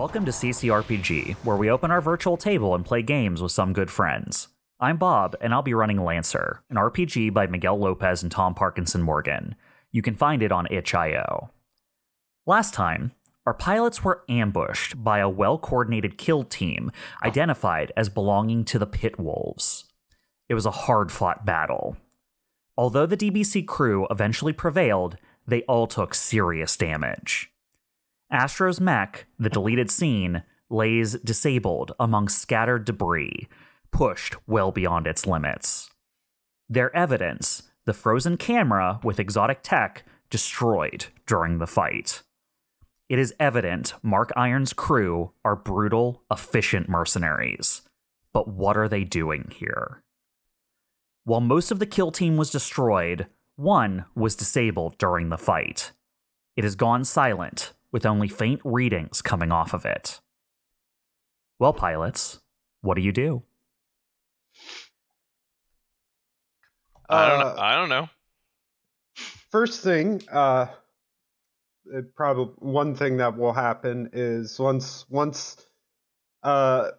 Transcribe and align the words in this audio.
Welcome 0.00 0.24
to 0.24 0.30
CCRPG, 0.30 1.34
where 1.44 1.58
we 1.58 1.70
open 1.70 1.90
our 1.90 2.00
virtual 2.00 2.38
table 2.38 2.74
and 2.74 2.86
play 2.86 3.02
games 3.02 3.42
with 3.42 3.52
some 3.52 3.74
good 3.74 3.90
friends. 3.90 4.48
I'm 4.80 4.96
Bob, 4.96 5.36
and 5.42 5.52
I'll 5.52 5.60
be 5.60 5.74
running 5.74 6.02
Lancer, 6.02 6.62
an 6.70 6.76
RPG 6.76 7.34
by 7.34 7.46
Miguel 7.46 7.78
Lopez 7.78 8.22
and 8.22 8.32
Tom 8.32 8.54
Parkinson 8.54 9.02
Morgan. 9.02 9.56
You 9.92 10.00
can 10.00 10.14
find 10.14 10.42
it 10.42 10.52
on 10.52 10.66
itch.io. 10.70 11.50
Last 12.46 12.72
time, 12.72 13.12
our 13.44 13.52
pilots 13.52 14.02
were 14.02 14.24
ambushed 14.26 15.04
by 15.04 15.18
a 15.18 15.28
well 15.28 15.58
coordinated 15.58 16.16
kill 16.16 16.44
team 16.44 16.90
identified 17.22 17.92
as 17.94 18.08
belonging 18.08 18.64
to 18.64 18.78
the 18.78 18.86
Pit 18.86 19.20
Wolves. 19.20 19.84
It 20.48 20.54
was 20.54 20.64
a 20.64 20.70
hard 20.70 21.12
fought 21.12 21.44
battle. 21.44 21.98
Although 22.74 23.04
the 23.04 23.18
DBC 23.18 23.66
crew 23.66 24.06
eventually 24.10 24.54
prevailed, 24.54 25.18
they 25.46 25.60
all 25.64 25.86
took 25.86 26.14
serious 26.14 26.74
damage. 26.78 27.50
Astro's 28.30 28.80
mech, 28.80 29.26
the 29.38 29.50
deleted 29.50 29.90
scene, 29.90 30.44
lays 30.68 31.14
disabled 31.14 31.92
among 31.98 32.28
scattered 32.28 32.84
debris, 32.84 33.48
pushed 33.90 34.36
well 34.46 34.70
beyond 34.70 35.06
its 35.06 35.26
limits. 35.26 35.90
Their 36.68 36.94
evidence, 36.94 37.64
the 37.86 37.92
frozen 37.92 38.36
camera 38.36 39.00
with 39.02 39.18
exotic 39.18 39.62
tech, 39.62 40.04
destroyed 40.30 41.06
during 41.26 41.58
the 41.58 41.66
fight. 41.66 42.22
It 43.08 43.18
is 43.18 43.34
evident 43.40 43.94
Mark 44.02 44.30
Iron's 44.36 44.72
crew 44.72 45.32
are 45.44 45.56
brutal, 45.56 46.22
efficient 46.30 46.88
mercenaries. 46.88 47.82
But 48.32 48.46
what 48.46 48.76
are 48.76 48.88
they 48.88 49.02
doing 49.02 49.52
here? 49.52 50.04
While 51.24 51.40
most 51.40 51.72
of 51.72 51.80
the 51.80 51.86
kill 51.86 52.12
team 52.12 52.36
was 52.36 52.50
destroyed, 52.50 53.26
one 53.56 54.04
was 54.14 54.36
disabled 54.36 54.96
during 54.98 55.28
the 55.28 55.36
fight. 55.36 55.90
It 56.56 56.62
has 56.62 56.76
gone 56.76 57.04
silent, 57.04 57.72
with 57.92 58.06
only 58.06 58.28
faint 58.28 58.60
readings 58.64 59.22
coming 59.22 59.52
off 59.52 59.74
of 59.74 59.84
it. 59.84 60.20
Well, 61.58 61.72
pilots, 61.72 62.40
what 62.80 62.94
do 62.94 63.02
you 63.02 63.12
do? 63.12 63.42
I 67.08 67.28
don't. 67.28 67.40
Uh, 67.40 67.42
know. 67.42 67.60
I 67.60 67.74
don't 67.76 67.88
know. 67.88 68.08
First 69.50 69.82
thing, 69.82 70.22
uh, 70.30 70.66
it 71.92 72.14
probably 72.14 72.54
one 72.58 72.94
thing 72.94 73.16
that 73.18 73.36
will 73.36 73.52
happen 73.52 74.10
is 74.12 74.58
once 74.58 75.04
once 75.08 75.56
uh 76.42 76.90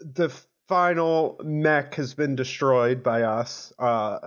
the 0.00 0.28
final 0.68 1.38
mech 1.42 1.94
has 1.94 2.14
been 2.14 2.36
destroyed 2.36 3.02
by 3.02 3.22
us, 3.22 3.72
uh, 3.78 4.18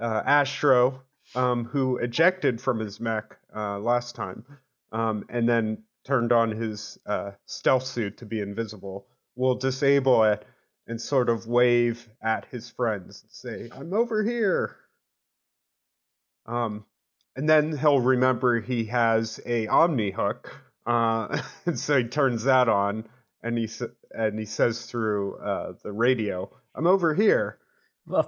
uh 0.00 0.22
Astro, 0.26 1.02
um, 1.34 1.64
who 1.64 1.96
ejected 1.98 2.60
from 2.60 2.78
his 2.78 3.00
mech 3.00 3.39
uh, 3.54 3.78
last 3.78 4.14
time, 4.14 4.44
um, 4.92 5.24
and 5.28 5.48
then 5.48 5.82
turned 6.04 6.32
on 6.32 6.50
his 6.50 6.98
uh, 7.06 7.32
stealth 7.46 7.86
suit 7.86 8.18
to 8.18 8.26
be 8.26 8.40
invisible, 8.40 9.06
will 9.36 9.54
disable 9.54 10.24
it 10.24 10.44
and 10.86 11.00
sort 11.00 11.28
of 11.28 11.46
wave 11.46 12.08
at 12.22 12.46
his 12.50 12.68
friends 12.70 13.22
and 13.22 13.30
say, 13.30 13.68
"I'm 13.72 13.94
over 13.94 14.24
here." 14.24 14.76
Um, 16.46 16.84
and 17.36 17.48
then 17.48 17.76
he'll 17.76 18.00
remember 18.00 18.60
he 18.60 18.84
has 18.86 19.40
a 19.46 19.68
Omni 19.68 20.10
hook, 20.10 20.52
uh, 20.86 21.40
and 21.66 21.78
so 21.78 21.98
he 21.98 22.04
turns 22.04 22.44
that 22.44 22.68
on, 22.68 23.08
and 23.42 23.56
he 23.56 23.68
and 24.10 24.38
he 24.38 24.46
says 24.46 24.86
through 24.86 25.36
uh, 25.38 25.74
the 25.84 25.92
radio, 25.92 26.50
"I'm 26.74 26.88
over 26.88 27.14
here." 27.14 27.59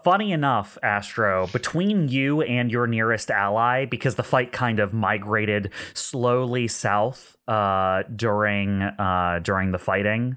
Funny 0.04 0.32
enough, 0.32 0.78
Astro, 0.82 1.46
between 1.48 2.08
you 2.08 2.42
and 2.42 2.70
your 2.70 2.86
nearest 2.86 3.30
ally, 3.30 3.84
because 3.84 4.14
the 4.14 4.22
fight 4.22 4.52
kind 4.52 4.78
of 4.80 4.92
migrated 4.92 5.70
slowly 5.94 6.68
south 6.68 7.36
uh, 7.48 8.02
during 8.14 8.82
uh, 8.82 9.40
during 9.42 9.72
the 9.72 9.78
fighting, 9.78 10.36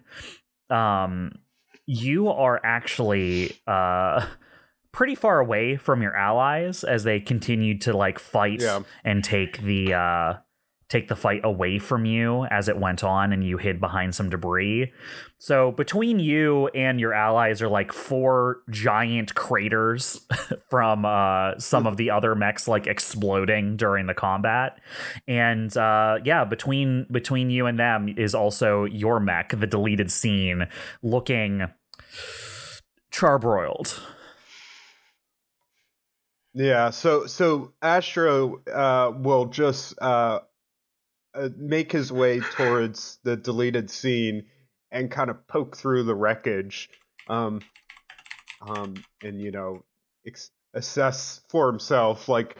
um, 0.70 1.32
you 1.86 2.30
are 2.30 2.60
actually 2.64 3.52
uh, 3.68 4.26
pretty 4.92 5.16
far 5.16 5.40
away 5.40 5.76
from 5.78 6.02
your 6.02 6.16
allies 6.16 6.84
as 6.84 7.04
they 7.04 7.20
continued 7.20 7.82
to 7.82 7.96
like 7.96 8.18
fight 8.20 8.62
Yeah. 8.62 8.82
and 9.04 9.24
take 9.24 9.62
the 9.62 9.94
uh, 9.94 10.34
take 10.90 11.08
the 11.08 11.16
fight 11.16 11.42
away 11.44 11.80
from 11.80 12.06
you 12.06 12.46
as 12.46 12.70
it 12.70 12.78
went 12.78 13.04
on, 13.04 13.34
and 13.34 13.44
you 13.44 13.58
hid 13.58 13.80
behind 13.80 14.14
some 14.14 14.30
debris. 14.30 14.92
So 15.38 15.72
between 15.72 16.20
you 16.20 16.68
and 16.70 17.00
your 17.00 17.14
allies 17.14 17.62
are 17.62 17.68
like 17.68 17.92
four 17.92 18.62
giant 18.70 19.36
craters 19.36 20.26
from 20.70 21.06
uh, 21.06 21.58
some 21.58 21.88
of 21.88 21.98
the 21.98 22.12
other 22.12 22.36
mechs 22.36 22.68
like 22.68 22.88
exploding 22.88 23.78
during 23.78 24.06
the 24.06 24.14
combat, 24.14 24.80
and 25.28 25.76
uh, 25.76 26.20
yeah, 26.24 26.46
between 26.46 27.08
between 27.12 27.50
you 27.50 27.66
and 27.66 27.80
them 27.80 28.14
is 28.18 28.36
also 28.36 28.86
your 28.86 29.20
mech, 29.20 29.58
the 29.60 29.68
deleted 29.68 30.12
scene, 30.12 30.68
looking 31.02 31.64
charbroiled. 33.12 34.00
Yeah, 36.54 36.90
so 36.92 37.26
so 37.26 37.74
Astro 37.82 38.62
uh, 38.74 39.12
will 39.18 39.46
just 39.48 39.94
uh, 40.02 40.40
uh, 41.36 41.50
make 41.58 41.92
his 41.92 42.12
way 42.12 42.40
towards 42.40 43.20
the 43.24 43.36
deleted 43.36 43.90
scene 43.90 44.46
and 44.92 45.12
kind 45.12 45.30
of 45.30 45.48
poke 45.48 45.76
through 45.76 46.04
the 46.04 46.16
wreckage, 46.16 46.90
um, 47.28 47.62
um, 48.62 48.96
and 49.24 49.42
you 49.42 49.52
know, 49.52 49.84
ex- 50.26 50.52
assess 50.74 51.42
for 51.50 51.68
himself, 51.68 52.30
like, 52.30 52.58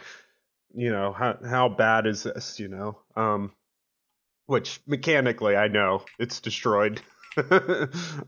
you 0.74 0.90
know, 0.90 1.12
how 1.12 1.38
how 1.44 1.68
bad 1.68 2.06
is 2.06 2.24
this, 2.24 2.60
you 2.60 2.68
know, 2.68 2.98
um, 3.16 3.52
which 4.46 4.80
mechanically 4.86 5.56
I 5.56 5.68
know 5.68 6.04
it's 6.18 6.40
destroyed, 6.40 7.00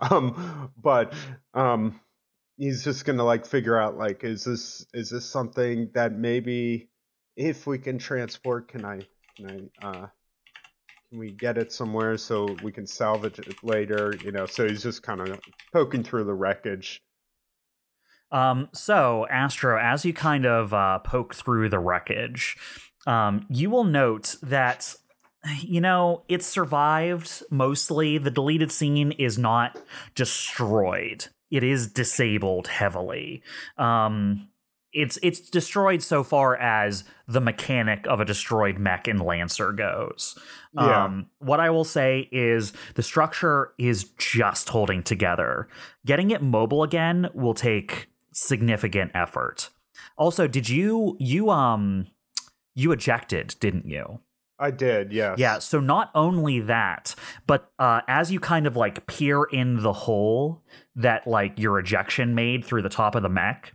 um, 0.00 0.72
but 0.80 1.12
um 1.54 2.00
he's 2.58 2.84
just 2.84 3.04
gonna 3.04 3.24
like 3.24 3.46
figure 3.46 3.78
out 3.78 3.96
like 3.96 4.24
is 4.24 4.44
this 4.44 4.84
is 4.92 5.10
this 5.10 5.24
something 5.24 5.88
that 5.94 6.12
maybe 6.12 6.90
if 7.36 7.66
we 7.66 7.78
can 7.78 7.98
transport 7.98 8.68
can 8.68 8.84
i 8.84 9.00
can 9.36 9.70
i 9.82 9.86
uh 9.86 10.06
we 11.12 11.30
get 11.32 11.56
it 11.56 11.72
somewhere 11.72 12.16
so 12.18 12.56
we 12.62 12.70
can 12.70 12.86
salvage 12.86 13.38
it 13.38 13.62
later 13.62 14.14
you 14.22 14.30
know 14.32 14.46
so 14.46 14.68
he's 14.68 14.82
just 14.82 15.02
kind 15.02 15.20
of 15.20 15.40
poking 15.72 16.02
through 16.02 16.24
the 16.24 16.34
wreckage 16.34 17.00
Um, 18.30 18.68
so, 18.72 19.26
Astro, 19.30 19.78
as 19.80 20.04
you 20.04 20.12
kind 20.12 20.44
of 20.46 20.74
uh, 20.74 20.98
poke 20.98 21.34
through 21.34 21.70
the 21.70 21.78
wreckage, 21.78 22.56
um, 23.06 23.46
you 23.48 23.70
will 23.70 23.84
note 23.84 24.36
that, 24.42 24.94
you 25.62 25.80
know, 25.80 26.24
it 26.28 26.42
survived 26.42 27.42
mostly. 27.50 28.18
The 28.18 28.30
deleted 28.30 28.70
scene 28.70 29.12
is 29.12 29.38
not 29.38 29.78
destroyed, 30.14 31.28
it 31.50 31.64
is 31.64 31.90
disabled 31.90 32.68
heavily. 32.68 33.42
Um, 33.78 34.48
it's 34.92 35.18
it's 35.22 35.40
destroyed 35.40 36.02
so 36.02 36.24
far 36.24 36.56
as 36.56 37.04
the 37.26 37.40
mechanic 37.40 38.06
of 38.06 38.20
a 38.20 38.24
destroyed 38.24 38.78
mech 38.78 39.06
in 39.06 39.18
Lancer 39.18 39.72
goes. 39.72 40.38
Yeah. 40.74 41.04
Um, 41.04 41.26
what 41.38 41.60
I 41.60 41.70
will 41.70 41.84
say 41.84 42.28
is 42.32 42.72
the 42.94 43.02
structure 43.02 43.72
is 43.78 44.04
just 44.18 44.70
holding 44.70 45.02
together. 45.02 45.68
Getting 46.06 46.30
it 46.30 46.42
mobile 46.42 46.82
again 46.82 47.28
will 47.34 47.54
take 47.54 48.08
significant 48.32 49.10
effort. 49.14 49.70
Also, 50.16 50.46
did 50.46 50.68
you 50.68 51.16
you 51.20 51.50
um 51.50 52.06
you 52.74 52.92
ejected, 52.92 53.56
didn't 53.60 53.86
you? 53.86 54.20
i 54.60 54.70
did 54.70 55.12
yeah. 55.12 55.34
Yeah, 55.38 55.60
so 55.60 55.78
not 55.80 56.10
only 56.14 56.60
that, 56.60 57.14
but 57.46 57.70
uh, 57.78 58.00
as 58.08 58.32
you 58.32 58.40
kind 58.40 58.66
of 58.66 58.76
like 58.76 59.06
peer 59.06 59.44
in 59.44 59.82
the 59.82 59.92
hole 59.92 60.64
that 60.96 61.26
like 61.26 61.58
your 61.58 61.78
ejection 61.78 62.34
made 62.34 62.64
through 62.64 62.82
the 62.82 62.88
top 62.88 63.14
of 63.14 63.22
the 63.22 63.28
mech, 63.28 63.72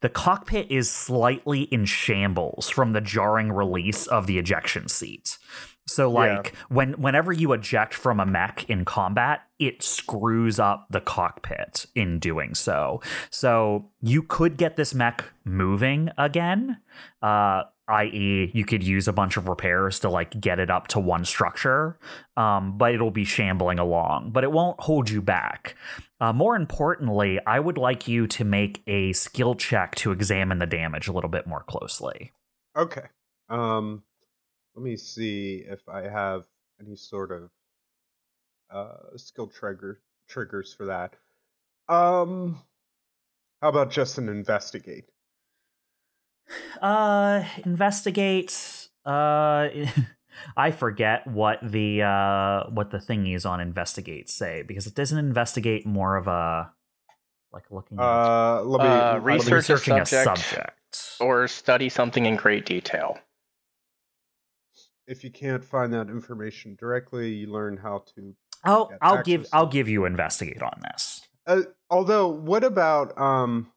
the 0.00 0.08
cockpit 0.08 0.70
is 0.70 0.90
slightly 0.90 1.62
in 1.62 1.84
shambles 1.84 2.68
from 2.70 2.92
the 2.92 3.00
jarring 3.00 3.52
release 3.52 4.06
of 4.06 4.26
the 4.26 4.38
ejection 4.38 4.88
seat. 4.88 5.38
So 5.86 6.08
Yeah. 6.10 6.36
like 6.36 6.54
when 6.68 6.92
whenever 6.94 7.32
you 7.32 7.52
eject 7.52 7.92
from 7.94 8.18
a 8.20 8.24
mech 8.26 8.64
in 8.70 8.84
combat, 8.84 9.42
it 9.58 9.82
screws 9.82 10.58
up 10.58 10.86
the 10.90 11.00
cockpit 11.00 11.86
in 11.94 12.18
doing 12.18 12.54
so. 12.54 13.02
So 13.30 13.90
you 14.00 14.22
could 14.22 14.56
get 14.56 14.76
this 14.76 14.94
mech 14.94 15.24
moving 15.44 16.10
again. 16.16 16.78
Uh 17.22 17.64
i.e., 17.86 18.50
you 18.54 18.64
could 18.64 18.82
use 18.82 19.06
a 19.06 19.12
bunch 19.12 19.36
of 19.36 19.46
repairs 19.46 20.00
to 20.00 20.08
like 20.08 20.40
get 20.40 20.58
it 20.58 20.70
up 20.70 20.88
to 20.88 20.98
one 20.98 21.22
structure, 21.22 21.98
um, 22.34 22.78
but 22.78 22.94
it'll 22.94 23.10
be 23.10 23.24
shambling 23.26 23.78
along. 23.78 24.30
But 24.32 24.42
it 24.42 24.50
won't 24.50 24.80
hold 24.80 25.10
you 25.10 25.20
back. 25.20 25.76
Uh, 26.20 26.32
more 26.32 26.56
importantly, 26.56 27.38
I 27.46 27.58
would 27.60 27.76
like 27.76 28.06
you 28.08 28.26
to 28.28 28.44
make 28.44 28.82
a 28.86 29.12
skill 29.12 29.54
check 29.54 29.94
to 29.96 30.12
examine 30.12 30.58
the 30.58 30.66
damage 30.66 31.08
a 31.08 31.12
little 31.12 31.30
bit 31.30 31.46
more 31.46 31.64
closely. 31.64 32.32
okay 32.76 33.06
um 33.48 34.02
let 34.74 34.82
me 34.82 34.96
see 34.96 35.64
if 35.68 35.80
i 35.88 36.02
have 36.02 36.44
any 36.80 36.96
sort 36.96 37.30
of 37.30 37.50
uh 38.70 39.16
skill 39.16 39.46
trigger 39.46 40.00
triggers 40.28 40.74
for 40.74 40.86
that 40.86 41.14
um 41.88 42.60
how 43.60 43.68
about 43.68 43.90
just 43.90 44.18
an 44.18 44.28
investigate 44.28 45.04
Uh, 46.80 47.42
investigate. 47.64 48.88
Uh, 49.04 49.68
I 50.56 50.70
forget 50.70 51.26
what 51.26 51.58
the 51.62 52.02
uh, 52.02 52.64
what 52.70 52.90
the 52.90 52.98
thingies 52.98 53.44
on 53.48 53.60
investigate 53.60 54.28
say 54.28 54.62
because 54.62 54.86
it 54.86 54.94
doesn't 54.94 55.18
investigate 55.18 55.86
more 55.86 56.16
of 56.16 56.26
a 56.28 56.70
like 57.52 57.64
looking 57.70 57.98
at 57.98 58.04
Uh, 58.04 58.62
let 58.62 58.80
me 58.82 58.88
Uh, 58.88 59.12
let 59.14 59.22
me- 59.24 59.32
research- 59.34 59.50
a 59.50 59.54
researching 59.74 59.98
a 60.00 60.06
subject. 60.06 60.40
subject. 60.40 60.80
Or 61.20 61.46
study 61.48 61.88
something 61.88 62.26
in 62.26 62.36
great 62.36 62.66
detail. 62.66 63.18
if 65.06 65.22
you 65.22 65.30
can't 65.30 65.62
find 65.62 65.92
that 65.92 66.08
information 66.08 66.76
directly, 66.80 67.28
you 67.30 67.46
learn 67.48 67.76
how 67.76 68.02
to. 68.14 68.34
I'll 68.64 68.90
I'll 69.02 69.22
give 69.22 69.46
I'll 69.52 69.66
give 69.66 69.86
you 69.88 70.06
investigate 70.06 70.62
on 70.62 70.80
this. 70.82 71.20
Uh, 71.46 71.62
although, 71.90 72.28
what 72.28 72.64
about 72.64 73.16
um? 73.20 73.70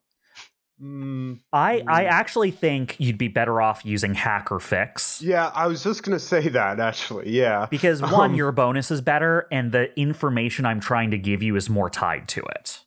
Mm, 0.81 1.39
I 1.53 1.83
I 1.88 2.03
Mm. 2.03 2.09
actually 2.09 2.51
think 2.51 2.95
you'd 3.00 3.18
be 3.18 3.27
better 3.27 3.62
off 3.62 3.85
using 3.85 4.13
hack 4.13 4.51
or 4.51 4.59
fix. 4.59 5.21
yeah, 5.21 5.51
I 5.53 5.68
was 5.68 5.83
just 5.83 6.03
gonna 6.03 6.19
say 6.19 6.47
that 6.50 6.79
actually. 6.79 7.29
Yeah, 7.31 7.68
Because 7.69 8.01
one, 8.01 8.31
Um, 8.31 8.35
your 8.35 8.51
bonus 8.51 8.91
is 8.91 9.01
better, 9.01 9.47
and 9.51 9.71
the 9.71 9.97
information 10.00 10.65
I'm 10.65 10.79
trying 10.79 11.12
to 11.12 11.18
give 11.18 11.41
you 11.44 11.56
is 11.56 11.69
more 11.69 11.89
tied 11.89 12.27
to 12.29 12.41
it. 12.41 12.81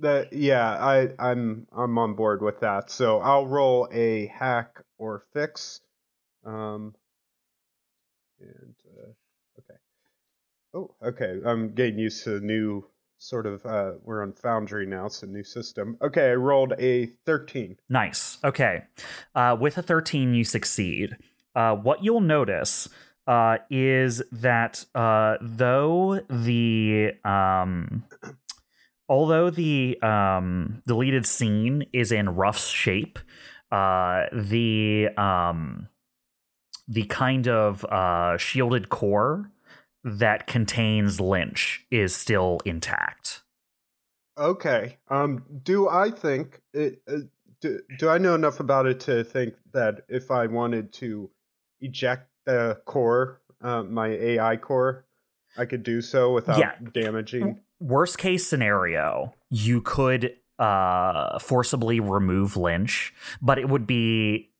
that 0.00 0.32
yeah, 0.32 0.76
I 0.84 1.10
I'm 1.18 1.66
I'm 1.72 1.96
on 1.98 2.14
board 2.14 2.42
with 2.42 2.60
that. 2.60 2.90
So 2.90 3.20
I'll 3.20 3.46
roll 3.46 3.88
a 3.92 4.26
hack 4.26 4.82
or 4.98 5.24
fix. 5.32 5.80
Um. 6.44 6.94
And 8.40 8.74
uh, 8.98 9.12
okay. 9.60 9.78
Oh, 10.74 10.94
okay. 11.02 11.40
I'm 11.46 11.72
getting 11.74 11.98
used 11.98 12.24
to 12.24 12.30
the 12.40 12.40
new 12.44 12.84
sort 13.24 13.46
of. 13.46 13.64
Uh, 13.64 13.92
we're 14.02 14.22
on 14.22 14.32
Foundry 14.32 14.86
now. 14.86 15.06
It's 15.06 15.22
a 15.22 15.26
new 15.26 15.44
system. 15.44 15.96
Okay, 16.02 16.30
I 16.30 16.34
rolled 16.34 16.74
a 16.78 17.06
thirteen. 17.26 17.76
Nice. 17.88 18.38
Okay. 18.44 18.84
Uh, 19.34 19.56
with 19.58 19.78
a 19.78 19.82
13, 19.82 20.34
you 20.34 20.44
succeed. 20.44 21.16
Uh, 21.54 21.74
what 21.74 22.04
you'll 22.04 22.20
notice 22.20 22.88
uh, 23.26 23.58
is 23.70 24.22
that 24.32 24.84
uh, 24.94 25.36
though 25.40 26.20
the 26.28 27.12
um, 27.24 28.04
although 29.08 29.50
the 29.50 30.00
um, 30.02 30.82
deleted 30.86 31.26
scene 31.26 31.86
is 31.92 32.12
in 32.12 32.28
rough 32.28 32.58
shape, 32.58 33.18
uh, 33.72 34.24
the 34.32 35.08
um, 35.16 35.88
the 36.86 37.04
kind 37.04 37.48
of 37.48 37.84
uh, 37.86 38.36
shielded 38.36 38.88
core 38.88 39.50
that 40.04 40.46
contains 40.46 41.20
Lynch 41.20 41.84
is 41.90 42.14
still 42.14 42.60
intact. 42.64 43.42
Okay. 44.38 44.98
Um. 45.08 45.44
Do 45.62 45.88
I 45.88 46.10
think 46.10 46.60
it? 46.72 47.02
Uh, 47.08 47.18
do 47.60 47.80
Do 47.98 48.08
I 48.08 48.18
know 48.18 48.34
enough 48.34 48.60
about 48.60 48.86
it 48.86 49.00
to 49.00 49.24
think 49.24 49.54
that 49.72 50.04
if 50.08 50.30
I 50.30 50.46
wanted 50.46 50.92
to 50.94 51.30
eject 51.80 52.28
the 52.44 52.80
core, 52.84 53.40
uh, 53.62 53.82
my 53.84 54.08
AI 54.08 54.56
core, 54.56 55.04
I 55.56 55.64
could 55.66 55.82
do 55.82 56.00
so 56.02 56.32
without 56.32 56.58
Yeah. 56.58 56.74
damaging? 56.92 57.60
worst 57.80 58.18
case 58.18 58.46
scenario, 58.46 59.34
you 59.50 59.80
could 59.80 60.34
uh 60.58 61.38
forcibly 61.38 62.00
remove 62.00 62.56
Lynch, 62.56 63.12
but 63.42 63.58
it 63.58 63.68
would 63.68 63.86
be 63.86 64.50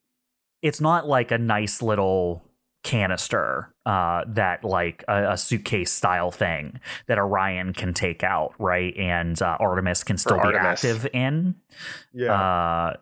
it's 0.61 0.81
not 0.81 1.07
like 1.07 1.31
a 1.31 1.37
nice 1.37 1.81
little 1.81 2.43
canister 2.85 3.73
uh 3.87 4.23
that 4.27 4.63
like 4.63 5.03
a, 5.07 5.31
a 5.31 5.37
suitcase 5.37 5.91
style 5.91 6.29
thing 6.29 6.79
that 7.07 7.17
Orion 7.17 7.73
can 7.73 7.95
take 7.95 8.23
out, 8.23 8.53
right? 8.59 8.95
And 8.95 9.41
uh, 9.41 9.57
Artemis 9.59 10.03
can 10.03 10.19
still 10.19 10.37
be 10.37 10.43
Artemis. 10.43 10.85
active 10.85 11.07
in. 11.11 11.55
Yeah. 12.13 12.31
Uh, 12.31 12.97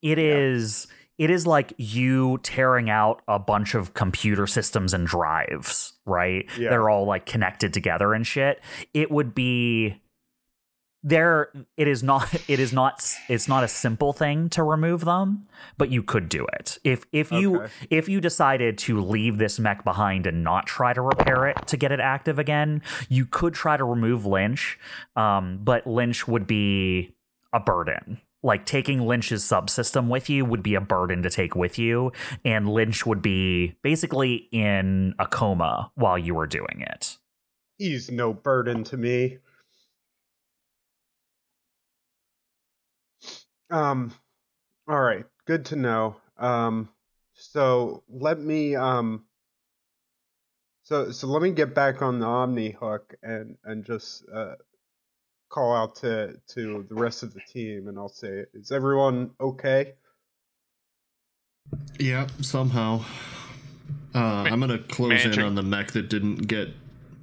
it 0.00 0.18
is 0.18 0.86
it 1.18 1.30
is 1.30 1.46
like 1.46 1.74
you 1.76 2.38
tearing 2.42 2.88
out 2.88 3.20
a 3.28 3.38
bunch 3.38 3.74
of 3.74 3.92
computer 3.92 4.46
systems 4.46 4.94
and 4.94 5.06
drives, 5.06 5.92
right? 6.06 6.46
Yeah. 6.58 6.70
They're 6.70 6.88
all 6.88 7.04
like 7.04 7.26
connected 7.26 7.74
together 7.74 8.14
and 8.14 8.26
shit. 8.26 8.60
It 8.94 9.10
would 9.10 9.34
be 9.34 10.00
there 11.08 11.50
it 11.76 11.88
is 11.88 12.02
not 12.02 12.32
it 12.48 12.60
is 12.60 12.72
not 12.72 13.04
it's 13.28 13.48
not 13.48 13.64
a 13.64 13.68
simple 13.68 14.12
thing 14.12 14.48
to 14.48 14.62
remove 14.62 15.04
them 15.04 15.46
but 15.76 15.90
you 15.90 16.02
could 16.02 16.28
do 16.28 16.46
it 16.58 16.78
if 16.84 17.04
if 17.12 17.32
you 17.32 17.62
Okay. 17.62 17.72
if 17.90 18.08
you 18.08 18.20
decided 18.20 18.78
to 18.78 19.00
leave 19.00 19.38
this 19.38 19.58
mech 19.58 19.84
behind 19.84 20.26
and 20.26 20.44
not 20.44 20.66
try 20.66 20.92
to 20.92 21.00
repair 21.00 21.46
it 21.46 21.66
to 21.66 21.76
get 21.76 21.92
it 21.92 22.00
active 22.00 22.38
again 22.38 22.82
you 23.08 23.24
could 23.24 23.54
try 23.54 23.76
to 23.76 23.84
remove 23.84 24.26
lynch 24.26 24.78
um, 25.16 25.60
but 25.62 25.86
lynch 25.86 26.28
would 26.28 26.46
be 26.46 27.14
a 27.52 27.60
burden 27.60 28.20
like 28.42 28.66
taking 28.66 29.00
lynch's 29.06 29.42
subsystem 29.42 30.08
with 30.08 30.28
you 30.30 30.44
would 30.44 30.62
be 30.62 30.74
a 30.74 30.80
burden 30.80 31.22
to 31.22 31.30
take 31.30 31.54
with 31.54 31.78
you 31.78 32.12
and 32.44 32.68
lynch 32.68 33.06
would 33.06 33.22
be 33.22 33.74
basically 33.82 34.48
in 34.52 35.14
a 35.18 35.26
coma 35.26 35.90
while 35.94 36.18
you 36.18 36.34
were 36.34 36.46
doing 36.46 36.84
it 36.86 37.16
He's 37.78 38.10
no 38.10 38.32
burden 38.34 38.82
to 38.84 38.96
me. 38.96 39.38
Um. 43.70 44.12
All 44.88 45.00
right. 45.00 45.24
Good 45.46 45.66
to 45.66 45.76
know. 45.76 46.16
Um. 46.38 46.88
So 47.34 48.02
let 48.08 48.40
me 48.40 48.76
um. 48.76 49.24
So 50.84 51.10
so 51.10 51.26
let 51.26 51.42
me 51.42 51.50
get 51.50 51.74
back 51.74 52.02
on 52.02 52.18
the 52.18 52.26
Omni 52.26 52.70
hook 52.70 53.14
and 53.22 53.56
and 53.64 53.84
just 53.84 54.24
uh, 54.32 54.54
call 55.48 55.74
out 55.74 55.96
to 55.96 56.38
to 56.54 56.86
the 56.88 56.94
rest 56.94 57.22
of 57.22 57.34
the 57.34 57.40
team 57.40 57.88
and 57.88 57.98
I'll 57.98 58.08
say, 58.08 58.44
is 58.54 58.72
everyone 58.72 59.30
okay? 59.40 59.94
Yeah, 61.98 62.26
somehow. 62.40 63.04
Uh, 64.14 64.18
I'm 64.18 64.60
gonna 64.60 64.78
close 64.78 65.24
in 65.24 65.40
on 65.40 65.54
the 65.54 65.62
mech 65.62 65.92
that 65.92 66.08
didn't 66.08 66.48
get 66.48 66.70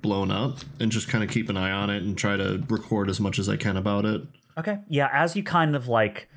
blown 0.02 0.30
up 0.30 0.60
and 0.80 0.92
just 0.92 1.08
kind 1.08 1.24
of 1.24 1.30
keep 1.30 1.50
an 1.50 1.58
eye 1.58 1.72
on 1.72 1.90
it 1.90 2.04
and 2.04 2.16
try 2.16 2.38
to 2.38 2.64
record 2.70 3.10
as 3.10 3.20
much 3.20 3.40
as 3.40 3.50
I 3.50 3.58
can 3.58 3.76
about 3.76 4.06
it. 4.06 4.22
Okay. 4.58 4.78
Yeah, 4.88 5.10
as 5.12 5.36
you 5.36 5.44
kind 5.44 5.76
of 5.76 5.88
like 5.88 6.30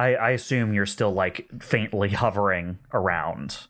I, 0.00 0.14
I 0.14 0.30
assume 0.30 0.72
you're 0.72 0.86
still 0.86 1.12
like 1.12 1.46
faintly 1.60 2.08
hovering 2.22 2.78
around. 2.94 3.66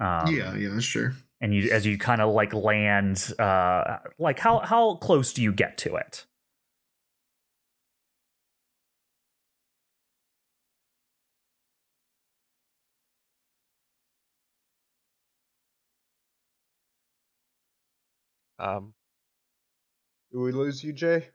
Um, 0.00 0.34
yeah, 0.34 0.54
yeah, 0.54 0.70
that's 0.70 0.84
sure. 0.84 1.12
And 1.42 1.54
you 1.54 1.70
as 1.70 1.84
you 1.84 1.98
kind 1.98 2.22
of 2.22 2.32
like 2.32 2.54
land 2.54 3.34
uh 3.38 3.98
like 4.18 4.38
how 4.38 4.60
how 4.60 4.94
close 4.94 5.34
do 5.34 5.42
you 5.42 5.52
get 5.52 5.76
to 5.78 5.96
it? 5.96 6.24
Um, 18.58 18.94
Did 20.30 20.38
we 20.38 20.52
lose 20.52 20.82
you, 20.82 20.92
Jay? 20.94 21.28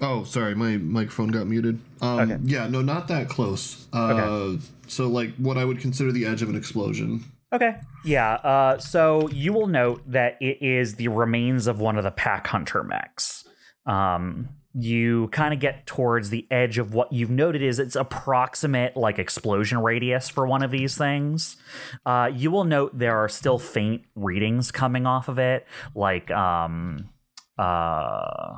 Oh, 0.00 0.24
sorry, 0.24 0.54
my 0.54 0.76
microphone 0.76 1.28
got 1.28 1.46
muted. 1.46 1.78
Um, 2.00 2.20
Okay. 2.20 2.38
Yeah, 2.44 2.66
no, 2.68 2.82
not 2.82 3.08
that 3.08 3.28
close. 3.28 3.86
Uh, 3.92 4.56
So, 4.86 5.08
like, 5.08 5.34
what 5.36 5.56
I 5.56 5.64
would 5.64 5.80
consider 5.80 6.12
the 6.12 6.26
edge 6.26 6.42
of 6.42 6.48
an 6.48 6.56
explosion. 6.56 7.24
Okay. 7.52 7.76
Yeah. 8.04 8.34
Uh, 8.34 8.78
so 8.78 9.28
you 9.28 9.52
will 9.52 9.68
note 9.68 10.02
that 10.10 10.36
it 10.40 10.60
is 10.60 10.96
the 10.96 11.08
remains 11.08 11.66
of 11.68 11.78
one 11.80 11.96
of 11.96 12.02
the 12.04 12.10
pack 12.10 12.46
hunter 12.48 12.82
mechs. 12.82 13.46
Um, 13.86 14.48
you 14.76 15.28
kind 15.28 15.54
of 15.54 15.60
get 15.60 15.86
towards 15.86 16.30
the 16.30 16.48
edge 16.50 16.78
of 16.78 16.92
what 16.94 17.12
you've 17.12 17.30
noted 17.30 17.62
is 17.62 17.78
its 17.78 17.94
approximate 17.94 18.96
like 18.96 19.20
explosion 19.20 19.78
radius 19.78 20.28
for 20.28 20.48
one 20.48 20.64
of 20.64 20.72
these 20.72 20.98
things. 20.98 21.56
Uh, 22.04 22.28
you 22.34 22.50
will 22.50 22.64
note 22.64 22.98
there 22.98 23.16
are 23.16 23.28
still 23.28 23.58
faint 23.60 24.02
readings 24.16 24.72
coming 24.72 25.06
off 25.06 25.28
of 25.28 25.38
it, 25.38 25.64
like 25.94 26.28
um, 26.32 27.08
uh, 27.56 28.54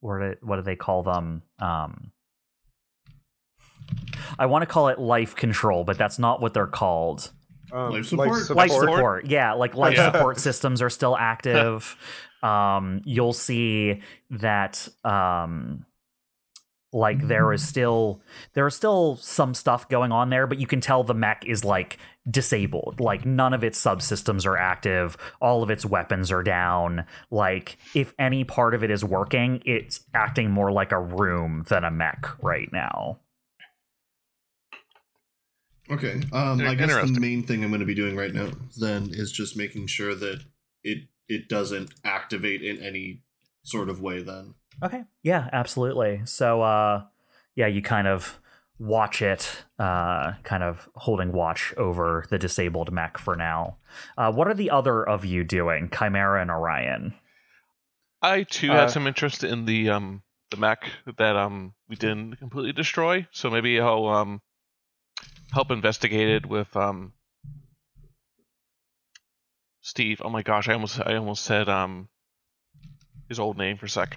what 0.00 0.18
do, 0.20 0.34
what 0.42 0.56
do 0.56 0.62
they 0.62 0.76
call 0.76 1.02
them? 1.02 1.42
Um, 1.58 2.12
I 4.38 4.46
want 4.46 4.62
to 4.62 4.66
call 4.66 4.88
it 4.88 4.98
life 4.98 5.34
control, 5.34 5.84
but 5.84 5.98
that's 5.98 6.18
not 6.18 6.40
what 6.40 6.54
they're 6.54 6.66
called. 6.66 7.30
Um, 7.72 7.92
Life 7.92 8.06
support? 8.06 8.50
Life 8.50 8.70
Support? 8.72 8.90
support, 8.96 9.26
yeah, 9.26 9.52
like 9.52 9.74
life 9.76 9.96
Yeah. 9.96 10.10
support 10.12 10.38
systems 10.48 10.82
are 10.82 10.90
still 10.90 11.16
active. 11.16 11.96
um, 12.42 13.02
you'll 13.04 13.32
see 13.34 14.00
that 14.30 14.88
um, 15.04 15.84
like 16.92 17.28
there 17.28 17.52
is 17.52 17.66
still 17.66 18.22
there 18.54 18.66
is 18.66 18.74
still 18.74 19.16
some 19.16 19.54
stuff 19.54 19.88
going 19.88 20.10
on 20.10 20.30
there, 20.30 20.46
but 20.48 20.58
you 20.58 20.66
can 20.66 20.80
tell 20.80 21.04
the 21.04 21.14
mech 21.14 21.44
is 21.46 21.64
like 21.64 21.98
disabled. 22.28 23.00
Like 23.00 23.24
none 23.24 23.54
of 23.54 23.64
its 23.64 23.82
subsystems 23.82 24.46
are 24.46 24.56
active. 24.56 25.16
All 25.40 25.62
of 25.62 25.70
its 25.70 25.84
weapons 25.84 26.30
are 26.30 26.42
down. 26.42 27.04
Like 27.30 27.78
if 27.94 28.12
any 28.18 28.44
part 28.44 28.74
of 28.74 28.84
it 28.84 28.90
is 28.90 29.04
working, 29.04 29.62
it's 29.64 30.00
acting 30.14 30.50
more 30.50 30.72
like 30.72 30.92
a 30.92 31.00
room 31.00 31.64
than 31.68 31.84
a 31.84 31.90
mech 31.90 32.26
right 32.42 32.70
now. 32.72 33.20
Okay. 35.90 36.22
Um, 36.32 36.60
I 36.60 36.74
guess 36.74 36.92
the 37.10 37.18
main 37.18 37.42
thing 37.42 37.64
I'm 37.64 37.70
going 37.70 37.80
to 37.80 37.86
be 37.86 37.94
doing 37.94 38.16
right 38.16 38.32
now 38.32 38.50
then 38.78 39.08
is 39.10 39.32
just 39.32 39.56
making 39.56 39.88
sure 39.88 40.14
that 40.14 40.40
it 40.84 41.08
it 41.28 41.48
doesn't 41.48 41.92
activate 42.04 42.62
in 42.62 42.80
any 42.82 43.22
sort 43.64 43.88
of 43.88 44.00
way. 44.00 44.22
Then. 44.22 44.54
Okay. 44.84 45.04
Yeah, 45.22 45.48
absolutely. 45.52 46.22
So 46.24 46.62
uh 46.62 47.04
yeah, 47.56 47.66
you 47.66 47.82
kind 47.82 48.06
of 48.06 48.40
watch 48.80 49.20
it, 49.20 49.64
uh, 49.78 50.32
kind 50.42 50.62
of 50.62 50.88
holding 50.94 51.32
watch 51.32 51.74
over 51.76 52.24
the 52.30 52.38
disabled 52.38 52.90
mech 52.90 53.18
for 53.18 53.36
now. 53.36 53.76
Uh, 54.16 54.32
what 54.32 54.48
are 54.48 54.54
the 54.54 54.70
other 54.70 55.06
of 55.06 55.24
you 55.24 55.44
doing, 55.44 55.90
Chimera 55.90 56.40
and 56.40 56.50
Orion? 56.50 57.14
I 58.22 58.44
too 58.44 58.72
Uh, 58.72 58.76
had 58.76 58.90
some 58.90 59.06
interest 59.06 59.44
in 59.44 59.66
the 59.66 59.90
um 59.90 60.22
the 60.50 60.56
mech 60.56 60.90
that 61.18 61.36
um 61.36 61.74
we 61.88 61.96
didn't 61.96 62.36
completely 62.36 62.72
destroy, 62.72 63.26
so 63.30 63.50
maybe 63.50 63.78
I'll 63.80 64.06
um 64.08 64.40
help 65.52 65.70
investigate 65.70 66.28
it 66.28 66.46
with 66.46 66.74
um 66.76 67.12
Steve. 69.82 70.20
Oh 70.24 70.30
my 70.30 70.42
gosh, 70.42 70.68
I 70.68 70.74
almost 70.74 71.00
I 71.00 71.16
almost 71.16 71.44
said 71.44 71.68
um 71.68 72.08
his 73.28 73.38
old 73.38 73.58
name 73.58 73.76
for 73.76 73.86
a 73.86 73.90
sec. 73.90 74.16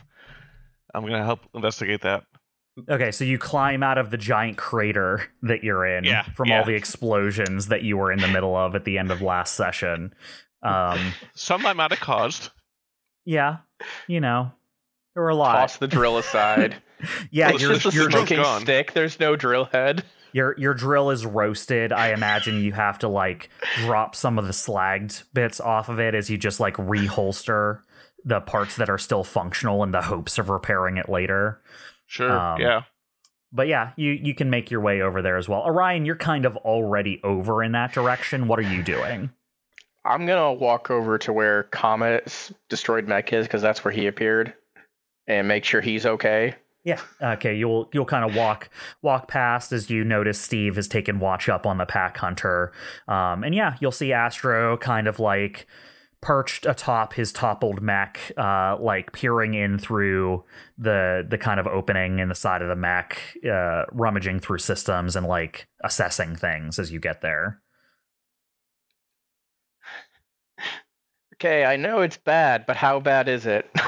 I'm 0.94 1.04
gonna 1.04 1.26
help 1.26 1.42
investigate 1.54 2.02
that. 2.02 2.24
Okay, 2.90 3.12
so 3.12 3.24
you 3.24 3.38
climb 3.38 3.84
out 3.84 3.98
of 4.00 4.10
the 4.10 4.18
giant 4.18 4.58
crater 4.58 5.28
that 5.44 5.64
you're 5.64 5.86
in 5.86 6.06
Yeah, 6.06 6.24
from 6.24 6.50
yeah. 6.50 6.60
all 6.60 6.66
the 6.66 6.74
explosions 6.74 7.68
that 7.68 7.84
you 7.84 7.98
were 7.98 8.12
in 8.12 8.20
the 8.20 8.28
middle 8.28 8.56
of 8.56 8.74
at 8.76 8.84
the 8.84 8.98
end 8.98 9.12
of 9.12 9.22
last 9.22 9.54
session. 9.56 10.14
Um, 10.64 11.14
Some 11.36 11.66
I 11.66 11.74
might 11.74 11.92
have 11.92 12.00
caused. 12.00 12.50
yeah, 13.26 13.58
you 14.08 14.20
know, 14.20 14.52
there 15.14 15.24
were 15.24 15.30
a 15.30 15.36
lot. 15.36 15.54
Toss 15.58 15.78
the 15.78 15.88
drill 15.88 16.18
aside. 16.18 16.76
yeah, 17.32 17.50
It's 17.52 17.62
your 17.62 17.74
it's 17.74 17.84
just 17.84 17.96
a 17.96 18.00
your 18.00 18.10
smoking 18.10 18.44
stick. 18.62 18.94
There's 18.94 19.20
no 19.20 19.36
drill 19.36 19.66
head. 19.66 20.04
your 20.32 20.56
your 20.58 20.74
drill 20.74 21.12
is 21.12 21.26
roasted. 21.28 21.92
I 21.94 22.12
imagine 22.14 22.60
you 22.64 22.72
have 22.72 22.98
to 23.00 23.08
like 23.08 23.50
drop 23.82 24.16
some 24.16 24.40
of 24.40 24.48
the 24.48 24.54
slagged 24.54 25.24
bits 25.34 25.60
off 25.60 25.90
of 25.90 26.00
it 26.00 26.16
as 26.16 26.30
you 26.32 26.38
just 26.40 26.60
like 26.60 26.76
reholster 26.78 27.82
the 28.26 28.40
parts 28.40 28.78
that 28.78 28.90
are 28.90 28.98
still 28.98 29.24
functional 29.26 29.84
in 29.84 29.92
the 29.92 30.02
hopes 30.02 30.40
of 30.40 30.50
repairing 30.50 30.98
it 30.98 31.10
later. 31.10 31.62
Sure. 32.08 32.32
Um, 32.32 32.60
yeah. 32.60 32.82
But 33.52 33.68
yeah, 33.68 33.92
you 33.96 34.12
you 34.12 34.34
can 34.34 34.50
make 34.50 34.72
your 34.72 34.82
way 34.82 35.02
over 35.02 35.22
there 35.22 35.38
as 35.38 35.48
well. 35.48 35.62
Orion, 35.62 36.06
you're 36.06 36.16
kind 36.16 36.46
of 36.46 36.58
already 36.58 37.22
over 37.24 37.64
in 37.64 37.74
that 37.74 37.94
direction. 37.94 38.48
What 38.48 38.58
are 38.60 38.64
you 38.64 38.82
doing? 38.82 39.30
I'm 40.06 40.26
gonna 40.26 40.52
walk 40.52 40.90
over 40.90 41.18
to 41.20 41.32
where 41.32 41.64
Comet's 41.66 42.52
destroyed 42.68 43.08
mech 43.08 43.32
is 43.32 43.46
because 43.46 43.62
that's 43.62 43.86
where 43.86 43.94
he 43.94 44.08
appeared, 44.08 44.54
and 45.28 45.48
make 45.48 45.66
sure 45.66 45.82
he's 45.82 46.06
okay. 46.06 46.56
Yeah. 46.84 47.00
Okay. 47.22 47.56
You'll 47.56 47.90
you'll 47.94 48.06
kind 48.06 48.30
of 48.30 48.36
walk 48.36 48.70
walk 49.02 49.28
past 49.28 49.72
as 49.72 49.90
you 49.90 50.04
notice 50.04 50.40
Steve 50.40 50.76
has 50.76 50.88
taken 50.88 51.20
watch 51.20 51.48
up 51.48 51.66
on 51.66 51.78
the 51.78 51.86
pack 51.86 52.18
hunter, 52.18 52.74
um, 53.08 53.44
and 53.44 53.56
yeah, 53.56 53.78
you'll 53.80 53.92
see 53.92 54.12
Astro 54.12 54.78
kind 54.78 55.08
of 55.08 55.20
like 55.20 55.68
perched 56.24 56.66
atop 56.66 57.14
his 57.14 57.34
toppled 57.34 57.82
mech, 57.82 58.32
uh, 58.38 58.78
like 58.80 59.12
peering 59.12 59.54
in 59.54 59.78
through 59.78 60.44
the 60.78 61.26
the 61.30 61.38
kind 61.38 61.60
of 61.60 61.68
opening 61.68 62.20
in 62.20 62.30
the 62.30 62.36
side 62.36 62.62
of 62.62 62.70
the 62.70 62.76
mech, 62.76 63.20
uh, 63.46 63.84
rummaging 63.92 64.40
through 64.40 64.58
systems 64.58 65.16
and 65.16 65.28
like 65.28 65.68
assessing 65.84 66.36
things 66.36 66.80
as 66.80 66.92
you 66.92 67.00
get 67.00 67.22
there. 67.22 67.62
Okay, 71.36 71.66
I 71.66 71.76
know 71.76 72.00
it's 72.02 72.18
bad, 72.18 72.66
but 72.66 72.78
how 72.78 73.00
bad 73.02 73.28
is 73.28 73.46
it? 73.46 73.70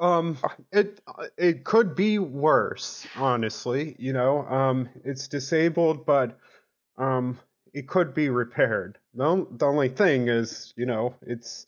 Um, 0.00 0.36
it 0.72 1.00
it 1.38 1.62
could 1.62 1.94
be 1.94 2.18
worse, 2.18 3.06
honestly. 3.16 3.94
You 4.00 4.12
know, 4.12 4.44
um, 4.48 4.88
it's 5.04 5.28
disabled, 5.28 6.04
but 6.04 6.36
um, 6.98 7.38
it 7.72 7.86
could 7.86 8.12
be 8.12 8.28
repaired. 8.28 8.98
The 9.14 9.46
the 9.50 9.66
only 9.66 9.88
thing 9.90 10.28
is, 10.28 10.72
you 10.76 10.86
know, 10.86 11.14
it's 11.22 11.66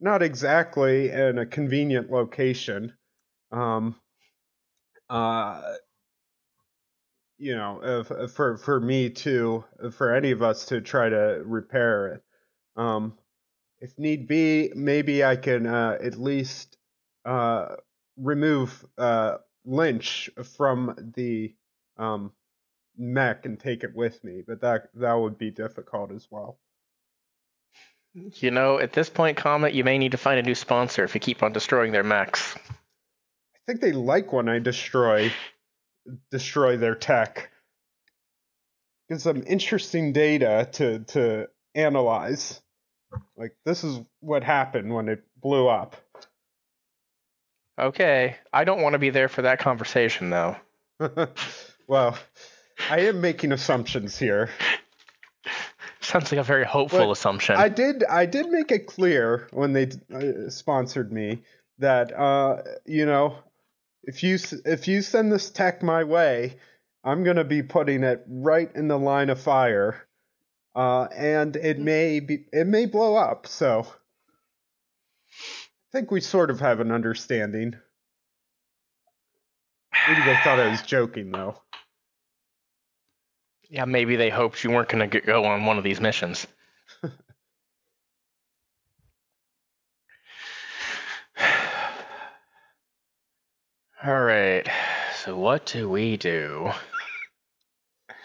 not 0.00 0.22
exactly 0.22 1.10
in 1.10 1.38
a 1.38 1.46
convenient 1.46 2.10
location. 2.10 2.92
Um, 3.52 3.96
uh, 5.08 5.74
you 7.38 7.56
know, 7.56 7.80
if, 7.82 8.32
for 8.32 8.56
for 8.58 8.80
me 8.80 9.10
to 9.10 9.64
for 9.92 10.14
any 10.14 10.30
of 10.30 10.42
us 10.42 10.66
to 10.66 10.80
try 10.80 11.08
to 11.08 11.42
repair 11.44 12.08
it. 12.14 12.22
Um, 12.76 13.18
if 13.80 13.98
need 13.98 14.26
be, 14.28 14.72
maybe 14.74 15.24
I 15.24 15.36
can 15.36 15.66
uh, 15.66 15.98
at 16.02 16.18
least 16.18 16.78
uh, 17.24 17.76
remove 18.16 18.84
uh, 18.98 19.38
Lynch 19.64 20.30
from 20.56 21.12
the 21.16 21.54
um, 21.98 22.32
mech 22.96 23.46
and 23.46 23.58
take 23.58 23.84
it 23.84 23.94
with 23.94 24.22
me, 24.24 24.42
but 24.46 24.60
that 24.62 24.88
that 24.94 25.14
would 25.14 25.38
be 25.38 25.50
difficult 25.50 26.12
as 26.12 26.28
well. 26.30 26.58
You 28.14 28.50
know, 28.50 28.78
at 28.78 28.92
this 28.92 29.10
point, 29.10 29.36
Comet, 29.36 29.74
you 29.74 29.84
may 29.84 29.98
need 29.98 30.12
to 30.12 30.18
find 30.18 30.38
a 30.38 30.42
new 30.42 30.54
sponsor 30.54 31.04
if 31.04 31.14
you 31.14 31.20
keep 31.20 31.42
on 31.42 31.52
destroying 31.52 31.92
their 31.92 32.04
mechs. 32.04 32.54
I 32.56 33.58
think 33.66 33.80
they 33.80 33.92
like 33.92 34.32
when 34.32 34.48
I 34.48 34.58
destroy 34.58 35.32
destroy 36.30 36.76
their 36.76 36.94
tech. 36.94 37.50
Gives 39.08 39.22
some 39.22 39.42
interesting 39.46 40.12
data 40.12 40.68
to 40.72 41.00
to 41.00 41.48
analyze. 41.74 42.60
Like 43.36 43.56
this 43.64 43.84
is 43.84 44.00
what 44.20 44.44
happened 44.44 44.94
when 44.94 45.08
it 45.08 45.24
blew 45.40 45.68
up. 45.68 45.96
Okay, 47.78 48.36
I 48.52 48.64
don't 48.64 48.82
want 48.82 48.92
to 48.92 48.98
be 48.98 49.10
there 49.10 49.28
for 49.28 49.42
that 49.42 49.58
conversation 49.58 50.30
though. 50.30 50.56
well, 51.88 52.16
I 52.88 53.00
am 53.00 53.20
making 53.20 53.52
assumptions 53.52 54.18
here. 54.18 54.50
Sounds 56.14 56.30
like 56.30 56.40
a 56.40 56.44
very 56.44 56.64
hopeful 56.64 57.00
But 57.00 57.10
assumption. 57.10 57.56
I 57.56 57.68
did 57.68 58.04
I 58.04 58.26
did 58.26 58.48
make 58.48 58.70
it 58.70 58.86
clear 58.86 59.48
when 59.50 59.72
they 59.72 59.90
uh, 60.14 60.48
sponsored 60.48 61.12
me 61.12 61.42
that 61.78 62.16
uh 62.16 62.62
you 62.86 63.04
know 63.04 63.38
if 64.04 64.22
you 64.22 64.38
if 64.64 64.86
you 64.86 65.02
send 65.02 65.32
this 65.32 65.50
tech 65.50 65.82
my 65.82 66.04
way, 66.04 66.54
I'm 67.02 67.24
going 67.24 67.34
to 67.34 67.42
be 67.42 67.64
putting 67.64 68.04
it 68.04 68.24
right 68.28 68.70
in 68.76 68.86
the 68.86 68.96
line 68.96 69.28
of 69.28 69.40
fire. 69.40 70.06
Uh 70.76 71.08
and 71.12 71.56
it 71.56 71.80
may 71.80 72.20
be 72.20 72.44
it 72.52 72.68
may 72.68 72.86
blow 72.86 73.16
up. 73.16 73.48
So 73.48 73.80
I 73.80 73.90
think 75.90 76.12
we 76.12 76.20
sort 76.20 76.48
of 76.48 76.60
have 76.60 76.78
an 76.78 76.92
understanding. 76.92 77.74
Maybe 80.06 80.20
they 80.20 80.36
thought 80.44 80.60
I 80.60 80.70
was 80.70 80.82
joking 80.82 81.32
though. 81.32 81.60
Yeah, 83.74 83.84
maybe 83.86 84.14
they 84.14 84.30
hoped 84.30 84.62
you 84.62 84.70
weren't 84.70 84.88
going 84.88 85.10
to 85.10 85.20
go 85.20 85.46
on 85.46 85.64
one 85.64 85.78
of 85.78 85.84
these 85.84 86.00
missions. 86.00 86.46
All 87.02 87.10
right. 94.22 94.64
So 95.16 95.36
what 95.36 95.66
do 95.66 95.88
we 95.88 96.16
do? 96.16 96.70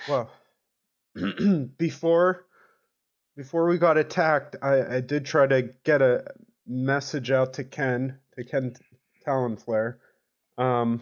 Well, 0.07 0.29
before 1.79 2.45
before 3.35 3.67
we 3.67 3.79
got 3.79 3.97
attacked, 3.97 4.55
I, 4.61 4.97
I 4.97 5.01
did 5.01 5.25
try 5.25 5.47
to 5.47 5.73
get 5.83 6.03
a 6.03 6.25
message 6.67 7.31
out 7.31 7.53
to 7.53 7.63
Ken 7.63 8.19
to 8.35 8.43
Ken 8.43 8.75
Talonflare, 9.25 9.95
um, 10.59 11.01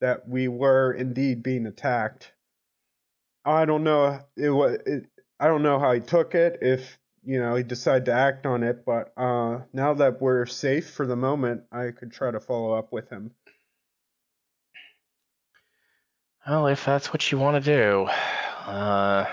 that 0.00 0.26
we 0.26 0.48
were 0.48 0.92
indeed 0.92 1.42
being 1.42 1.66
attacked. 1.66 2.32
I 3.46 3.64
don't 3.64 3.84
know 3.84 4.20
it, 4.36 4.50
wa- 4.50 4.76
it 4.84 5.06
I 5.38 5.46
don't 5.46 5.62
know 5.62 5.78
how 5.78 5.92
he 5.92 6.00
took 6.00 6.34
it 6.34 6.58
if 6.62 6.98
you 7.22 7.40
know 7.40 7.54
he 7.54 7.62
decided 7.62 8.06
to 8.06 8.12
act 8.12 8.44
on 8.44 8.62
it, 8.64 8.84
but 8.84 9.12
uh, 9.16 9.60
now 9.72 9.94
that 9.94 10.20
we're 10.20 10.46
safe 10.46 10.90
for 10.90 11.06
the 11.06 11.16
moment, 11.16 11.62
I 11.70 11.92
could 11.92 12.12
try 12.12 12.30
to 12.30 12.40
follow 12.40 12.72
up 12.72 12.92
with 12.92 13.08
him. 13.08 13.30
Well, 16.46 16.66
if 16.66 16.84
that's 16.84 17.12
what 17.12 17.30
you 17.30 17.38
want 17.38 17.62
to 17.64 17.76
do, 17.78 18.08
uh, 18.66 19.26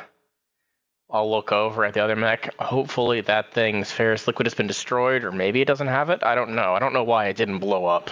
I'll 1.09 1.29
look 1.29 1.51
over 1.51 1.85
at 1.85 1.93
the 1.93 2.03
other 2.03 2.15
mech. 2.15 2.55
Hopefully, 2.59 3.21
that 3.21 3.53
thing's 3.53 3.91
ferrous 3.91 4.25
liquid 4.27 4.47
has 4.47 4.55
been 4.55 4.67
destroyed, 4.67 5.23
or 5.23 5.31
maybe 5.31 5.61
it 5.61 5.67
doesn't 5.67 5.87
have 5.87 6.09
it. 6.09 6.23
I 6.23 6.33
don't 6.35 6.55
know. 6.55 6.73
I 6.73 6.79
don't 6.79 6.93
know 6.93 7.03
why 7.03 7.27
it 7.27 7.35
didn't 7.35 7.59
blow 7.59 7.85
up. 7.85 8.09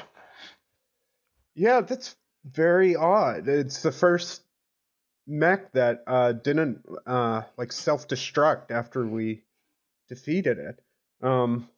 Yeah, 1.55 1.81
that's 1.81 2.15
very 2.45 2.95
odd. 2.95 3.47
It's 3.47 3.81
the 3.81 3.91
first 3.91 4.43
mech 5.27 5.71
that 5.73 6.03
uh, 6.07 6.31
didn't 6.33 6.85
uh, 7.05 7.43
like 7.57 7.71
self-destruct 7.71 8.71
after 8.71 9.05
we 9.05 9.43
defeated 10.09 10.57
it. 10.57 10.81
Um, 11.25 11.69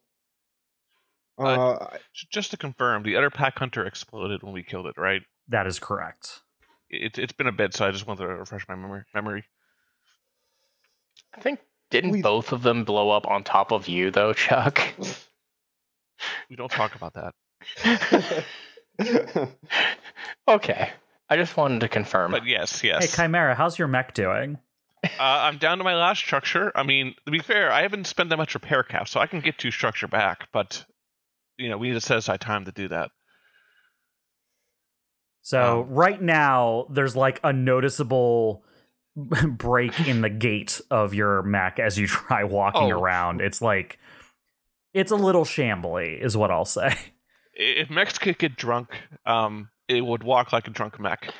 uh, 1.38 1.88
J- 2.14 2.28
Just 2.32 2.52
to 2.52 2.58
confirm, 2.58 3.04
the 3.04 3.16
other 3.16 3.30
pack 3.30 3.58
hunter 3.60 3.86
exploded 3.86 4.44
when 4.44 4.54
we 4.54 4.64
killed 4.64 4.88
it, 4.88 4.98
right? 4.98 5.22
That 5.48 5.68
is 5.68 5.80
correct. 5.80 6.42
It, 6.90 7.18
it's 7.18 7.34
been 7.34 7.48
a 7.48 7.52
bit, 7.52 7.74
so 7.74 7.86
I 7.88 7.92
just 7.92 8.08
wanted 8.08 8.22
to 8.24 8.28
refresh 8.28 8.68
my 8.68 8.76
memory. 8.76 9.04
Memory. 9.14 9.44
I 11.36 11.42
think 11.42 11.60
didn't 11.90 12.12
We- 12.12 12.22
both 12.22 12.52
of 12.52 12.64
them 12.64 12.84
blow 12.86 13.10
up 13.10 13.28
on 13.28 13.44
top 13.44 13.72
of 13.72 13.88
you, 13.88 14.12
though, 14.12 14.34
Chuck? 14.34 14.80
We 16.50 16.56
don't 16.56 16.72
talk 16.72 16.96
about 16.96 17.14
that. 17.16 18.46
okay. 20.48 20.92
I 21.34 21.38
just 21.38 21.58
wanted 21.58 21.82
to 21.82 21.88
confirm. 21.88 22.30
But 22.32 22.46
yes, 22.46 22.84
yes. 22.84 23.06
Hey. 23.16 23.24
Chimera, 23.24 23.56
how's 23.56 23.80
your 23.80 23.88
mech 23.88 24.14
doing? 24.14 24.60
uh, 25.04 25.10
I'm 25.20 25.58
down 25.58 25.80
to 25.80 25.84
my 25.84 25.96
last 25.96 26.20
structure. 26.20 26.72
I 26.76 26.84
mean, 26.84 27.16
to 27.26 27.32
be 27.32 27.40
fair, 27.40 27.72
I 27.72 27.82
haven't 27.82 28.06
spent 28.06 28.30
that 28.30 28.38
much 28.38 28.54
repair 28.54 28.84
cap, 28.84 29.08
so 29.08 29.20
I 29.20 29.26
can 29.26 29.40
get 29.40 29.58
two 29.58 29.72
structure 29.72 30.08
back. 30.08 30.48
But 30.54 30.86
you 31.58 31.70
know, 31.70 31.78
we 31.80 31.88
need 31.88 31.96
to 31.96 32.02
set 32.02 32.18
aside 32.20 32.40
time 32.40 32.66
to 32.66 32.72
do 32.72 32.88
that. 32.90 33.10
So 35.42 35.82
Um, 35.82 35.90
right 35.90 36.22
now, 36.22 36.86
there's 36.92 37.16
like 37.16 37.40
a 37.44 37.52
noticeable 37.52 38.64
break 39.16 40.08
in 40.08 40.22
the 40.22 40.30
gait 40.30 40.80
of 40.92 41.14
your 41.16 41.42
mech 41.42 41.80
as 41.80 41.98
you 41.98 42.06
try 42.28 42.44
walking 42.44 42.92
Oh. 42.94 43.00
around. 43.00 43.42
It's 43.42 43.62
like 43.62 43.98
it's 44.94 45.12
a 45.12 45.16
little 45.16 45.46
shambly, 45.46 46.22
is 46.22 46.38
what 46.38 46.52
I'll 46.52 46.66
say. 46.66 46.96
If 47.56 47.90
mechs 47.90 48.18
could 48.20 48.38
get 48.38 48.56
drunk, 48.56 48.90
um, 49.26 49.70
it 49.98 50.06
would 50.06 50.24
walk 50.24 50.54
like 50.54 50.68
a 50.68 50.72
drunk 50.72 51.00
mech. 51.00 51.34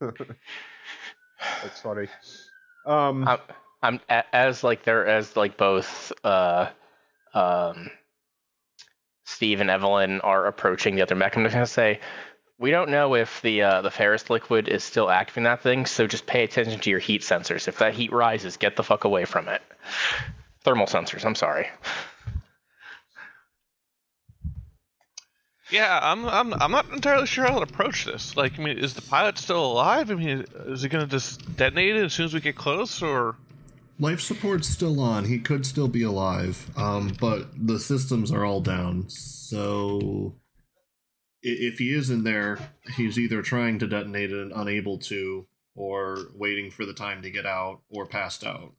That's 0.00 1.80
funny. 1.80 2.08
Um, 2.84 3.26
I'm, 3.26 3.38
I'm 3.82 4.00
as 4.32 4.62
like 4.62 4.84
they're 4.84 5.06
as 5.06 5.36
like 5.36 5.56
both 5.56 6.12
uh 6.22 6.68
um 7.34 7.90
Steve 9.24 9.60
and 9.60 9.70
Evelyn 9.70 10.20
are 10.20 10.46
approaching 10.46 10.94
the 10.94 11.02
other 11.02 11.14
mech. 11.14 11.36
I'm 11.36 11.44
just 11.44 11.54
gonna 11.54 11.66
say 11.66 12.00
we 12.58 12.70
don't 12.70 12.90
know 12.90 13.14
if 13.14 13.42
the 13.42 13.62
uh, 13.62 13.82
the 13.82 13.90
ferrous 13.90 14.30
liquid 14.30 14.68
is 14.68 14.82
still 14.82 15.10
active 15.10 15.36
in 15.36 15.42
that 15.44 15.62
thing, 15.62 15.86
so 15.86 16.06
just 16.06 16.26
pay 16.26 16.44
attention 16.44 16.80
to 16.80 16.90
your 16.90 16.98
heat 17.00 17.22
sensors. 17.22 17.68
If 17.68 17.78
that 17.78 17.94
heat 17.94 18.12
rises, 18.12 18.56
get 18.56 18.76
the 18.76 18.82
fuck 18.82 19.04
away 19.04 19.24
from 19.24 19.48
it. 19.48 19.60
Thermal 20.64 20.86
sensors. 20.86 21.24
I'm 21.24 21.34
sorry. 21.34 21.68
Yeah, 25.70 25.98
I'm, 26.00 26.26
I'm, 26.26 26.54
I'm 26.54 26.70
not 26.70 26.88
entirely 26.90 27.26
sure 27.26 27.44
how 27.44 27.58
to 27.58 27.62
approach 27.62 28.04
this. 28.04 28.36
Like, 28.36 28.58
I 28.58 28.62
mean, 28.62 28.78
is 28.78 28.94
the 28.94 29.02
pilot 29.02 29.36
still 29.36 29.64
alive? 29.64 30.10
I 30.10 30.14
mean, 30.14 30.44
is 30.66 30.82
he 30.82 30.88
gonna 30.88 31.06
just 31.06 31.56
detonate 31.56 31.96
it 31.96 32.04
as 32.04 32.12
soon 32.12 32.26
as 32.26 32.34
we 32.34 32.40
get 32.40 32.54
close, 32.56 33.02
or? 33.02 33.36
Life 33.98 34.20
support's 34.20 34.68
still 34.68 35.00
on. 35.00 35.24
He 35.24 35.38
could 35.38 35.66
still 35.66 35.88
be 35.88 36.02
alive, 36.02 36.70
um, 36.76 37.16
but 37.20 37.48
the 37.56 37.80
systems 37.80 38.30
are 38.30 38.44
all 38.44 38.60
down. 38.60 39.08
So, 39.08 40.34
if 41.42 41.78
he 41.78 41.92
is 41.94 42.10
in 42.10 42.22
there, 42.22 42.58
he's 42.96 43.18
either 43.18 43.42
trying 43.42 43.78
to 43.80 43.86
detonate 43.86 44.30
it 44.30 44.38
and 44.38 44.52
unable 44.54 44.98
to, 44.98 45.46
or 45.74 46.18
waiting 46.34 46.70
for 46.70 46.84
the 46.84 46.92
time 46.92 47.22
to 47.22 47.30
get 47.30 47.46
out, 47.46 47.80
or 47.88 48.06
passed 48.06 48.44
out. 48.44 48.74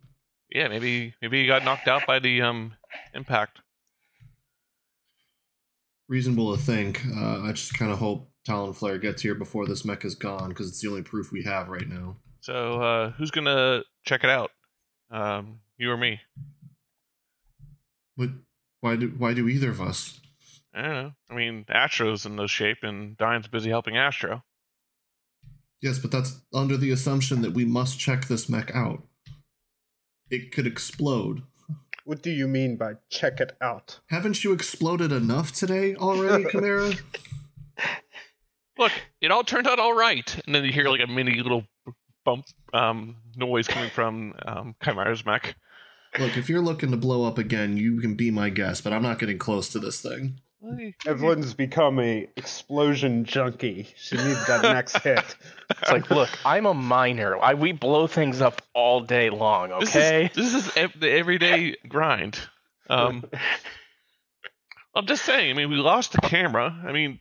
Yeah, 0.49 0.69
maybe, 0.69 1.15
maybe 1.21 1.41
he 1.41 1.47
got 1.47 1.65
knocked 1.65 1.89
out 1.89 2.05
by 2.07 2.19
the 2.19 2.41
um 2.43 2.75
impact. 3.13 3.59
Reasonable 6.09 6.55
to 6.55 6.61
think. 6.61 7.01
Uh, 7.15 7.41
I 7.41 7.51
just 7.51 7.73
kind 7.73 7.91
of 7.91 7.99
hope 7.99 8.29
Talon 8.45 8.73
Flare 8.73 8.97
gets 8.97 9.21
here 9.21 9.35
before 9.35 9.65
this 9.65 9.83
mech 9.83 10.05
is 10.05 10.15
gone, 10.15 10.49
because 10.49 10.69
it's 10.69 10.81
the 10.81 10.87
only 10.87 11.01
proof 11.01 11.31
we 11.31 11.43
have 11.43 11.67
right 11.67 11.87
now. 11.87 12.15
So, 12.39 12.81
uh, 12.81 13.11
who's 13.11 13.31
gonna 13.31 13.83
check 14.05 14.23
it 14.23 14.29
out? 14.29 14.51
Um, 15.11 15.59
you 15.77 15.91
or 15.91 15.97
me? 15.97 16.21
But 18.15 18.29
why 18.79 18.95
do 18.95 19.13
why 19.17 19.33
do 19.33 19.49
either 19.49 19.69
of 19.69 19.81
us? 19.81 20.19
I 20.73 20.81
don't 20.81 20.93
know. 20.93 21.11
I 21.29 21.35
mean, 21.35 21.65
Astro's 21.69 22.25
in 22.25 22.35
no 22.35 22.47
shape, 22.47 22.79
and 22.83 23.17
Diane's 23.17 23.47
busy 23.47 23.69
helping 23.69 23.97
Astro. 23.97 24.43
Yes, 25.81 25.99
but 25.99 26.11
that's 26.11 26.39
under 26.53 26.77
the 26.77 26.91
assumption 26.91 27.41
that 27.41 27.53
we 27.53 27.65
must 27.65 27.99
check 27.99 28.27
this 28.27 28.47
mech 28.47 28.73
out. 28.73 29.03
It 30.29 30.51
could 30.51 30.67
explode. 30.67 31.43
What 32.07 32.23
do 32.23 32.31
you 32.31 32.47
mean 32.47 32.77
by 32.77 32.93
check 33.09 33.41
it 33.41 33.51
out? 33.59 33.99
Haven't 34.09 34.41
you 34.41 34.53
exploded 34.53 35.11
enough 35.11 35.51
today 35.51 35.93
already, 35.93 36.45
Chimera? 36.51 36.93
Look, 38.77 38.93
it 39.19 39.29
all 39.29 39.43
turned 39.43 39.67
out 39.67 39.77
all 39.77 39.93
right, 39.93 40.41
and 40.45 40.55
then 40.55 40.63
you 40.63 40.71
hear 40.71 40.87
like 40.87 41.01
a 41.01 41.07
mini 41.07 41.41
little 41.41 41.65
bump 42.23 42.45
um, 42.73 43.17
noise 43.35 43.67
coming 43.67 43.89
from 43.89 44.33
um, 44.45 44.75
Chimera's 44.81 45.25
mech. 45.25 45.55
Look, 46.17 46.37
if 46.37 46.47
you're 46.47 46.61
looking 46.61 46.91
to 46.91 46.97
blow 46.97 47.25
up 47.25 47.37
again, 47.37 47.75
you 47.75 47.99
can 47.99 48.15
be 48.15 48.31
my 48.31 48.49
guest, 48.49 48.85
but 48.85 48.93
I'm 48.93 49.03
not 49.03 49.19
getting 49.19 49.37
close 49.37 49.67
to 49.69 49.79
this 49.79 49.99
thing. 49.99 50.39
Evelyn's 51.05 51.53
become 51.53 51.99
a 51.99 52.27
explosion 52.35 53.25
junkie. 53.25 53.87
She 53.95 54.17
needs 54.17 54.45
that 54.47 54.63
next 54.63 54.97
hit. 55.03 55.35
It's 55.69 55.91
like, 55.91 56.09
look, 56.09 56.29
I'm 56.45 56.65
a 56.65 56.73
miner. 56.73 57.37
I 57.37 57.53
we 57.53 57.71
blow 57.73 58.07
things 58.07 58.41
up 58.41 58.61
all 58.73 59.01
day 59.01 59.29
long. 59.29 59.69
This 59.79 59.95
Okay. 59.95 60.25
is, 60.25 60.33
this 60.33 60.53
is 60.55 60.77
ev- 60.77 60.99
the 60.99 61.11
everyday 61.11 61.75
grind. 61.87 62.39
Um, 62.89 63.23
I'm 64.95 65.05
just 65.05 65.23
saying. 65.25 65.51
I 65.51 65.53
mean, 65.53 65.69
we 65.69 65.75
lost 65.75 66.13
the 66.13 66.21
camera. 66.21 66.75
I 66.85 66.91
mean, 66.91 67.19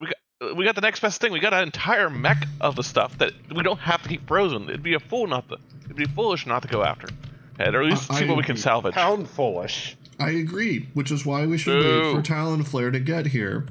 we 0.00 0.06
got 0.06 0.56
we 0.56 0.64
got 0.64 0.74
the 0.76 0.80
next 0.80 1.00
best 1.00 1.20
thing. 1.20 1.32
We 1.32 1.40
got 1.40 1.54
an 1.54 1.64
entire 1.64 2.08
mech 2.08 2.44
of 2.60 2.76
the 2.76 2.84
stuff 2.84 3.18
that 3.18 3.32
we 3.54 3.62
don't 3.64 3.80
have 3.80 4.02
to 4.04 4.08
keep 4.08 4.28
frozen. 4.28 4.68
It'd 4.68 4.82
be 4.82 4.94
a 4.94 5.00
fool 5.00 5.26
not 5.26 5.48
to. 5.48 5.56
It'd 5.86 5.96
be 5.96 6.04
foolish 6.04 6.46
not 6.46 6.62
to 6.62 6.68
go 6.68 6.84
after 6.84 7.08
it, 7.58 7.74
or 7.74 7.80
at 7.82 7.86
least 7.90 8.10
I- 8.12 8.20
see 8.20 8.26
what 8.28 8.36
we 8.36 8.44
can 8.44 8.56
salvage. 8.56 8.94
Pound 8.94 9.28
foolish. 9.28 9.96
I 10.18 10.30
agree, 10.30 10.88
which 10.94 11.10
is 11.10 11.26
why 11.26 11.46
we 11.46 11.58
should 11.58 11.82
Boo. 11.82 12.14
wait 12.14 12.16
for 12.16 12.22
Talonflare 12.32 12.92
to 12.92 13.00
get 13.00 13.26
here. 13.26 13.66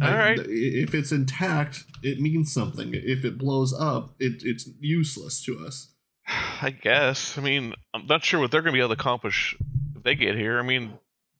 All 0.00 0.06
I- 0.08 0.16
right. 0.16 0.38
If 0.38 0.94
it's 0.94 1.12
intact, 1.12 1.84
it 2.02 2.20
means 2.20 2.52
something. 2.52 2.90
If 2.94 3.24
it 3.24 3.38
blows 3.38 3.72
up, 3.72 4.14
it, 4.18 4.42
it's 4.44 4.68
useless 4.78 5.42
to 5.44 5.58
us. 5.66 5.88
I 6.62 6.70
guess. 6.70 7.36
I 7.36 7.40
mean, 7.40 7.74
I'm 7.94 8.06
not 8.06 8.24
sure 8.24 8.40
what 8.40 8.50
they're 8.50 8.62
going 8.62 8.72
to 8.72 8.76
be 8.76 8.80
able 8.80 8.94
to 8.94 9.00
accomplish 9.00 9.56
if 9.96 10.02
they 10.02 10.14
get 10.14 10.36
here. 10.36 10.58
I 10.58 10.62
mean, 10.62 10.92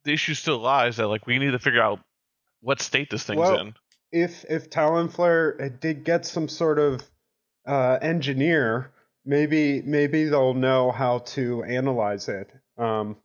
the 0.05 0.13
issue 0.13 0.35
still 0.35 0.59
lies 0.59 0.97
that 0.97 1.07
like 1.09 1.27
we 1.27 1.39
need 1.39 1.53
to 1.53 1.59
figure 1.59 1.83
out 1.83 2.01
what 2.61 2.81
state 2.81 3.11
this 3.11 3.25
thing's 3.25 3.39
Well- 3.39 3.59
in. 3.59 3.75
If 4.13 4.45
if 4.51 4.71
Talonflare 4.71 5.67
uh, 5.67 5.69
did 5.81 6.03
get 6.03 6.27
some 6.27 6.49
sort 6.49 6.81
of 6.81 7.01
uh, 7.65 7.99
engineer, 8.03 8.91
maybe 9.25 9.83
maybe 9.83 10.25
they'll 10.25 10.53
know 10.55 10.91
how 10.91 11.19
to 11.37 11.63
analyze 11.63 12.29
it. 12.29 12.51
Um, 12.77 13.17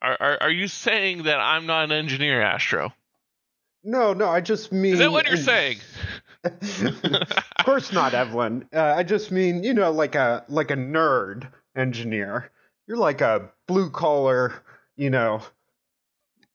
Are, 0.00 0.16
are 0.20 0.42
are 0.42 0.50
you 0.50 0.68
saying 0.68 1.24
that 1.24 1.40
I'm 1.40 1.66
not 1.66 1.84
an 1.84 1.92
engineer, 1.92 2.40
Astro? 2.40 2.92
no, 3.84 4.12
no, 4.12 4.28
I 4.28 4.40
just 4.40 4.72
mean. 4.72 4.92
Is 4.92 4.98
that 4.98 5.10
what 5.10 5.26
you're 5.26 5.36
saying? 5.36 5.78
of 6.44 7.64
course 7.64 7.92
not, 7.92 8.14
Evelyn. 8.14 8.68
Uh, 8.72 8.80
I 8.80 9.02
just 9.02 9.32
mean 9.32 9.64
you 9.64 9.74
know 9.74 9.90
like 9.90 10.14
a 10.14 10.44
like 10.48 10.70
a 10.70 10.76
nerd 10.76 11.48
engineer. 11.76 12.50
You're 12.86 12.96
like 12.96 13.20
a 13.20 13.50
blue 13.66 13.90
collar, 13.90 14.62
you 14.96 15.10
know, 15.10 15.42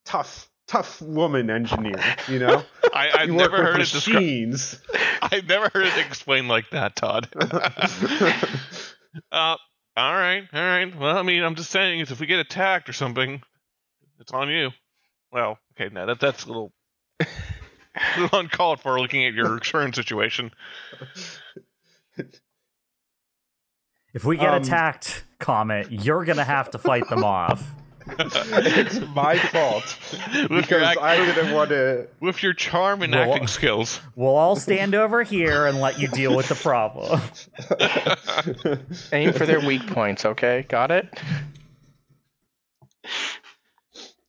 tough 0.06 0.50
tough 0.68 1.02
woman 1.02 1.50
engineer. 1.50 2.02
You 2.28 2.40
know, 2.40 2.64
I, 2.94 3.10
I've 3.14 3.28
you 3.28 3.36
never 3.36 3.58
heard 3.58 3.82
it 3.82 3.92
described. 3.92 4.80
I've 5.22 5.48
never 5.48 5.70
heard 5.74 5.88
it 5.88 5.98
explained 6.06 6.48
like 6.48 6.70
that, 6.72 6.96
Todd. 6.96 7.28
uh, 9.32 9.58
all 9.96 10.14
right, 10.14 10.44
all 10.54 10.62
right. 10.62 10.96
Well, 10.98 11.18
I 11.18 11.22
mean, 11.24 11.44
I'm 11.44 11.56
just 11.56 11.70
saying, 11.72 12.00
is 12.00 12.12
if 12.12 12.20
we 12.20 12.26
get 12.26 12.40
attacked 12.40 12.90
or 12.90 12.94
something, 12.94 13.42
it's 14.20 14.32
on 14.32 14.50
you. 14.50 14.72
Well, 15.32 15.58
okay, 15.76 15.94
no, 15.94 16.06
that 16.06 16.20
that's 16.20 16.44
a 16.46 16.48
little, 16.48 16.72
a 17.20 17.26
little 18.20 18.40
uncalled 18.40 18.80
for 18.82 19.00
looking 19.00 19.26
at 19.26 19.34
your 19.34 19.60
current 19.64 19.96
situation. 19.96 20.52
If 24.14 24.24
we 24.26 24.38
get 24.38 24.54
Um, 24.54 24.62
attacked, 24.62 25.24
Comet, 25.40 25.92
you're 25.92 26.24
gonna 26.26 26.44
have 26.44 26.70
to 26.72 26.78
fight 26.78 27.08
them 27.10 27.24
off. 27.24 27.64
It's 28.08 29.00
my 29.16 29.38
fault 29.38 29.98
With 30.34 30.50
because 30.50 30.84
act- 30.84 31.02
I 31.02 31.18
didn't 31.18 31.54
want 31.54 31.70
to. 31.70 32.08
with 32.20 32.44
your 32.44 32.54
charm 32.54 33.02
and 33.02 33.14
Well, 33.14 33.32
acting 33.34 33.48
skills. 33.48 34.00
We'll 34.16 34.36
all 34.36 34.56
stand 34.56 34.96
over 34.96 35.24
here 35.24 35.66
and 35.68 35.80
let 35.80 36.00
you 36.00 36.08
deal 36.08 36.36
with 36.36 36.50
the 36.50 36.56
problem. 36.56 37.22
Aim 39.12 39.34
for 39.34 39.46
their 39.46 39.60
weak 39.60 39.86
points. 39.88 40.26
Okay, 40.26 40.66
got 40.68 40.92
it. 40.92 41.08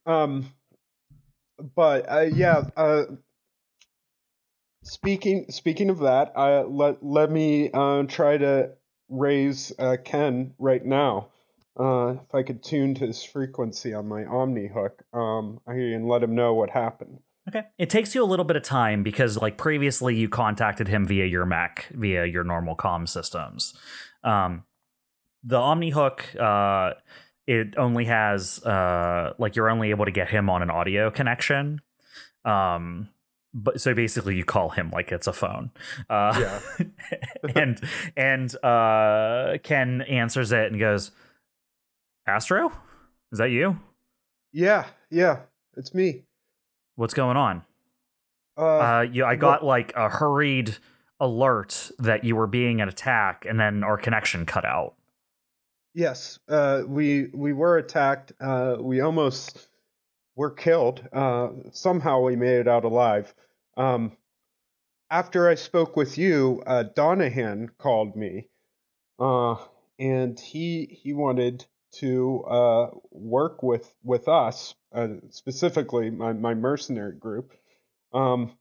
Um, 0.06 0.52
but 1.74 2.10
uh, 2.10 2.20
yeah. 2.32 2.64
Uh, 2.76 3.04
speaking 4.82 5.46
speaking 5.50 5.90
of 5.90 6.00
that, 6.00 6.32
uh, 6.36 6.64
let 6.68 7.02
let 7.04 7.30
me 7.30 7.70
uh, 7.72 8.02
try 8.04 8.36
to 8.36 8.70
raise 9.08 9.72
uh, 9.78 9.96
Ken 10.04 10.54
right 10.58 10.84
now. 10.84 11.28
Uh, 11.78 12.16
if 12.22 12.34
I 12.34 12.42
could 12.42 12.62
tune 12.62 12.94
to 12.96 13.06
his 13.06 13.22
frequency 13.24 13.92
on 13.94 14.06
my 14.06 14.24
Omni 14.24 14.68
hook, 14.68 15.02
um, 15.12 15.60
I 15.66 15.72
can 15.72 16.06
let 16.06 16.22
him 16.22 16.34
know 16.34 16.54
what 16.54 16.70
happened. 16.70 17.18
Okay. 17.48 17.64
It 17.78 17.90
takes 17.90 18.14
you 18.14 18.22
a 18.22 18.24
little 18.24 18.44
bit 18.44 18.56
of 18.56 18.62
time 18.62 19.02
because, 19.02 19.36
like, 19.36 19.58
previously 19.58 20.14
you 20.14 20.28
contacted 20.28 20.88
him 20.88 21.06
via 21.06 21.26
your 21.26 21.44
Mac, 21.44 21.88
via 21.92 22.24
your 22.24 22.44
normal 22.44 22.76
comm 22.76 23.08
systems. 23.08 23.74
Um, 24.22 24.64
the 25.42 25.56
Omni 25.58 25.90
Hook, 25.90 26.24
uh, 26.40 26.92
it 27.46 27.74
only 27.76 28.06
has, 28.06 28.62
uh, 28.64 29.34
like, 29.38 29.56
you're 29.56 29.68
only 29.68 29.90
able 29.90 30.06
to 30.06 30.10
get 30.10 30.28
him 30.28 30.48
on 30.48 30.62
an 30.62 30.70
audio 30.70 31.10
connection. 31.10 31.82
Um, 32.46 33.10
but 33.52 33.80
so 33.80 33.94
basically, 33.94 34.36
you 34.36 34.44
call 34.44 34.70
him 34.70 34.90
like 34.90 35.12
it's 35.12 35.26
a 35.26 35.32
phone. 35.32 35.70
Uh, 36.10 36.60
Yeah. 36.78 36.86
and 37.54 37.80
and 38.16 38.64
uh, 38.64 39.58
Ken 39.62 40.02
answers 40.02 40.50
it 40.50 40.72
and 40.72 40.80
goes, 40.80 41.12
"Astro, 42.26 42.72
is 43.32 43.38
that 43.38 43.50
you? 43.50 43.80
Yeah, 44.52 44.86
yeah, 45.10 45.40
it's 45.76 45.94
me. 45.94 46.24
What's 46.96 47.14
going 47.14 47.36
on?" 47.36 47.62
Uh, 48.56 48.78
Uh, 48.78 49.06
you, 49.10 49.24
I 49.24 49.36
got 49.36 49.64
like 49.64 49.92
a 49.96 50.08
hurried 50.08 50.76
alert 51.20 51.90
that 51.98 52.24
you 52.24 52.36
were 52.36 52.46
being 52.46 52.80
an 52.80 52.88
attack, 52.88 53.44
and 53.48 53.58
then 53.58 53.82
our 53.82 53.96
connection 53.96 54.46
cut 54.46 54.64
out. 54.64 54.94
Yes, 55.94 56.38
uh, 56.48 56.82
we 56.86 57.28
we 57.32 57.52
were 57.52 57.78
attacked. 57.78 58.32
Uh, 58.40 58.76
we 58.80 59.00
almost 59.00 59.68
were 60.36 60.50
killed. 60.50 61.06
Uh, 61.12 61.50
somehow 61.72 62.20
we 62.20 62.36
made 62.36 62.60
it 62.60 62.68
out 62.68 62.84
alive. 62.84 63.32
Um, 63.76 64.16
after 65.10 65.48
I 65.48 65.54
spoke 65.54 65.96
with 65.96 66.18
you, 66.18 66.62
uh, 66.66 66.84
Donahan 66.96 67.68
called 67.78 68.16
me, 68.16 68.48
uh, 69.20 69.56
and 69.98 70.38
he 70.38 70.86
he 70.86 71.12
wanted 71.12 71.66
to 72.00 72.42
uh, 72.44 72.86
work 73.10 73.62
with 73.62 73.92
with 74.02 74.28
us, 74.28 74.74
uh, 74.94 75.08
specifically 75.30 76.10
my, 76.10 76.32
my 76.32 76.54
mercenary 76.54 77.16
group. 77.16 77.52
Um, 78.12 78.52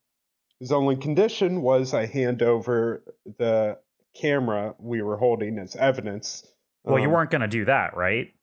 his 0.59 0.71
only 0.71 0.95
condition 0.95 1.61
was 1.61 1.93
I 1.93 2.05
hand 2.05 2.41
over 2.41 3.03
the 3.37 3.77
camera 4.15 4.75
we 4.79 5.01
were 5.01 5.17
holding 5.17 5.59
as 5.59 5.75
evidence. 5.75 6.45
Well, 6.83 6.99
you 6.99 7.07
Um, 7.07 7.13
weren't 7.13 7.31
going 7.31 7.41
to 7.41 7.47
do 7.47 7.65
that, 7.65 7.95
right? 7.95 8.33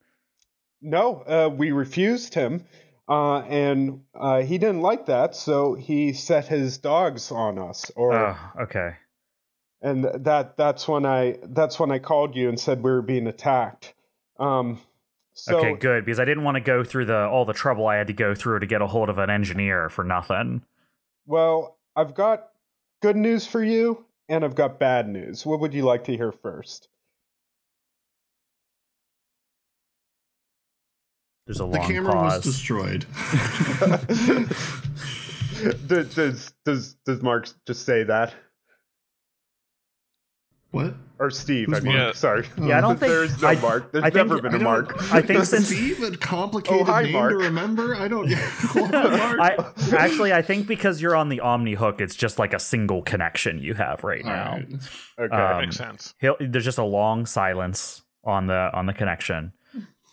No, 0.83 1.22
uh, 1.22 1.48
we 1.55 1.72
refused 1.72 2.35
him, 2.35 2.64
uh, 3.09 3.40
and 3.40 4.03
uh, 4.14 4.40
he 4.42 4.59
didn't 4.59 4.81
like 4.83 5.07
that, 5.07 5.35
so 5.35 5.74
he 5.74 6.12
set 6.12 6.46
his 6.46 6.79
dogs 6.79 7.31
on 7.31 7.59
us. 7.59 7.90
Or 7.96 8.14
Oh, 8.14 8.37
okay. 8.62 8.94
and 9.83 10.05
that 10.05 10.57
that's 10.57 10.88
when 10.88 11.05
I 11.07 11.38
that's 11.42 11.79
when 11.79 11.90
I 11.90 11.98
called 11.98 12.35
you 12.35 12.48
and 12.48 12.59
said 12.59 12.83
we 12.83 12.90
were 12.90 13.03
being 13.03 13.26
attacked. 13.26 13.94
Um, 14.40 14.81
so 15.35 15.59
okay, 15.59 15.74
good 15.74 16.05
because 16.05 16.18
I 16.18 16.24
didn't 16.24 16.42
want 16.44 16.57
to 16.57 16.61
go 16.61 16.83
through 16.83 17.05
the 17.05 17.26
all 17.29 17.44
the 17.44 17.53
trouble 17.53 17.87
I 17.87 17.96
had 17.96 18.09
to 18.09 18.12
go 18.12 18.35
through 18.35 18.59
to 18.61 18.66
get 18.66 18.83
a 18.83 18.87
hold 18.88 19.09
of 19.09 19.18
an 19.18 19.31
engineer 19.31 19.88
for 19.88 20.03
nothing. 20.03 20.62
well, 21.26 21.76
I've 21.94 22.14
got 22.14 22.48
good 23.03 23.16
news 23.16 23.46
for 23.46 23.62
you, 23.62 24.05
and 24.29 24.44
I've 24.44 24.55
got 24.55 24.79
bad 24.81 25.09
news. 25.09 25.44
What 25.46 25.61
would 25.61 25.74
you 25.74 25.83
like 25.83 26.05
to 26.05 26.16
hear 26.16 26.33
first? 26.33 26.88
There's 31.46 31.59
a 31.61 31.64
The 31.64 31.66
long 31.66 31.87
camera 31.88 32.12
pause. 32.12 32.44
was 32.46 32.55
destroyed. 32.55 33.07
does, 35.87 36.14
does 36.14 36.53
does 36.64 36.94
does 37.07 37.22
Mark 37.22 37.48
just 37.66 37.85
say 37.85 38.05
that? 38.05 38.35
What? 40.70 40.94
Or 41.18 41.30
Steve? 41.30 41.66
Who's 41.68 41.76
I 41.78 41.80
mean, 41.80 41.96
Mark? 41.98 42.14
sorry. 42.14 42.46
Yeah, 42.59 42.78
I 42.78 42.80
don't 42.80 42.98
think- 42.98 43.12
there's 43.12 43.42
no 43.42 43.48
I- 43.48 43.54
Mark. 43.61 43.92
There's 43.92 44.04
I 44.04 44.09
think- 44.11 44.28
never 44.28 44.40
been 44.40 44.52
I 44.52 44.56
a 44.56 44.59
don't- 44.59 44.64
Mark. 44.64 45.12
I 45.12 45.20
think 45.20 45.40
Is 45.40 45.50
since- 45.50 45.66
Steve 45.66 46.02
a 46.02 46.16
complicated 46.16 46.80
Oh, 46.80 46.85
hi, 46.85 47.02
name 47.02 47.12
Mark. 47.12 47.33
to 47.33 47.37
remember? 47.37 47.94
I 47.94 48.09
don't. 48.09 48.33
Hold. 48.33 48.94
I 48.94 49.56
actually 49.98 50.33
I 50.33 50.40
think 50.40 50.66
because 50.66 51.02
you're 51.02 51.14
on 51.16 51.28
the 51.28 51.40
Omni 51.40 51.74
hook, 51.74 52.00
it's 52.00 52.14
just 52.14 52.38
like 52.38 52.54
a 52.54 52.59
single 52.59 53.02
connection 53.02 53.59
you 53.59 53.74
have 53.74 54.02
right 54.02 54.24
All 54.24 54.30
now. 54.30 54.52
right. 54.52 54.68
okay. 55.18 55.37
Um, 55.37 55.61
Makes 55.61 55.76
sense. 55.76 56.14
He'll, 56.20 56.37
there's 56.40 56.64
just 56.64 56.78
a 56.78 56.85
long 56.85 57.26
silence 57.26 58.02
on 58.24 58.46
the 58.46 58.70
on 58.72 58.87
the 58.87 58.94
connection. 58.94 59.52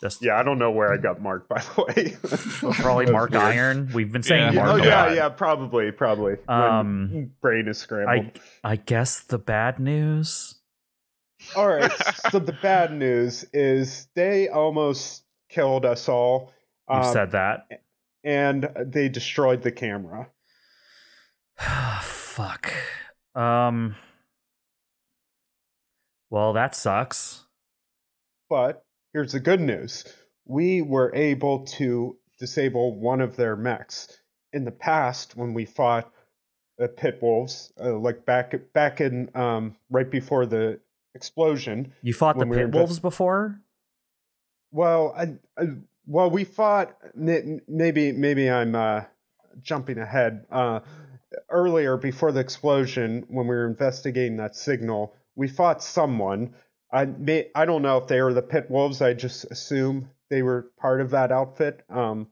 Just 0.02 0.24
yeah, 0.24 0.40
I 0.40 0.44
don't 0.44 0.60
know 0.60 0.70
where 0.70 0.94
I 0.94 0.98
got 0.98 1.20
Mark. 1.22 1.48
By 1.50 1.60
the 1.62 1.84
way, 1.84 2.74
probably 2.82 3.08
Mark 3.08 3.32
weird. 3.32 3.42
Iron. 3.44 3.90
We've 3.94 4.12
been 4.12 4.22
saying 4.22 4.42
Yeah. 4.42 4.52
Yeah, 4.52 4.66
Mark 4.66 4.82
oh 4.82 4.86
yeah, 4.86 5.14
yeah, 5.14 5.30
probably, 5.30 5.92
probably. 5.92 6.36
When 6.46 6.60
Um, 6.60 7.32
brain 7.42 7.68
is 7.68 7.80
scrambled. 7.80 8.40
I 8.64 8.76
guess 8.76 9.22
the 9.22 9.40
bad 9.40 9.80
news. 9.80 10.56
All 11.56 11.68
right. 11.68 11.92
so 12.32 12.38
the 12.40 12.54
bad 12.62 12.94
news 12.94 13.44
is 13.54 14.08
they 14.16 14.50
almost 14.50 15.24
killed 15.50 15.84
us 15.86 16.08
all. 16.08 16.54
You 16.90 16.98
um, 16.98 17.14
said 17.14 17.32
that. 17.32 17.68
and 18.24 18.70
they 18.86 19.10
destroyed 19.10 19.64
the 19.64 19.72
camera. 19.72 20.30
Fuck. 22.02 22.72
Um. 23.34 23.96
Well, 26.30 26.54
that 26.54 26.76
sucks. 26.76 27.46
But 28.50 28.84
here's 29.18 29.32
the 29.32 29.40
good 29.40 29.60
news: 29.60 30.06
we 30.46 30.84
were 30.84 31.12
able 31.16 31.66
to 31.66 32.16
disable 32.38 33.00
one 33.00 33.20
of 33.20 33.36
their 33.36 33.56
mechs. 33.56 34.16
In 34.54 34.64
the 34.64 34.72
past, 34.72 35.36
when 35.36 35.56
we 35.56 35.66
fought 35.66 36.12
the 36.78 36.88
pit 36.88 37.18
wolves, 37.20 37.74
uh, 37.84 37.98
like 37.98 38.28
back 38.28 38.54
back 38.74 39.02
in 39.02 39.32
um, 39.34 39.76
right 39.90 40.10
before 40.10 40.46
the 40.46 40.80
explosion, 41.16 41.94
You 42.04 42.14
fought 42.14 42.38
the 42.38 42.46
we 42.46 42.58
pit 42.58 42.72
wolves 42.72 43.00
before. 43.00 43.60
Well, 44.72 45.16
I, 45.18 45.38
I 45.60 45.70
well 46.06 46.30
we 46.30 46.44
fought 46.44 46.96
maybe 47.16 48.12
maybe 48.12 48.52
I'm 48.52 48.76
uh, 48.76 49.02
jumping 49.62 49.98
ahead. 49.98 50.46
Uh, 50.52 50.82
earlier 51.50 51.98
before 51.98 52.32
the 52.32 52.40
explosion, 52.40 53.26
when 53.30 53.48
we 53.48 53.56
were 53.56 53.68
investigating 53.68 54.38
that 54.38 54.56
signal, 54.56 55.16
we 55.36 55.48
fought 55.48 55.82
someone. 55.82 56.54
I 56.92 57.06
may 57.06 57.50
I 57.54 57.66
don't 57.66 57.82
know 57.82 57.98
if 57.98 58.08
they 58.08 58.22
were 58.22 58.34
the 58.34 58.42
pit 58.42 58.70
wolves. 58.70 59.02
I 59.02 59.14
just 59.14 59.46
assume 59.46 60.10
they 60.30 60.42
were 60.42 60.72
part 60.80 61.02
of 61.02 61.12
that 61.12 61.32
outfit. 61.32 61.84
Um, 61.90 62.28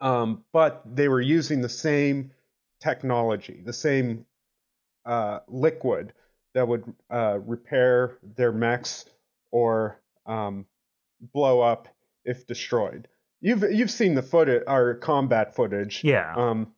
um, 0.00 0.44
but 0.52 0.82
they 0.84 1.08
were 1.08 1.20
using 1.20 1.60
the 1.60 1.68
same 1.68 2.32
technology, 2.80 3.62
the 3.64 3.72
same 3.72 4.26
uh, 5.04 5.40
liquid 5.48 6.12
that 6.54 6.66
would 6.66 6.92
uh, 7.10 7.38
repair 7.44 8.18
their 8.36 8.52
mechs 8.52 9.04
or 9.50 10.00
um, 10.26 10.66
blow 11.32 11.60
up 11.60 11.88
if 12.24 12.46
destroyed. 12.46 13.08
You've 13.40 13.64
you've 13.72 13.90
seen 13.90 14.14
the 14.14 14.22
footage, 14.22 14.62
our 14.66 14.94
combat 14.94 15.54
footage. 15.54 16.02
Yeah. 16.04 16.32
Um. 16.36 16.72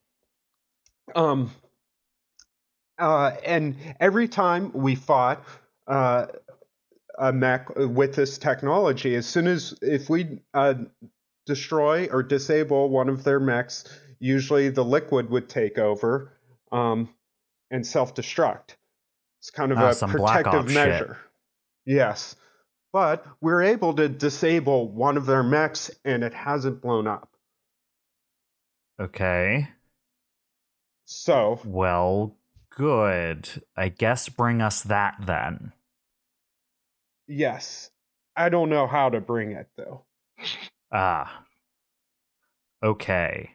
Um. 1.14 1.50
Uh, 2.98 3.32
and 3.44 3.76
every 4.00 4.28
time 4.28 4.70
we 4.72 4.94
fought 4.94 5.44
uh, 5.87 6.26
a 7.18 7.33
mech 7.33 7.68
with 7.77 8.14
this 8.14 8.38
technology, 8.38 9.14
as 9.14 9.27
soon 9.27 9.46
as 9.46 9.74
if 9.83 10.09
we 10.11 10.40
uh, 10.53 10.74
destroy 11.46 12.07
or 12.11 12.22
disable 12.22 12.88
one 12.90 13.09
of 13.09 13.24
their 13.24 13.40
mechs, 13.40 13.85
usually 14.18 14.68
the 14.70 14.85
liquid 14.85 15.31
would 15.31 15.48
take 15.48 15.79
over 15.79 16.33
um, 16.72 17.09
and 17.70 17.87
self-destruct. 17.87 18.77
It's 19.40 19.50
kind 19.50 19.72
of 19.72 19.79
Ah, 19.79 19.90
a 19.90 20.07
protective 20.09 20.55
Ops 20.64 20.72
shit. 20.72 20.88
measure. 20.88 21.18
Yes, 21.87 22.35
but 22.92 23.27
we're 23.40 23.62
able 23.62 23.92
to 23.94 24.09
disable 24.09 24.88
one 24.90 25.16
of 25.16 25.27
their 25.27 25.42
mechs, 25.42 25.90
and 26.05 26.22
it 26.24 26.33
hasn't 26.33 26.81
blown 26.81 27.07
up. 27.07 27.31
okay. 29.00 29.68
So 31.05 31.61
Well, 31.64 32.38
good. 32.70 33.48
I 33.77 33.90
guess 33.90 34.29
bring 34.31 34.62
us 34.62 34.83
that 34.85 35.16
then. 35.20 35.72
Yes, 37.26 37.90
I 38.37 38.48
don't 38.48 38.70
know 38.70 38.87
how 38.87 39.10
to 39.10 39.20
bring 39.20 39.52
it 39.52 39.68
though. 39.76 40.04
Ah. 40.92 41.44
Okay. 42.82 43.50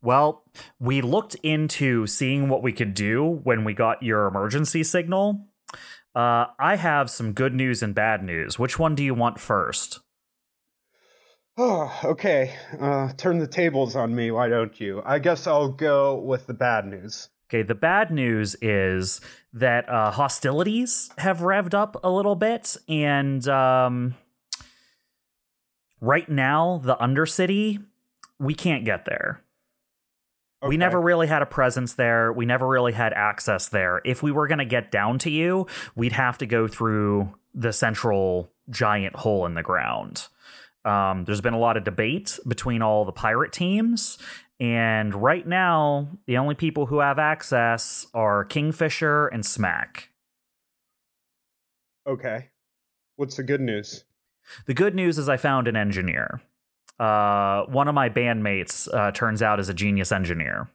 Well, 0.00 0.44
we 0.78 1.00
looked 1.00 1.34
into 1.36 2.06
seeing 2.06 2.48
what 2.48 2.62
we 2.62 2.72
could 2.72 2.94
do 2.94 3.40
when 3.42 3.64
we 3.64 3.74
got 3.74 4.02
your 4.02 4.26
emergency 4.26 4.84
signal. 4.84 5.48
Uh, 6.14 6.46
I 6.58 6.76
have 6.76 7.10
some 7.10 7.32
good 7.32 7.54
news 7.54 7.82
and 7.82 7.94
bad 7.94 8.22
news. 8.22 8.58
Which 8.58 8.78
one 8.78 8.94
do 8.94 9.02
you 9.02 9.14
want 9.14 9.40
first? 9.40 10.00
Oh, 11.56 11.92
okay. 12.04 12.54
Uh, 12.78 13.12
turn 13.16 13.38
the 13.38 13.46
tables 13.46 13.96
on 13.96 14.14
me, 14.14 14.30
why 14.30 14.48
don't 14.48 14.78
you? 14.80 15.02
I 15.04 15.18
guess 15.18 15.46
I'll 15.46 15.72
go 15.72 16.16
with 16.16 16.46
the 16.46 16.54
bad 16.54 16.86
news. 16.86 17.28
Okay, 17.54 17.62
the 17.62 17.76
bad 17.76 18.10
news 18.10 18.56
is 18.60 19.20
that 19.52 19.88
uh, 19.88 20.10
hostilities 20.10 21.12
have 21.18 21.38
revved 21.38 21.72
up 21.72 21.96
a 22.02 22.10
little 22.10 22.34
bit, 22.34 22.76
and 22.88 23.46
um, 23.46 24.16
right 26.00 26.28
now, 26.28 26.80
the 26.82 26.96
Undercity, 26.96 27.80
we 28.40 28.56
can't 28.56 28.84
get 28.84 29.04
there. 29.04 29.40
We 30.66 30.76
never 30.76 31.00
really 31.00 31.28
had 31.28 31.42
a 31.42 31.46
presence 31.46 31.94
there. 31.94 32.32
We 32.32 32.44
never 32.44 32.66
really 32.66 32.92
had 32.92 33.12
access 33.12 33.68
there. 33.68 34.00
If 34.04 34.20
we 34.20 34.32
were 34.32 34.48
going 34.48 34.58
to 34.58 34.64
get 34.64 34.90
down 34.90 35.20
to 35.20 35.30
you, 35.30 35.68
we'd 35.94 36.12
have 36.12 36.38
to 36.38 36.46
go 36.46 36.66
through 36.66 37.34
the 37.54 37.72
central 37.72 38.50
giant 38.68 39.14
hole 39.14 39.46
in 39.46 39.54
the 39.54 39.62
ground. 39.62 40.26
Um, 40.84 41.24
there's 41.24 41.40
been 41.40 41.54
a 41.54 41.58
lot 41.58 41.76
of 41.76 41.84
debate 41.84 42.38
between 42.46 42.82
all 42.82 43.04
the 43.04 43.12
pirate 43.12 43.52
teams. 43.52 44.18
And 44.60 45.14
right 45.14 45.46
now, 45.46 46.08
the 46.26 46.38
only 46.38 46.54
people 46.54 46.86
who 46.86 47.00
have 47.00 47.18
access 47.18 48.06
are 48.14 48.44
Kingfisher 48.44 49.26
and 49.26 49.44
Smack. 49.44 50.10
Okay. 52.06 52.50
What's 53.16 53.36
the 53.36 53.42
good 53.42 53.60
news? 53.60 54.04
The 54.66 54.74
good 54.74 54.94
news 54.94 55.18
is 55.18 55.28
I 55.28 55.36
found 55.36 55.68
an 55.68 55.76
engineer. 55.76 56.42
Uh, 56.98 57.64
one 57.64 57.88
of 57.88 57.94
my 57.94 58.08
bandmates 58.08 58.92
uh, 58.92 59.10
turns 59.12 59.42
out 59.42 59.58
is 59.58 59.68
a 59.68 59.74
genius 59.74 60.12
engineer. 60.12 60.68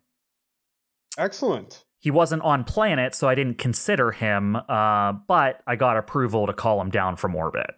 Excellent. 1.18 1.86
He 2.00 2.12
wasn't 2.12 2.42
on 2.44 2.64
planet, 2.64 3.14
so 3.14 3.28
I 3.28 3.36
didn't 3.36 3.58
consider 3.58 4.12
him, 4.12 4.56
uh, 4.56 5.14
but 5.28 5.62
I 5.68 5.76
got 5.76 5.98
approval 5.98 6.48
to 6.48 6.54
call 6.54 6.80
him 6.80 6.90
down 6.90 7.18
from 7.18 7.36
orbit. 7.36 7.72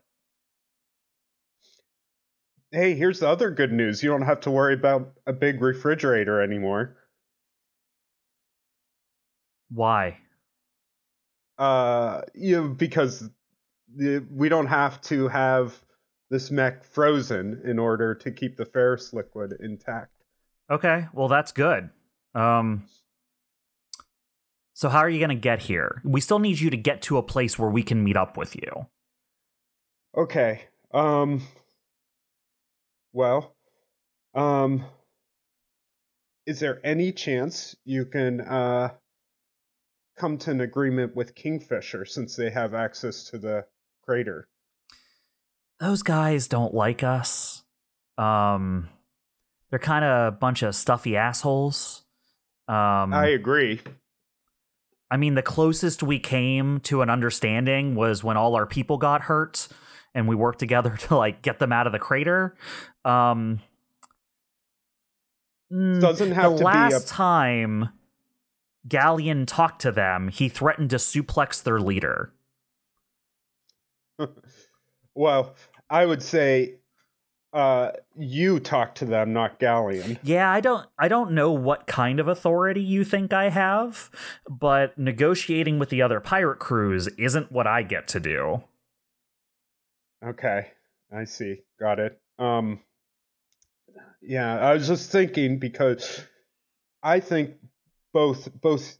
Hey, 2.71 2.95
here's 2.95 3.19
the 3.19 3.27
other 3.27 3.51
good 3.51 3.73
news. 3.73 4.01
You 4.01 4.09
don't 4.09 4.21
have 4.21 4.39
to 4.41 4.51
worry 4.51 4.73
about 4.73 5.11
a 5.27 5.33
big 5.33 5.61
refrigerator 5.61 6.41
anymore. 6.41 6.95
Why? 9.69 10.19
Uh, 11.57 12.21
you 12.33 12.55
know, 12.55 12.67
because 12.69 13.29
the, 13.93 14.25
we 14.31 14.49
don't 14.49 14.67
have 14.67 15.01
to 15.01 15.27
have 15.27 15.77
this 16.29 16.49
mech 16.49 16.85
frozen 16.85 17.61
in 17.65 17.77
order 17.77 18.15
to 18.15 18.31
keep 18.31 18.55
the 18.55 18.65
ferrous 18.65 19.11
liquid 19.11 19.53
intact. 19.59 20.11
Okay, 20.69 21.07
well 21.13 21.27
that's 21.27 21.51
good. 21.51 21.89
Um 22.33 22.85
So 24.73 24.87
how 24.87 24.99
are 24.99 25.09
you 25.09 25.19
going 25.19 25.29
to 25.29 25.35
get 25.35 25.61
here? 25.61 26.01
We 26.05 26.21
still 26.21 26.39
need 26.39 26.59
you 26.59 26.69
to 26.69 26.77
get 26.77 27.01
to 27.03 27.17
a 27.17 27.23
place 27.23 27.59
where 27.59 27.69
we 27.69 27.83
can 27.83 28.03
meet 28.03 28.15
up 28.15 28.37
with 28.37 28.55
you. 28.55 28.87
Okay. 30.17 30.61
Um 30.93 31.41
well, 33.13 33.55
um 34.33 34.85
is 36.45 36.59
there 36.59 36.79
any 36.83 37.11
chance 37.11 37.75
you 37.85 38.05
can 38.05 38.41
uh 38.41 38.89
come 40.17 40.37
to 40.37 40.51
an 40.51 40.61
agreement 40.61 41.15
with 41.15 41.35
Kingfisher 41.35 42.05
since 42.05 42.35
they 42.35 42.49
have 42.49 42.73
access 42.73 43.25
to 43.25 43.37
the 43.37 43.65
crater? 44.03 44.47
Those 45.79 46.03
guys 46.03 46.47
don't 46.47 46.73
like 46.73 47.03
us. 47.03 47.63
Um 48.17 48.89
they're 49.69 49.79
kind 49.79 50.03
of 50.03 50.33
a 50.33 50.37
bunch 50.37 50.63
of 50.63 50.75
stuffy 50.75 51.15
assholes. 51.17 52.03
Um 52.67 53.13
I 53.13 53.27
agree. 53.27 53.81
I 55.09 55.17
mean, 55.17 55.35
the 55.35 55.41
closest 55.41 56.01
we 56.01 56.19
came 56.19 56.79
to 56.81 57.01
an 57.01 57.09
understanding 57.09 57.95
was 57.95 58.23
when 58.23 58.37
all 58.37 58.55
our 58.55 58.65
people 58.65 58.97
got 58.97 59.23
hurt 59.23 59.67
and 60.13 60.27
we 60.27 60.35
work 60.35 60.57
together 60.57 60.95
to 61.07 61.15
like 61.15 61.41
get 61.41 61.59
them 61.59 61.71
out 61.71 61.87
of 61.87 61.93
the 61.93 61.99
crater. 61.99 62.55
Um, 63.05 63.59
mm, 65.71 65.99
Doesn't 66.01 66.31
have 66.31 66.51
the 66.53 66.57
to 66.57 66.63
be 66.63 66.69
a- 66.69 66.73
last 66.73 67.07
time 67.07 67.89
Galleon 68.87 69.45
talked 69.45 69.81
to 69.83 69.91
them, 69.91 70.27
he 70.29 70.49
threatened 70.49 70.89
to 70.91 70.95
suplex 70.97 71.61
their 71.63 71.79
leader. 71.79 72.33
Well, 75.13 75.55
I 75.89 76.05
would 76.05 76.23
say 76.23 76.75
uh 77.53 77.91
you 78.15 78.61
talk 78.61 78.95
to 78.95 79.05
them, 79.05 79.33
not 79.33 79.59
Galleon. 79.59 80.17
Yeah, 80.23 80.49
I 80.49 80.61
don't 80.61 80.87
I 80.97 81.09
don't 81.09 81.31
know 81.33 81.51
what 81.51 81.85
kind 81.85 82.19
of 82.21 82.29
authority 82.29 82.81
you 82.81 83.03
think 83.03 83.33
I 83.33 83.49
have, 83.49 84.09
but 84.49 84.97
negotiating 84.97 85.79
with 85.79 85.89
the 85.89 86.01
other 86.01 86.21
pirate 86.21 86.59
crews 86.59 87.07
isn't 87.17 87.51
what 87.51 87.67
I 87.67 87.83
get 87.83 88.07
to 88.09 88.21
do. 88.21 88.63
Okay, 90.25 90.67
I 91.11 91.25
see. 91.25 91.61
Got 91.79 91.99
it. 91.99 92.19
Um, 92.37 92.79
yeah, 94.21 94.59
I 94.59 94.73
was 94.73 94.87
just 94.87 95.11
thinking 95.11 95.57
because 95.59 96.21
I 97.01 97.19
think 97.19 97.55
both 98.13 98.49
both 98.61 98.97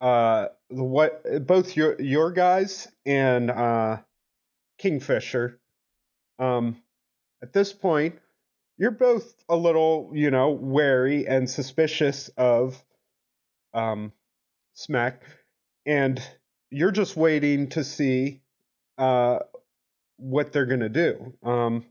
uh 0.00 0.48
the 0.70 0.82
what 0.82 1.22
both 1.46 1.76
your 1.76 2.00
your 2.00 2.32
guys 2.32 2.88
and 3.04 3.50
uh 3.50 3.98
Kingfisher 4.78 5.60
um 6.38 6.76
at 7.42 7.52
this 7.52 7.72
point 7.72 8.18
you're 8.78 8.90
both 8.90 9.34
a 9.48 9.56
little 9.56 10.10
you 10.14 10.30
know 10.30 10.50
wary 10.50 11.26
and 11.26 11.50
suspicious 11.50 12.28
of 12.38 12.82
um 13.74 14.12
Smack 14.72 15.22
and 15.84 16.22
you're 16.70 16.92
just 16.92 17.14
waiting 17.14 17.68
to 17.70 17.84
see 17.84 18.40
uh 18.96 19.40
what 20.20 20.52
they're 20.52 20.66
going 20.66 20.80
to 20.80 20.88
do 20.88 21.32
um 21.42 21.84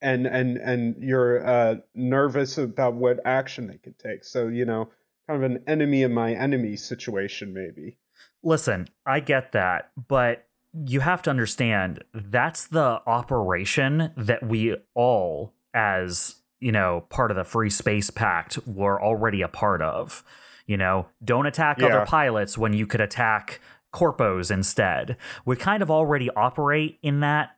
and 0.00 0.26
and 0.26 0.56
and 0.58 0.96
you're 1.02 1.46
uh 1.46 1.76
nervous 1.94 2.58
about 2.58 2.94
what 2.94 3.18
action 3.24 3.66
they 3.66 3.78
could 3.78 3.98
take 3.98 4.24
so 4.24 4.48
you 4.48 4.64
know 4.64 4.88
kind 5.28 5.42
of 5.42 5.50
an 5.50 5.62
enemy 5.66 6.02
of 6.02 6.10
my 6.10 6.32
enemy 6.34 6.76
situation 6.76 7.52
maybe 7.54 7.98
Listen, 8.44 8.88
I 9.06 9.20
get 9.20 9.52
that, 9.52 9.90
but 10.08 10.46
you 10.86 10.98
have 10.98 11.22
to 11.22 11.30
understand 11.30 12.02
that's 12.12 12.66
the 12.66 13.00
operation 13.06 14.12
that 14.16 14.42
we 14.44 14.76
all, 14.94 15.54
as 15.72 16.36
you 16.58 16.72
know, 16.72 17.06
part 17.08 17.30
of 17.30 17.36
the 17.36 17.44
Free 17.44 17.70
Space 17.70 18.10
Pact, 18.10 18.58
were 18.66 19.00
already 19.00 19.42
a 19.42 19.48
part 19.48 19.80
of. 19.80 20.24
You 20.66 20.76
know, 20.76 21.06
don't 21.24 21.46
attack 21.46 21.78
Yeah. 21.78 21.86
other 21.86 22.04
pilots 22.04 22.58
when 22.58 22.72
you 22.72 22.84
could 22.86 23.00
attack 23.00 23.60
corpos 23.92 24.50
instead. 24.50 25.16
We 25.44 25.56
kind 25.56 25.82
of 25.82 25.90
already 25.90 26.30
operate 26.30 26.98
in 27.02 27.20
that 27.20 27.50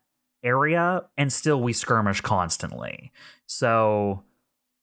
area, 0.42 1.04
and 1.16 1.32
still 1.32 1.62
we 1.62 1.72
skirmish 1.72 2.20
constantly. 2.20 3.12
So 3.46 4.24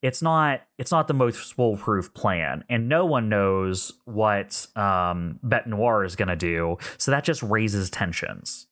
it's 0.01 0.21
not 0.21 0.61
it's 0.77 0.91
not 0.91 1.07
the 1.07 1.13
most 1.13 1.53
foolproof 1.53 2.13
plan 2.13 2.63
and 2.69 2.89
no 2.89 3.05
one 3.05 3.29
knows 3.29 3.93
what 4.05 4.67
um 4.75 5.39
bet 5.43 5.67
noir 5.67 6.03
is 6.03 6.15
going 6.15 6.27
to 6.27 6.35
do 6.35 6.77
so 6.97 7.11
that 7.11 7.23
just 7.23 7.43
raises 7.43 7.89
tensions 7.89 8.67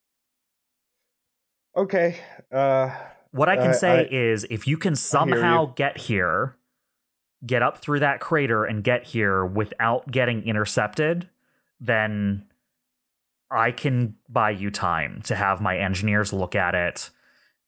okay 1.77 2.17
uh 2.51 2.89
what 3.31 3.47
i 3.47 3.55
can 3.55 3.73
say 3.73 3.99
I- 4.01 4.07
is 4.11 4.45
if 4.49 4.67
you 4.67 4.77
can 4.77 4.93
you. 4.93 4.97
somehow 4.97 5.73
get 5.75 5.97
here 5.97 6.55
get 7.45 7.61
up 7.61 7.77
through 7.77 7.99
that 7.99 8.19
crater 8.19 8.65
and 8.65 8.83
get 8.83 9.05
here 9.05 9.45
without 9.45 10.09
getting 10.11 10.43
intercepted 10.43 11.29
then 11.79 12.45
i 13.51 13.71
can 13.71 14.15
buy 14.27 14.49
you 14.51 14.69
time 14.71 15.21
to 15.23 15.35
have 15.35 15.61
my 15.61 15.77
engineers 15.77 16.33
look 16.33 16.55
at 16.55 16.75
it. 16.75 17.09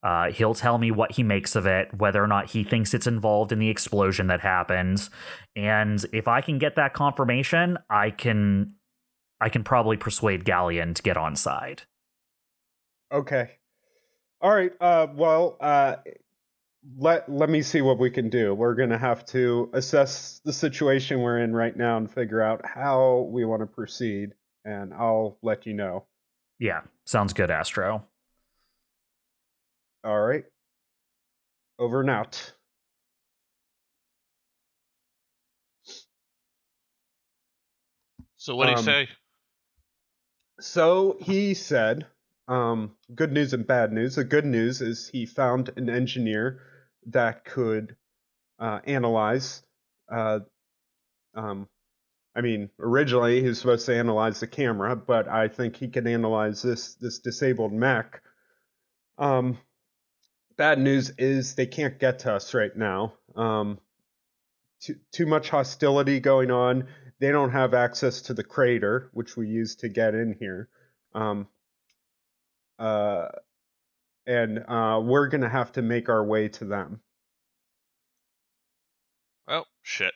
Uh, 0.02 0.32
he'll 0.32 0.54
tell 0.54 0.78
me 0.78 0.90
what 0.90 1.12
he 1.12 1.22
makes 1.22 1.54
of 1.54 1.64
it, 1.64 1.88
whether 1.96 2.22
or 2.22 2.26
not 2.26 2.50
he 2.50 2.64
thinks 2.64 2.92
it's 2.92 3.06
involved 3.06 3.52
in 3.52 3.60
the 3.60 3.68
explosion 3.68 4.26
that 4.26 4.40
happened, 4.40 5.08
and 5.54 6.04
if 6.12 6.26
I 6.26 6.40
can 6.40 6.58
get 6.58 6.74
that 6.74 6.92
confirmation, 6.92 7.78
I 7.88 8.10
can, 8.10 8.74
I 9.40 9.48
can 9.48 9.62
probably 9.62 9.96
persuade 9.96 10.44
Galleon 10.44 10.94
to 10.94 11.02
get 11.02 11.16
on 11.16 11.36
side. 11.36 11.82
okay. 13.12 13.50
All 14.40 14.52
right 14.52 14.72
uh 14.80 15.06
well 15.14 15.56
uh 15.60 15.96
let 16.98 17.28
let 17.28 17.48
me 17.48 17.62
see 17.62 17.80
what 17.80 17.98
we 17.98 18.10
can 18.10 18.28
do. 18.28 18.54
We're 18.54 18.74
to 18.74 18.98
have 18.98 19.24
to 19.26 19.70
assess 19.72 20.40
the 20.44 20.52
situation 20.52 21.20
we're 21.20 21.38
in 21.38 21.54
right 21.54 21.76
now 21.76 21.96
and 21.96 22.10
figure 22.10 22.42
out 22.42 22.66
how 22.66 23.28
we 23.30 23.44
want 23.44 23.60
to 23.60 23.66
proceed 23.66 24.34
and 24.64 24.92
I'll 24.94 25.38
let 25.42 25.66
you 25.66 25.74
know 25.74 26.06
Yeah, 26.58 26.82
sounds 27.04 27.32
good, 27.32 27.50
Astro. 27.50 28.04
all 30.04 30.20
right 30.20 30.44
over 31.78 32.00
and 32.00 32.10
out 32.10 32.52
So 38.36 38.56
what 38.56 38.66
did 38.66 38.72
you 38.72 38.78
Um, 38.78 38.84
say? 38.84 39.08
So 40.58 41.16
he 41.20 41.54
said, 41.54 42.06
um, 42.48 42.96
good 43.14 43.30
news 43.30 43.52
and 43.52 43.64
bad 43.64 43.92
news. 43.92 44.16
The 44.16 44.24
good 44.24 44.44
news 44.44 44.80
is 44.80 45.08
he 45.08 45.26
found 45.26 45.70
an 45.76 45.88
engineer 45.88 46.60
that 47.06 47.44
could 47.44 47.94
uh, 48.58 48.80
analyze. 48.84 49.62
Uh, 50.10 50.40
um, 51.34 51.68
I 52.34 52.40
mean, 52.40 52.70
originally 52.78 53.42
he 53.42 53.48
was 53.48 53.58
supposed 53.58 53.86
to 53.86 53.96
analyze 53.96 54.40
the 54.40 54.46
camera, 54.46 54.96
but 54.96 55.28
I 55.28 55.48
think 55.48 55.76
he 55.76 55.88
can 55.88 56.06
analyze 56.06 56.62
this 56.62 56.94
this 56.94 57.18
disabled 57.18 57.72
mech. 57.72 58.22
Um, 59.18 59.58
bad 60.56 60.78
news 60.78 61.10
is 61.18 61.54
they 61.54 61.66
can't 61.66 61.98
get 61.98 62.20
to 62.20 62.34
us 62.34 62.54
right 62.54 62.74
now. 62.74 63.14
Um, 63.36 63.78
too 64.80 64.96
too 65.12 65.26
much 65.26 65.50
hostility 65.50 66.20
going 66.20 66.50
on 66.50 66.88
they 67.22 67.30
don't 67.30 67.52
have 67.52 67.72
access 67.72 68.22
to 68.22 68.34
the 68.34 68.42
crater, 68.42 69.08
which 69.12 69.36
we 69.36 69.46
use 69.46 69.76
to 69.76 69.88
get 69.88 70.12
in 70.16 70.34
here. 70.40 70.68
Um, 71.14 71.46
uh, 72.80 73.28
and 74.26 74.58
uh, 74.66 75.00
we're 75.00 75.28
to 75.42 75.48
have 75.48 75.70
to 75.72 75.82
make 75.82 76.08
our 76.08 76.24
way 76.24 76.48
to 76.48 76.64
them. 76.64 77.00
Oh 79.46 79.62
shit. 79.82 80.14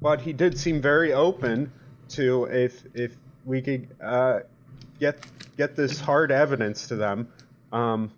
But 0.00 0.20
he 0.20 0.32
did 0.32 0.58
seem 0.58 0.80
very 0.80 1.12
open 1.12 1.72
to 2.10 2.44
if 2.44 2.84
if 2.94 3.16
we 3.44 3.62
could 3.62 3.88
uh, 4.02 4.40
get 5.00 5.24
get 5.56 5.76
this 5.76 6.00
hard 6.00 6.30
evidence 6.30 6.88
to 6.88 6.96
them. 6.96 7.28
Um, 7.72 8.12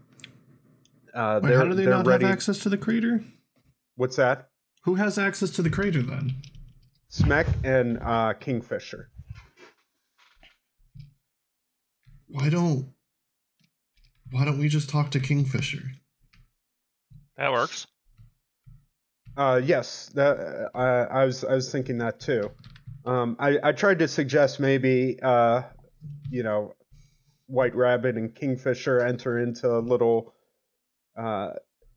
uh, 1.14 1.40
Wait, 1.42 1.54
how 1.54 1.64
do 1.64 1.74
they 1.74 1.86
not 1.86 2.06
ready. 2.06 2.24
have 2.24 2.32
access 2.32 2.58
to 2.60 2.68
the 2.68 2.78
crater? 2.78 3.22
What's 3.96 4.16
that? 4.16 4.48
Who 4.84 4.94
has 4.94 5.18
access 5.18 5.50
to 5.52 5.62
the 5.62 5.70
crater 5.70 6.02
then? 6.02 6.34
Smek 7.10 7.46
and 7.64 7.98
uh, 7.98 8.34
Kingfisher. 8.34 9.10
Why 12.28 12.48
don't 12.48 12.92
Why 14.30 14.44
don't 14.44 14.58
we 14.58 14.68
just 14.68 14.88
talk 14.88 15.10
to 15.10 15.20
Kingfisher? 15.20 15.82
That 17.36 17.52
works. 17.52 17.86
Uh, 19.40 19.56
yes, 19.64 20.10
that 20.12 20.70
I, 20.74 21.20
I 21.20 21.24
was 21.24 21.44
I 21.44 21.54
was 21.54 21.72
thinking 21.72 21.96
that 21.98 22.20
too. 22.20 22.50
Um, 23.06 23.36
I 23.38 23.58
I 23.62 23.72
tried 23.72 24.00
to 24.00 24.08
suggest 24.08 24.60
maybe 24.60 25.18
uh, 25.22 25.62
you 26.30 26.42
know, 26.42 26.74
White 27.46 27.74
Rabbit 27.74 28.16
and 28.18 28.34
Kingfisher 28.34 29.00
enter 29.00 29.38
into 29.38 29.74
a 29.74 29.80
little, 29.80 30.34
uh, 31.16 31.52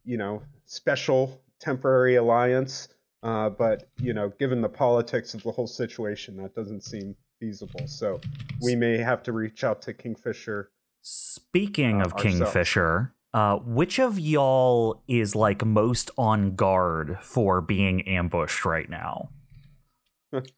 you 0.06 0.17
know, 0.17 0.41
special 0.65 1.41
temporary 1.60 2.15
alliance. 2.15 2.88
Uh, 3.21 3.49
but 3.49 3.89
you 3.97 4.13
know, 4.13 4.32
given 4.39 4.62
the 4.62 4.69
politics 4.69 5.34
of 5.34 5.43
the 5.43 5.51
whole 5.51 5.67
situation, 5.67 6.38
that 6.38 6.56
doesn't 6.56 6.86
seem 6.86 7.13
feasible. 7.41 7.88
So 7.88 8.21
we 8.62 8.77
may 8.77 8.97
have 8.99 9.21
to 9.23 9.34
reach 9.34 9.65
out 9.65 9.82
to 9.82 9.93
Kingfisher. 9.93 10.71
Speaking 11.01 12.01
Uh, 12.01 12.06
of 12.06 12.13
ourselves. 12.13 12.39
Kingfisher, 12.39 13.13
Uh, 13.34 13.58
which 13.58 14.00
of 14.00 14.19
y'all 14.19 15.02
is 15.08 15.36
like 15.36 15.65
most 15.65 16.12
on 16.17 16.56
guard 16.56 17.17
for 17.22 17.62
being 17.62 18.08
ambushed 18.08 18.63
right 18.63 18.89
now? 18.89 19.30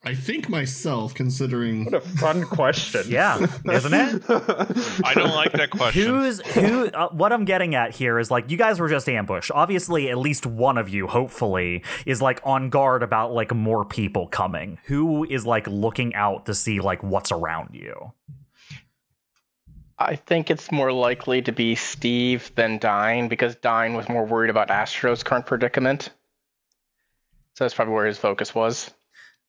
I 0.04 0.14
think 0.14 0.48
myself, 0.48 1.14
considering 1.14 1.84
What 1.84 1.94
a 1.94 2.00
fun 2.00 2.44
question. 2.44 3.02
Yeah, 3.08 3.46
isn't 3.70 3.92
it? 3.92 4.22
I 5.04 5.12
don't 5.14 5.34
like 5.34 5.52
that 5.52 5.70
question. 5.70 6.02
Who's 6.02 6.40
who? 6.40 6.86
Uh, 6.86 7.08
what 7.10 7.32
I'm 7.32 7.44
getting 7.44 7.74
at 7.74 7.90
here 7.90 8.18
is 8.18 8.30
like 8.30 8.50
you 8.50 8.56
guys 8.56 8.80
were 8.80 8.88
just 8.88 9.08
ambushed. 9.08 9.50
Obviously, 9.50 10.08
at 10.08 10.16
least 10.18 10.46
one 10.46 10.78
of 10.78 10.88
you, 10.88 11.06
hopefully, 11.06 11.82
is 12.06 12.22
like 12.22 12.40
on 12.44 12.70
guard 12.70 13.02
about 13.02 13.32
like 13.32 13.54
more 13.54 13.84
people 13.84 14.26
coming. 14.28 14.78
Who 14.84 15.24
is 15.24 15.44
like 15.44 15.66
looking 15.66 16.14
out 16.14 16.46
to 16.46 16.54
see 16.54 16.80
like 16.80 17.02
what's 17.02 17.30
around 17.30 17.74
you? 17.74 18.12
I 19.98 20.16
think 20.16 20.50
it's 20.50 20.70
more 20.70 20.92
likely 20.92 21.40
to 21.42 21.52
be 21.52 21.74
Steve 21.74 22.52
than 22.54 22.78
Dine 22.78 23.28
because 23.28 23.56
Dine 23.56 23.94
was 23.94 24.08
more 24.08 24.24
worried 24.26 24.50
about 24.50 24.70
Astro's 24.70 25.22
current 25.22 25.46
predicament. 25.46 26.10
So 27.54 27.64
that's 27.64 27.72
probably 27.74 27.94
where 27.94 28.06
his 28.06 28.18
focus 28.18 28.54
was. 28.54 28.90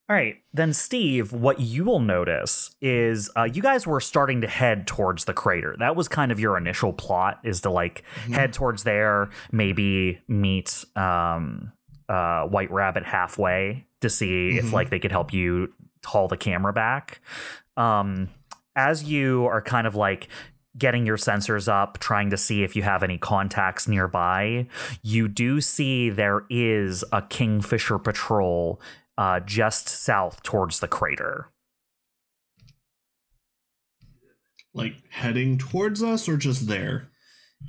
All 0.10 0.16
right, 0.16 0.38
then, 0.54 0.72
Steve, 0.72 1.34
what 1.34 1.60
you 1.60 1.84
will 1.84 2.00
notice 2.00 2.74
is 2.82 3.30
uh, 3.36 3.44
you 3.44 3.62
guys 3.62 3.86
were 3.86 4.00
starting 4.00 4.40
to 4.40 4.48
head 4.48 4.88
towards 4.88 5.26
the 5.26 5.34
crater. 5.34 5.76
That 5.80 5.98
was 5.98 6.08
kind 6.08 6.32
of 6.32 6.40
your 6.40 6.58
initial 6.58 6.94
plot, 6.94 7.40
is 7.44 7.60
to 7.62 7.70
like 7.70 8.04
head 8.32 8.54
towards 8.54 8.86
there, 8.86 9.30
maybe 9.52 10.22
meet 10.30 10.86
um, 10.96 11.74
uh, 12.08 12.44
White 12.44 12.72
Rabbit 12.72 13.04
halfway 13.04 13.86
to 14.00 14.10
see 14.10 14.58
if 14.58 14.68
Mhm. 14.68 14.72
like 14.72 14.90
they 14.92 15.00
could 15.00 15.12
help 15.12 15.34
you 15.34 15.74
haul 16.06 16.30
the 16.30 16.38
camera 16.38 16.72
back. 16.72 17.20
Um, 17.76 18.30
as 18.78 19.04
you 19.04 19.46
are 19.48 19.62
kind 19.62 19.86
of 19.86 19.96
like 19.96 20.30
getting 20.78 21.06
your 21.06 21.18
sensors 21.18 21.68
up, 21.68 21.98
trying 21.98 22.30
to 22.30 22.38
see 22.38 22.64
if 22.64 22.76
you 22.76 22.84
have 22.84 23.04
any 23.04 23.18
contacts 23.18 23.88
nearby, 23.88 24.68
you 25.02 25.28
do 25.28 25.60
see 25.60 26.10
there 26.10 26.46
is 26.50 27.04
a 27.12 27.22
Kingfisher 27.22 27.98
patrol 27.98 28.80
uh, 29.18 29.40
just 29.42 29.90
south 29.90 30.44
towards 30.44 30.80
the 30.80 30.88
crater. 30.88 31.52
like 34.78 34.94
heading 35.10 35.58
towards 35.58 36.02
us 36.02 36.30
or 36.30 36.38
just 36.38 36.68
there. 36.68 37.10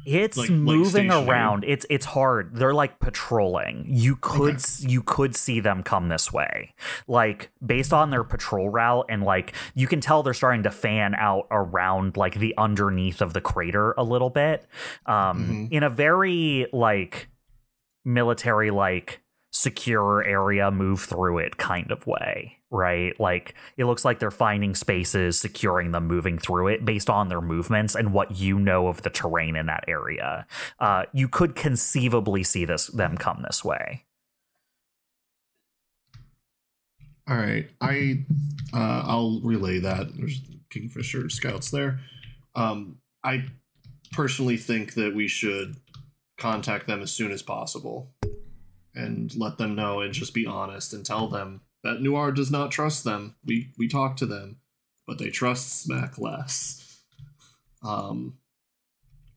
It's 0.06 0.36
Like- 0.36 0.50
like 0.50 0.58
moving 0.58 0.88
stationary? 1.10 1.26
around. 1.28 1.64
It's 1.66 1.84
it's 1.90 2.06
hard. 2.06 2.54
They're 2.56 2.74
like 2.74 2.98
patrolling. 3.00 3.84
You 3.88 4.16
could 4.16 4.56
Okay. 4.56 4.86
you 4.88 5.02
could 5.02 5.34
see 5.34 5.60
them 5.60 5.82
come 5.82 6.08
this 6.08 6.32
way. 6.32 6.74
Like 7.06 7.50
based 7.64 7.92
on 7.92 8.10
their 8.10 8.24
patrol 8.24 8.70
route 8.70 9.06
and 9.08 9.22
like 9.22 9.54
you 9.74 9.86
can 9.86 10.00
tell 10.00 10.22
they're 10.22 10.34
starting 10.34 10.62
to 10.64 10.70
fan 10.70 11.14
out 11.14 11.46
around 11.50 12.16
like 12.16 12.34
the 12.36 12.54
underneath 12.56 13.20
of 13.20 13.32
the 13.32 13.40
crater 13.40 13.94
a 13.98 14.04
little 14.04 14.30
bit. 14.30 14.66
Um 15.06 15.46
Mhm. 15.46 15.72
in 15.72 15.82
a 15.82 15.90
very 15.90 16.66
like 16.72 17.28
military 18.04 18.70
like 18.70 19.20
secure 19.50 20.22
area 20.24 20.70
move 20.70 21.00
through 21.00 21.38
it 21.38 21.56
kind 21.56 21.90
of 21.90 22.06
way 22.06 22.57
right 22.70 23.18
like 23.18 23.54
it 23.76 23.86
looks 23.86 24.04
like 24.04 24.18
they're 24.18 24.30
finding 24.30 24.74
spaces 24.74 25.38
securing 25.38 25.92
them 25.92 26.06
moving 26.06 26.38
through 26.38 26.68
it 26.68 26.84
based 26.84 27.08
on 27.08 27.28
their 27.28 27.40
movements 27.40 27.94
and 27.94 28.12
what 28.12 28.38
you 28.38 28.58
know 28.58 28.88
of 28.88 29.02
the 29.02 29.10
terrain 29.10 29.56
in 29.56 29.66
that 29.66 29.84
area 29.88 30.46
uh, 30.80 31.04
you 31.12 31.28
could 31.28 31.54
conceivably 31.54 32.42
see 32.42 32.64
this 32.64 32.88
them 32.88 33.16
come 33.16 33.42
this 33.46 33.64
way 33.64 34.04
All 37.28 37.36
right, 37.36 37.68
I 37.82 38.24
uh, 38.72 39.02
I'll 39.04 39.40
relay 39.42 39.80
that. 39.80 40.16
There's 40.16 40.40
Kingfisher 40.70 41.28
scouts 41.28 41.70
there. 41.70 42.00
Um, 42.54 42.96
I 43.22 43.44
personally 44.12 44.56
think 44.56 44.94
that 44.94 45.14
we 45.14 45.28
should 45.28 45.76
contact 46.38 46.86
them 46.86 47.02
as 47.02 47.10
soon 47.12 47.30
as 47.30 47.42
possible 47.42 48.08
and 48.94 49.34
let 49.36 49.58
them 49.58 49.74
know 49.74 50.00
and 50.00 50.14
just 50.14 50.32
be 50.32 50.46
honest 50.46 50.94
and 50.94 51.04
tell 51.04 51.28
them 51.28 51.60
that 51.84 52.00
Noir 52.02 52.32
does 52.32 52.50
not 52.50 52.70
trust 52.70 53.04
them. 53.04 53.36
We 53.44 53.72
we 53.78 53.88
talked 53.88 54.18
to 54.20 54.26
them, 54.26 54.58
but 55.06 55.18
they 55.18 55.30
trust 55.30 55.82
Smack 55.82 56.18
less. 56.18 57.02
Um, 57.82 58.38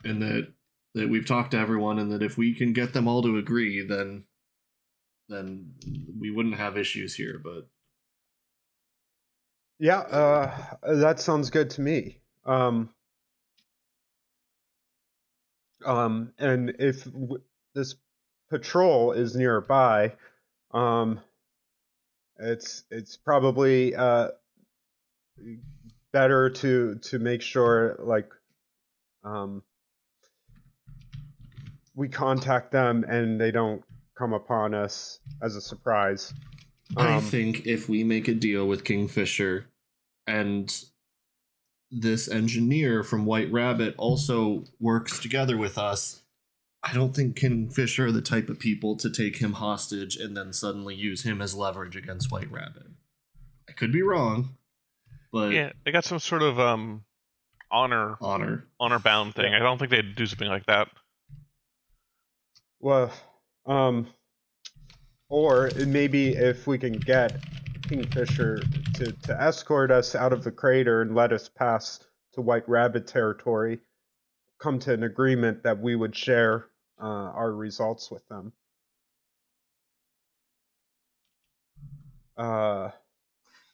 and 0.03 0.21
that 0.21 0.47
that 0.95 1.09
we've 1.09 1.25
talked 1.27 1.51
to 1.51 1.57
everyone 1.57 1.99
and 1.99 2.11
that 2.11 2.23
if 2.23 2.37
we 2.37 2.53
can 2.53 2.73
get 2.73 2.93
them 2.93 3.07
all 3.07 3.21
to 3.21 3.37
agree, 3.37 3.85
then 3.85 4.25
then 5.29 5.73
we 6.19 6.31
wouldn't 6.31 6.55
have 6.57 6.77
issues 6.77 7.15
here. 7.15 7.39
But 7.43 7.67
Yeah, 9.79 9.99
uh, 9.99 10.75
that 10.83 11.19
sounds 11.19 11.49
good 11.49 11.71
to 11.71 11.81
me. 11.81 12.19
Um, 12.45 12.89
um, 15.85 16.33
and 16.37 16.75
if 16.77 17.05
w- 17.05 17.41
this 17.73 17.95
patrol 18.51 19.13
is 19.13 19.35
nearby, 19.35 20.13
um, 20.71 21.19
it's 22.41 22.83
it's 22.91 23.17
probably 23.17 23.95
uh, 23.95 24.29
better 26.11 26.49
to 26.49 26.95
to 26.95 27.19
make 27.19 27.41
sure 27.41 27.97
like 27.99 28.29
um, 29.23 29.63
we 31.95 32.09
contact 32.09 32.71
them 32.71 33.03
and 33.07 33.39
they 33.39 33.51
don't 33.51 33.83
come 34.17 34.33
upon 34.33 34.73
us 34.73 35.19
as 35.41 35.55
a 35.55 35.61
surprise. 35.61 36.33
I 36.97 37.15
Um, 37.15 37.21
think 37.23 37.65
if 37.65 37.87
we 37.87 38.03
make 38.03 38.27
a 38.27 38.33
deal 38.33 38.67
with 38.67 38.83
Kingfisher 38.83 39.67
and 40.27 40.73
this 41.89 42.29
engineer 42.29 43.03
from 43.03 43.25
White 43.25 43.51
Rabbit 43.51 43.95
also 43.97 44.63
works 44.79 45.19
together 45.19 45.57
with 45.57 45.77
us, 45.77 46.21
I 46.83 46.93
don't 46.93 47.15
think 47.15 47.35
Kingfisher 47.35 48.07
are 48.07 48.11
the 48.11 48.21
type 48.21 48.49
of 48.49 48.59
people 48.59 48.95
to 48.97 49.09
take 49.09 49.37
him 49.37 49.53
hostage 49.53 50.17
and 50.17 50.35
then 50.35 50.51
suddenly 50.51 50.95
use 50.95 51.23
him 51.23 51.41
as 51.41 51.53
leverage 51.55 51.95
against 51.95 52.31
White 52.31 52.51
Rabbit. 52.51 52.87
I 53.69 53.73
could 53.73 53.91
be 53.91 54.01
wrong, 54.01 54.55
but 55.31 55.51
Yeah, 55.51 55.71
they 55.85 55.91
got 55.91 56.05
some 56.05 56.19
sort 56.19 56.41
of 56.41 56.59
um 56.59 57.03
honor 57.69 58.17
honor. 58.19 58.67
honor 58.79 58.99
bound 58.99 59.35
thing. 59.35 59.51
Yeah. 59.51 59.57
I 59.57 59.59
don't 59.59 59.77
think 59.77 59.91
they'd 59.91 60.15
do 60.15 60.25
something 60.25 60.47
like 60.47 60.65
that. 60.65 60.87
Well, 62.79 63.11
um, 63.67 64.07
or 65.29 65.69
maybe 65.85 66.29
if 66.29 66.65
we 66.65 66.79
can 66.79 66.93
get 66.93 67.39
Kingfisher 67.87 68.59
to, 68.95 69.11
to 69.11 69.41
escort 69.41 69.91
us 69.91 70.15
out 70.15 70.33
of 70.33 70.43
the 70.43 70.51
crater 70.51 71.01
and 71.03 71.13
let 71.13 71.31
us 71.31 71.47
pass 71.47 71.99
to 72.33 72.41
White 72.41 72.67
Rabbit 72.67 73.05
territory, 73.05 73.79
come 74.59 74.79
to 74.79 74.93
an 74.93 75.03
agreement 75.03 75.61
that 75.63 75.79
we 75.79 75.95
would 75.95 76.15
share 76.15 76.67
uh, 77.01 77.31
our 77.35 77.51
results 77.53 78.11
with 78.11 78.27
them. 78.29 78.53
Uh, 82.37 82.89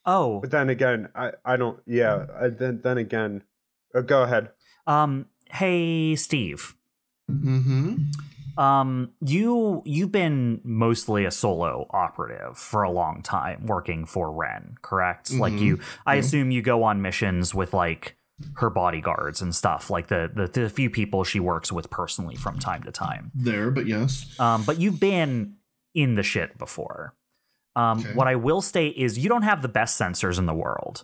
oh 0.06 0.42
but 0.42 0.52
then 0.52 0.70
again, 0.70 1.10
I, 1.16 1.32
I 1.46 1.58
don't. 1.58 1.80
Yeah. 1.86 2.26
I, 2.40 2.50
then 2.50 2.82
then 2.84 2.98
again, 2.98 3.44
uh, 3.96 4.02
go 4.02 4.24
ahead. 4.24 4.52
um 4.88 5.28
hey 5.52 6.16
steve 6.16 6.76
Mm-hmm. 7.30 7.96
Um, 8.58 9.12
you 9.22 9.84
you've 9.86 10.12
been 10.12 10.62
mostly 10.63 11.26
a 11.26 11.32
solo 11.32 11.86
operative 11.92 12.58
for 12.58 12.82
a 12.82 12.90
long 12.90 13.22
time, 13.22 13.68
working 13.68 14.06
for 14.06 14.32
Ren, 14.32 14.76
correct? 14.82 15.32
Like 15.32 15.54
Mhm. 15.54 15.60
you, 15.62 15.80
I 16.08 16.16
Yeah. 16.16 16.20
assume 16.22 16.50
you 16.52 16.62
go 16.63 16.84
on 16.84 17.02
missions 17.02 17.54
with 17.54 17.74
like 17.74 18.16
her 18.56 18.69
bodyguards 18.69 19.41
and 19.41 19.54
stuff, 19.56 19.89
like 19.89 20.08
the, 20.08 20.30
the 20.34 20.47
the 20.47 20.69
few 20.69 20.89
people 20.89 21.23
she 21.23 21.39
works 21.39 21.71
with 21.71 21.89
personally 21.89 22.36
from 22.36 22.60
time 22.60 22.84
to 22.84 22.91
time. 22.91 23.32
There, 23.34 23.71
but 23.71 23.88
yes. 23.88 24.39
Um, 24.39 24.63
but 24.63 24.80
you've 24.80 25.00
been 25.00 25.56
in 25.95 26.15
the 26.15 26.23
shit 26.23 26.58
before. 26.58 27.15
Um, 27.76 28.00
Okay. 28.00 28.13
What 28.13 28.28
I 28.28 28.36
will 28.36 28.62
state 28.62 28.95
is 28.95 29.17
you 29.19 29.30
don't 29.30 29.43
have 29.43 29.62
the 29.62 29.67
best 29.67 30.00
sensors 30.00 30.38
in 30.39 30.45
the 30.45 30.54
world. 30.54 31.04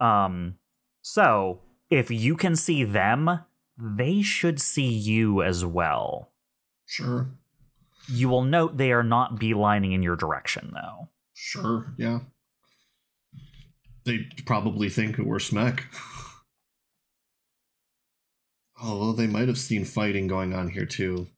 Um, 0.00 0.56
so 1.02 1.60
if 1.90 2.10
you 2.10 2.36
can 2.36 2.56
see 2.56 2.84
them, 2.84 3.40
they 3.78 4.22
should 4.22 4.60
see 4.60 4.88
you 4.88 5.42
as 5.42 5.64
well. 5.64 6.30
Sure. 6.86 7.28
You 8.08 8.28
will 8.28 8.42
note 8.42 8.76
they 8.76 8.92
are 8.92 9.04
not 9.04 9.36
beelining 9.38 9.92
in 9.94 10.02
your 10.02 10.16
direction, 10.16 10.72
though. 10.74 11.08
Sure, 11.34 11.94
yeah. 11.98 12.20
They 14.04 14.26
probably 14.46 14.88
think 14.88 15.18
we're 15.18 15.38
Smek. 15.38 15.82
well, 18.82 19.12
they 19.12 19.26
might 19.26 19.48
have 19.48 19.58
seen 19.58 19.84
fighting 19.84 20.26
going 20.26 20.52
on 20.52 20.68
here 20.68 20.86
too. 20.86 21.28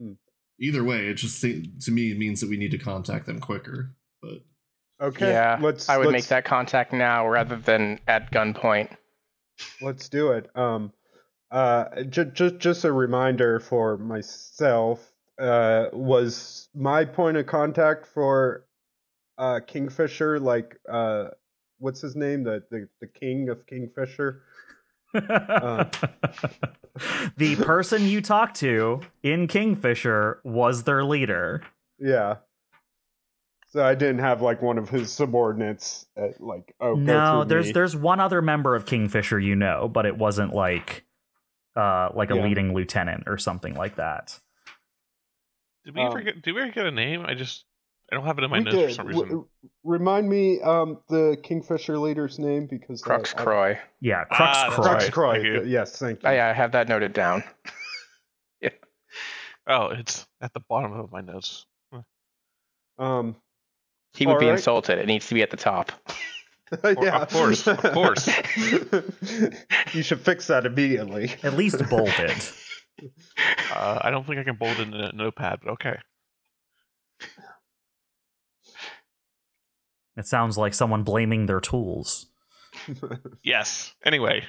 Hmm. 0.00 0.12
Either 0.60 0.84
way, 0.84 1.08
it 1.08 1.14
just 1.14 1.38
se- 1.40 1.70
to 1.82 1.90
me 1.90 2.14
means 2.14 2.40
that 2.40 2.50
we 2.50 2.56
need 2.56 2.70
to 2.70 2.78
contact 2.78 3.26
them 3.26 3.40
quicker. 3.40 3.94
But 4.22 4.42
Okay. 5.00 5.30
yeah, 5.30 5.58
Let's. 5.60 5.88
I 5.88 5.98
would 5.98 6.06
let's, 6.06 6.24
make 6.24 6.28
that 6.28 6.44
contact 6.44 6.92
now 6.92 7.28
rather 7.28 7.56
than 7.56 8.00
at 8.06 8.30
gunpoint. 8.32 8.96
Let's 9.80 10.08
do 10.08 10.32
it. 10.32 10.50
Um, 10.56 10.92
uh, 11.50 12.02
just 12.04 12.32
just 12.34 12.58
just 12.58 12.84
a 12.84 12.92
reminder 12.92 13.60
for 13.60 13.96
myself. 13.98 15.12
Uh, 15.38 15.86
was 15.92 16.68
my 16.74 17.04
point 17.04 17.36
of 17.36 17.46
contact 17.46 18.06
for 18.06 18.64
uh 19.38 19.60
Kingfisher 19.66 20.40
like 20.40 20.78
uh, 20.90 21.26
what's 21.78 22.00
his 22.00 22.16
name? 22.16 22.42
The 22.44 22.62
the 22.70 22.88
the 23.00 23.06
king 23.06 23.48
of 23.50 23.66
Kingfisher. 23.66 24.42
the 27.36 27.56
person 27.56 28.06
you 28.06 28.20
talked 28.20 28.56
to 28.60 29.00
in 29.22 29.46
Kingfisher 29.46 30.40
was 30.44 30.84
their 30.84 31.04
leader. 31.04 31.62
Yeah. 31.98 32.36
So 33.68 33.84
I 33.84 33.94
didn't 33.94 34.20
have 34.20 34.40
like 34.40 34.62
one 34.62 34.78
of 34.78 34.88
his 34.88 35.12
subordinates 35.12 36.06
at, 36.16 36.40
like 36.40 36.74
oh 36.80 36.94
no, 36.94 37.44
there's 37.44 37.66
me. 37.66 37.72
there's 37.72 37.94
one 37.96 38.20
other 38.20 38.40
member 38.40 38.74
of 38.74 38.86
Kingfisher 38.86 39.38
you 39.38 39.54
know, 39.56 39.88
but 39.88 40.06
it 40.06 40.16
wasn't 40.16 40.54
like 40.54 41.04
uh 41.76 42.10
like 42.14 42.30
a 42.30 42.36
Yeah. 42.36 42.44
leading 42.44 42.74
lieutenant 42.74 43.24
or 43.26 43.36
something 43.36 43.74
like 43.74 43.96
that. 43.96 44.38
Did 45.84 45.94
we 45.94 46.00
ever 46.02 46.18
Um, 46.18 46.24
get? 46.24 46.42
Did 46.42 46.54
we 46.54 46.62
ever 46.62 46.72
get 46.72 46.86
a 46.86 46.90
name? 46.90 47.24
I 47.26 47.34
just 47.34 47.64
I 48.10 48.14
don't 48.16 48.24
have 48.24 48.38
it 48.38 48.44
in 48.44 48.50
my 48.50 48.58
We 48.58 48.64
notes 48.64 48.76
for 48.76 48.86
did. 48.86 48.94
some 48.94 49.06
W- 49.08 49.24
reason. 49.24 49.44
remind 49.82 50.28
me 50.28 50.60
um 50.62 50.98
the 51.08 51.36
Kingfisher 51.42 51.98
leader's 51.98 52.38
name 52.38 52.66
because 52.66 53.02
Crux 53.02 53.34
I- 53.36 53.42
Croy. 53.42 53.78
Yeah, 54.00 54.24
Crux 54.24 54.58
Ah, 54.58 54.70
Croy. 54.70 54.84
Crux 54.84 55.04
Right, 55.04 55.12
Croy. 55.12 55.42
thank. 55.58 55.66
Yes, 55.66 55.98
thank 55.98 56.22
you. 56.22 56.28
Oh, 56.28 56.32
yeah, 56.32 56.48
I 56.48 56.52
have 56.52 56.72
that 56.72 56.88
noted 56.88 57.12
down. 57.12 57.42
yeah. 58.60 58.70
Oh, 59.66 59.88
it's 59.88 60.26
at 60.40 60.52
the 60.54 60.60
bottom 60.68 60.92
of 60.92 61.10
my 61.10 61.20
notes. 61.20 61.66
Um, 62.98 63.36
He 64.14 64.24
would 64.26 64.38
be 64.38 64.46
Alright. 64.46 64.58
insulted. 64.60 64.98
It 64.98 65.06
needs 65.06 65.26
to 65.28 65.34
be 65.34 65.42
at 65.42 65.50
the 65.50 65.56
top. 65.58 65.92
yeah, 66.84 67.22
of 67.22 67.28
course, 67.30 67.66
of 67.66 67.78
course. 67.92 68.26
you 69.94 70.02
should 70.02 70.20
fix 70.20 70.46
that 70.46 70.64
immediately. 70.64 71.30
At 71.42 71.54
least 71.54 71.78
bolded. 71.90 72.32
Uh, 73.74 73.98
I 74.00 74.10
don't 74.10 74.26
think 74.26 74.38
I 74.38 74.44
can 74.44 74.56
bold 74.56 74.78
it 74.78 74.88
in 74.88 74.94
a 74.94 75.12
notepad, 75.12 75.58
but 75.62 75.72
okay. 75.72 75.98
It 80.16 80.26
sounds 80.26 80.56
like 80.56 80.74
someone 80.74 81.02
blaming 81.02 81.46
their 81.46 81.60
tools. 81.60 82.26
Yes. 83.42 83.94
Anyway, 84.04 84.44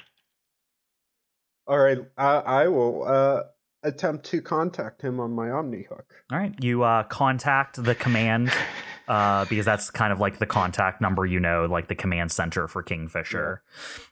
All 1.66 1.78
right, 1.78 1.98
I, 2.16 2.36
I 2.36 2.68
will 2.68 3.04
uh, 3.06 3.42
attempt 3.82 4.26
to 4.26 4.42
contact 4.42 5.02
him 5.02 5.20
on 5.20 5.32
my 5.32 5.50
Omni 5.50 5.86
hook. 5.88 6.14
All 6.32 6.38
right, 6.38 6.54
you 6.60 6.82
uh, 6.82 7.04
contact 7.04 7.82
the 7.82 7.94
command 7.94 8.52
uh, 9.08 9.44
because 9.46 9.64
that's 9.64 9.90
kind 9.90 10.12
of 10.12 10.20
like 10.20 10.38
the 10.38 10.46
contact 10.46 11.00
number 11.00 11.24
you 11.26 11.40
know, 11.40 11.66
like 11.66 11.88
the 11.88 11.94
command 11.94 12.32
center 12.32 12.68
for 12.68 12.82
Kingfisher. 12.82 13.62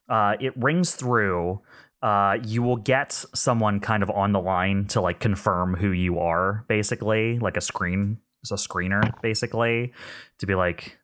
Uh, 0.09 0.36
it 0.40 0.57
rings 0.57 0.94
through. 0.94 1.61
Uh, 2.02 2.38
you 2.44 2.62
will 2.62 2.76
get 2.76 3.12
someone 3.34 3.80
kind 3.80 4.02
of 4.02 4.11
on 4.11 4.32
the 4.32 4.40
line 4.40 4.86
to 4.86 5.00
like 5.00 5.18
confirm 5.18 5.74
who 5.74 5.90
you 5.90 6.18
are, 6.18 6.64
basically, 6.68 7.38
like 7.38 7.57
a 7.57 7.61
screen, 7.61 8.18
a 8.50 8.54
screener, 8.54 9.11
basically, 9.22 9.92
to 10.38 10.46
be 10.46 10.54
like, 10.54 10.98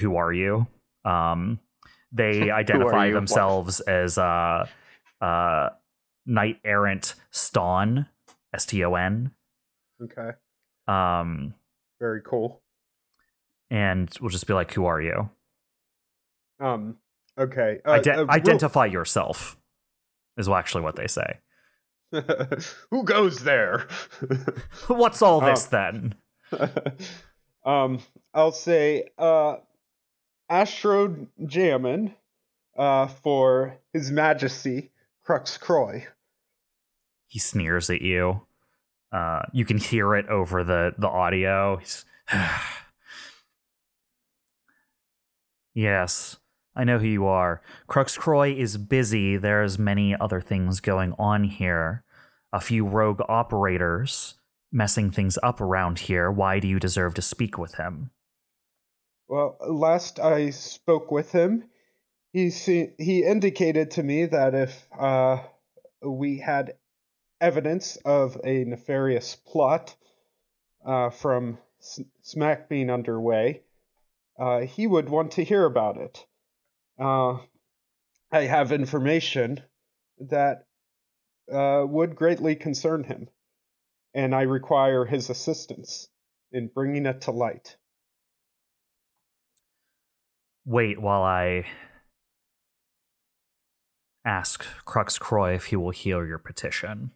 "Who 0.00 0.16
are 0.16 0.32
you?" 0.32 0.66
Um, 1.04 1.60
they 2.12 2.50
identify 2.50 3.06
you? 3.06 3.14
themselves 3.14 3.80
as 3.80 4.18
uh, 4.18 4.66
uh, 5.20 5.68
knight 6.26 6.58
errant 6.64 7.14
Ston, 7.30 8.06
S 8.54 8.66
T 8.66 8.84
O 8.84 8.94
N. 8.94 9.30
Okay, 10.02 10.30
Um, 10.88 11.54
very 12.00 12.22
cool. 12.22 12.60
and 13.70 14.10
we'll 14.20 14.30
just 14.30 14.46
be 14.46 14.52
like, 14.54 14.72
"Who 14.74 14.84
are 14.86 15.00
you?" 15.00 15.30
Um, 16.60 16.96
okay, 17.38 17.80
uh, 17.84 17.92
Ide- 17.92 18.08
uh, 18.08 18.12
real- 18.18 18.30
identify 18.30 18.86
yourself. 18.86 19.56
Is 20.36 20.48
actually 20.48 20.82
what 20.82 20.96
they 20.96 21.06
say. 21.08 21.38
Who 22.90 23.04
goes 23.04 23.42
there? 23.44 23.86
What's 24.88 25.20
all 25.22 25.40
this 25.40 25.66
then? 25.66 26.14
um, 27.64 28.00
I'll 28.34 28.52
say 28.52 29.04
uh, 29.18 29.56
Astro 30.52 31.28
Jammin 31.46 32.14
uh, 32.76 33.06
for 33.06 33.78
His 33.94 34.10
Majesty 34.10 34.90
Crux 35.24 35.56
Croy. 35.56 36.06
He 37.26 37.38
sneers 37.38 37.88
at 37.88 38.02
you. 38.02 38.42
Uh, 39.10 39.40
you 39.54 39.64
can 39.64 39.78
hear 39.78 40.14
it 40.14 40.28
over 40.28 40.62
the 40.62 40.94
the 40.98 41.08
audio. 41.08 41.80
Yes, 45.74 46.36
I 46.76 46.84
know 46.84 46.98
who 46.98 47.06
you 47.06 47.24
are. 47.24 47.62
Crux 47.86 48.18
Croy 48.18 48.52
is 48.52 48.76
busy. 48.76 49.38
There's 49.38 49.78
many 49.78 50.14
other 50.14 50.42
things 50.42 50.80
going 50.80 51.14
on 51.18 51.44
here. 51.44 52.04
A 52.52 52.60
few 52.60 52.84
rogue 52.84 53.22
operators 53.26 54.34
messing 54.70 55.10
things 55.10 55.38
up 55.42 55.62
around 55.62 56.00
here. 56.00 56.30
Why 56.30 56.58
do 56.58 56.68
you 56.68 56.78
deserve 56.78 57.14
to 57.14 57.22
speak 57.22 57.56
with 57.56 57.76
him? 57.76 58.10
Well, 59.32 59.56
last 59.66 60.20
I 60.20 60.50
spoke 60.50 61.10
with 61.10 61.32
him, 61.32 61.70
he 62.34 62.50
he 62.50 63.24
indicated 63.24 63.92
to 63.92 64.02
me 64.02 64.26
that 64.26 64.54
if 64.54 64.86
uh, 64.92 65.42
we 66.02 66.36
had 66.36 66.76
evidence 67.40 67.96
of 68.04 68.38
a 68.44 68.64
nefarious 68.64 69.36
plot 69.36 69.96
uh, 70.84 71.08
from 71.08 71.56
S- 71.80 72.00
Smack 72.20 72.68
being 72.68 72.90
underway, 72.90 73.62
uh, 74.38 74.66
he 74.66 74.86
would 74.86 75.08
want 75.08 75.32
to 75.32 75.44
hear 75.44 75.64
about 75.64 75.96
it. 75.96 76.26
Uh, 76.98 77.38
I 78.30 78.42
have 78.42 78.70
information 78.70 79.62
that 80.18 80.66
uh, 81.50 81.86
would 81.88 82.16
greatly 82.16 82.54
concern 82.54 83.04
him, 83.04 83.30
and 84.12 84.34
I 84.34 84.42
require 84.42 85.06
his 85.06 85.30
assistance 85.30 86.10
in 86.52 86.68
bringing 86.68 87.06
it 87.06 87.22
to 87.22 87.30
light. 87.30 87.78
Wait 90.64 91.00
while 91.00 91.22
I 91.22 91.64
ask 94.24 94.64
Crux 94.84 95.18
Croy 95.18 95.54
if 95.54 95.66
he 95.66 95.76
will 95.76 95.90
hear 95.90 96.24
your 96.26 96.38
petition. 96.38 97.10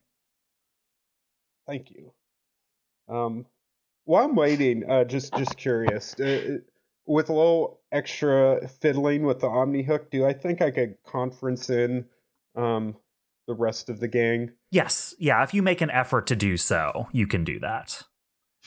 Thank 1.67 1.91
you. 1.91 2.13
Um, 3.09 3.47
while 4.05 4.25
I'm 4.25 4.37
waiting, 4.37 4.89
uh, 4.89 5.05
just 5.05 5.35
just 5.35 5.57
curious, 5.57 6.19
uh, 6.21 6.59
with 7.07 7.29
a 7.29 7.33
little 7.33 7.81
extra 7.93 8.69
fiddling 8.81 9.25
with 9.25 9.41
the 9.41 9.49
Omni 9.49 9.83
hook, 9.83 10.11
do 10.11 10.25
I 10.25 10.33
think 10.33 10.63
I 10.63 10.71
could 10.71 10.97
conference 11.05 11.71
in 11.71 12.07
um, 12.57 12.97
the 13.47 13.55
rest 13.55 13.89
of 13.89 14.01
the 14.01 14.09
gang? 14.09 14.53
Yes, 14.71 15.15
yeah, 15.19 15.43
if 15.43 15.55
you 15.55 15.63
make 15.63 15.81
an 15.81 15.91
effort 15.91 16.27
to 16.29 16.37
do 16.37 16.57
so, 16.57 17.09
you 17.13 17.27
can 17.27 17.45
do 17.45 17.59
that. 17.61 18.03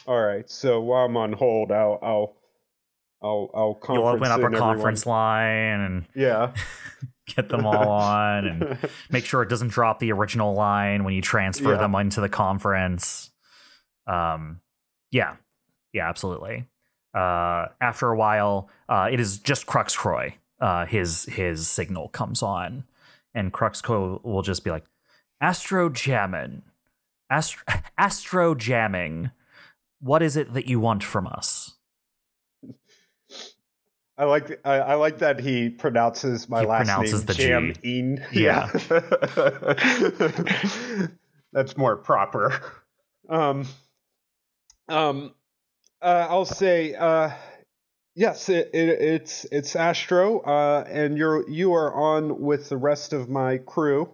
All 0.07 0.21
right. 0.21 0.49
So 0.49 0.79
while 0.81 1.05
I'm 1.05 1.17
on 1.17 1.33
hold, 1.33 1.71
I'll 1.71 1.99
I'll 2.01 2.35
I'll 3.21 3.49
I'll 3.53 3.73
conference 3.75 3.97
You'll 3.99 4.07
open 4.07 4.23
up 4.31 4.39
a 4.39 4.43
everyone. 4.45 4.59
conference 4.59 5.05
line 5.05 5.79
and 5.81 6.05
Yeah. 6.15 6.53
get 7.35 7.49
them 7.49 7.65
all 7.65 7.89
on 7.89 8.47
and 8.47 8.77
make 9.11 9.25
sure 9.25 9.41
it 9.43 9.49
doesn't 9.49 9.67
drop 9.69 9.99
the 9.99 10.11
original 10.11 10.53
line 10.53 11.03
when 11.03 11.13
you 11.13 11.21
transfer 11.21 11.71
Yeah. 11.73 11.77
them 11.77 11.93
into 11.95 12.21
the 12.21 12.29
conference. 12.29 13.29
Um, 14.07 14.61
yeah, 15.11 15.35
yeah, 15.93 16.07
absolutely. 16.09 16.65
Uh, 17.13 17.67
after 17.81 18.09
a 18.09 18.15
while, 18.17 18.69
uh, 18.87 19.09
it 19.11 19.19
is 19.19 19.37
just 19.39 19.65
Crux 19.65 19.95
Croy. 19.95 20.35
Uh, 20.61 20.85
his 20.85 21.25
his 21.25 21.67
signal 21.67 22.09
comes 22.09 22.41
on, 22.43 22.83
and 23.33 23.51
Crux 23.53 23.81
Croy 23.81 24.17
will 24.23 24.41
just 24.41 24.63
be 24.63 24.71
like, 24.71 24.85
"Astro 25.41 25.89
jamming, 25.89 26.63
Astro, 27.29 27.63
Astro 27.97 28.55
jamming. 28.55 29.31
What 29.99 30.21
is 30.21 30.35
it 30.37 30.53
that 30.53 30.67
you 30.67 30.79
want 30.79 31.03
from 31.03 31.27
us?" 31.27 31.75
I 34.19 34.25
like 34.25 34.59
I, 34.65 34.73
I 34.79 34.95
like 34.95 35.19
that 35.19 35.39
he 35.39 35.69
pronounces 35.69 36.49
my 36.49 36.59
He 36.59 36.67
last 36.67 36.87
pronounces 36.87 37.21
name 37.21 37.25
the 37.25 37.33
G. 37.33 37.47
Jam-in. 37.47 38.25
Yeah. 38.33 38.67
That's 41.53 41.77
more 41.77 41.95
proper. 41.95 42.53
Um 43.29 43.65
um 44.89 45.33
uh, 46.01 46.27
I'll 46.29 46.43
say 46.43 46.95
uh 46.95 47.31
yes, 48.13 48.49
it, 48.49 48.71
it 48.73 48.89
it's 48.89 49.45
it's 49.53 49.77
Astro 49.77 50.41
uh 50.41 50.83
and 50.85 51.17
you're 51.17 51.49
you 51.49 51.73
are 51.75 51.93
on 51.93 52.41
with 52.41 52.67
the 52.67 52.77
rest 52.77 53.13
of 53.13 53.29
my 53.29 53.59
crew. 53.59 54.13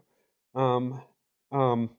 Um 0.54 1.02
um 1.52 1.90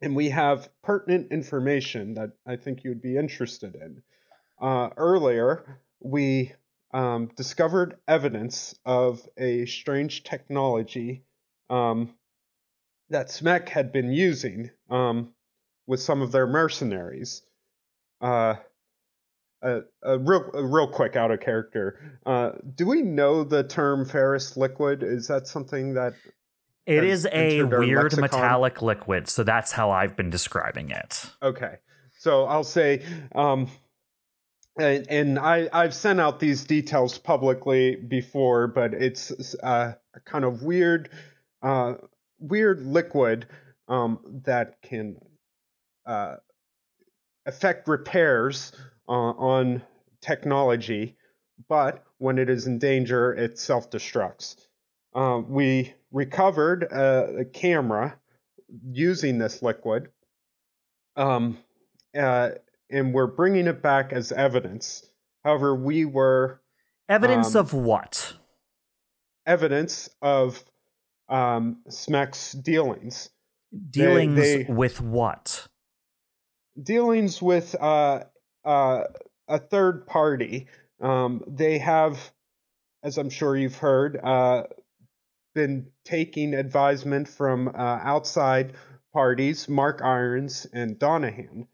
and 0.00 0.14
we 0.14 0.28
have 0.28 0.68
pertinent 0.84 1.32
information 1.32 2.14
that 2.14 2.30
I 2.46 2.54
think 2.56 2.84
you'd 2.84 3.02
be 3.02 3.16
interested 3.16 3.74
in. 3.74 4.02
Uh, 4.60 4.90
earlier, 4.96 5.80
we 5.98 6.52
um, 6.94 7.28
discovered 7.36 7.96
evidence 8.06 8.74
of 8.86 9.20
a 9.36 9.66
strange 9.66 10.22
technology 10.22 11.24
um, 11.68 12.14
that 13.10 13.28
Smek 13.28 13.68
had 13.68 13.92
been 13.92 14.12
using 14.12 14.70
um, 14.88 15.34
with 15.86 16.00
some 16.00 16.22
of 16.22 16.32
their 16.32 16.46
mercenaries. 16.46 17.42
Uh, 18.20 18.54
a, 19.60 19.80
a 20.02 20.18
real, 20.18 20.50
real 20.52 20.86
quick 20.86 21.16
out 21.16 21.30
of 21.30 21.40
character. 21.40 21.98
Uh, 22.24 22.52
do 22.74 22.86
we 22.86 23.02
know 23.02 23.42
the 23.42 23.64
term 23.64 24.04
ferrous 24.04 24.56
liquid? 24.56 25.02
Is 25.02 25.26
that 25.28 25.48
something 25.48 25.94
that? 25.94 26.14
it 26.86 27.02
is 27.02 27.26
a 27.32 27.62
weird 27.62 28.12
lexicon? 28.12 28.20
metallic 28.20 28.82
liquid, 28.82 29.26
so 29.26 29.42
that's 29.42 29.72
how 29.72 29.90
I've 29.90 30.16
been 30.16 30.30
describing 30.30 30.90
it. 30.90 31.30
Okay, 31.42 31.76
so 32.18 32.44
I'll 32.44 32.62
say, 32.62 33.02
um, 33.34 33.68
and, 34.78 35.06
and 35.08 35.38
I 35.38 35.68
I've 35.72 35.94
sent 35.94 36.20
out 36.20 36.40
these 36.40 36.64
details 36.64 37.18
publicly 37.18 37.96
before, 37.96 38.66
but 38.66 38.94
it's 38.94 39.54
uh, 39.62 39.94
a 40.14 40.20
kind 40.20 40.44
of 40.44 40.62
weird 40.62 41.10
uh, 41.62 41.94
weird 42.38 42.84
liquid 42.84 43.46
um, 43.88 44.18
that 44.44 44.80
can 44.82 45.16
uh, 46.06 46.36
affect 47.46 47.88
repairs 47.88 48.72
uh, 49.08 49.12
on 49.12 49.82
technology, 50.20 51.16
but 51.68 52.04
when 52.18 52.38
it 52.38 52.48
is 52.48 52.66
in 52.66 52.78
danger, 52.78 53.32
it 53.32 53.58
self 53.58 53.90
destructs. 53.90 54.56
Uh, 55.14 55.40
we 55.46 55.94
recovered 56.10 56.84
a, 56.84 57.40
a, 57.40 57.44
camera 57.44 58.18
using 58.90 59.38
this 59.38 59.62
liquid, 59.62 60.08
um, 61.16 61.56
uh, 62.18 62.50
and 62.94 63.12
we're 63.12 63.26
bringing 63.26 63.66
it 63.66 63.82
back 63.82 64.12
as 64.12 64.30
evidence. 64.30 65.04
However, 65.42 65.74
we 65.74 66.04
were. 66.04 66.60
Evidence 67.08 67.54
um, 67.54 67.60
of 67.60 67.74
what? 67.74 68.34
Evidence 69.46 70.08
of 70.22 70.64
um, 71.28 71.78
Smek's 71.88 72.52
dealings. 72.52 73.30
Dealings 73.90 74.36
they, 74.36 74.62
they, 74.62 74.72
with 74.72 75.00
what? 75.00 75.66
Dealings 76.80 77.42
with 77.42 77.74
uh, 77.78 78.24
uh, 78.64 79.02
a 79.48 79.58
third 79.58 80.06
party. 80.06 80.68
Um, 81.02 81.42
they 81.48 81.78
have, 81.78 82.32
as 83.02 83.18
I'm 83.18 83.28
sure 83.28 83.56
you've 83.56 83.76
heard, 83.76 84.18
uh, 84.22 84.62
been 85.54 85.88
taking 86.04 86.54
advisement 86.54 87.28
from 87.28 87.68
uh, 87.68 87.72
outside 88.02 88.74
parties, 89.12 89.68
Mark 89.68 90.00
Irons 90.02 90.66
and 90.72 90.96
Donahan. 90.96 91.66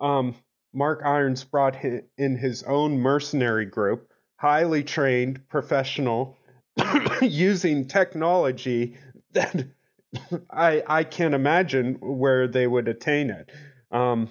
Um, 0.00 0.36
Mark 0.72 1.02
Irons 1.04 1.44
brought 1.44 1.76
in 1.84 2.36
his 2.36 2.62
own 2.62 2.98
mercenary 2.98 3.66
group, 3.66 4.10
highly 4.36 4.84
trained, 4.84 5.48
professional, 5.48 6.36
using 7.22 7.86
technology 7.86 8.96
that 9.32 9.66
I 10.50 10.82
I 10.86 11.04
can't 11.04 11.34
imagine 11.34 11.94
where 12.00 12.48
they 12.48 12.66
would 12.66 12.88
attain 12.88 13.30
it. 13.30 13.50
Um, 13.90 14.30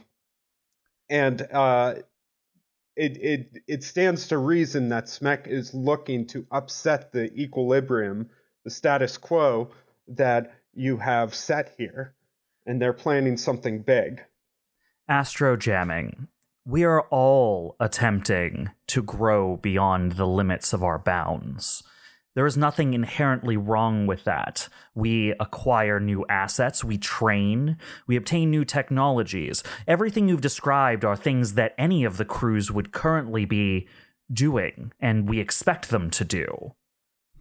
and 1.10 1.42
uh, 1.42 1.96
it 2.96 3.18
it 3.18 3.64
it 3.68 3.84
stands 3.84 4.28
to 4.30 4.38
reason 4.38 4.90
that 4.90 5.06
Smek 5.06 5.48
is 5.48 5.74
looking 5.74 6.28
to 6.28 6.46
upset 6.52 7.12
the 7.12 7.34
equilibrium, 7.34 8.30
the 8.64 8.72
status 8.72 9.18
quo 9.18 9.72
that 10.10 10.54
you 10.74 10.98
have 10.98 11.36
set 11.36 11.74
here, 11.78 12.14
and 12.66 12.82
they're 12.82 12.94
planning 12.94 13.38
something 13.38 13.82
big. 13.82 14.22
Astro 15.10 15.56
jamming. 15.56 16.28
We 16.66 16.84
are 16.84 17.04
all 17.04 17.78
attempting 17.80 18.72
to 18.88 19.02
grow 19.02 19.56
beyond 19.56 20.14
the 20.14 20.28
limits 20.28 20.74
of 20.74 20.84
our 20.84 21.00
bounds. 21.00 21.82
There 22.36 22.46
is 22.46 22.58
nothing 22.58 22.94
inherently 22.94 23.56
wrong 23.56 24.06
with 24.06 24.26
that. 24.26 24.68
We 24.94 25.34
acquire 25.40 26.02
new 26.02 26.26
assets, 26.28 26.84
we 26.84 26.98
train, 26.98 27.78
we 28.06 28.18
obtain 28.18 28.52
new 28.52 28.66
technologies. 28.66 29.64
Everything 29.88 30.28
you've 30.28 30.42
described 30.42 31.06
are 31.06 31.16
things 31.16 31.54
that 31.54 31.74
any 31.78 32.04
of 32.04 32.18
the 32.18 32.26
crews 32.26 32.70
would 32.70 32.92
currently 32.92 33.46
be 33.46 33.88
doing, 34.32 34.92
and 35.00 35.30
we 35.30 35.40
expect 35.40 35.90
them 35.90 36.10
to 36.10 36.26
do. 36.26 36.76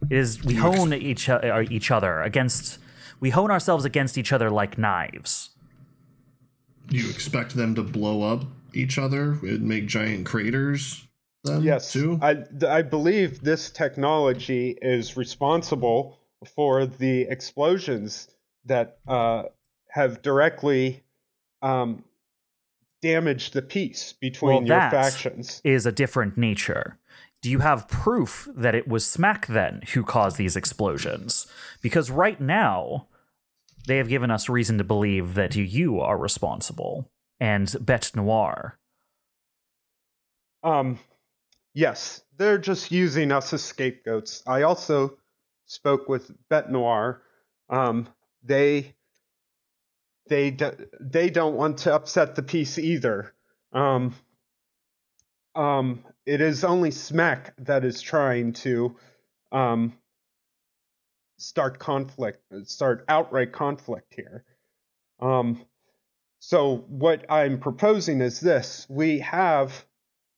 It 0.09 0.17
is 0.17 0.41
we 0.45 0.55
hone 0.55 0.93
each 0.93 1.27
uh, 1.27 1.65
each 1.69 1.91
other 1.91 2.21
against 2.21 2.79
we 3.19 3.31
hone 3.31 3.51
ourselves 3.51 3.83
against 3.83 4.17
each 4.17 4.31
other 4.31 4.49
like 4.49 4.77
knives. 4.77 5.49
You 6.89 7.09
expect 7.09 7.55
them 7.55 7.75
to 7.75 7.83
blow 7.83 8.23
up 8.23 8.43
each 8.73 8.97
other 8.97 9.31
and 9.43 9.63
make 9.63 9.87
giant 9.87 10.25
craters? 10.25 11.07
then? 11.47 11.63
Yes, 11.63 11.91
too? 11.91 12.19
I 12.21 12.43
I 12.67 12.81
believe 12.81 13.41
this 13.41 13.71
technology 13.71 14.77
is 14.81 15.17
responsible 15.17 16.19
for 16.55 16.85
the 16.85 17.21
explosions 17.21 18.27
that 18.65 18.99
uh, 19.07 19.43
have 19.89 20.21
directly 20.21 21.03
um, 21.61 22.03
damaged 23.01 23.53
the 23.53 23.61
peace 23.61 24.13
between 24.19 24.65
well, 24.65 24.81
your 24.81 24.91
factions. 24.91 25.61
Is 25.63 25.85
a 25.85 25.91
different 25.91 26.37
nature. 26.37 26.99
Do 27.41 27.51
you 27.51 27.59
have 27.59 27.87
proof 27.87 28.49
that 28.55 28.75
it 28.75 28.87
was 28.87 29.05
smack 29.05 29.47
then 29.47 29.83
who 29.93 30.03
caused 30.03 30.37
these 30.37 30.55
explosions? 30.55 31.47
Because 31.81 32.09
right 32.09 32.41
now, 32.41 33.07
they 33.87 33.97
have 33.97 34.09
given 34.09 34.29
us 34.29 34.49
reason 34.49 34.77
to 34.77 34.83
believe 34.83 35.33
that 35.33 35.55
you 35.55 35.99
are 35.99 36.17
responsible 36.17 37.09
and 37.39 37.75
Bete 37.83 38.11
Noire. 38.15 38.77
Um, 40.63 40.99
Yes, 41.77 42.21
they're 42.35 42.57
just 42.57 42.91
using 42.91 43.31
us 43.31 43.53
as 43.53 43.63
scapegoats. 43.63 44.41
I 44.47 44.63
also 44.63 45.19
spoke 45.67 46.09
with 46.09 46.31
Bete 46.49 46.71
Noire. 46.71 47.21
Um, 47.69 48.07
they 48.41 48.95
they 50.27 50.49
do, 50.49 50.71
they 50.99 51.29
don't 51.29 51.53
want 51.53 51.77
to 51.79 51.93
upset 51.93 52.33
the 52.33 52.41
peace 52.41 52.79
either. 52.79 53.31
Um, 53.73 54.15
um, 55.53 56.03
it 56.25 56.41
is 56.41 56.63
only 56.63 56.89
Smek 56.89 57.51
that 57.59 57.85
is 57.85 58.01
trying 58.01 58.53
to 58.53 58.95
um, 59.51 59.93
start 61.37 61.79
conflict, 61.79 62.41
start 62.65 63.05
outright 63.07 63.51
conflict 63.51 64.13
here. 64.15 64.43
Um, 65.19 65.65
so 66.39 66.85
what 66.87 67.25
I'm 67.29 67.59
proposing 67.59 68.21
is 68.21 68.39
this: 68.39 68.85
we 68.89 69.19
have 69.19 69.85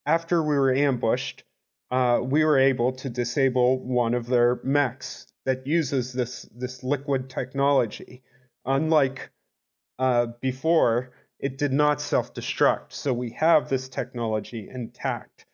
after 0.06 0.41
we 0.41 0.58
were 0.58 0.74
ambushed, 0.74 1.43
uh, 1.91 2.20
we 2.24 2.43
were 2.43 2.58
able 2.58 2.93
to 2.93 3.10
disable 3.10 3.80
one 3.80 4.14
of 4.14 4.28
their 4.28 4.60
mechs 4.64 5.28
that 5.45 5.68
uses 5.68 6.14
this 6.14 6.43
this 6.56 6.84
liquid 6.84 7.30
technology. 7.30 8.24
Unlike 8.66 9.32
uh, 9.97 10.28
before, 10.41 11.12
it 11.39 11.58
did 11.58 11.74
not 11.74 12.02
self-destruct, 12.02 12.91
so 12.91 13.14
we 13.14 13.32
have 13.32 13.70
this 13.70 13.89
technology 13.89 14.70
intact. 14.70 15.45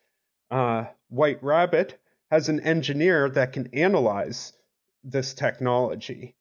Uh, 0.50 0.86
White 1.08 1.42
Rabbit 1.42 1.98
has 2.30 2.48
an 2.48 2.60
engineer 2.60 3.28
that 3.30 3.52
can 3.52 3.68
analyze 3.72 4.52
this 5.06 5.34
technology. 5.34 6.34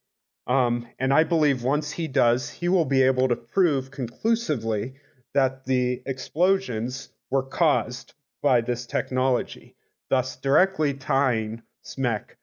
Um, 0.48 0.88
and 1.00 1.14
I 1.14 1.24
believe 1.24 1.64
once 1.64 1.92
he 1.92 2.08
does, 2.08 2.50
he 2.50 2.68
will 2.68 2.86
be 2.86 3.04
able 3.04 3.28
to 3.28 3.36
prove 3.36 3.92
conclusively 3.92 4.96
that 5.34 5.66
the 5.66 6.02
explosions 6.06 7.10
were 7.30 7.44
caused 7.44 8.14
by 8.42 8.62
this 8.62 8.86
technology, 8.86 9.76
thus 10.10 10.38
directly 10.38 10.94
tying 10.94 11.62
Smek 11.84 12.36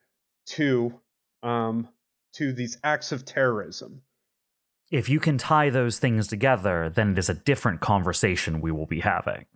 to 0.47 1.01
um, 1.43 1.89
to 2.35 2.53
these 2.53 2.79
acts 2.83 3.13
of 3.13 3.25
terrorism. 3.25 4.03
If 4.91 5.09
you 5.09 5.21
can 5.21 5.39
tie 5.39 5.71
those 5.71 5.99
things 5.99 6.27
together, 6.27 6.91
then 6.91 7.13
it 7.13 7.19
is 7.19 7.29
a 7.29 7.35
different 7.35 7.81
conversation 7.81 8.61
we 8.61 8.71
will 8.71 8.87
be 8.87 9.01
having. 9.01 9.47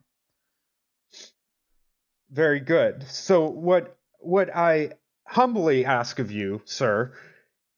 Very 2.30 2.60
good. 2.60 3.04
So 3.08 3.48
what 3.48 3.98
what 4.18 4.54
I 4.54 4.92
humbly 5.26 5.84
ask 5.84 6.18
of 6.18 6.30
you, 6.30 6.62
sir, 6.64 7.12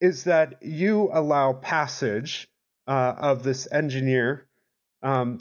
is 0.00 0.24
that 0.24 0.62
you 0.62 1.10
allow 1.12 1.52
passage 1.52 2.48
uh, 2.86 3.14
of 3.18 3.42
this 3.42 3.68
engineer 3.70 4.46
um, 5.02 5.40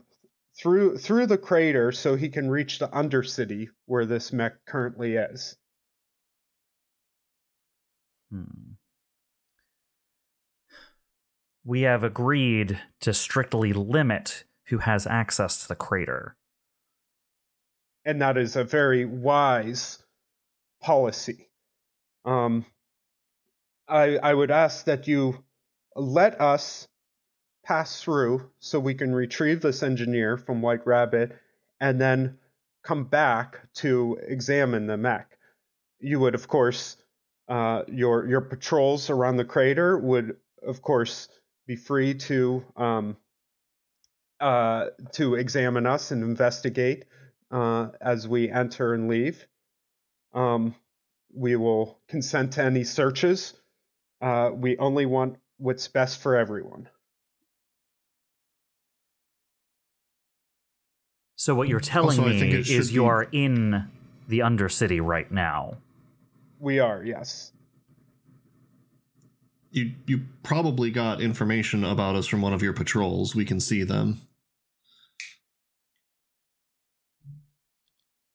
through 0.57 0.97
through 0.97 1.27
the 1.27 1.37
crater 1.37 1.91
so 1.91 2.15
he 2.15 2.29
can 2.29 2.49
reach 2.49 2.79
the 2.79 2.87
undercity 2.87 3.67
where 3.85 4.05
this 4.05 4.33
mech 4.33 4.65
currently 4.65 5.15
is. 5.15 5.55
Hmm. 8.31 8.73
We 11.63 11.81
have 11.81 12.03
agreed 12.03 12.79
to 13.01 13.13
strictly 13.13 13.73
limit 13.73 14.45
who 14.67 14.79
has 14.79 15.05
access 15.05 15.61
to 15.61 15.67
the 15.67 15.75
crater. 15.75 16.35
And 18.05 18.21
that 18.21 18.37
is 18.37 18.55
a 18.55 18.63
very 18.63 19.05
wise 19.05 20.01
policy. 20.81 21.46
Um, 22.27 22.65
I, 23.87 24.17
I 24.17 24.33
would 24.33 24.51
ask 24.51 24.85
that 24.85 25.07
you 25.07 25.43
let 25.95 26.39
us 26.41 26.87
pass 27.65 28.01
through 28.01 28.51
so 28.59 28.79
we 28.79 28.93
can 28.93 29.15
retrieve 29.15 29.61
this 29.61 29.81
engineer 29.81 30.37
from 30.37 30.61
White 30.61 30.85
Rabbit 30.85 31.37
and 31.79 31.99
then 31.99 32.37
come 32.83 33.05
back 33.05 33.59
to 33.75 34.19
examine 34.27 34.87
the 34.87 34.97
mech. 34.97 35.37
You 35.99 36.19
would, 36.19 36.35
of 36.35 36.47
course, 36.49 36.97
uh, 37.47 37.83
your 37.87 38.27
your 38.27 38.41
patrols 38.41 39.09
around 39.09 39.37
the 39.37 39.45
crater 39.45 39.97
would, 39.97 40.35
of 40.61 40.81
course, 40.81 41.29
be 41.65 41.77
free 41.77 42.13
to 42.13 42.63
um, 42.75 43.17
uh, 44.41 44.87
to 45.13 45.35
examine 45.35 45.85
us 45.85 46.11
and 46.11 46.23
investigate 46.23 47.05
uh, 47.51 47.87
as 48.01 48.27
we 48.27 48.51
enter 48.51 48.93
and 48.93 49.07
leave. 49.07 49.47
Um, 50.33 50.75
we 51.37 51.55
will 51.55 51.99
consent 52.07 52.53
to 52.53 52.63
any 52.63 52.83
searches. 52.83 53.53
Uh, 54.21 54.51
we 54.53 54.77
only 54.77 55.05
want 55.05 55.37
what's 55.57 55.87
best 55.87 56.19
for 56.19 56.35
everyone. 56.35 56.89
So 61.35 61.53
what 61.55 61.67
you're 61.67 61.79
telling 61.79 62.19
also, 62.19 62.31
me 62.31 62.51
is 62.51 62.91
you 62.91 63.05
are 63.05 63.27
in 63.31 63.87
the 64.27 64.39
Undercity 64.39 64.99
right 65.01 65.31
now. 65.31 65.77
We 66.59 66.79
are, 66.79 67.03
yes. 67.03 67.51
you 69.71 69.91
you 70.05 70.21
probably 70.43 70.91
got 70.91 71.21
information 71.21 71.83
about 71.83 72.15
us 72.15 72.27
from 72.27 72.41
one 72.41 72.53
of 72.53 72.61
your 72.61 72.73
patrols. 72.73 73.35
We 73.35 73.45
can 73.45 73.59
see 73.59 73.83
them. 73.83 74.21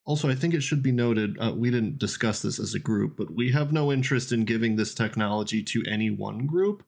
Also, 0.04 0.28
I 0.28 0.34
think 0.34 0.52
it 0.52 0.62
should 0.62 0.82
be 0.82 0.90
noted 0.92 1.36
uh, 1.40 1.52
we 1.56 1.70
didn't 1.70 1.98
discuss 1.98 2.42
this 2.42 2.58
as 2.58 2.74
a 2.74 2.80
group, 2.80 3.16
but 3.16 3.32
we 3.34 3.52
have 3.52 3.72
no 3.72 3.92
interest 3.92 4.32
in 4.32 4.44
giving 4.44 4.74
this 4.76 4.94
technology 4.94 5.62
to 5.62 5.82
any 5.88 6.10
one 6.10 6.46
group. 6.46 6.82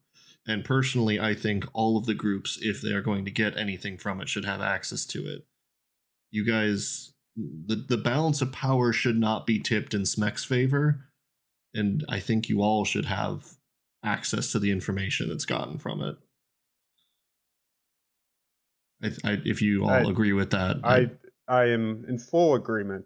And 0.47 0.65
personally, 0.65 1.19
I 1.19 1.33
think 1.33 1.65
all 1.73 1.97
of 1.97 2.05
the 2.05 2.13
groups, 2.13 2.59
if 2.61 2.81
they 2.81 2.91
are 2.91 3.01
going 3.01 3.25
to 3.25 3.31
get 3.31 3.57
anything 3.57 3.97
from 3.97 4.21
it, 4.21 4.29
should 4.29 4.45
have 4.45 4.61
access 4.61 5.05
to 5.07 5.25
it. 5.25 5.45
You 6.29 6.45
guys, 6.45 7.13
the, 7.35 7.75
the 7.75 7.97
balance 7.97 8.41
of 8.41 8.51
power 8.51 8.91
should 8.91 9.17
not 9.17 9.47
be 9.47 9.59
tipped 9.59 9.93
in 9.93 10.01
Smek's 10.01 10.43
favor. 10.43 11.05
And 11.73 12.05
I 12.09 12.19
think 12.19 12.47
you 12.49 12.61
all 12.61 12.85
should 12.85 13.05
have 13.05 13.55
access 14.03 14.51
to 14.51 14.59
the 14.59 14.71
information 14.71 15.29
that's 15.29 15.45
gotten 15.45 15.77
from 15.77 16.01
it. 16.01 16.17
I, 19.01 19.31
I, 19.31 19.41
if 19.45 19.61
you 19.61 19.83
all 19.83 19.89
I- 19.89 20.01
agree 20.01 20.33
with 20.33 20.51
that, 20.51 20.77
I 20.83 21.11
I 21.47 21.65
am 21.65 22.05
in 22.07 22.17
full 22.17 22.55
agreement. 22.55 23.05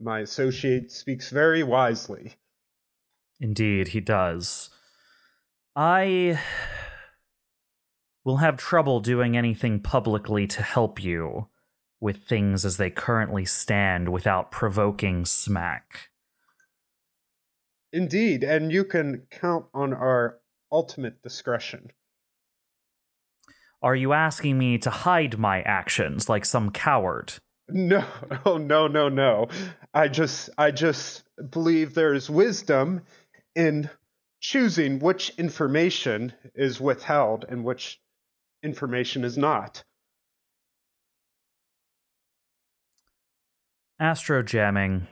My 0.00 0.20
associate 0.20 0.90
speaks 0.90 1.30
very 1.30 1.62
wisely. 1.62 2.36
Indeed, 3.40 3.88
he 3.88 4.00
does. 4.00 4.70
I 5.76 6.40
will 8.24 8.38
have 8.38 8.56
trouble 8.56 9.00
doing 9.00 9.36
anything 9.36 9.80
publicly 9.80 10.46
to 10.48 10.62
help 10.62 11.02
you 11.02 11.48
with 12.00 12.24
things 12.26 12.64
as 12.64 12.76
they 12.76 12.90
currently 12.90 13.44
stand 13.44 14.10
without 14.10 14.50
provoking 14.50 15.24
smack. 15.24 16.10
Indeed, 17.92 18.44
and 18.44 18.70
you 18.70 18.84
can 18.84 19.26
count 19.30 19.66
on 19.72 19.94
our 19.94 20.40
ultimate 20.70 21.22
discretion. 21.22 21.90
Are 23.80 23.94
you 23.94 24.12
asking 24.12 24.58
me 24.58 24.78
to 24.78 24.90
hide 24.90 25.38
my 25.38 25.62
actions 25.62 26.28
like 26.28 26.44
some 26.44 26.70
coward? 26.70 27.34
No, 27.68 28.04
oh 28.44 28.58
no, 28.58 28.88
no, 28.88 29.08
no. 29.08 29.48
I 29.94 30.08
just 30.08 30.50
I 30.58 30.70
just 30.70 31.22
believe 31.50 31.94
there's 31.94 32.28
wisdom 32.28 33.02
in 33.54 33.88
choosing 34.40 34.98
which 34.98 35.30
information 35.38 36.32
is 36.54 36.80
withheld 36.80 37.44
and 37.48 37.64
which 37.64 38.00
information 38.62 39.24
is 39.24 39.38
not. 39.38 39.84
Astro 44.00 44.42
jamming. 44.42 45.08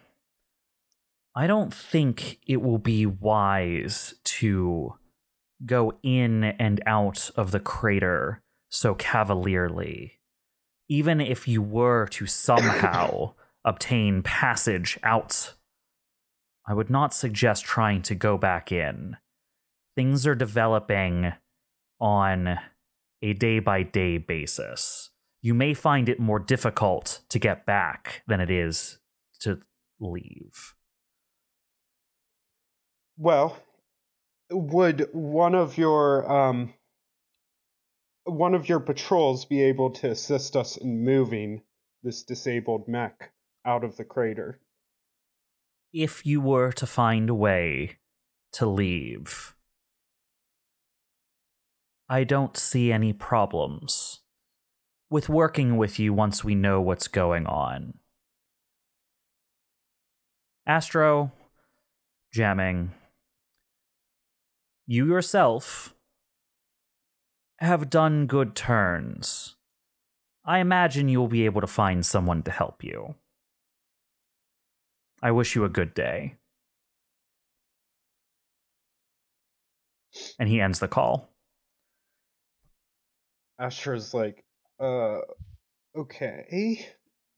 I 1.35 1.47
don't 1.47 1.75
think 1.75 2.39
it 2.47 2.63
will 2.63 2.79
be 2.79 3.05
wise 3.05 4.15
to 4.25 4.95
go 5.65 5.93
in 6.03 6.45
and 6.45 6.81
out 6.87 7.31
of 7.37 7.51
the 7.51 7.61
crater 7.61 8.43
so 8.69 8.95
cavalierly. 8.95 10.19
Even 10.89 11.21
if 11.21 11.49
you 11.49 11.63
were 11.63 12.07
to 12.09 12.27
somehow 12.27 13.35
obtain 13.65 14.23
passage 14.23 14.99
out, 15.03 15.55
I 16.67 16.75
would 16.75 16.91
not 16.91 17.15
suggest 17.15 17.65
trying 17.65 18.03
to 18.03 18.15
go 18.15 18.37
back 18.39 18.73
in. 18.73 19.17
Things 19.95 20.27
are 20.27 20.35
developing 20.35 21.33
on 22.01 22.59
a 23.23 23.33
day 23.33 23.59
by 23.59 23.83
day 23.83 24.19
basis. 24.19 25.11
You 25.43 25.55
may 25.55 25.75
find 25.75 26.09
it 26.09 26.19
more 26.19 26.39
difficult 26.39 27.21
to 27.29 27.39
get 27.39 27.67
back 27.67 28.23
than 28.27 28.41
it 28.41 28.51
is 28.51 28.99
to 29.41 29.61
leave. 30.01 30.75
Well, 33.17 33.57
would 34.51 35.09
one 35.13 35.55
of 35.55 35.79
your 35.79 36.31
um 36.31 36.75
one 38.27 38.55
of 38.55 38.69
your 38.69 38.81
patrols 38.81 39.45
be 39.45 39.63
able 39.63 39.91
to 39.91 40.11
assist 40.11 40.57
us 40.57 40.77
in 40.77 41.05
moving 41.05 41.63
this 42.03 42.23
disabled 42.23 42.89
mech 42.89 43.33
out 43.65 43.85
of 43.85 43.97
the 43.97 44.05
crater? 44.05 44.61
If 45.93 46.27
you 46.27 46.41
were 46.41 46.73
to 46.73 46.87
find 46.87 47.31
a 47.31 47.35
way 47.35 47.99
to 48.53 48.67
leave, 48.67 49.55
I 52.09 52.25
don't 52.25 52.57
see 52.57 52.93
any 52.93 53.13
problems 53.13 54.21
with 55.09 55.29
working 55.29 55.77
with 55.77 55.99
you 55.99 56.13
once 56.13 56.45
we 56.45 56.55
know 56.55 56.81
what's 56.81 57.09
going 57.09 57.47
on. 57.47 57.95
Astro, 60.67 61.33
jamming, 62.33 62.91
you 64.87 65.07
yourself 65.07 65.96
have 67.59 67.91
done 67.91 68.27
good 68.27 68.55
turns. 68.55 69.57
I 70.45 70.59
imagine 70.59 71.09
you'll 71.09 71.29
be 71.29 71.45
able 71.45 71.61
to 71.61 71.67
find 71.67 72.05
someone 72.05 72.43
to 72.45 72.51
help 72.51 72.85
you. 72.85 73.15
I 75.23 75.33
wish 75.33 75.55
you 75.55 75.65
a 75.65 75.69
good 75.69 75.95
day. 75.95 76.37
And 80.39 80.49
he 80.49 80.61
ends 80.61 80.79
the 80.79 80.89
call. 80.89 81.31
Asher's 83.59 84.13
like, 84.13 84.45
uh, 84.79 85.21
okay. 85.97 86.87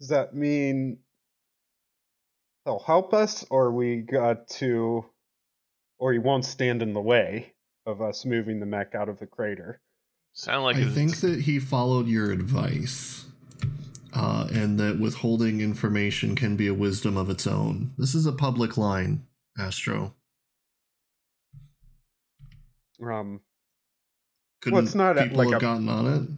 Does 0.01 0.09
that 0.09 0.35
mean 0.35 0.99
he'll 2.65 2.79
help 2.81 3.15
us, 3.15 3.45
or 3.51 3.73
we 3.73 3.99
got 3.99 4.49
to, 4.49 5.05
or 5.99 6.13
he 6.13 6.19
won't 6.19 6.45
stand 6.45 6.83
in 6.83 6.93
the 6.93 7.01
way 7.01 7.55
of 7.87 8.03
us 8.03 8.25
moving 8.25 8.61
the 8.61 8.67
mech 8.67 8.95
out 8.95 9.09
of 9.09 9.19
the 9.19 9.27
crater? 9.27 9.81
Sound 10.39 10.63
like 10.63 10.77
I 10.77 10.81
it's- 10.83 10.95
think 10.95 11.17
that 11.17 11.41
he 11.41 11.59
followed 11.59 12.07
your 12.07 12.31
advice, 12.31 13.25
uh, 14.15 14.47
and 14.53 14.79
that 14.79 15.01
withholding 15.01 15.61
information 15.61 16.37
can 16.37 16.55
be 16.55 16.69
a 16.69 16.75
wisdom 16.75 17.17
of 17.17 17.29
its 17.29 17.45
own. 17.45 17.91
This 17.99 18.15
is 18.15 18.25
a 18.25 18.31
public 18.31 18.77
line, 18.79 19.27
Astro. 19.59 20.15
Um, 23.03 23.41
Couldn't 24.61 24.85
it's 24.85 24.95
not 24.95 25.19
a- 25.19 25.23
people 25.25 25.39
like 25.39 25.49
have 25.51 25.59
a- 25.59 25.61
gotten 25.61 25.89
on 25.89 26.07
it? 26.07 26.31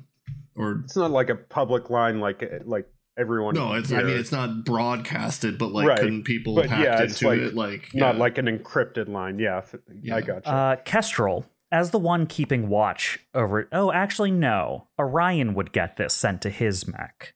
Or 0.59 0.81
it's 0.85 0.97
not 0.97 1.11
like 1.11 1.29
a 1.29 1.35
public 1.37 1.91
line 1.91 2.21
like 2.21 2.43
like 2.65 2.89
everyone. 3.19 3.55
no, 3.55 3.69
can 3.69 3.79
it's. 3.81 3.93
I 3.93 4.03
mean, 4.03 4.17
it's 4.17 4.33
not 4.33 4.65
broadcasted, 4.65 5.59
but 5.59 5.73
like, 5.73 5.87
Right, 5.89 5.99
couldn't 6.01 6.25
people 6.25 6.55
but 6.55 6.71
hacked 6.71 6.83
yeah, 6.85 7.03
into 7.03 7.27
like- 7.29 7.39
it? 7.41 7.55
Like, 7.55 7.95
not 7.95 8.17
like 8.17 8.39
an 8.39 8.47
encrypted 8.47 9.09
line. 9.09 9.39
Yeah, 9.39 9.61
Yeah. 10.03 10.17
I 10.17 10.21
got 10.23 10.47
you. 10.47 10.53
Uh, 10.53 10.77
Kestrel, 10.77 11.45
as 11.73 11.91
the 11.91 11.99
one 11.99 12.27
keeping 12.27 12.68
watch 12.68 13.21
over. 13.35 13.68
Oh, 13.73 13.93
actually, 13.93 14.31
no. 14.31 14.89
Orion 14.99 15.55
would 15.55 15.73
get 15.73 15.97
this 15.97 16.14
sent 16.14 16.43
to 16.43 16.51
his 16.51 16.87
mech. 16.87 17.35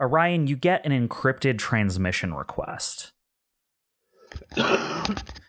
Orion, 0.00 0.46
you 0.46 0.56
get 0.56 0.84
an 0.84 0.92
encrypted 1.08 1.58
transmission 1.58 2.34
request. 2.34 3.12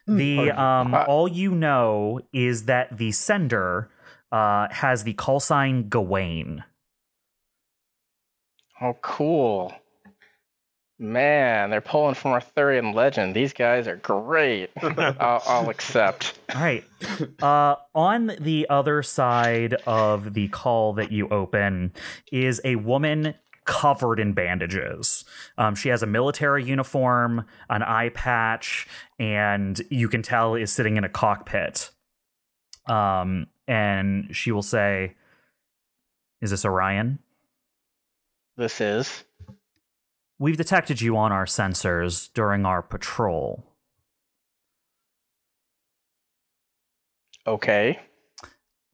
The 0.09 0.51
um, 0.51 0.93
Uh, 0.93 1.03
all 1.05 1.27
you 1.27 1.51
know 1.53 2.21
is 2.31 2.63
that 2.63 2.97
the 2.97 3.11
sender 3.11 3.91
uh, 4.31 4.69
has 4.71 5.03
the 5.03 5.11
call 5.13 5.41
sign 5.41 5.89
Gawain. 5.89 6.63
Oh, 8.79 8.93
cool. 9.01 9.73
Man, 10.99 11.69
they're 11.69 11.79
pulling 11.79 12.15
from 12.15 12.31
Arthurian 12.31 12.93
legend. 12.93 13.35
These 13.35 13.53
guys 13.53 13.87
are 13.87 13.97
great. 13.97 14.71
I'll, 14.81 15.43
I'll 15.45 15.69
accept. 15.69 16.39
All 16.55 16.61
right. 16.61 16.83
Uh, 17.41 17.75
on 17.93 18.31
the 18.39 18.65
other 18.69 19.03
side 19.03 19.75
of 19.85 20.33
the 20.33 20.47
call 20.47 20.93
that 20.93 21.11
you 21.11 21.29
open 21.29 21.93
is 22.31 22.59
a 22.65 22.77
woman 22.77 23.35
covered 23.65 24.19
in 24.19 24.33
bandages. 24.33 25.23
Um, 25.59 25.75
she 25.75 25.89
has 25.89 26.01
a 26.01 26.07
military 26.07 26.63
uniform, 26.63 27.45
an 27.69 27.83
eye 27.83 28.09
patch, 28.09 28.87
and 29.19 29.79
you 29.91 30.09
can 30.09 30.23
tell 30.23 30.55
is 30.55 30.71
sitting 30.71 30.97
in 30.97 31.03
a 31.03 31.09
cockpit. 31.09 31.91
Um, 32.87 33.47
and 33.67 34.35
she 34.35 34.51
will 34.51 34.63
say, 34.63 35.15
"Is 36.41 36.49
this 36.49 36.65
Orion? 36.65 37.19
This 38.55 38.81
is. 38.81 39.23
We've 40.39 40.57
detected 40.57 41.01
you 41.01 41.17
on 41.17 41.31
our 41.31 41.45
sensors 41.45 42.31
during 42.33 42.65
our 42.65 42.81
patrol. 42.81 43.65
Okay. 47.45 47.99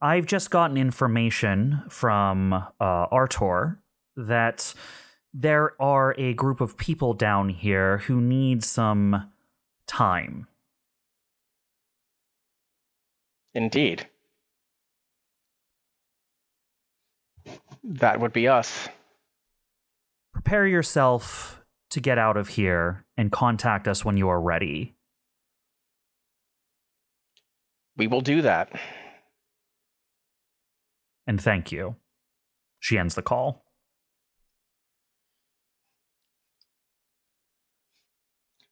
I've 0.00 0.26
just 0.26 0.50
gotten 0.50 0.76
information 0.76 1.82
from 1.88 2.52
uh, 2.52 2.66
Artor 2.80 3.78
that 4.16 4.74
there 5.32 5.80
are 5.82 6.14
a 6.16 6.34
group 6.34 6.60
of 6.60 6.76
people 6.76 7.14
down 7.14 7.48
here 7.48 7.98
who 7.98 8.20
need 8.20 8.62
some 8.62 9.30
time. 9.86 10.46
Indeed. 13.54 14.06
That 17.82 18.20
would 18.20 18.32
be 18.32 18.48
us. 18.48 18.88
Prepare 20.44 20.66
yourself 20.66 21.62
to 21.88 22.00
get 22.00 22.18
out 22.18 22.36
of 22.36 22.48
here 22.48 23.06
and 23.16 23.32
contact 23.32 23.88
us 23.88 24.04
when 24.04 24.18
you 24.18 24.28
are 24.28 24.40
ready. 24.40 24.94
We 27.96 28.08
will 28.08 28.20
do 28.20 28.42
that. 28.42 28.70
and 31.26 31.40
thank 31.40 31.72
you. 31.72 31.96
She 32.78 32.98
ends 32.98 33.14
the 33.14 33.22
call. 33.22 33.64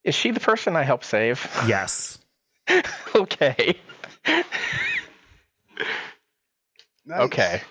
Is 0.05 0.14
she 0.14 0.31
the 0.31 0.41
person 0.41 0.77
I 0.77 0.83
helped 0.83 1.07
save? 1.07 1.51
Yes. 1.66 2.18
okay. 3.14 3.79
Nice. 7.07 7.20
Okay. 7.20 7.62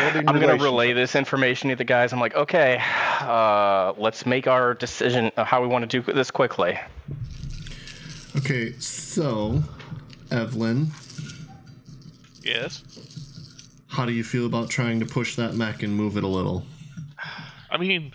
Building 0.00 0.28
I'm 0.28 0.40
gonna 0.40 0.62
relay 0.62 0.92
this 0.92 1.14
information 1.16 1.70
to 1.70 1.76
the 1.76 1.84
guys. 1.84 2.12
I'm 2.12 2.20
like, 2.20 2.34
okay, 2.34 2.80
uh, 3.20 3.92
let's 3.96 4.26
make 4.26 4.46
our 4.46 4.74
decision 4.74 5.30
of 5.36 5.46
how 5.46 5.62
we 5.62 5.68
want 5.68 5.88
to 5.90 6.00
do 6.00 6.12
this 6.12 6.30
quickly. 6.30 6.78
Okay, 8.36 8.72
so 8.78 9.62
Evelyn, 10.30 10.88
Yes. 12.42 12.82
how 13.88 14.04
do 14.06 14.12
you 14.12 14.22
feel 14.24 14.46
about 14.46 14.70
trying 14.70 15.00
to 15.00 15.06
push 15.06 15.36
that 15.36 15.54
mech 15.54 15.82
and 15.82 15.94
move 15.94 16.16
it 16.16 16.24
a 16.24 16.28
little? 16.28 16.64
I 17.70 17.76
mean, 17.78 18.12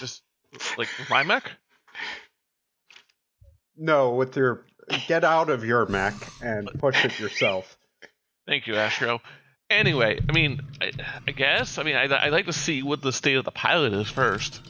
just 0.00 0.22
like 0.78 0.88
my 1.10 1.22
mech. 1.22 1.50
No, 3.76 4.10
with 4.14 4.36
your 4.36 4.64
get 5.06 5.24
out 5.24 5.50
of 5.50 5.64
your 5.64 5.86
mech 5.86 6.14
and 6.42 6.68
push 6.78 7.04
it 7.04 7.18
yourself. 7.20 7.76
Thank 8.46 8.66
you, 8.66 8.76
Astro. 8.76 9.20
Anyway, 9.68 10.20
I 10.28 10.32
mean, 10.32 10.60
I, 10.80 10.92
I 11.26 11.32
guess. 11.32 11.78
I 11.78 11.82
mean, 11.82 11.96
I'd, 11.96 12.12
I'd 12.12 12.32
like 12.32 12.46
to 12.46 12.52
see 12.52 12.82
what 12.82 13.02
the 13.02 13.12
state 13.12 13.36
of 13.36 13.44
the 13.44 13.50
pilot 13.50 13.92
is 13.92 14.08
first. 14.08 14.60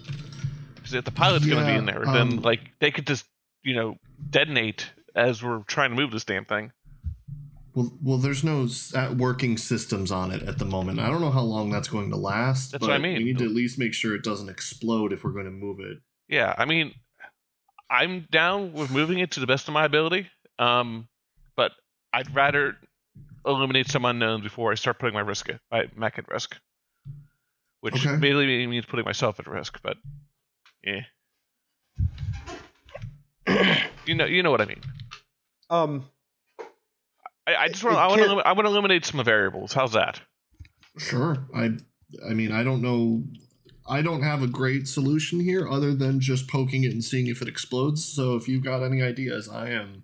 Because 0.74 0.94
if 0.94 1.04
the 1.04 1.10
pilot's 1.10 1.44
going 1.44 1.64
to 1.64 1.70
be 1.70 1.76
in 1.76 1.84
there, 1.84 2.06
um, 2.08 2.14
then 2.14 2.42
like 2.42 2.60
they 2.78 2.90
could 2.90 3.06
just, 3.06 3.26
you 3.62 3.74
know, 3.74 3.96
detonate 4.30 4.90
as 5.14 5.42
we're 5.42 5.62
trying 5.64 5.90
to 5.90 5.96
move 5.96 6.12
this 6.12 6.24
damn 6.24 6.44
thing. 6.44 6.72
Well, 7.74 7.92
well, 8.02 8.16
there's 8.16 8.42
no 8.42 8.66
uh, 8.94 9.14
working 9.18 9.58
systems 9.58 10.10
on 10.10 10.30
it 10.30 10.42
at 10.44 10.58
the 10.58 10.64
moment. 10.64 10.98
I 10.98 11.10
don't 11.10 11.20
know 11.20 11.30
how 11.30 11.42
long 11.42 11.68
that's 11.68 11.88
going 11.88 12.08
to 12.10 12.16
last. 12.16 12.72
That's 12.72 12.80
but 12.80 12.88
what 12.88 12.94
I 12.94 12.98
mean. 12.98 13.18
We 13.18 13.24
need 13.24 13.38
to 13.38 13.44
at 13.44 13.50
least 13.50 13.78
make 13.78 13.92
sure 13.92 14.14
it 14.14 14.24
doesn't 14.24 14.48
explode 14.48 15.12
if 15.12 15.24
we're 15.24 15.32
going 15.32 15.44
to 15.44 15.50
move 15.50 15.80
it. 15.80 15.98
Yeah, 16.26 16.54
I 16.56 16.64
mean, 16.64 16.94
I'm 17.90 18.26
down 18.30 18.72
with 18.72 18.90
moving 18.90 19.18
it 19.18 19.32
to 19.32 19.40
the 19.40 19.46
best 19.46 19.68
of 19.68 19.74
my 19.74 19.84
ability. 19.84 20.28
Um, 20.58 21.08
but 21.54 21.72
I'd 22.14 22.34
rather 22.34 22.76
eliminate 23.46 23.88
some 23.88 24.04
unknowns 24.04 24.42
before 24.42 24.72
I 24.72 24.74
start 24.74 24.98
putting 24.98 25.14
my 25.14 25.20
risk, 25.20 25.48
my 25.70 25.84
mech 25.96 26.18
at 26.18 26.28
risk. 26.28 26.56
Which 27.80 27.94
Okay. 28.06 28.16
mainly 28.16 28.66
means 28.66 28.84
putting 28.86 29.04
myself 29.04 29.38
at 29.38 29.46
risk, 29.46 29.80
but 29.82 29.96
yeah. 30.82 31.02
you 34.06 34.14
know, 34.14 34.24
you 34.24 34.42
know 34.42 34.50
what 34.50 34.60
I 34.60 34.64
mean. 34.64 34.80
Um, 35.70 36.04
I, 37.46 37.54
I 37.56 37.68
just 37.68 37.84
want, 37.84 37.96
I 37.96 38.08
want 38.08 38.22
to, 38.22 38.28
I 38.38 38.52
want 38.52 38.66
to 38.66 38.70
eliminate 38.72 39.04
some 39.04 39.22
variables. 39.24 39.72
How's 39.72 39.92
that? 39.92 40.20
Sure. 40.98 41.46
I, 41.54 41.70
I 42.28 42.34
mean, 42.34 42.50
I 42.50 42.64
don't 42.64 42.82
know. 42.82 43.22
I 43.88 44.02
don't 44.02 44.22
have 44.22 44.42
a 44.42 44.48
great 44.48 44.88
solution 44.88 45.38
here 45.38 45.68
other 45.68 45.94
than 45.94 46.18
just 46.18 46.48
poking 46.48 46.82
it 46.82 46.90
and 46.90 47.04
seeing 47.04 47.28
if 47.28 47.40
it 47.40 47.46
explodes. 47.46 48.04
So 48.04 48.34
if 48.34 48.48
you've 48.48 48.64
got 48.64 48.82
any 48.82 49.00
ideas, 49.00 49.48
I 49.48 49.70
am 49.70 50.02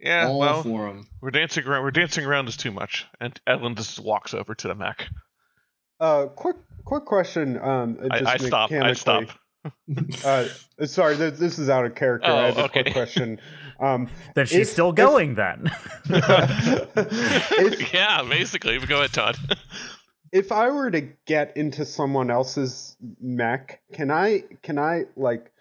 Yeah, 0.00 0.28
all 0.28 0.38
well, 0.38 0.62
for 0.62 0.86
them. 0.88 1.06
we're 1.20 1.30
dancing 1.30 1.64
around. 1.66 1.82
We're 1.82 1.90
dancing 1.90 2.24
around 2.24 2.48
is 2.48 2.56
too 2.56 2.70
much, 2.72 3.06
and 3.20 3.38
Evelyn 3.46 3.74
just 3.76 3.98
walks 4.00 4.32
over 4.34 4.54
to 4.54 4.68
the 4.68 4.74
mech. 4.74 5.06
uh, 6.00 6.26
quick, 6.26 6.56
quick 6.84 7.04
question. 7.04 7.58
Um, 7.60 7.98
just 8.10 8.26
I, 8.26 8.32
I 8.32 8.36
stop. 8.38 8.72
I 8.72 8.92
stop. 8.94 9.24
Uh, 10.24 10.48
sorry, 10.86 11.18
th- 11.18 11.34
this 11.34 11.58
is 11.58 11.68
out 11.68 11.84
of 11.84 11.94
character. 11.94 12.30
Oh, 12.30 12.34
I 12.34 12.46
have 12.46 12.56
a 12.56 12.64
okay. 12.64 12.82
quick 12.82 12.94
question. 12.94 13.38
Um, 13.78 14.08
Then 14.34 14.46
she's 14.46 14.60
If- 14.60 14.68
still 14.68 14.88
if- 14.88 14.94
going 14.94 15.34
then. 15.34 15.70
if 16.08 17.92
yeah, 17.92 18.22
basically. 18.22 18.78
Go 18.78 18.98
ahead, 19.00 19.12
Todd. 19.12 19.36
if 20.32 20.50
I 20.52 20.70
were 20.70 20.90
to 20.90 21.02
get 21.26 21.56
into 21.58 21.84
someone 21.84 22.30
else's 22.30 22.96
mech, 23.20 23.80
can 23.92 24.10
I 24.10 24.44
can 24.62 24.78
I 24.78 25.04
like 25.16 25.52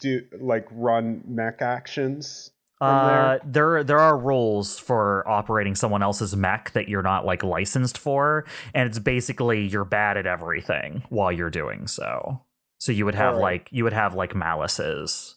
do 0.00 0.20
like 0.38 0.66
run 0.70 1.22
mech 1.26 1.62
actions? 1.62 2.50
From 2.80 2.88
Uh, 2.88 3.38
there 3.44 3.84
there 3.84 3.98
are 3.98 4.16
rules 4.18 4.78
for 4.78 5.26
operating 5.28 5.74
someone 5.74 6.02
else's 6.02 6.34
mech 6.34 6.70
that 6.72 6.88
you're 6.88 7.02
not 7.02 7.24
like 7.26 7.42
licensed 7.44 7.98
for, 7.98 8.44
and 8.74 8.88
it's 8.88 8.98
basically 8.98 9.66
you're 9.66 9.84
bad 9.84 10.16
at 10.16 10.26
everything 10.26 11.02
while 11.10 11.30
you're 11.30 11.50
doing 11.50 11.86
so. 11.86 12.40
So 12.78 12.92
you 12.92 13.04
would 13.04 13.14
have 13.14 13.34
Alright. 13.34 13.42
like 13.60 13.68
you 13.70 13.84
would 13.84 13.92
have 13.92 14.14
like 14.14 14.32
malices 14.32 15.34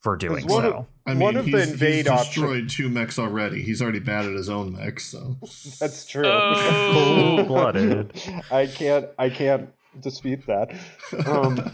for 0.00 0.16
doing 0.16 0.46
one 0.46 0.62
so. 0.62 0.72
of- 0.72 0.86
I 1.08 1.10
mean, 1.10 1.20
One 1.20 1.36
of 1.36 1.44
the 1.46 1.58
he's, 1.58 1.70
invade 1.72 1.94
he's 1.94 2.08
option- 2.08 2.42
destroyed 2.42 2.68
two 2.68 2.88
mechs 2.88 3.16
already. 3.18 3.62
He's 3.62 3.80
already 3.82 4.00
bad 4.00 4.24
at 4.24 4.32
his 4.32 4.48
own 4.48 4.72
mech, 4.76 4.98
so 5.00 5.36
That's 5.80 6.06
true. 6.06 6.24
Oh. 6.26 7.36
Full-blooded. 7.38 8.12
I 8.50 8.66
can't 8.66 9.06
I 9.18 9.28
can't 9.30 9.70
dispute 10.00 10.44
that. 10.46 10.70
Um, 11.26 11.58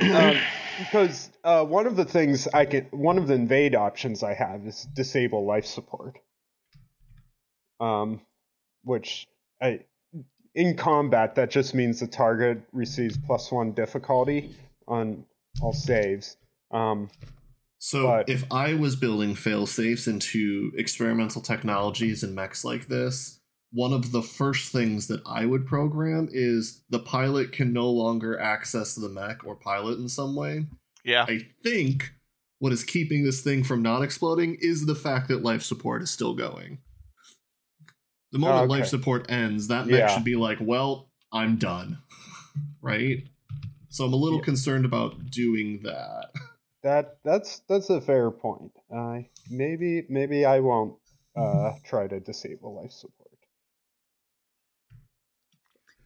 um, 0.00 0.36
because 0.84 1.30
uh, 1.44 1.64
one 1.64 1.86
of 1.86 1.96
the 1.96 2.04
things 2.04 2.48
I 2.52 2.64
can 2.64 2.86
one 2.90 3.18
of 3.18 3.26
the 3.28 3.34
invade 3.34 3.74
options 3.74 4.22
I 4.22 4.34
have 4.34 4.66
is 4.66 4.86
disable 4.94 5.44
life 5.44 5.66
support. 5.66 6.18
Um, 7.80 8.20
which 8.84 9.26
I 9.60 9.80
in 10.54 10.76
combat 10.76 11.34
that 11.36 11.50
just 11.50 11.74
means 11.74 12.00
the 12.00 12.06
target 12.06 12.62
receives 12.72 13.16
plus 13.16 13.50
one 13.50 13.72
difficulty 13.72 14.54
on 14.86 15.24
all 15.60 15.72
saves. 15.72 16.36
Um, 16.70 17.10
So 17.78 18.06
But- 18.06 18.28
if 18.28 18.44
I 18.52 18.74
was 18.74 18.94
building 18.94 19.34
fail 19.34 19.66
safes 19.66 20.06
into 20.06 20.70
experimental 20.76 21.42
technologies 21.42 22.22
and 22.22 22.32
mechs 22.32 22.64
like 22.64 22.86
this, 22.86 23.40
one 23.72 23.92
of 23.92 24.12
the 24.12 24.22
first 24.22 24.70
things 24.70 25.06
that 25.08 25.22
I 25.26 25.46
would 25.46 25.66
program 25.66 26.28
is 26.30 26.82
the 26.90 26.98
pilot 26.98 27.52
can 27.52 27.72
no 27.72 27.88
longer 27.90 28.38
access 28.38 28.94
the 28.94 29.08
mech 29.08 29.44
or 29.46 29.56
pilot 29.56 29.98
in 29.98 30.08
some 30.08 30.36
way. 30.36 30.66
Yeah. 31.04 31.24
I 31.26 31.40
think 31.62 32.12
what 32.58 32.72
is 32.72 32.84
keeping 32.84 33.24
this 33.24 33.40
thing 33.42 33.64
from 33.64 33.82
not 33.82 34.02
exploding 34.02 34.56
is 34.60 34.86
the 34.86 34.94
fact 34.94 35.28
that 35.28 35.42
life 35.42 35.62
support 35.62 36.02
is 36.02 36.10
still 36.10 36.34
going. 36.34 36.78
The 38.30 38.38
moment 38.38 38.60
Oh, 38.60 38.64
okay. 38.64 38.80
life 38.80 38.86
support 38.88 39.30
ends, 39.30 39.68
that 39.68 39.86
mech 39.86 39.98
Yeah. 40.00 40.06
should 40.08 40.24
be 40.24 40.36
like, 40.36 40.58
well, 40.60 41.10
I'm 41.32 41.56
done. 41.56 41.98
right? 42.82 43.24
So 43.88 44.04
I'm 44.04 44.12
a 44.12 44.16
little 44.16 44.38
Yeah. 44.38 44.44
concerned 44.44 44.84
about 44.84 45.30
doing 45.30 45.80
that. 45.82 46.30
that 46.82 47.18
that's 47.24 47.60
that's 47.68 47.90
a 47.90 48.00
fair 48.00 48.30
point. 48.30 48.72
I 48.94 49.28
maybe 49.50 50.04
maybe 50.08 50.44
I 50.44 50.60
won't 50.60 50.96
uh, 51.36 51.72
try 51.84 52.06
to 52.08 52.20
disable 52.20 52.74
life 52.82 52.92
support. 52.92 53.21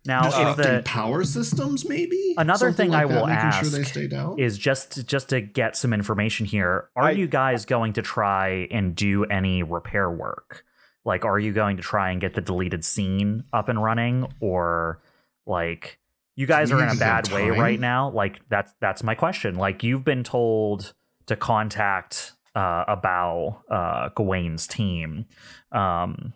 Now, 0.06 0.26
if 0.28 0.34
Disrupting 0.56 0.74
the 0.76 0.82
power 0.84 1.24
systems, 1.24 1.88
maybe 1.88 2.34
Another 2.38 2.68
Something 2.68 2.90
thing 2.90 2.94
I 2.94 3.04
like 3.04 3.08
that, 3.08 3.20
will 3.20 3.26
making 3.26 3.42
ask 3.44 3.60
sure 3.60 3.78
they 3.78 3.84
stay 3.84 4.06
down. 4.06 4.38
is 4.38 4.56
just 4.58 5.06
just 5.06 5.28
to 5.30 5.40
get 5.40 5.76
some 5.76 5.92
information 5.92 6.46
here. 6.46 6.88
Are 6.96 7.04
I- 7.04 7.10
you 7.12 7.26
guys 7.26 7.64
going 7.64 7.94
to 7.94 8.02
try 8.02 8.68
and 8.70 8.94
do 8.94 9.24
any 9.24 9.62
repair 9.62 10.10
work? 10.10 10.64
Like, 11.04 11.24
are 11.24 11.38
you 11.38 11.52
going 11.52 11.76
to 11.76 11.82
try 11.84 12.10
and 12.10 12.20
get 12.20 12.34
the 12.34 12.40
deleted 12.40 12.84
scene 12.84 13.44
up 13.52 13.68
and 13.68 13.82
running, 13.82 14.26
or 14.40 15.00
like 15.46 15.98
you 16.34 16.46
guys 16.46 16.72
are 16.72 16.78
in 16.78 16.88
a 16.88 16.92
need 16.92 16.98
to 16.98 17.04
have 17.04 17.24
bad 17.24 17.32
way 17.32 17.50
right 17.50 17.78
now? 17.80 18.10
Like 18.10 18.40
that's 18.48 18.72
that's 18.80 19.02
my 19.02 19.14
question. 19.14 19.54
Like 19.56 19.82
you've 19.84 20.04
been 20.04 20.24
told 20.24 20.94
to 21.26 21.36
contact 21.36 22.32
uh, 22.56 22.84
about 22.88 23.62
uh, 23.70 24.08
Gawain's 24.16 24.66
team 24.66 25.26
um, 25.72 26.32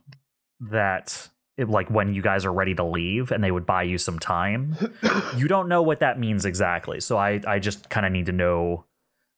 that. 0.61 1.29
It, 1.61 1.69
like 1.69 1.91
when 1.91 2.15
you 2.15 2.23
guys 2.23 2.45
are 2.45 2.53
ready 2.53 2.75
to 2.75 2.85
leave 2.85 3.31
and 3.31 3.45
they 3.45 3.51
would 3.51 3.67
buy 3.67 3.83
you 3.83 3.99
some 3.99 4.19
time 4.19 4.77
you 5.37 5.47
don't 5.47 5.69
know 5.69 5.83
what 5.83 6.01
that 6.01 6.19
means 6.19 6.45
exactly. 6.45 7.01
So 7.01 7.17
I 7.19 7.41
I 7.47 7.59
just 7.59 7.91
kind 7.91 8.07
of 8.07 8.13
need 8.13 8.27
to 8.27 8.33
know 8.33 8.85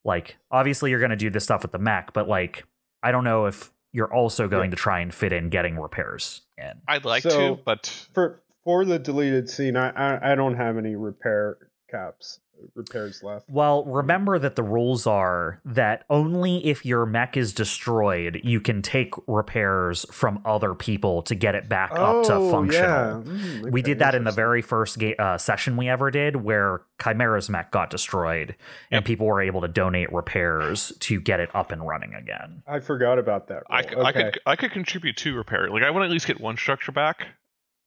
like 0.05 0.37
obviously 0.51 0.91
you're 0.91 1.01
going 1.01 1.11
to 1.11 1.17
do 1.17 1.31
this 1.31 1.45
stuff 1.45 1.63
with 1.63 1.73
the 1.73 1.79
mech, 1.79 2.13
but 2.13 2.29
like 2.29 2.65
I 3.03 3.11
don't 3.13 3.25
know 3.25 3.47
if 3.47 3.73
you're 3.93 4.13
also 4.13 4.49
going 4.49 4.71
to 4.71 4.77
try 4.77 5.01
and 5.01 5.13
fit 5.13 5.33
in 5.33 5.51
getting 5.51 5.79
repairs 5.79 6.43
in. 6.57 6.73
I'd 6.89 7.05
like 7.05 7.23
So- 7.25 7.57
to, 7.57 7.63
but 7.63 7.87
For 8.15 8.41
for 8.65 8.85
the 8.85 8.99
deleted 8.99 9.51
scene, 9.51 9.77
I 9.77 9.91
I, 9.91 10.33
I 10.33 10.35
don't 10.35 10.55
have 10.57 10.79
any 10.79 10.95
repair 10.97 11.57
caps 11.91 12.39
repairs 12.75 13.23
left. 13.23 13.49
Well, 13.49 13.85
remember 13.85 14.39
that 14.39 14.57
the 14.57 14.63
rules 14.63 15.07
are 15.07 15.61
that 15.65 16.05
only 16.11 16.65
if 16.67 16.85
your 16.87 17.07
mech 17.07 17.37
is 17.37 17.53
destroyed, 17.53 18.41
you 18.45 18.61
can 18.61 18.83
take 18.83 19.15
repairs 19.27 20.07
from 20.13 20.41
other 20.45 20.75
people 20.75 21.23
to 21.23 21.35
get 21.35 21.55
it 21.55 21.69
back 21.69 21.93
up 21.93 22.25
to 22.25 22.51
functional. 22.51 22.91
Oh, 22.91 23.23
Yeah. 23.25 23.33
Mm, 23.33 23.71
We 23.73 23.83
did 23.83 23.99
that 24.01 24.15
in 24.15 24.25
the 24.25 24.31
very 24.33 24.63
first 24.63 24.99
ga- 24.99 25.17
uh, 25.17 25.39
session 25.39 25.77
we 25.77 25.89
ever 25.89 26.11
did, 26.11 26.37
where 26.37 26.83
Chimera's 27.03 27.49
mech 27.51 27.71
got 27.71 27.91
destroyed, 27.91 28.55
and 28.91 29.05
people 29.05 29.27
were 29.27 29.41
able 29.41 29.61
to 29.63 29.69
donate 29.69 30.13
repairs 30.13 30.93
to 31.01 31.21
get 31.21 31.41
it 31.41 31.51
up 31.55 31.73
and 31.73 31.87
running 31.87 32.15
again. 32.15 32.63
I 32.67 32.81
forgot 32.81 33.19
about 33.19 33.49
that. 33.49 33.65
I, 33.69 33.81
rule. 33.81 33.89
could, 33.89 33.99
I 33.99 34.13
could 34.13 34.39
I 34.47 34.57
could 34.57 34.71
contribute 34.73 35.17
two 35.17 35.35
repair. 35.37 35.69
Like 35.71 35.83
I 35.83 35.91
want 35.91 36.03
to 36.03 36.07
at 36.07 36.11
least 36.13 36.27
get 36.27 36.41
one 36.41 36.57
structure 36.57 36.93
back, 36.93 37.27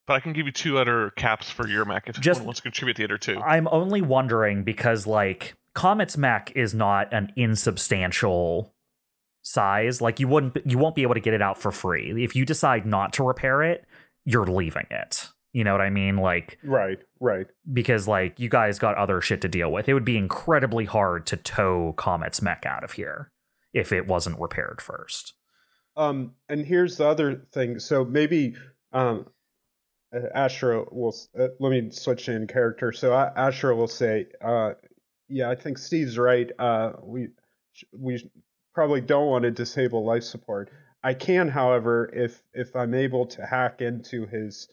but 0.08 0.14
I 0.16 0.20
can 0.20 0.34
give 0.34 0.46
you 0.46 0.52
two 0.52 0.78
other 0.78 1.12
caps 1.12 1.50
for 1.50 1.68
your 1.68 1.86
mech 1.86 2.08
if 2.10 2.20
Just- 2.20 2.42
one 2.42 2.48
wants 2.48 2.60
to 2.60 2.64
contribute 2.64 2.98
the 2.98 3.04
other 3.04 3.18
two. 3.18 3.40
I'm 3.40 3.68
only 3.72 4.02
wondering 4.02 4.64
because, 4.64 5.06
like, 5.08 5.56
Comet's 5.76 6.18
mech 6.18 6.52
is 6.56 6.74
not 6.74 7.14
an 7.14 7.32
insubstantial 7.36 8.74
size, 9.42 10.02
like 10.02 10.20
you 10.20 10.28
wouldn't 10.28 10.58
you 10.66 10.78
won't 10.78 10.96
be 10.96 11.04
able 11.04 11.14
to 11.14 11.20
get 11.20 11.34
it 11.34 11.42
out 11.42 11.58
for 11.58 11.72
free. 11.72 12.24
If 12.24 12.36
you 12.36 12.46
decide 12.46 12.86
not 12.86 13.14
to 13.14 13.24
repair 13.24 13.62
it, 13.64 13.86
you're 14.24 14.46
leaving 14.46 14.88
it. 14.90 15.30
You 15.54 15.64
know 15.64 15.72
what 15.72 15.82
I 15.82 15.90
mean? 15.90 16.18
Like 16.18 16.58
Right, 16.64 17.00
right. 17.20 17.48
because 17.72 18.08
like 18.08 18.40
you 18.40 18.50
guys 18.50 18.80
got 18.80 18.96
other 18.98 19.22
shit 19.22 19.42
to 19.42 19.48
deal 19.48 19.72
with. 19.72 19.88
It 19.88 19.94
would 19.94 20.04
be 20.06 20.18
incredibly 20.18 20.86
hard 20.86 21.26
to 21.28 21.38
tow 21.38 21.94
Comet's 21.98 22.42
mech 22.42 22.66
out 22.66 22.84
of 22.84 22.94
here 22.94 23.32
if 23.74 23.92
it 23.92 24.08
wasn't 24.08 24.40
repaired 24.40 24.82
first. 24.82 25.34
Um, 25.96 26.34
and 26.50 26.66
here's 26.66 26.98
the 26.98 27.08
other 27.08 27.36
thing. 27.54 27.80
So 27.80 28.04
maybe 28.04 28.56
um, 28.92 29.28
uh, 30.16 30.28
Astra 30.34 30.86
will. 30.92 31.16
Uh, 31.38 31.50
let 31.60 31.70
me 31.70 31.92
switch 31.92 32.30
in 32.30 32.48
character. 32.48 32.92
So 32.92 33.14
A- 33.14 33.34
Astra 33.36 33.76
will 33.76 33.88
say, 33.88 34.28
uh, 34.42 34.74
"Yeah, 35.28 35.50
I 35.50 35.56
think 35.56 35.78
Steve's 35.78 36.18
right. 36.18 36.50
Uh, 36.58 36.94
we 37.04 37.30
we 37.92 38.30
probably 38.74 39.02
don't 39.02 39.28
want 39.28 39.44
to 39.44 39.52
disable 39.52 40.06
life 40.06 40.24
support. 40.24 40.72
I 41.04 41.14
can, 41.14 41.50
however, 41.50 42.10
if 42.14 42.42
if 42.54 42.76
I'm 42.76 42.94
able 42.94 43.28
to 43.28 43.46
hack 43.46 43.82
into 43.82 44.26
his 44.26 44.68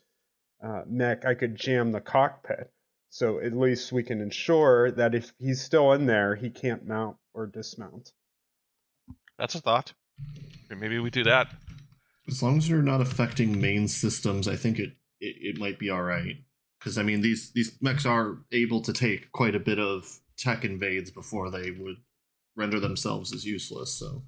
uh, 0.63 0.83
mech, 0.87 1.25
I 1.25 1.35
could 1.35 1.57
jam 1.57 1.93
the 1.93 2.01
cockpit. 2.01 2.71
So 3.11 3.41
at 3.41 3.53
least 3.53 3.93
we 3.93 4.03
can 4.03 4.21
ensure 4.21 4.91
that 4.93 5.15
if 5.15 5.33
he's 5.39 5.61
still 5.61 5.93
in 5.93 6.07
there, 6.07 6.35
he 6.35 6.51
can't 6.51 6.87
mount 6.87 7.17
or 7.35 7.47
dismount." 7.47 8.13
That's 9.39 9.55
a 9.55 9.61
thought. 9.61 9.93
Maybe 10.71 10.99
we 10.99 11.11
do 11.11 11.25
that. 11.25 11.49
As 12.29 12.43
long 12.43 12.57
as 12.59 12.69
you're 12.69 12.83
not 12.83 13.01
affecting 13.01 13.61
main 13.61 13.89
systems, 13.89 14.47
I 14.47 14.57
think 14.57 14.79
it 14.79 14.93
it, 15.23 15.57
it 15.57 15.59
might 15.59 15.79
be 15.79 15.89
all 15.89 16.03
right. 16.03 16.37
Because 16.79 16.99
I 16.99 17.03
mean, 17.05 17.21
these 17.23 17.53
these 17.53 17.79
mechs 17.81 18.05
are 18.05 18.39
able 18.51 18.83
to 18.83 18.93
take 18.93 19.31
quite 19.33 19.55
a 19.55 19.61
bit 19.61 19.79
of 19.79 20.21
tech 20.37 20.65
invades 20.65 21.11
before 21.11 21.51
they 21.51 21.71
would 21.71 21.97
render 22.57 22.81
themselves 22.81 23.33
as 23.33 23.45
useless. 23.45 23.95
So 23.95 24.25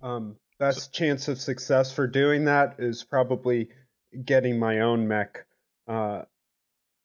Um, 0.00 0.36
best 0.58 0.92
chance 0.94 1.28
of 1.28 1.40
success 1.40 1.92
for 1.92 2.06
doing 2.06 2.44
that 2.44 2.76
is 2.78 3.02
probably 3.02 3.68
getting 4.24 4.58
my 4.58 4.80
own 4.80 5.08
mech, 5.08 5.44
uh, 5.88 6.22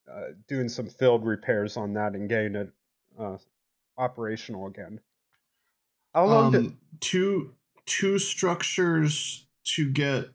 uh, 0.07 0.27
doing 0.47 0.69
some 0.69 0.87
field 0.87 1.25
repairs 1.25 1.75
on 1.75 1.93
that 1.93 2.13
and 2.13 2.29
getting 2.29 2.55
it 2.55 2.71
uh, 3.17 3.37
operational 3.97 4.67
again. 4.67 4.99
How 6.13 6.25
long 6.25 6.55
um, 6.55 6.63
did? 6.63 6.73
two 6.99 7.55
two 7.85 8.19
structures 8.19 9.47
to 9.75 9.89
get 9.91 10.29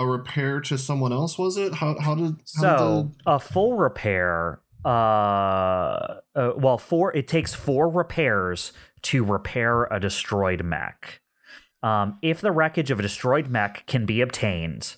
a 0.00 0.06
repair 0.06 0.60
to 0.62 0.78
someone 0.78 1.12
else 1.12 1.38
was 1.38 1.58
it? 1.58 1.74
How 1.74 1.98
how 2.00 2.14
did 2.14 2.36
how 2.56 2.62
So 2.62 3.12
a 3.26 3.38
full 3.38 3.74
repair, 3.76 4.60
uh, 4.84 4.88
uh, 4.88 6.52
well, 6.56 6.78
four. 6.78 7.14
It 7.14 7.28
takes 7.28 7.54
four 7.54 7.88
repairs 7.90 8.72
to 9.02 9.22
repair 9.24 9.84
a 9.84 10.00
destroyed 10.00 10.64
mech. 10.64 11.20
Um, 11.82 12.18
if 12.22 12.40
the 12.40 12.50
wreckage 12.50 12.90
of 12.90 12.98
a 12.98 13.02
destroyed 13.02 13.48
mech 13.48 13.86
can 13.86 14.06
be 14.06 14.22
obtained, 14.22 14.96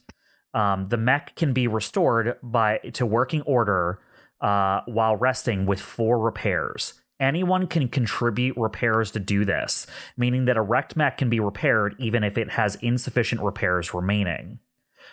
um, 0.54 0.88
the 0.88 0.96
mech 0.96 1.34
can 1.34 1.52
be 1.52 1.66
restored 1.66 2.36
by 2.42 2.78
to 2.92 3.04
working 3.04 3.42
order 3.42 3.98
uh, 4.40 4.82
while 4.86 5.16
resting 5.16 5.66
with 5.66 5.80
four 5.80 6.20
repairs. 6.20 6.94
Anyone 7.18 7.66
can 7.66 7.88
contribute 7.88 8.56
repairs 8.56 9.12
to 9.12 9.20
do 9.20 9.44
this, 9.44 9.86
meaning 10.16 10.44
that 10.44 10.56
a 10.56 10.62
wrecked 10.62 10.96
mech 10.96 11.18
can 11.18 11.28
be 11.28 11.40
repaired 11.40 11.94
even 11.98 12.22
if 12.22 12.38
it 12.38 12.50
has 12.50 12.76
insufficient 12.76 13.40
repairs 13.42 13.94
remaining. 13.94 14.58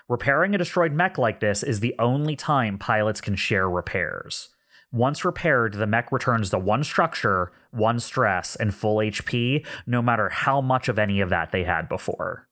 Repairing 0.10 0.55
a 0.55 0.57
destroyed 0.57 0.91
mech 0.91 1.20
like 1.20 1.39
this 1.39 1.62
is 1.62 1.80
the 1.80 1.95
only 1.99 2.36
time 2.36 2.80
pilots 2.80 3.22
can 3.22 3.36
share 3.36 3.70
repairs. 3.70 4.49
Once 4.91 5.24
repaired, 5.24 5.74
the 5.76 5.86
mech 5.86 6.12
returns 6.12 6.49
to 6.49 6.57
one 6.57 6.84
structure, 6.84 7.51
one 7.70 7.99
stress, 7.99 8.55
and 8.55 8.74
full 8.74 8.97
HP, 8.97 9.64
no 9.86 10.01
matter 10.01 10.28
how 10.30 10.62
much 10.62 10.89
of 10.89 10.97
any 10.97 11.22
of 11.22 11.30
that 11.30 11.51
they 11.51 11.64
had 11.64 11.88
before. 11.88 12.47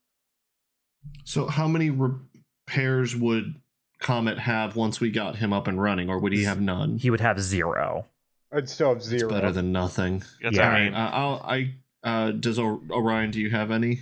So 1.24 1.48
how 1.48 1.68
many 1.68 1.90
repairs 1.90 3.16
would 3.16 3.56
Comet 3.98 4.38
have 4.38 4.76
once 4.76 5.00
we 5.00 5.10
got 5.10 5.38
him 5.38 5.52
up 5.52 5.68
and 5.68 5.82
running, 5.82 6.12
or 6.12 6.20
would 6.20 6.34
he 6.34 6.44
have 6.44 6.62
none? 6.62 7.00
He 7.00 7.10
would 7.10 7.22
have 7.22 7.42
zero. 7.42 8.06
I'd 8.52 8.70
still 8.70 8.90
have 8.90 8.98
It's 8.98 9.08
zero. 9.08 9.32
better 9.32 9.52
than 9.52 9.72
nothing. 9.72 10.22
That's 10.44 10.56
Yeah. 10.58 10.62
I 10.62 10.66
Alright, 10.68 10.94
uh, 10.94 11.10
I'll, 11.12 11.42
I 11.44 11.74
uh, 12.04 12.32
does 12.34 12.60
Orion? 12.60 13.32
Do 13.32 13.42
you 13.42 13.50
have 13.50 13.72
any 13.72 14.02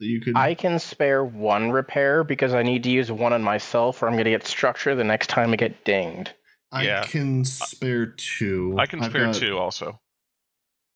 that 0.00 0.06
you 0.06 0.20
could? 0.20 0.36
I 0.36 0.54
can 0.54 0.78
spare 0.78 1.24
one 1.24 1.70
repair 1.70 2.24
because 2.24 2.54
I 2.54 2.62
need 2.62 2.82
to 2.84 2.90
use 2.90 3.10
one 3.10 3.32
on 3.32 3.42
myself, 3.42 4.02
or 4.02 4.06
I'm 4.06 4.14
going 4.14 4.24
to 4.24 4.30
get 4.30 4.46
structure 4.46 4.94
the 4.94 5.04
next 5.04 5.28
time 5.28 5.52
I 5.52 5.56
get 5.56 5.84
dinged. 5.84 6.32
I 6.70 6.84
Yeah. 6.84 7.04
can 7.04 7.44
spare 7.44 8.06
two. 8.06 8.74
I 8.78 8.86
can 8.86 9.02
I've 9.02 9.10
spare 9.10 9.26
got- 9.26 9.34
two 9.36 9.58
also. 9.58 10.00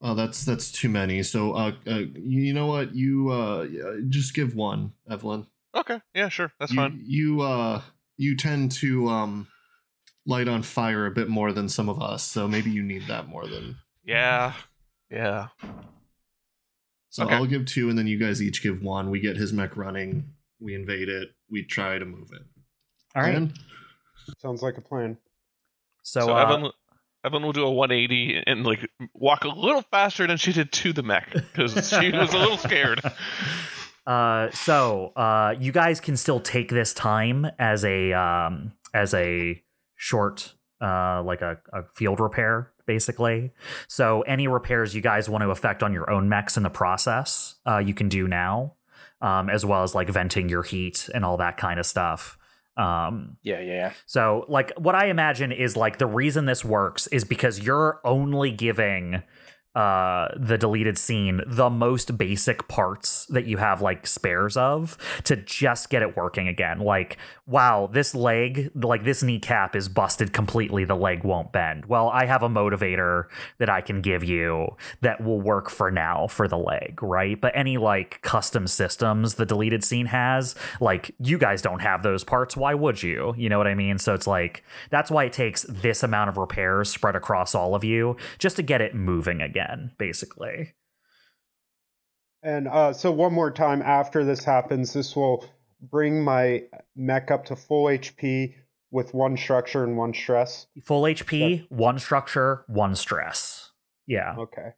Oh, 0.04 0.14
that's 0.14 0.44
that's 0.44 0.72
too 0.72 0.88
many. 0.88 1.22
So, 1.22 1.52
uh, 1.52 1.72
uh 1.86 2.00
you 2.16 2.52
know 2.52 2.66
what? 2.66 2.92
You 2.92 3.30
uh, 3.30 3.66
just 4.08 4.34
give 4.34 4.56
one, 4.56 4.92
Evelyn. 5.08 5.46
Okay, 5.76 6.00
yeah, 6.12 6.28
sure, 6.28 6.52
that's 6.58 6.72
you, 6.72 6.76
fine. 6.76 7.00
You 7.04 7.40
uh, 7.42 7.82
you 8.16 8.36
tend 8.36 8.72
to 8.72 9.08
um, 9.08 9.46
light 10.26 10.48
on 10.48 10.62
fire 10.62 11.06
a 11.06 11.12
bit 11.12 11.28
more 11.28 11.52
than 11.52 11.68
some 11.68 11.88
of 11.88 12.02
us, 12.02 12.24
so 12.24 12.48
maybe 12.48 12.70
you 12.70 12.82
need 12.82 13.06
that 13.06 13.28
more 13.28 13.46
than. 13.46 13.76
Yeah, 14.04 14.54
yeah. 15.08 15.48
So 17.12 17.24
Okay. 17.24 17.34
I'll 17.34 17.44
give 17.46 17.66
two, 17.66 17.90
and 17.90 17.98
then 17.98 18.06
you 18.06 18.18
guys 18.18 18.40
each 18.40 18.62
give 18.62 18.80
one. 18.82 19.10
We 19.10 19.20
get 19.20 19.36
his 19.36 19.52
mech 19.52 19.76
running. 19.76 20.32
We 20.60 20.74
invade 20.74 21.10
it. 21.10 21.28
We 21.50 21.62
try 21.62 21.98
to 21.98 22.06
move 22.06 22.30
it. 22.32 22.42
All 23.14 23.22
right. 23.22 23.32
Plan? 23.32 23.52
Sounds 24.38 24.62
like 24.62 24.78
a 24.78 24.80
plan. 24.80 25.18
So, 26.02 26.20
So, 26.20 26.34
uh, 26.34 26.42
Evan, 26.42 26.70
Evan 27.22 27.42
will 27.42 27.52
do 27.52 27.64
a 27.64 27.70
180 27.70 28.44
and 28.46 28.64
like 28.64 28.88
walk 29.12 29.44
a 29.44 29.48
little 29.48 29.82
faster 29.82 30.26
than 30.26 30.38
she 30.38 30.54
did 30.54 30.72
to 30.72 30.94
the 30.94 31.02
mech 31.02 31.30
because 31.34 31.72
she 31.90 32.10
was 32.12 32.32
a 32.32 32.38
little 32.38 32.56
scared. 32.58 33.00
Uh, 34.04 34.50
so 34.50 35.12
uh, 35.14 35.54
you 35.60 35.70
guys 35.70 36.00
can 36.00 36.16
still 36.16 36.40
take 36.40 36.68
this 36.70 36.92
time 36.92 37.46
as 37.60 37.84
a 37.84 38.12
um, 38.12 38.72
as 38.92 39.14
a 39.14 39.62
short 39.94 40.54
uh, 40.80 41.22
like 41.22 41.40
a, 41.40 41.58
a 41.72 41.84
field 41.94 42.18
repair 42.18 42.71
basically. 42.86 43.52
So 43.88 44.22
any 44.22 44.48
repairs 44.48 44.94
you 44.94 45.00
guys 45.00 45.28
want 45.28 45.42
to 45.42 45.50
affect 45.50 45.82
on 45.82 45.92
your 45.92 46.10
own 46.10 46.28
mechs 46.28 46.56
in 46.56 46.62
the 46.62 46.70
process, 46.70 47.56
uh, 47.66 47.78
you 47.78 47.94
can 47.94 48.08
do 48.08 48.28
now, 48.28 48.74
um, 49.20 49.48
as 49.50 49.64
well 49.64 49.82
as 49.82 49.94
like 49.94 50.08
venting 50.08 50.48
your 50.48 50.62
heat 50.62 51.08
and 51.14 51.24
all 51.24 51.36
that 51.38 51.56
kind 51.56 51.78
of 51.78 51.86
stuff. 51.86 52.38
Um, 52.76 53.36
Yeah, 53.42 53.60
yeah, 53.60 53.72
yeah. 53.74 53.92
so, 54.06 54.46
like, 54.48 54.72
what 54.78 54.94
I 54.94 55.06
imagine 55.06 55.52
is 55.52 55.76
like 55.76 55.98
the 55.98 56.06
reason 56.06 56.46
this 56.46 56.64
works 56.64 57.06
is 57.08 57.22
because 57.22 57.60
you're 57.60 58.00
only 58.02 58.50
giving 58.50 59.22
uh 59.74 60.28
the 60.36 60.58
deleted 60.58 60.98
scene 60.98 61.40
the 61.46 61.70
most 61.70 62.18
basic 62.18 62.68
parts 62.68 63.24
that 63.26 63.46
you 63.46 63.56
have 63.56 63.80
like 63.80 64.06
spares 64.06 64.54
of 64.54 64.98
to 65.24 65.34
just 65.34 65.88
get 65.88 66.02
it 66.02 66.14
working 66.14 66.46
again. 66.46 66.78
Like 66.78 67.16
wow 67.46 67.88
this 67.90 68.14
leg 68.14 68.70
like 68.74 69.04
this 69.04 69.22
kneecap 69.22 69.74
is 69.74 69.88
busted 69.88 70.34
completely 70.34 70.84
the 70.84 70.94
leg 70.94 71.24
won't 71.24 71.52
bend. 71.52 71.86
Well 71.86 72.10
i 72.10 72.26
have 72.26 72.42
a 72.42 72.50
motivator 72.50 73.28
that 73.58 73.70
i 73.70 73.80
can 73.80 74.02
give 74.02 74.22
you 74.22 74.76
that 75.00 75.24
will 75.24 75.40
work 75.40 75.70
for 75.70 75.90
now 75.90 76.26
for 76.26 76.46
the 76.46 76.58
leg 76.58 77.02
right? 77.02 77.40
But 77.40 77.56
any 77.56 77.78
like 77.78 78.20
custom 78.20 78.66
systems 78.66 79.36
the 79.36 79.46
deleted 79.46 79.82
scene 79.84 80.06
has 80.06 80.54
like 80.80 81.14
you 81.18 81.38
guys 81.38 81.62
don't 81.62 81.80
have 81.80 82.02
those 82.02 82.24
parts. 82.24 82.58
Why 82.58 82.74
would 82.74 83.02
you? 83.02 83.34
You 83.38 83.48
know 83.48 83.56
what 83.56 83.66
i 83.66 83.74
mean? 83.74 83.96
So 83.96 84.12
it's 84.12 84.26
like 84.26 84.64
that's 84.90 85.10
why 85.10 85.24
it 85.24 85.32
takes 85.32 85.62
this 85.62 86.02
amount 86.02 86.28
of 86.28 86.36
repairs 86.36 86.90
spread 86.90 87.16
across 87.16 87.54
all 87.54 87.74
of 87.74 87.84
you 87.84 88.18
just 88.38 88.56
to 88.56 88.62
get 88.62 88.82
it 88.82 88.94
moving 88.94 89.40
again 89.40 89.61
basically 89.98 90.74
And 92.42 92.66
uh, 92.68 92.92
so 92.92 93.12
one 93.12 93.32
more 93.32 93.50
time 93.52 93.82
after 93.82 94.24
this 94.24 94.44
happens, 94.44 94.92
this 94.92 95.14
will 95.14 95.44
bring 95.80 96.22
my 96.24 96.64
mech 96.96 97.30
up 97.30 97.44
to 97.46 97.56
full 97.56 97.84
HP 97.86 98.54
with 98.90 99.14
one 99.14 99.36
structure 99.36 99.84
and 99.84 99.96
one 99.96 100.12
stress. 100.14 100.66
full 100.84 101.02
hp 101.02 101.66
one 101.70 101.98
structure 101.98 102.64
one 102.66 102.94
stress 102.94 103.70
yeah 104.06 104.34
Okay. 104.38 104.70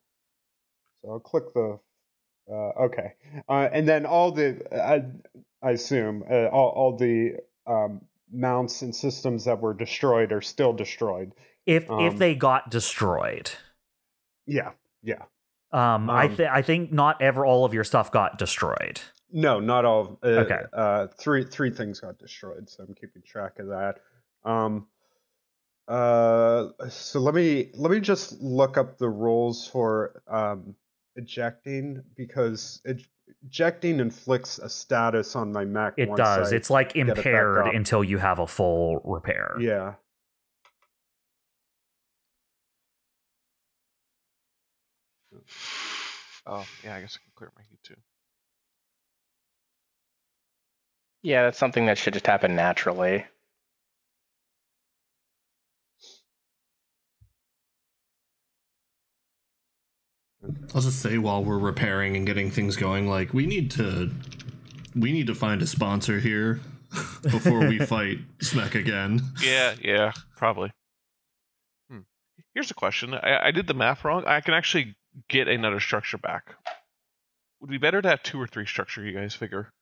So 1.03 1.11
I'll 1.11 1.21
click 1.21 1.53
the. 1.53 1.79
Uh, 2.51 2.85
okay, 2.85 3.15
uh, 3.49 3.69
and 3.73 3.89
then 3.89 4.05
all 4.07 4.31
the 4.31 4.61
I, 4.71 5.05
I 5.67 5.71
assume 5.73 6.25
uh, 6.31 6.47
all 6.49 6.69
all 6.71 6.97
the 6.97 7.37
um, 7.67 8.03
mounts 8.31 8.83
and 8.83 8.95
systems 8.95 9.45
that 9.47 9.61
were 9.61 9.73
destroyed 9.75 10.31
are 10.33 10.43
still 10.43 10.73
destroyed. 10.75 11.33
if 11.67 11.85
if 11.85 11.91
Um, 11.91 12.19
they 12.19 12.35
got 12.35 12.71
destroyed 12.71 13.51
Yeah, 14.47 14.73
yeah. 15.03 15.23
um, 15.73 16.09
i 16.11 16.27
Um, 16.27 16.37
th- 16.37 16.49
i 16.53 16.63
think 16.63 16.93
not 16.93 17.21
ever 17.23 17.45
all 17.45 17.65
of 17.65 17.75
your 17.75 17.85
stuff 17.85 18.11
got 18.13 18.39
destroyed 18.39 19.01
No, 19.33 19.59
not 19.59 19.85
all. 19.85 20.19
Uh, 20.23 20.45
Okay. 20.45 20.61
Uh, 20.73 21.07
three 21.19 21.45
three 21.45 21.71
things 21.71 21.99
got 22.01 22.19
destroyed, 22.19 22.69
so 22.71 22.85
I'm 22.85 22.95
keeping 22.95 23.23
track 23.27 23.59
of 23.59 23.67
that. 23.69 23.99
Um. 24.45 24.87
Uh. 25.89 26.69
So 26.89 27.19
let 27.21 27.35
me 27.35 27.71
let 27.75 27.91
me 27.91 28.01
just 28.01 28.41
look 28.41 28.79
up 28.79 28.97
the 28.99 29.09
rules 29.09 29.67
for 29.69 30.23
um 30.29 30.75
ejecting 31.17 32.03
because 32.17 32.81
ej- 32.87 33.09
ejecting 33.47 33.99
inflicts 34.01 34.59
a 34.59 34.69
status 34.69 35.35
on 35.37 35.53
my 35.53 35.65
mech. 35.65 35.95
it 35.97 36.15
does 36.17 36.53
I- 36.53 36.57
it's 36.57 36.71
like 36.71 36.95
impaired 36.97 37.67
until 37.75 38.03
you 38.05 38.19
have 38.19 38.39
a 38.39 38.47
full 38.47 39.01
repair 39.05 39.57
yeah. 39.61 39.95
Oh, 46.47 46.67
yeah, 46.83 46.95
I 46.95 47.01
guess 47.01 47.19
I 47.19 47.25
can 47.25 47.33
clear 47.35 47.51
my 47.57 47.63
heat 47.69 47.83
too. 47.83 47.97
Yeah, 51.23 51.45
that's 51.45 51.59
something 51.59 51.87
that 51.87 51.97
should 51.97 52.13
just 52.13 52.27
happen 52.27 52.55
naturally. 52.55 53.25
I'll 60.75 60.83
just 60.83 61.01
say 61.01 61.17
while 61.17 61.43
we're 61.43 61.59
repairing 61.59 62.17
and 62.17 62.27
getting 62.27 62.51
things 62.51 62.77
going, 62.77 63.09
like 63.09 63.33
we 63.33 63.47
need 63.47 63.71
to 63.73 64.11
we 64.95 65.13
need 65.13 65.27
to 65.29 65.35
find 65.35 65.63
a 65.63 65.67
sponsor 65.67 66.21
here 66.21 66.61
before 67.23 67.61
we 67.61 67.79
fight 67.87 68.19
Smek 68.41 68.75
again. 68.75 69.23
Yeah, 69.41 69.75
yeah, 69.83 70.13
probably. 70.37 70.73
Hmm. 71.91 72.01
Here's 72.55 72.71
a 72.71 72.75
question. 72.75 73.15
I, 73.15 73.47
I 73.47 73.51
did 73.51 73.67
the 73.67 73.75
math 73.75 74.05
wrong. 74.05 74.25
I 74.27 74.43
can 74.43 74.53
actually 74.53 74.95
get 75.29 75.49
another 75.49 75.81
structure 75.81 76.19
back. 76.19 76.55
Would 77.61 77.69
it 77.69 77.73
be 77.73 77.79
better 77.79 78.03
to 78.03 78.09
have 78.09 78.23
two 78.23 78.41
or 78.41 78.47
three 78.47 78.67
structure, 78.67 79.05
you 79.05 79.13
guys 79.17 79.35
figure? 79.35 79.73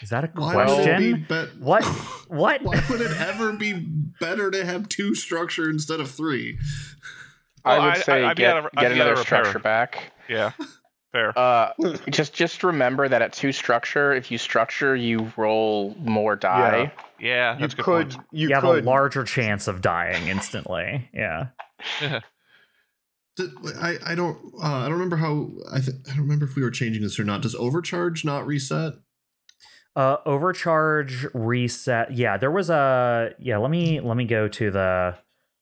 Is 0.00 0.08
that 0.10 0.24
a 0.24 0.28
Why 0.28 0.56
would 0.56 0.78
it 0.88 0.98
be 0.98 1.10
question? 1.12 1.26
bet- 1.28 1.58
What? 1.58 1.84
What? 2.28 2.62
Why 2.62 2.82
would 2.88 3.00
it 3.02 3.20
ever 3.20 3.52
be 3.52 3.74
better 4.20 4.50
to 4.50 4.64
have 4.64 4.88
two 4.88 5.14
structure 5.14 5.68
instead 5.68 6.00
of 6.00 6.10
three? 6.10 6.58
I 7.64 7.78
would 7.78 8.02
say 8.02 8.24
I- 8.24 8.30
I'd 8.30 8.36
get, 8.36 8.56
out 8.56 8.64
of- 8.66 8.72
get 8.72 8.92
another 8.92 9.16
structure 9.16 9.58
back. 9.58 10.12
Yeah, 10.28 10.52
fair. 11.12 11.38
Uh, 11.38 11.72
just 12.10 12.32
just 12.32 12.64
remember 12.64 13.06
that 13.06 13.20
at 13.20 13.34
two 13.34 13.52
structure, 13.52 14.12
if 14.14 14.30
you 14.30 14.38
structure, 14.38 14.96
you 14.96 15.30
roll 15.36 15.94
more 15.98 16.36
die. 16.36 16.90
yeah, 17.20 17.54
You 17.54 17.60
that's 17.60 17.74
a 17.74 17.76
good 17.76 17.84
could 17.84 18.10
point. 18.12 18.26
you 18.32 18.48
You 18.48 18.54
have 18.54 18.64
could 18.64 18.82
a 18.82 18.86
larger 18.86 19.24
chance 19.24 19.68
of 19.68 19.82
dying 19.82 20.26
instantly. 20.28 21.10
Yeah. 21.12 21.48
I, 23.38 23.96
I 24.04 24.14
don't 24.14 24.38
uh, 24.62 24.66
I 24.66 24.82
don't 24.82 24.92
remember 24.92 25.16
how 25.16 25.48
I 25.70 25.80
th- 25.80 25.96
I 26.06 26.10
don't 26.10 26.22
remember 26.22 26.44
if 26.44 26.54
we 26.54 26.62
were 26.62 26.70
changing 26.70 27.02
this 27.02 27.18
or 27.18 27.24
not. 27.24 27.42
Does 27.42 27.54
overcharge 27.54 28.24
not 28.24 28.46
reset? 28.46 28.94
Uh, 29.94 30.16
overcharge 30.24 31.26
reset. 31.34 32.12
Yeah, 32.12 32.36
there 32.36 32.50
was 32.50 32.70
a. 32.70 33.34
Yeah, 33.38 33.58
let 33.58 33.70
me 33.70 34.00
let 34.00 34.16
me 34.16 34.24
go 34.24 34.48
to 34.48 34.70
the 34.70 35.18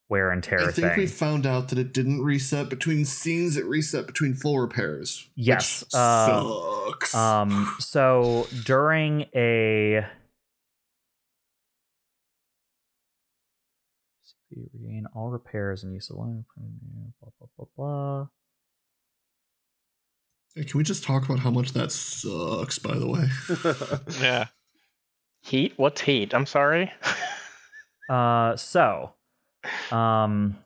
wear 0.08 0.30
and 0.32 0.42
tear 0.42 0.68
I 0.68 0.72
think 0.72 0.96
we 0.96 1.06
found 1.06 1.46
out 1.46 1.68
that 1.68 1.78
it 1.78 1.94
didn't 1.94 2.22
reset 2.22 2.68
between 2.68 3.04
scenes. 3.04 3.56
It 3.56 3.64
reset 3.64 4.06
between 4.06 4.34
full 4.34 4.58
repairs. 4.58 5.30
Yes, 5.36 5.84
uh, 5.94 6.42
sucks. 6.42 7.14
Um, 7.14 7.74
so 7.78 8.48
during 8.64 9.26
a 9.34 10.04
CPU 14.50 14.68
regain 14.74 15.06
all 15.14 15.30
repairs 15.30 15.82
and 15.84 15.92
use 15.92 16.10
alone. 16.10 16.44
Blah 17.20 17.30
blah 17.38 17.48
blah 17.56 17.66
blah. 17.76 18.26
Hey, 20.54 20.64
Can 20.64 20.78
we 20.78 20.84
just 20.84 21.04
talk 21.04 21.24
about 21.24 21.38
how 21.40 21.50
much 21.50 21.72
that 21.72 21.92
sucks? 21.92 22.78
By 22.78 22.98
the 22.98 23.08
way, 23.08 24.20
Yeah. 24.20 24.46
Heat? 25.42 25.74
What's 25.76 26.00
heat? 26.02 26.34
I'm 26.34 26.44
sorry. 26.46 26.92
Uh, 28.08 28.56
so, 28.56 29.12
um, 29.92 30.56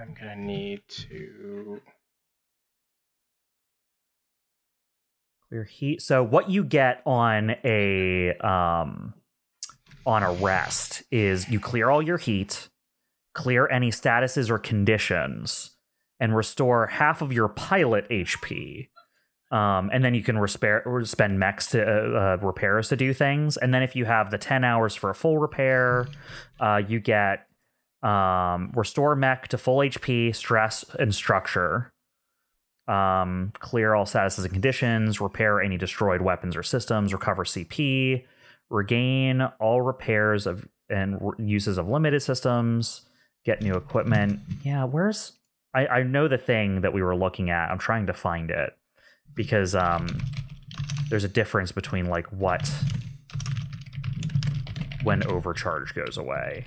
I'm 0.00 0.14
gonna 0.14 0.36
need 0.36 0.82
to. 0.88 1.80
Clear 5.54 5.64
heat. 5.64 6.02
So 6.02 6.22
what 6.22 6.50
you 6.50 6.64
get 6.64 7.00
on 7.06 7.54
a 7.64 8.36
um 8.38 9.14
on 10.04 10.22
a 10.22 10.32
rest 10.32 11.04
is 11.12 11.48
you 11.48 11.60
clear 11.60 11.88
all 11.88 12.02
your 12.02 12.18
heat, 12.18 12.68
clear 13.34 13.68
any 13.68 13.90
statuses 13.90 14.50
or 14.50 14.58
conditions, 14.58 15.76
and 16.18 16.34
restore 16.34 16.88
half 16.88 17.22
of 17.22 17.32
your 17.32 17.48
pilot 17.48 18.08
HP. 18.10 18.88
Um, 19.52 19.90
and 19.92 20.04
then 20.04 20.14
you 20.14 20.22
can 20.24 20.36
respare, 20.36 20.84
or 20.84 21.04
spend 21.04 21.38
mechs 21.38 21.70
to 21.70 21.80
uh, 21.80 22.34
uh, 22.34 22.36
repairs 22.44 22.88
to 22.88 22.96
do 22.96 23.14
things. 23.14 23.56
And 23.56 23.72
then 23.72 23.84
if 23.84 23.94
you 23.94 24.04
have 24.06 24.32
the 24.32 24.38
ten 24.38 24.64
hours 24.64 24.96
for 24.96 25.10
a 25.10 25.14
full 25.14 25.38
repair, 25.38 26.08
uh, 26.58 26.82
you 26.86 26.98
get 26.98 27.46
um, 28.02 28.72
restore 28.74 29.14
mech 29.14 29.46
to 29.48 29.58
full 29.58 29.78
HP, 29.78 30.34
stress, 30.34 30.84
and 30.98 31.14
structure 31.14 31.93
um, 32.88 33.52
clear 33.58 33.94
all 33.94 34.04
statuses 34.04 34.44
and 34.44 34.52
conditions, 34.52 35.20
repair 35.20 35.60
any 35.60 35.76
destroyed 35.76 36.20
weapons 36.20 36.56
or 36.56 36.62
systems, 36.62 37.12
recover 37.12 37.44
CP, 37.44 38.24
regain 38.70 39.42
all 39.60 39.82
repairs 39.82 40.46
of 40.46 40.66
and 40.90 41.18
uses 41.38 41.78
of 41.78 41.88
limited 41.88 42.20
systems, 42.20 43.02
get 43.44 43.62
new 43.62 43.74
equipment. 43.74 44.40
Yeah, 44.62 44.84
where's 44.84 45.32
I, 45.74 45.86
I 45.86 46.02
know 46.02 46.28
the 46.28 46.38
thing 46.38 46.82
that 46.82 46.92
we 46.92 47.02
were 47.02 47.16
looking 47.16 47.50
at. 47.50 47.70
I'm 47.70 47.78
trying 47.78 48.06
to 48.06 48.12
find 48.12 48.50
it 48.50 48.76
because 49.34 49.74
um, 49.74 50.06
there's 51.10 51.24
a 51.24 51.28
difference 51.28 51.72
between 51.72 52.06
like 52.06 52.26
what 52.28 52.70
when 55.02 55.26
overcharge 55.26 55.94
goes 55.94 56.16
away. 56.16 56.66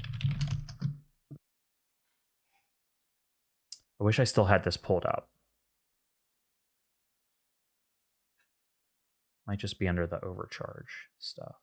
I 4.00 4.04
wish 4.04 4.20
I 4.20 4.26
still 4.26 4.46
had 4.46 4.64
this 4.64 4.78
pulled 4.78 5.06
up. 5.06 5.30
Might 9.48 9.60
just 9.60 9.80
be 9.80 9.88
under 9.88 10.06
the 10.06 10.24
overcharge 10.24 11.08
stuff. 11.20 11.56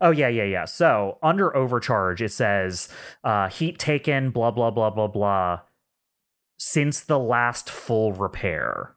Oh 0.00 0.10
yeah, 0.10 0.28
yeah, 0.28 0.44
yeah. 0.44 0.64
So 0.64 1.18
under 1.22 1.54
overcharge, 1.54 2.22
it 2.22 2.32
says 2.32 2.88
uh, 3.22 3.48
heat 3.50 3.78
taken, 3.78 4.30
blah 4.30 4.50
blah 4.50 4.70
blah 4.70 4.88
blah 4.90 5.08
blah, 5.08 5.60
since 6.58 7.00
the 7.02 7.18
last 7.18 7.68
full 7.68 8.12
repair. 8.14 8.96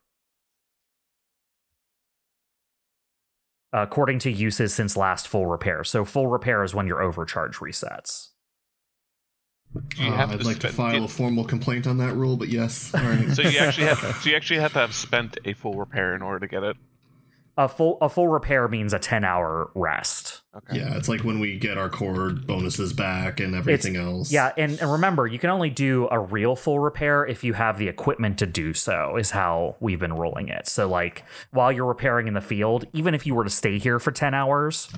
According 3.74 4.20
to 4.20 4.32
uses 4.32 4.74
since 4.74 4.96
last 4.96 5.28
full 5.28 5.48
repair. 5.48 5.84
So 5.84 6.06
full 6.06 6.28
repair 6.28 6.64
is 6.64 6.76
when 6.76 6.86
your 6.88 7.02
overcharge 7.02 7.56
resets. 7.58 8.30
You 9.98 10.10
Uh, 10.14 10.28
I'd 10.28 10.40
to 10.40 10.46
like 10.46 10.60
to 10.60 10.70
file 10.70 10.94
get- 10.94 11.04
a 11.04 11.08
formal 11.08 11.44
complaint 11.44 11.88
on 11.88 11.98
that 11.98 12.14
rule, 12.14 12.38
but 12.38 12.50
yes. 12.50 12.94
All 12.96 13.02
right. 13.02 13.28
So 13.32 13.42
you 13.42 13.58
actually 13.58 13.88
have 13.88 13.98
so 14.22 14.30
you 14.30 14.36
actually 14.36 14.60
have 14.60 14.74
to 14.74 14.80
have 14.80 14.94
spent 14.94 15.38
a 15.46 15.54
full 15.54 15.74
repair 15.74 16.14
in 16.16 16.22
order 16.22 16.40
to 16.42 16.48
get 16.48 16.62
it. 16.64 16.78
A 17.56 17.70
full 17.70 18.00
a 18.02 18.10
full 18.10 18.28
repair 18.28 18.68
means 18.68 18.94
a 18.94 19.00
ten 19.00 19.24
hour 19.24 19.70
rest. 19.76 20.42
Okay. 20.56 20.78
yeah, 20.80 20.96
it's 20.98 21.10
like 21.10 21.24
when 21.24 21.40
we 21.40 21.58
get 21.58 21.80
our 21.80 21.90
core 21.90 22.30
bonuses 22.32 22.94
back 22.94 23.40
and 23.40 23.56
everything 23.56 23.96
else. 23.96 24.32
Yeah, 24.32 24.52
and, 24.56 24.80
and 24.80 24.92
remember, 24.92 25.26
you 25.26 25.40
can 25.40 25.50
only 25.50 25.72
do 25.72 26.08
a 26.12 26.20
real 26.20 26.56
full 26.56 26.80
repair 26.80 27.26
if 27.26 27.44
you 27.44 27.54
have 27.54 27.80
the 27.80 27.88
equipment 27.88 28.38
to 28.40 28.46
do 28.46 28.74
so, 28.74 29.18
is 29.18 29.32
how 29.32 29.76
we've 29.80 30.00
been 30.00 30.14
rolling 30.14 30.50
it. 30.50 30.68
So, 30.68 30.88
like, 30.88 31.26
while 31.52 31.72
you're 31.72 31.88
repairing 31.88 32.28
in 32.28 32.36
the 32.36 32.42
field, 32.42 32.86
even 32.94 33.16
if 33.16 33.26
you 33.26 33.34
were 33.34 33.44
to 33.44 33.50
stay 33.50 33.80
here 33.80 33.98
for 34.00 34.12
10 34.12 34.36
hours, 34.36 34.90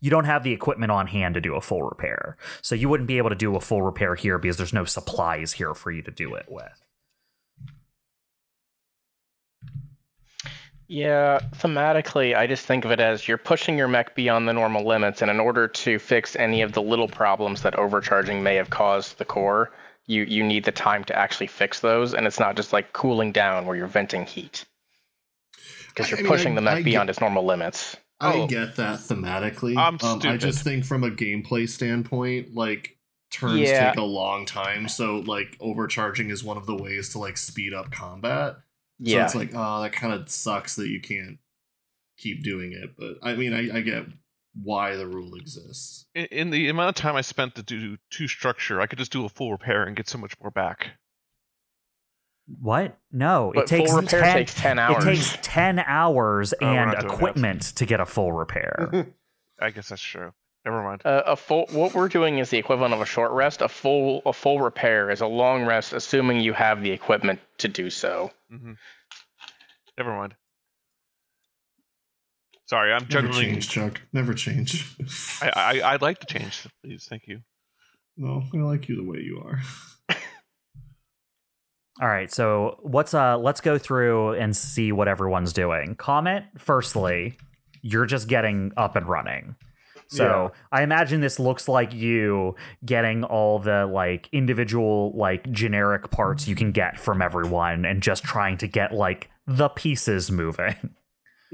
you 0.00 0.10
don't 0.10 0.24
have 0.24 0.42
the 0.42 0.52
equipment 0.52 0.90
on 0.90 1.06
hand 1.06 1.34
to 1.34 1.40
do 1.40 1.54
a 1.54 1.60
full 1.60 1.82
repair. 1.82 2.36
So, 2.60 2.74
you 2.74 2.88
wouldn't 2.88 3.06
be 3.06 3.18
able 3.18 3.30
to 3.30 3.36
do 3.36 3.54
a 3.54 3.60
full 3.60 3.82
repair 3.82 4.16
here 4.16 4.38
because 4.38 4.56
there's 4.56 4.72
no 4.72 4.84
supplies 4.84 5.52
here 5.52 5.74
for 5.74 5.92
you 5.92 6.02
to 6.02 6.10
do 6.10 6.34
it 6.34 6.46
with. 6.48 6.82
Yeah, 10.92 11.40
thematically, 11.56 12.36
I 12.36 12.46
just 12.46 12.66
think 12.66 12.84
of 12.84 12.90
it 12.90 13.00
as 13.00 13.26
you're 13.26 13.38
pushing 13.38 13.78
your 13.78 13.88
mech 13.88 14.14
beyond 14.14 14.46
the 14.46 14.52
normal 14.52 14.84
limits, 14.86 15.22
and 15.22 15.30
in 15.30 15.40
order 15.40 15.66
to 15.66 15.98
fix 15.98 16.36
any 16.36 16.60
of 16.60 16.72
the 16.72 16.82
little 16.82 17.08
problems 17.08 17.62
that 17.62 17.76
overcharging 17.76 18.42
may 18.42 18.56
have 18.56 18.68
caused 18.68 19.16
the 19.16 19.24
core, 19.24 19.70
you 20.06 20.24
you 20.24 20.44
need 20.44 20.64
the 20.64 20.70
time 20.72 21.02
to 21.04 21.18
actually 21.18 21.46
fix 21.46 21.80
those, 21.80 22.12
and 22.12 22.26
it's 22.26 22.38
not 22.38 22.56
just 22.56 22.74
like 22.74 22.92
cooling 22.92 23.32
down 23.32 23.64
where 23.64 23.74
you're 23.74 23.86
venting 23.86 24.26
heat, 24.26 24.66
because 25.88 26.10
you're 26.10 26.18
I 26.18 26.22
mean, 26.24 26.30
pushing 26.30 26.52
I- 26.52 26.54
the 26.56 26.60
mech 26.60 26.74
I 26.74 26.78
get- 26.80 26.84
beyond 26.84 27.08
its 27.08 27.20
normal 27.22 27.46
limits. 27.46 27.96
I 28.20 28.34
Oh. 28.34 28.46
get 28.46 28.76
that 28.76 28.98
thematically. 29.00 29.76
I'm 29.78 29.98
Um, 30.02 30.20
I 30.24 30.36
just 30.36 30.62
think 30.62 30.84
from 30.84 31.04
a 31.04 31.10
gameplay 31.10 31.66
standpoint, 31.70 32.54
like 32.54 32.98
turns 33.30 33.60
Yeah. 33.60 33.88
take 33.92 33.98
a 33.98 34.02
long 34.02 34.44
time, 34.44 34.88
so 34.88 35.20
like 35.20 35.56
overcharging 35.58 36.28
is 36.28 36.44
one 36.44 36.58
of 36.58 36.66
the 36.66 36.76
ways 36.76 37.08
to 37.12 37.18
like 37.18 37.38
speed 37.38 37.72
up 37.72 37.90
combat. 37.90 38.56
So 39.04 39.10
Yeah, 39.10 39.24
it's 39.24 39.34
like, 39.34 39.50
oh, 39.54 39.82
that 39.82 39.92
kind 39.92 40.12
of 40.12 40.28
sucks 40.30 40.76
that 40.76 40.88
you 40.88 41.00
can't 41.00 41.38
keep 42.18 42.42
doing 42.44 42.72
it. 42.72 42.90
But 42.96 43.16
I 43.22 43.34
mean, 43.34 43.52
I, 43.52 43.78
I 43.78 43.80
get 43.80 44.04
why 44.62 44.96
the 44.96 45.06
rule 45.06 45.34
exists. 45.34 46.06
In, 46.14 46.26
in 46.26 46.50
the 46.50 46.68
amount 46.68 46.90
of 46.90 46.94
time 46.94 47.16
I 47.16 47.20
spent 47.22 47.54
to 47.56 47.62
do 47.62 47.96
two 48.10 48.28
structure, 48.28 48.80
I 48.80 48.86
could 48.86 48.98
just 48.98 49.12
do 49.12 49.24
a 49.24 49.28
full 49.28 49.50
repair 49.50 49.84
and 49.84 49.96
get 49.96 50.08
so 50.08 50.18
much 50.18 50.34
more 50.40 50.50
back. 50.50 50.90
What? 52.60 52.98
No, 53.10 53.52
but 53.54 53.62
it 53.62 53.66
takes 53.68 53.90
full 53.90 54.00
repair 54.02 54.20
10, 54.22 54.34
takes 54.36 54.54
ten 54.54 54.78
It 54.78 54.82
hours. 54.82 55.04
takes 55.04 55.38
10 55.42 55.78
hours 55.80 56.52
Oh, 56.60 56.66
and 56.66 56.92
not 56.92 57.04
equipment 57.04 57.62
to 57.76 57.86
get 57.86 58.00
a 58.00 58.06
full 58.06 58.32
repair. 58.32 59.12
I 59.60 59.70
guess 59.70 59.88
that's 59.88 60.02
true. 60.02 60.32
Never 60.64 60.82
mind. 60.82 61.02
Uh, 61.04 61.22
a 61.26 61.34
full 61.36 61.66
what 61.72 61.92
we're 61.94 62.08
doing 62.08 62.38
is 62.38 62.50
the 62.50 62.58
equivalent 62.58 62.94
of 62.94 63.00
a 63.00 63.06
short 63.06 63.32
rest. 63.32 63.62
A 63.62 63.68
full 63.68 64.22
a 64.24 64.32
full 64.32 64.60
repair 64.60 65.10
is 65.10 65.20
a 65.20 65.26
long 65.26 65.64
rest, 65.64 65.92
assuming 65.92 66.40
you 66.40 66.52
have 66.52 66.82
the 66.82 66.90
equipment 66.92 67.40
to 67.58 67.68
do 67.68 67.90
so. 67.90 68.30
hmm 68.48 68.72
Never 69.98 70.14
mind. 70.16 70.34
Sorry, 72.66 72.92
I'm 72.92 73.06
Never 73.10 73.28
change, 73.28 73.68
Chuck. 73.68 74.00
Never 74.12 74.32
change. 74.34 74.96
I, 75.42 75.50
I 75.82 75.92
I'd 75.92 76.02
like 76.02 76.20
to 76.20 76.26
change, 76.26 76.66
please. 76.82 77.06
Thank 77.10 77.26
you. 77.26 77.40
No, 78.16 78.42
I 78.54 78.58
like 78.58 78.88
you 78.88 78.96
the 78.96 79.04
way 79.04 79.18
you 79.18 79.42
are. 79.44 79.60
All 82.00 82.08
right, 82.08 82.32
so 82.32 82.78
what's 82.82 83.12
uh 83.14 83.36
let's 83.36 83.60
go 83.60 83.78
through 83.78 84.34
and 84.34 84.56
see 84.56 84.92
what 84.92 85.08
everyone's 85.08 85.52
doing. 85.52 85.96
Comet, 85.96 86.44
firstly, 86.56 87.36
you're 87.82 88.06
just 88.06 88.28
getting 88.28 88.72
up 88.76 88.94
and 88.96 89.06
running. 89.06 89.56
So 90.16 90.52
I 90.70 90.82
imagine 90.82 91.20
this 91.20 91.38
looks 91.38 91.68
like 91.68 91.94
you 91.94 92.54
getting 92.84 93.24
all 93.24 93.58
the 93.58 93.86
like 93.86 94.28
individual 94.32 95.12
like 95.16 95.50
generic 95.50 96.10
parts 96.10 96.46
you 96.46 96.54
can 96.54 96.72
get 96.72 96.98
from 96.98 97.22
everyone 97.22 97.84
and 97.84 98.02
just 98.02 98.24
trying 98.24 98.58
to 98.58 98.66
get 98.66 98.92
like 98.92 99.30
the 99.46 99.68
pieces 99.68 100.30
moving. 100.30 100.76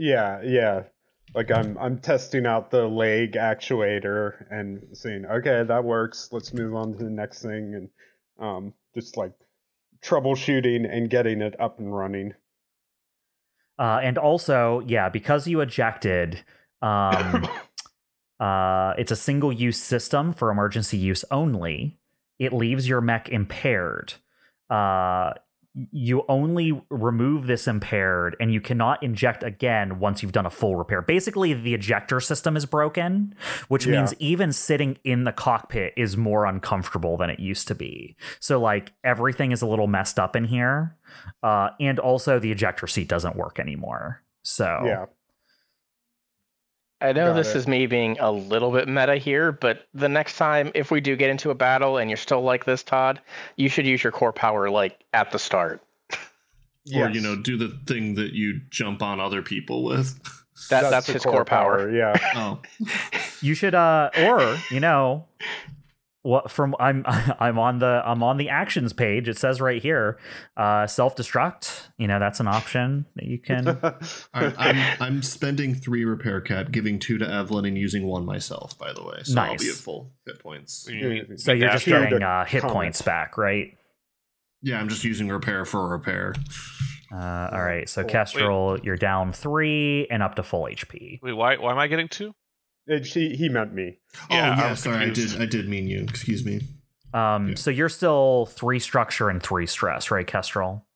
Yeah, 0.01 0.41
yeah. 0.45 0.85
Like 1.35 1.51
I'm 1.51 1.77
I'm 1.77 1.99
testing 1.99 2.47
out 2.47 2.71
the 2.71 2.87
leg 2.87 3.33
actuator 3.33 4.45
and 4.49 4.81
saying, 4.93 5.27
okay, 5.27 5.65
that 5.67 5.83
works. 5.83 6.29
Let's 6.31 6.55
move 6.55 6.73
on 6.77 6.93
to 6.93 7.03
the 7.03 7.11
next 7.11 7.43
thing 7.43 7.75
and 7.75 7.89
um 8.39 8.75
just 8.95 9.17
like 9.17 9.33
troubleshooting 10.03 10.89
and 10.89 11.11
getting 11.11 11.41
it 11.41 11.61
up 11.61 11.81
and 11.81 11.93
running. 11.93 12.35
Uh, 13.79 14.01
and 14.03 14.19
also, 14.19 14.83
yeah, 14.87 15.09
because 15.09 15.47
you 15.47 15.61
ejected, 15.61 16.43
um, 16.83 17.49
uh, 18.41 18.95
it's 18.99 19.11
a 19.13 19.17
single 19.17 19.53
use 19.53 19.81
system 19.83 20.33
for 20.33 20.51
emergency 20.51 20.97
use 20.97 21.25
only. 21.31 21.99
It 22.39 22.53
leaves 22.53 22.89
your 22.89 23.01
mech 23.01 23.29
impaired. 23.29 24.15
Uh, 24.71 25.33
you 25.93 26.25
only 26.29 26.81
remove 26.91 27.47
this 27.47 27.69
impaired 27.69 28.37
and 28.41 28.53
you 28.53 28.61
cannot 28.61 29.01
inject 29.03 29.45
again 29.45 30.01
once 30.01 30.23
you've 30.23 30.33
done 30.33 30.47
a 30.47 30.51
full 30.51 30.75
repair. 30.75 31.03
Basically, 31.03 31.53
the 31.55 31.75
ejector 31.75 32.19
system 32.21 32.57
is 32.57 32.67
broken, 32.67 33.35
which 33.69 33.87
Yeah. 33.87 33.99
means 33.99 34.15
even 34.19 34.53
sitting 34.53 34.99
in 35.05 35.23
the 35.25 35.31
cockpit 35.33 35.93
is 35.97 36.17
more 36.17 36.47
uncomfortable 36.47 37.17
than 37.17 37.31
it 37.31 37.39
used 37.39 37.69
to 37.69 37.75
be. 37.77 38.17
So, 38.41 38.61
like, 38.61 38.93
everything 39.05 39.53
is 39.53 39.63
a 39.63 39.67
little 39.67 39.87
messed 39.87 40.19
up 40.19 40.35
in 40.35 40.45
here. 40.45 40.97
Uh, 41.45 41.71
and 41.79 41.99
also, 42.01 42.39
the 42.41 42.51
ejector 42.51 42.87
seat 42.89 43.09
doesn't 43.09 43.37
work 43.37 43.61
anymore. 43.61 44.23
So, 44.43 44.81
Yeah. 44.85 45.07
I 47.01 47.13
know 47.13 47.29
Got 47.29 47.37
this 47.37 47.55
it. 47.55 47.59
is 47.59 47.69
me 47.69 47.87
being 47.87 48.19
a 48.19 48.31
little 48.31 48.73
bit 48.73 48.89
meta 48.89 49.17
here, 49.17 49.53
but 49.53 49.87
the 49.95 50.09
next 50.09 50.37
time 50.37 50.73
if 50.75 50.91
we 50.91 51.01
do 51.01 51.15
get 51.15 51.31
into 51.31 51.51
a 51.51 51.55
battle 51.55 51.99
and 51.99 52.11
you're 52.11 52.17
still 52.17 52.43
like 52.43 52.65
this, 52.65 52.83
Todd, 52.83 53.21
you 53.57 53.69
should 53.69 53.87
use 53.87 54.03
your 54.03 54.13
core 54.13 54.33
power 54.33 54.69
like 54.69 55.05
at 55.13 55.31
the 55.31 55.39
start. 55.39 55.83
Or, 56.97 57.11
you 57.11 57.21
know, 57.21 57.37
do 57.37 57.59
the 57.59 57.79
thing 57.87 58.15
that 58.15 58.33
you 58.33 58.63
jump 58.71 59.03
on 59.03 59.21
other 59.21 59.43
people 59.43 59.85
with. 59.85 60.19
That 60.71 60.91
that's, 60.91 61.07
the 61.07 61.13
his 61.13 61.23
core, 61.23 61.45
power. 61.45 61.91
Yeah. 61.91 62.15
Oh. 62.35 62.61
you 63.43 63.53
should 63.55 63.75
uh 63.75 64.09
or 64.17 64.57
you 64.71 64.81
know 64.81 65.27
what 66.29 66.51
from 66.51 66.75
i'm 66.79 67.05
i'm 67.41 67.59
on 67.59 67.79
the 67.79 68.03
i'm 68.05 68.23
on 68.23 68.37
the 68.37 68.49
actions 68.51 68.93
page 68.93 69.29
it 69.29 69.39
says 69.39 69.61
right 69.61 69.81
here 69.83 70.19
uh 70.57 70.87
self-destruct 70.87 71.89
you 71.97 72.07
know 72.07 72.19
that's 72.19 72.39
an 72.41 72.47
option 72.47 73.07
that 73.17 73.25
you 73.25 73.39
can 73.39 73.67
All 73.83 73.93
right, 74.35 74.55
I'm, 74.59 74.97
I'm 75.01 75.23
spending 75.23 75.75
three 75.75 76.05
repair 76.05 76.41
cap, 76.41 76.71
giving 76.71 76.99
two 76.99 77.17
to 77.19 77.29
Evelyn, 77.29 77.65
and 77.65 77.77
using 77.79 78.07
one 78.07 78.25
myself, 78.25 78.79
by 78.79 78.93
the 78.93 79.03
way. 79.03 79.21
So 79.25 79.41
I'll 79.41 79.57
be 79.57 79.69
at 79.69 79.75
full 79.75 80.13
hit 80.27 80.39
points. 80.39 80.87
You 80.91 81.09
mean- 81.09 81.39
so 81.39 81.53
you're 81.53 81.71
just 81.71 81.85
Here 81.87 82.01
getting 82.05 82.23
uh 82.23 82.45
hit 82.45 82.61
Comet. 82.63 82.73
points 82.75 83.03
back 83.03 83.39
right 83.39 83.77
Yeah, 84.63 84.79
I'm 84.81 84.89
just 84.89 85.05
using 85.05 85.29
repair 85.29 85.65
for 85.65 85.89
repair. 85.89 86.35
uh 87.13 87.49
all 87.53 87.63
right 87.63 87.89
so 87.89 88.03
Cool. 88.03 88.11
kestrel 88.11 88.79
you're 88.83 88.97
down 88.97 89.33
three 89.33 90.07
and 90.11 90.23
up 90.23 90.35
to 90.37 90.43
full 90.43 90.65
hp 90.65 91.21
Wait, 91.23 91.33
why? 91.33 91.57
Why 91.57 91.73
am 91.73 91.79
I 91.79 91.87
getting 91.89 92.09
two? 92.09 92.35
It, 92.89 93.07
she, 93.07 93.37
he 93.37 93.49
meant 93.49 93.73
me. 93.75 93.99
Yeah, 94.31 94.49
oh, 94.49 94.53
I 94.53 94.65
yeah, 94.65 94.71
was 94.71 94.81
sorry, 94.81 95.05
I 95.07 95.11
did 95.11 95.41
I 95.41 95.47
did 95.47 95.69
mean 95.69 95.87
you. 95.89 96.03
Excuse 96.05 96.45
me. 96.45 96.63
um 97.15 97.51
Yeah. 97.51 97.55
so 97.55 97.71
you're 97.71 97.89
still 97.89 98.47
three 98.47 98.79
structure 98.79 99.29
and 99.29 99.43
three 99.43 99.67
stress 99.67 100.11
right 100.11 100.27
kestrel 100.27 100.87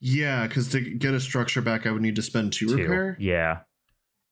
Yeah, 0.00 0.46
because 0.46 0.68
to 0.70 0.80
get 0.80 1.14
a 1.14 1.20
structure 1.20 1.60
back, 1.62 1.86
I 1.86 1.90
would 1.92 2.02
need 2.02 2.16
to 2.16 2.22
spend 2.22 2.52
two, 2.52 2.66
Two. 2.68 2.76
repair. 2.76 3.16
yeah 3.20 3.60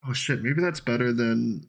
Oh 0.09 0.12
shit, 0.12 0.42
maybe 0.42 0.61
that's 0.61 0.80
better 0.80 1.12
than 1.12 1.68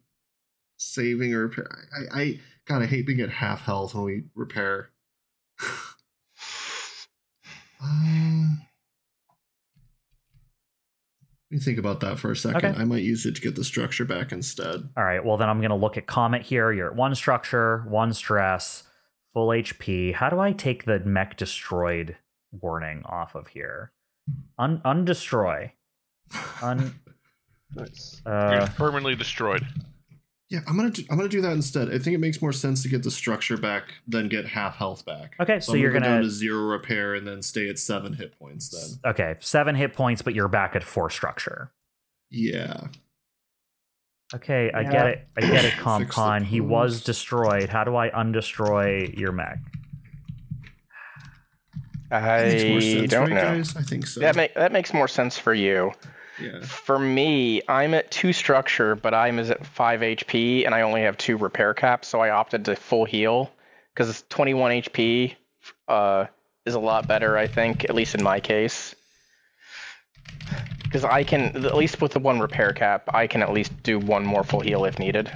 saving 0.78 1.34
or 1.34 1.44
repair. 1.48 1.88
I, 2.14 2.20
I 2.22 2.40
God, 2.66 2.82
I 2.84 2.86
hate 2.86 3.06
being 3.08 3.22
at 3.22 3.30
half 3.30 3.62
health 3.62 3.94
when 3.96 4.04
we 4.04 4.24
repair. 4.36 4.90
uh, 7.84 8.48
let 11.52 11.58
me 11.58 11.64
think 11.64 11.80
about 11.80 12.00
that 12.02 12.20
for 12.20 12.32
a 12.32 12.36
second. 12.36 12.74
Okay. 12.74 12.80
I 12.80 12.86
might 12.86 13.02
use 13.02 13.26
it 13.26 13.36
to 13.36 13.42
get 13.42 13.56
the 13.56 13.64
structure 13.64 14.06
back 14.06 14.32
instead. 14.32 14.88
All 14.96 15.04
right. 15.04 15.24
Well, 15.24 15.38
then 15.38 15.50
I'm 15.50 15.60
going 15.60 15.72
to 15.72 15.76
look 15.76 15.98
at 15.98 16.06
Comet 16.06 16.44
here. 16.44 16.72
You're 16.72 16.90
at 16.92 16.96
one 16.96 17.16
structure, 17.16 17.86
one 17.88 18.14
stress, 18.14 18.84
full 19.34 19.48
HP. 19.48 20.14
How 20.14 20.30
do 20.30 20.40
I 20.40 20.52
take 20.52 20.86
the 20.86 21.00
mech 21.00 21.38
destroyed 21.38 22.16
warning 22.52 23.02
off 23.06 23.34
of 23.34 23.48
here? 23.48 23.92
Un- 24.60 24.82
undestroy. 24.86 25.72
Un- 26.62 26.94
Nice. 27.76 28.20
You're 28.26 28.34
uh, 28.64 28.70
permanently 28.78 29.14
destroyed. 29.16 29.64
Yeah, 30.50 30.62
I'm 30.68 30.76
gonna 30.76 30.90
do, 30.90 31.04
I'm 31.12 31.18
gonna 31.18 31.30
do 31.30 31.42
that 31.42 31.52
instead. 31.52 31.90
I 31.94 32.00
think 32.00 32.16
it 32.16 32.20
makes 32.20 32.42
more 32.42 32.52
sense 32.52 32.82
to 32.82 32.90
get 32.90 33.04
the 33.04 33.12
structure 33.12 33.56
back 33.56 33.94
than 34.08 34.28
get 34.30 34.48
half 34.48 34.76
health 34.78 35.06
back. 35.06 35.36
okay. 35.40 35.60
So, 35.60 35.74
I'm 35.74 35.80
you're 35.80 35.92
gonna, 35.94 36.06
go 36.06 36.10
down 36.14 36.22
to. 36.22 36.28
to 36.28 36.32
zero 36.32 36.64
repair 36.64 37.14
and 37.14 37.28
then 37.28 37.42
stay 37.44 37.70
at 37.70 37.78
seven 37.78 38.14
hit 38.14 38.38
points. 38.40 38.70
Then 38.70 39.12
Okay. 39.12 39.36
Seven 39.42 39.76
hit 39.76 39.94
points, 39.94 40.24
but 40.24 40.34
you're 40.34 40.48
back 40.48 40.76
at 40.76 40.84
four 40.84 41.10
structure. 41.12 41.72
yeah, 42.32 42.88
Okay. 44.34 44.72
I 44.72 44.82
Yeah. 44.82 44.92
get 44.92 45.06
it. 45.08 45.28
I 45.38 45.42
get 45.42 45.66
it, 45.66 45.70
Fix 45.74 45.78
the 45.78 45.84
ComCon. 45.84 46.44
He 46.46 46.62
was 46.62 47.04
destroyed. 47.04 47.70
How 47.70 47.84
do 47.84 47.96
I 47.96 48.10
undestroy 48.10 49.16
your 49.18 49.32
mech? 49.32 49.60
That 52.10 52.46
makes 52.48 52.64
more 52.64 52.78
I 52.78 52.80
sense, 52.80 53.12
don't 53.12 53.22
right, 53.22 53.30
know. 53.36 53.42
guys? 53.58 53.76
I 53.76 53.82
think 53.84 54.08
so. 54.08 54.20
That 54.22 54.36
make 54.36 54.54
that 54.56 54.72
makes 54.72 54.94
more 54.94 55.08
sense 55.08 55.38
for 55.38 55.54
you. 55.54 55.92
For 56.64 56.98
me, 56.98 57.62
I'm 57.68 57.94
at 57.94 58.12
two 58.12 58.34
structure, 58.34 58.96
but 58.96 59.14
I'm 59.14 59.40
is 59.40 59.52
at 59.52 59.66
five 59.66 60.02
HP, 60.02 60.66
and 60.66 60.74
I 60.74 60.82
only 60.82 61.02
have 61.02 61.18
two 61.18 61.38
repair 61.38 61.74
caps, 61.74 62.08
so 62.08 62.22
I 62.22 62.30
opted 62.30 62.66
to 62.66 62.76
full 62.76 63.06
heal 63.06 63.52
because 63.94 64.24
21 64.30 64.72
HP 64.72 65.36
uh, 65.88 66.26
is 66.66 66.76
a 66.76 66.80
lot 66.80 67.08
better, 67.08 67.38
I 67.38 67.48
think, 67.48 67.84
at 67.84 67.96
least 67.96 68.16
in 68.16 68.24
my 68.24 68.40
case. 68.40 68.96
Because 70.84 71.04
I 71.04 71.24
can, 71.24 71.66
at 71.66 71.76
least 71.76 72.02
with 72.02 72.14
the 72.14 72.20
one 72.20 72.40
repair 72.40 72.74
cap, 72.74 73.10
I 73.14 73.28
can 73.28 73.44
at 73.44 73.52
least 73.52 73.84
do 73.84 74.00
one 74.00 74.26
more 74.26 74.44
full 74.44 74.62
heal 74.62 74.86
if 74.86 74.98
needed. 74.98 75.32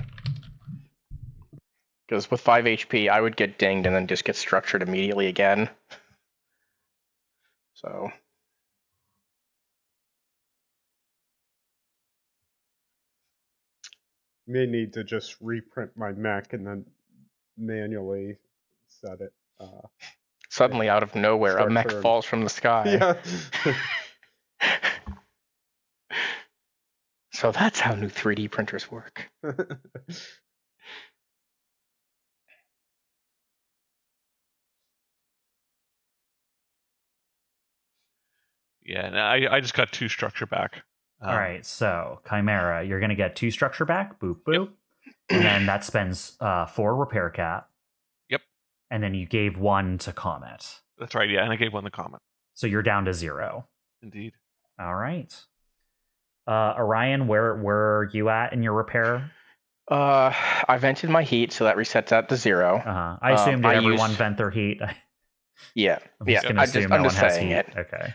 Because 2.07 2.31
with 2.31 2.41
5 2.41 2.65
HP, 2.65 3.09
I 3.09 3.19
would 3.19 3.35
get 3.35 3.57
dinged 3.57 3.85
and 3.85 3.95
then 3.95 4.07
just 4.07 4.25
get 4.25 4.35
structured 4.35 4.81
immediately 4.81 5.27
again. 5.27 5.69
So. 7.75 8.11
May 14.53 14.67
need 14.67 14.93
to 14.93 15.03
just 15.03 15.35
reprint 15.41 15.97
my 15.97 16.11
mech 16.11 16.53
and 16.53 16.67
then 16.67 16.85
manually 17.57 18.37
set 18.87 19.19
it. 19.19 19.33
Uh, 19.59 19.87
Suddenly, 20.49 20.89
out 20.89 21.01
of 21.01 21.15
nowhere, 21.15 21.57
a 21.57 21.67
mech 21.71 21.89
falls 21.89 22.23
from 22.25 22.43
the 22.43 22.49
sky. 22.49 22.99
yeah. 23.01 23.75
So 27.31 27.51
that's 27.51 27.79
how 27.79 27.95
new 27.95 28.07
3D 28.09 28.51
printers 28.51 28.89
work. 28.91 29.29
Yeah, 38.85 39.09
no, 39.09 39.17
I 39.17 39.55
I 39.55 39.59
just 39.61 39.73
got 39.73 39.91
two 39.93 40.09
structure 40.09 40.45
back. 40.45 40.83
Um, 41.23 41.29
All 41.31 41.37
right. 41.37 41.65
So, 41.65 42.19
Chimera, 42.29 42.83
you're 42.83 42.99
going 42.99 43.09
to 43.09 43.15
get 43.15 43.35
two 43.35 43.49
structure 43.49 43.85
back. 43.85 44.19
Boop, 44.19 44.37
boop. 44.45 44.69
And 45.29 45.41
then 45.45 45.65
that 45.67 45.83
spends 45.83 46.35
uh, 46.39 46.65
four 46.65 46.95
repair 46.95 47.29
cap. 47.29 47.69
Yep. 48.29 48.41
And 48.91 49.01
then 49.01 49.13
you 49.13 49.25
gave 49.25 49.57
one 49.57 49.97
to 49.99 50.11
Comet. 50.13 50.79
That's 50.99 51.15
right. 51.15 51.29
Yeah, 51.29 51.43
and 51.43 51.51
I 51.51 51.55
gave 51.55 51.73
one 51.73 51.85
to 51.85 51.91
Comet. 51.91 52.19
So 52.53 52.67
you're 52.67 52.83
down 52.83 53.05
to 53.05 53.13
zero. 53.13 53.67
Indeed. 54.01 54.33
All 54.79 54.93
right. 54.95 55.33
Uh, 56.45 56.73
Orion, 56.77 57.27
where 57.27 57.55
where 57.55 57.97
are 57.99 58.09
you 58.11 58.27
at 58.29 58.51
in 58.53 58.61
your 58.63 58.73
repair? 58.73 59.31
Uh, 59.89 60.33
I 60.67 60.77
vented 60.77 61.09
my 61.09 61.23
heat, 61.23 61.51
so 61.53 61.63
that 61.63 61.77
resets 61.77 62.07
that 62.09 62.27
to 62.29 62.35
zero. 62.35 62.77
Uh-huh. 62.77 63.17
I 63.21 63.31
Um, 63.31 63.35
assume 63.37 63.61
did 63.61 63.65
I 63.71 63.75
everyone 63.75 64.09
used- 64.09 64.17
vent 64.17 64.37
their 64.37 64.51
heat? 64.51 64.81
Yeah, 65.75 65.99
I'm 66.19 66.27
yeah. 66.27 66.35
just 66.37 66.47
gonna 66.47 66.59
I 66.59 66.63
assume 66.65 66.81
just, 66.81 66.89
no 66.89 66.95
I'm 66.97 67.01
one 67.03 67.09
just 67.11 67.21
has 67.21 67.35
saying 67.35 67.47
heat. 67.47 67.55
it. 67.55 67.73
Okay. 67.77 68.13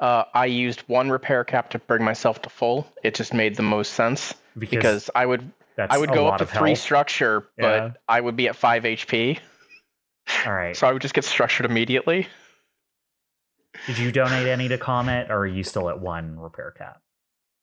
Uh, 0.00 0.24
I 0.34 0.46
used 0.46 0.80
one 0.88 1.10
repair 1.10 1.44
cap 1.44 1.70
to 1.70 1.78
bring 1.78 2.02
myself 2.02 2.40
to 2.42 2.48
full. 2.48 2.90
It 3.04 3.14
just 3.14 3.34
made 3.34 3.54
the 3.56 3.62
most 3.62 3.92
sense 3.92 4.32
Because, 4.58 4.70
because 4.76 5.10
I 5.14 5.26
would 5.26 5.52
I 5.78 5.98
would 5.98 6.10
go 6.12 6.26
up 6.28 6.38
to 6.38 6.46
three 6.46 6.70
health. 6.70 6.78
structure, 6.80 7.46
but 7.58 7.62
Yeah. 7.82 7.90
I 8.08 8.20
would 8.20 8.34
be 8.36 8.48
at 8.48 8.56
five 8.56 8.84
HP, 8.84 9.38
All 10.46 10.52
right. 10.52 10.74
so 10.76 10.86
I 10.88 10.92
would 10.92 11.02
just 11.02 11.14
get 11.14 11.24
structured 11.24 11.66
immediately. 11.66 12.26
Did 13.86 13.98
you 13.98 14.10
donate 14.12 14.46
any 14.46 14.68
to 14.68 14.78
Comet, 14.78 15.30
or 15.30 15.38
are 15.40 15.46
you 15.46 15.62
still 15.64 15.88
at 15.88 16.00
one 16.00 16.38
repair 16.38 16.72
cap? 16.76 17.00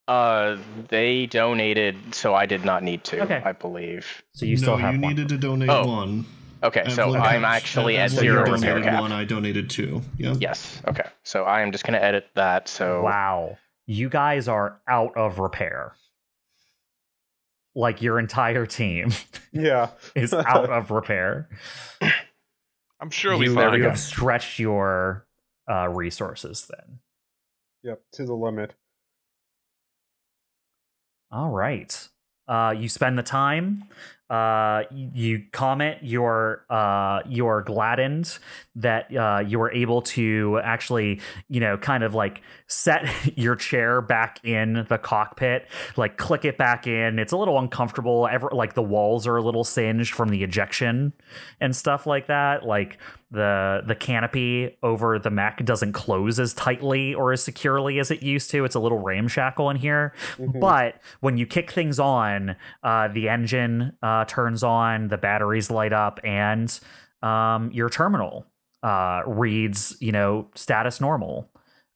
Uh, 0.08 0.58
they 0.88 1.26
donated, 1.26 2.16
so 2.16 2.34
I 2.34 2.46
did 2.46 2.64
not 2.64 2.82
need 2.82 3.04
to. 3.06 3.22
Okay. 3.24 3.42
I 3.44 3.52
believe. 3.52 4.24
So 4.34 4.46
you 4.46 4.56
no, 4.56 4.62
still 4.62 4.78
have 4.78 4.96
you 4.96 5.02
one. 5.02 5.10
needed 5.10 5.30
to 5.30 5.38
donate 5.38 5.70
Oh. 5.70 5.86
one. 5.86 6.26
Okay, 6.64 6.84
so 6.90 7.04
Evelyn- 7.04 7.22
I'm 7.22 7.46
actually 7.46 7.98
at 7.98 8.06
Evelyn 8.12 8.20
zero 8.24 8.46
you're 8.46 8.54
repair 8.54 8.70
donated 8.76 8.84
cap. 8.92 9.02
one. 9.02 9.12
I 9.12 9.24
donated 9.26 9.70
two. 9.70 10.02
Yep. 10.18 10.38
Yes. 10.40 10.82
Okay. 10.88 11.04
So 11.24 11.44
I 11.44 11.62
am 11.62 11.72
just 11.72 11.84
gonna 11.86 12.00
edit 12.00 12.28
that. 12.36 12.68
So 12.68 13.02
Wow. 13.04 13.58
You 13.86 14.10
guys 14.10 14.48
are 14.48 14.80
out 14.88 15.16
of 15.16 15.40
repair. 15.40 15.94
Like 17.76 18.02
your 18.02 18.18
entire 18.20 18.66
team 18.66 19.12
Yeah. 19.52 19.90
is 20.16 20.34
out 20.34 20.70
of 20.70 20.90
repair. 20.92 21.48
I'm 23.00 23.12
sure 23.12 23.38
we 23.38 23.46
you, 23.46 23.52
you 23.76 23.84
have 23.84 24.00
stretched 24.00 24.58
your 24.58 25.26
uh, 25.70 25.88
resources 25.90 26.68
then. 26.70 27.00
Yep. 27.84 28.02
To 28.14 28.26
the 28.26 28.34
limit. 28.34 28.74
All 31.32 31.52
right. 31.52 32.08
Uh, 32.48 32.74
you 32.78 32.90
spend 32.90 33.18
the 33.18 33.24
time. 33.24 33.84
Uh, 34.30 34.84
you 34.92 35.44
Comet. 35.52 36.00
You're 36.02 36.66
uh, 36.70 37.22
you're 37.28 37.62
gladdened 37.62 38.38
that 38.76 39.16
uh, 39.16 39.40
you 39.46 39.58
were 39.58 39.72
able 39.72 40.02
to 40.02 40.60
actually, 40.64 41.22
you 41.48 41.62
know, 41.62 41.78
kind 41.78 42.04
of 42.04 42.14
like 42.14 42.42
set 42.68 43.06
your 43.38 43.56
chair 43.56 44.02
back 44.02 44.44
in 44.44 44.86
the 44.90 44.98
cockpit, 44.98 45.68
like 45.96 46.18
click 46.18 46.44
it 46.44 46.58
back 46.58 46.88
in. 46.88 47.20
It's 47.20 47.32
a 47.32 47.38
little 47.38 47.58
uncomfortable. 47.58 48.28
Ever 48.30 48.50
like 48.52 48.74
the 48.74 48.84
walls 48.84 49.26
are 49.28 49.38
a 49.38 49.42
little 49.42 49.64
singed 49.64 50.14
from 50.14 50.30
the 50.30 50.44
ejection 50.44 51.14
and 51.62 51.74
stuff 51.74 52.06
like 52.06 52.28
that. 52.28 52.66
Like 52.66 52.98
the 53.30 53.84
the 53.86 53.96
canopy 53.96 54.78
over 54.84 55.20
the 55.20 55.30
mech 55.30 55.64
doesn't 55.66 55.92
close 55.92 56.40
as 56.40 56.54
tightly 56.54 57.14
or 57.14 57.34
as 57.34 57.44
securely 57.44 58.00
as 58.00 58.10
it 58.10 58.24
used 58.24 58.50
to. 58.52 58.64
It's 58.64 58.76
a 58.76 58.80
little 58.80 59.00
ramshackle 59.00 59.70
in 59.70 59.78
here. 59.78 60.14
Mhm. 60.38 60.60
But 60.60 61.02
when 61.20 61.38
you 61.38 61.46
kick 61.46 61.72
things 61.72 62.00
on, 62.00 62.56
uh, 62.84 63.10
the 63.10 63.28
engine 63.28 63.98
uh, 64.02 64.26
turns 64.26 64.64
on, 64.64 65.10
the 65.10 65.18
batteries 65.18 65.70
light 65.70 65.94
up, 65.94 66.20
and 66.24 66.80
um, 67.22 67.70
your 67.72 67.90
terminal 67.90 68.46
uh, 68.84 69.24
reads, 69.26 69.98
you 70.00 70.12
know, 70.12 70.48
status 70.56 71.02
normal. 71.02 71.50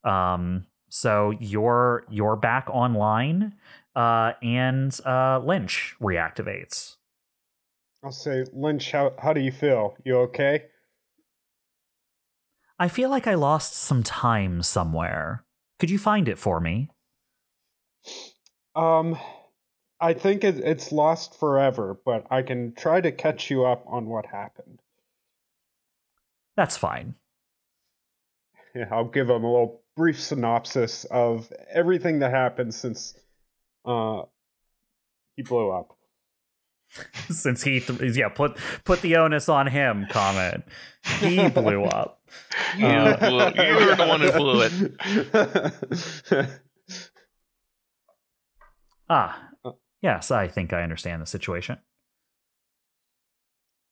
Um, 0.04 0.66
so 0.90 1.32
you're 1.40 2.04
you're 2.10 2.36
back 2.36 2.68
online, 2.68 3.54
uh, 3.96 4.32
and 4.42 4.98
uh, 5.06 5.38
Lynch 5.38 5.96
reactivates. 6.00 6.96
I'll 8.04 8.10
say, 8.10 8.44
Lynch, 8.52 8.90
how 8.92 9.14
how 9.18 9.32
do 9.32 9.40
you 9.40 9.52
feel? 9.52 9.96
You 10.04 10.18
okay? 10.18 10.64
I 12.82 12.88
feel 12.88 13.10
like 13.10 13.28
I 13.28 13.34
lost 13.34 13.74
some 13.74 14.02
time 14.02 14.60
somewhere. 14.60 15.44
Could 15.78 15.88
you 15.88 16.00
find 16.00 16.28
it 16.28 16.36
for 16.36 16.58
me? 16.58 16.90
Um, 18.74 19.16
I 20.00 20.14
think 20.14 20.42
it, 20.42 20.58
it's 20.58 20.90
lost 20.90 21.38
forever, 21.38 21.96
but 22.04 22.26
I 22.28 22.42
can 22.42 22.74
try 22.74 23.00
to 23.00 23.12
catch 23.12 23.52
you 23.52 23.64
up 23.64 23.84
on 23.86 24.06
what 24.06 24.26
happened. 24.26 24.80
That's 26.56 26.76
fine. 26.76 27.14
Yeah, 28.74 28.88
I'll 28.90 29.04
give 29.04 29.30
him 29.30 29.44
a 29.44 29.52
little 29.52 29.84
brief 29.94 30.20
synopsis 30.20 31.04
of 31.04 31.52
everything 31.72 32.18
that 32.18 32.32
happened 32.32 32.74
since 32.74 33.14
uh 33.84 34.22
he 35.36 35.44
blew 35.44 35.70
up. 35.70 35.96
Since 37.30 37.62
he, 37.62 37.80
th- 37.80 38.16
yeah, 38.16 38.28
put 38.28 38.56
put 38.84 39.00
the 39.02 39.16
onus 39.16 39.48
on 39.48 39.66
him. 39.66 40.06
Comet. 40.10 40.62
He 41.20 41.48
blew 41.50 41.84
up. 41.84 42.20
you 42.76 42.86
uh, 42.86 43.16
blew, 43.18 43.64
you're 43.64 43.96
the 43.96 44.06
one 44.06 44.20
who 44.20 44.32
blew 44.32 44.62
it. 44.62 46.50
Ah, 49.14 49.50
yes, 50.00 50.30
I 50.30 50.48
think 50.48 50.72
I 50.72 50.82
understand 50.82 51.20
the 51.20 51.26
situation. 51.26 51.76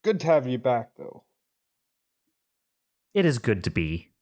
Good 0.03 0.21
to 0.21 0.27
have 0.29 0.47
you 0.47 0.57
back, 0.57 0.93
though. 0.97 1.25
It 3.13 3.27
is 3.27 3.39
good 3.39 3.63
to 3.65 3.71
be. 3.71 4.13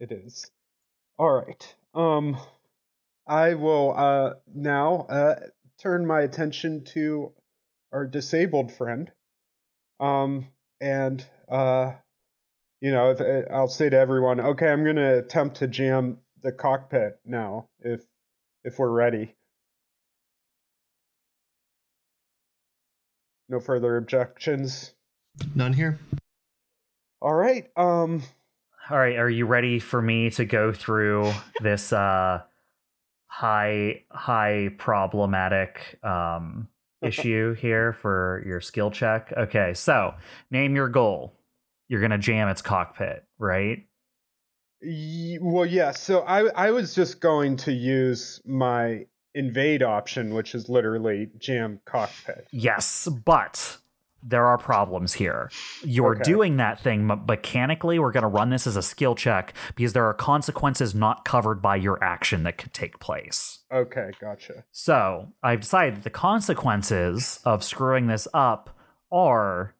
It 0.00 0.10
is. 0.10 0.50
All 1.18 1.32
right. 1.32 1.74
Um, 1.94 2.38
I 3.26 3.54
will 3.54 3.94
uh 3.96 4.34
now 4.54 5.06
uh 5.08 5.36
turn 5.80 6.06
my 6.06 6.20
attention 6.20 6.84
to 6.84 7.32
our 7.92 8.06
disabled 8.06 8.72
friend. 8.72 9.10
Um, 10.00 10.48
and 10.80 11.24
uh, 11.48 11.92
you 12.80 12.90
know, 12.90 13.10
if, 13.10 13.20
uh, 13.20 13.52
I'll 13.52 13.68
say 13.68 13.88
to 13.88 13.96
everyone, 13.96 14.40
okay, 14.40 14.68
I'm 14.68 14.84
gonna 14.84 15.18
attempt 15.18 15.56
to 15.58 15.66
jam 15.66 16.18
the 16.42 16.52
cockpit 16.52 17.18
now, 17.24 17.68
if 17.80 18.02
if 18.64 18.78
we're 18.78 18.90
ready. 18.90 19.34
No 23.48 23.60
further 23.60 23.96
objections. 23.96 24.92
None 25.54 25.72
here. 25.72 25.98
All 27.20 27.34
right. 27.34 27.70
Um. 27.76 28.22
All 28.90 28.98
right, 28.98 29.16
are 29.16 29.30
you 29.30 29.46
ready 29.46 29.78
for 29.78 30.02
me 30.02 30.28
to 30.30 30.44
go 30.44 30.70
through 30.70 31.32
this 31.62 31.90
uh 31.90 32.42
high 33.34 34.00
high 34.12 34.68
problematic 34.78 35.98
um 36.04 36.68
issue 37.02 37.52
here 37.54 37.92
for 37.92 38.42
your 38.46 38.60
skill 38.60 38.90
check? 38.90 39.32
Okay, 39.36 39.74
so 39.74 40.14
name 40.50 40.76
your 40.76 40.88
goal. 40.88 41.34
You're 41.88 42.00
going 42.00 42.12
to 42.12 42.18
jam 42.18 42.48
its 42.48 42.62
cockpit, 42.62 43.24
right? 43.38 43.86
Well, 45.40 45.66
yeah. 45.66 45.90
So 45.90 46.20
I 46.20 46.44
I 46.50 46.70
was 46.70 46.94
just 46.94 47.20
going 47.20 47.56
to 47.58 47.72
use 47.72 48.40
my 48.46 49.06
invade 49.34 49.82
option, 49.82 50.32
which 50.32 50.54
is 50.54 50.68
literally 50.68 51.30
jam 51.38 51.80
cockpit. 51.84 52.46
Yes, 52.52 53.08
but 53.24 53.78
there 54.26 54.46
are 54.46 54.56
problems 54.56 55.12
here. 55.12 55.50
You're 55.82 56.14
Okay. 56.14 56.22
doing 56.22 56.56
that 56.56 56.80
thing 56.80 57.06
me- 57.06 57.20
mechanically. 57.28 57.98
We're 57.98 58.10
going 58.10 58.22
to 58.22 58.28
run 58.28 58.48
this 58.50 58.66
as 58.66 58.74
a 58.76 58.82
skill 58.82 59.14
check 59.14 59.52
because 59.76 59.92
there 59.92 60.06
are 60.06 60.14
consequences 60.14 60.94
not 60.94 61.24
covered 61.26 61.60
by 61.60 61.76
your 61.76 62.02
action 62.02 62.42
that 62.44 62.56
could 62.56 62.72
take 62.72 62.98
place. 63.00 63.58
Okay, 63.70 64.10
gotcha. 64.20 64.64
So 64.72 65.28
I've 65.42 65.60
decided 65.60 65.96
that 65.96 66.04
the 66.04 66.10
consequences 66.10 67.40
of 67.44 67.62
screwing 67.62 68.06
this 68.06 68.26
up 68.32 68.76
are 69.12 69.74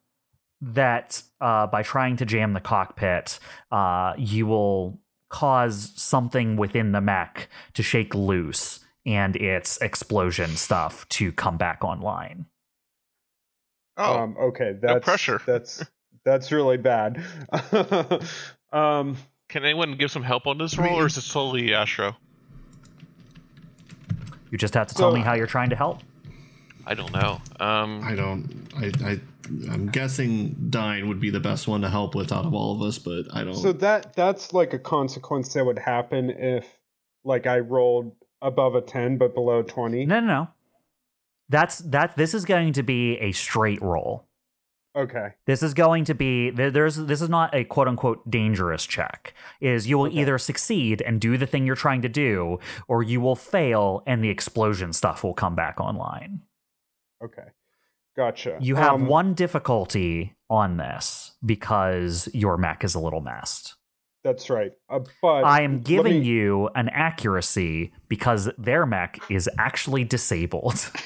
that 0.61 1.23
uh, 1.41 1.67
by 1.67 1.83
trying 1.83 2.17
to 2.19 2.27
jam 2.27 2.53
the 2.53 2.61
cockpit, 2.61 3.39
uh, 3.73 4.13
you 4.19 4.47
will 4.47 5.01
cause 5.31 5.93
something 5.97 6.57
within 6.57 6.93
the 6.93 7.01
mech 7.01 7.49
to 7.75 7.83
shake 7.83 8.15
loose 8.15 8.81
and 9.07 9.37
its 9.37 9.77
explosion 9.79 10.51
stuff 10.57 11.07
to 11.09 11.33
come 11.33 11.57
back 11.57 11.83
online. 11.85 12.47
Oh, 13.97 14.19
Um. 14.19 14.37
Okay. 14.39 14.77
That's 14.81 15.05
pressure. 15.05 15.41
That's 15.47 15.85
that's 16.25 16.51
really 16.53 16.79
bad. 16.79 17.23
um. 18.73 19.17
can 19.49 19.65
anyone 19.65 19.97
give 19.97 20.11
some 20.11 20.23
help 20.23 20.47
on 20.47 20.59
this 20.59 20.77
roll, 20.79 20.99
or 21.01 21.07
is 21.07 21.17
it 21.17 21.21
solely 21.23 21.75
Astro? 21.75 22.17
You 24.51 24.59
just 24.59 24.75
have 24.75 24.87
to 24.89 24.95
tell 24.95 25.11
So- 25.11 25.17
me 25.17 25.23
how 25.23 25.35
you're 25.35 25.47
trying 25.47 25.71
to 25.71 25.77
help. 25.77 26.01
I 26.87 26.95
don't 26.95 27.13
know. 27.13 27.41
Um, 27.61 28.03
I 28.05 28.15
don't. 28.15 28.69
I. 28.77 28.93
I 29.11 29.21
I'm 29.71 29.89
guessing 29.89 30.55
Dine 30.71 31.09
would 31.09 31.21
be 31.21 31.29
the 31.29 31.41
best 31.41 31.69
one 31.69 31.83
to 31.83 31.91
help 31.91 32.15
with 32.15 32.33
out 32.33 32.47
of 32.47 32.55
all 32.55 32.75
of 32.75 32.81
us, 32.83 32.99
but 32.99 33.25
I 33.35 33.45
don't. 33.45 33.55
So 33.55 33.73
that 33.75 34.15
that's 34.15 34.53
like 34.55 34.73
a 34.73 34.79
consequence 34.79 35.53
that 35.53 35.65
would 35.67 35.79
happen 35.79 36.31
if 36.31 36.67
like 37.25 37.47
I 37.47 37.59
rolled 37.61 38.13
above 38.41 38.75
a 38.75 38.81
ten 38.81 39.19
but 39.19 39.35
below 39.35 39.63
twenty. 39.63 40.07
No, 40.07 40.21
no, 40.21 40.27
no. 40.27 40.49
That's 41.49 41.79
that. 41.81 42.17
This 42.17 42.35
is 42.35 42.45
going 42.45 42.73
to 42.75 42.83
be 42.83 43.17
a 43.19 43.33
straight 43.33 43.81
roll. 43.83 44.27
Okay. 44.97 45.31
This 45.47 45.63
is 45.63 45.75
going 45.75 46.05
to 46.05 46.15
be 46.15 46.51
there- 46.51 46.71
there's 46.71 46.95
this 46.97 47.21
is 47.21 47.29
not 47.29 47.53
a 47.55 47.65
quote 47.65 47.89
unquote 47.89 48.31
dangerous 48.31 48.87
check. 48.87 49.35
Is 49.61 49.89
you 49.89 49.99
will 49.99 50.07
Okay. 50.07 50.21
either 50.21 50.39
succeed 50.39 51.03
and 51.03 51.21
do 51.21 51.37
the 51.37 51.47
thing 51.47 51.67
you're 51.67 51.75
trying 51.75 52.03
to 52.03 52.09
do, 52.09 52.59
or 52.87 53.03
you 53.03 53.21
will 53.21 53.35
fail 53.37 54.03
and 54.07 54.23
the 54.23 54.29
explosion 54.31 54.93
stuff 54.93 55.25
will 55.25 55.35
come 55.35 55.55
back 55.57 55.81
online. 55.81 56.43
Okay. 57.23 57.49
Gotcha. 58.17 58.57
You 58.61 58.77
have 58.77 58.95
Um, 58.95 59.07
one 59.07 59.35
difficulty 59.35 60.37
on 60.49 60.77
this 60.77 61.33
because 61.45 62.29
your 62.33 62.57
mech 62.57 62.85
is 62.85 62.95
a 62.95 63.01
little 63.01 63.21
messed. 63.21 63.75
That's 64.23 64.49
right. 64.49 64.71
Uh, 64.89 65.01
but 65.21 65.45
I 65.45 65.63
am 65.63 65.81
giving 65.81 66.21
me- 66.21 66.25
you 66.27 66.69
an 66.77 66.89
accuracy 66.91 67.93
because 68.09 68.49
their 68.57 68.87
mech 68.87 69.19
is 69.29 69.51
actually 69.59 70.05
disabled. 70.05 70.91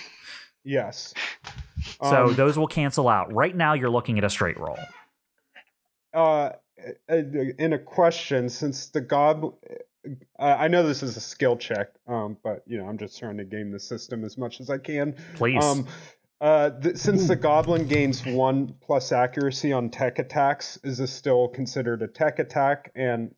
Yes. 0.68 1.14
so 2.02 2.26
Um, 2.26 2.34
those 2.34 2.58
will 2.58 2.66
cancel 2.66 3.08
out. 3.08 3.32
Right 3.32 3.56
now, 3.56 3.72
you're 3.72 3.90
looking 3.90 4.18
at 4.18 4.24
a 4.24 4.30
straight 4.30 4.58
roll. 4.58 4.78
uh, 6.12 6.50
uh, 7.10 7.14
in 7.16 7.72
a 7.72 7.78
question, 7.78 8.48
since 8.48 8.88
the 8.88 9.00
goblin, 9.00 9.54
uh, 10.38 10.56
I 10.58 10.68
know 10.68 10.86
this 10.86 11.02
is 11.02 11.16
a 11.16 11.20
skill 11.20 11.56
check, 11.56 11.88
um, 12.06 12.36
but 12.44 12.62
you 12.66 12.78
know 12.78 12.86
I'm 12.86 12.98
just 12.98 13.18
trying 13.18 13.38
to 13.38 13.44
game 13.44 13.72
the 13.72 13.80
system 13.80 14.24
as 14.24 14.36
much 14.36 14.60
as 14.60 14.70
I 14.70 14.78
can. 14.78 15.16
Please. 15.34 15.64
Um, 15.64 15.86
uh, 16.40 16.70
th- 16.70 16.96
since 16.96 17.26
the 17.26 17.34
goblin 17.34 17.88
gains 17.88 18.24
one 18.24 18.74
plus 18.80 19.10
accuracy 19.10 19.72
on 19.72 19.90
tech 19.90 20.18
attacks, 20.20 20.78
is 20.84 20.98
this 20.98 21.12
still 21.12 21.48
considered 21.48 22.02
a 22.02 22.06
tech 22.06 22.38
attack? 22.38 22.92
And 22.94 23.34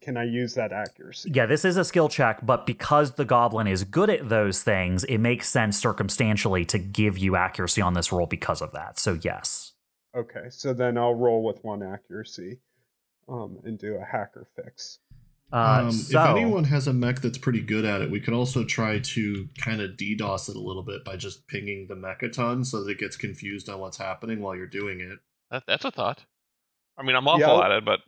can 0.00 0.16
I 0.16 0.24
use 0.24 0.54
that 0.54 0.72
accuracy? 0.72 1.30
Yeah, 1.34 1.46
this 1.46 1.64
is 1.64 1.76
a 1.76 1.84
skill 1.84 2.08
check, 2.08 2.44
but 2.44 2.66
because 2.66 3.12
the 3.12 3.24
goblin 3.24 3.66
is 3.66 3.84
good 3.84 4.10
at 4.10 4.28
those 4.28 4.62
things, 4.62 5.04
it 5.04 5.18
makes 5.18 5.48
sense 5.48 5.78
circumstantially 5.78 6.64
to 6.66 6.78
give 6.78 7.18
you 7.18 7.36
accuracy 7.36 7.80
on 7.82 7.94
this 7.94 8.12
roll 8.12 8.26
because 8.26 8.60
of 8.62 8.72
that. 8.72 8.98
So 8.98 9.18
yes. 9.22 9.72
Okay, 10.16 10.46
so 10.50 10.72
then 10.72 10.96
I'll 10.96 11.14
roll 11.14 11.42
with 11.42 11.62
one 11.62 11.82
accuracy, 11.82 12.60
um, 13.28 13.58
and 13.64 13.78
do 13.78 13.96
a 13.96 14.04
hacker 14.04 14.46
fix. 14.56 14.98
Uh, 15.52 15.82
um, 15.84 15.92
so, 15.92 16.20
if 16.20 16.28
anyone 16.30 16.64
has 16.64 16.88
a 16.88 16.92
mech 16.92 17.20
that's 17.20 17.38
pretty 17.38 17.60
good 17.60 17.84
at 17.84 18.02
it, 18.02 18.10
we 18.10 18.18
could 18.18 18.34
also 18.34 18.64
try 18.64 18.98
to 18.98 19.48
kind 19.58 19.80
of 19.80 19.90
DDoS 19.92 20.48
it 20.48 20.56
a 20.56 20.60
little 20.60 20.82
bit 20.82 21.04
by 21.04 21.16
just 21.16 21.46
pinging 21.46 21.86
the 21.86 21.94
mechaton 21.94 22.66
so 22.66 22.82
that 22.82 22.90
it 22.90 22.98
gets 22.98 23.16
confused 23.16 23.68
on 23.68 23.78
what's 23.78 23.98
happening 23.98 24.40
while 24.40 24.56
you're 24.56 24.66
doing 24.66 25.00
it. 25.00 25.18
That, 25.50 25.62
that's 25.68 25.84
a 25.84 25.90
thought. 25.92 26.24
I 26.98 27.02
mean, 27.04 27.14
I'm 27.14 27.28
awful 27.28 27.40
Yeah. 27.58 27.64
at 27.64 27.70
it, 27.70 27.84
but 27.84 28.00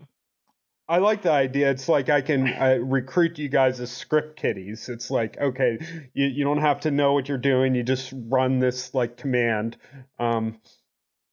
I 0.88 0.98
like 0.98 1.22
the 1.22 1.30
idea. 1.32 1.70
It's 1.70 1.88
like 1.88 2.08
I 2.08 2.20
can 2.22 2.48
uh, 2.48 2.78
recruit 2.80 3.38
you 3.38 3.48
guys 3.48 3.78
as 3.80 3.90
script 3.90 4.40
kiddies. 4.40 4.88
It's 4.88 5.10
like, 5.10 5.36
okay, 5.38 5.78
you, 6.14 6.26
you 6.26 6.44
don't 6.44 6.60
have 6.62 6.80
to 6.80 6.90
know 6.90 7.12
what 7.12 7.28
you're 7.28 7.36
doing. 7.36 7.74
You 7.74 7.82
just 7.82 8.14
run 8.14 8.58
this 8.58 8.94
like 8.94 9.16
command 9.18 9.76
um, 10.18 10.58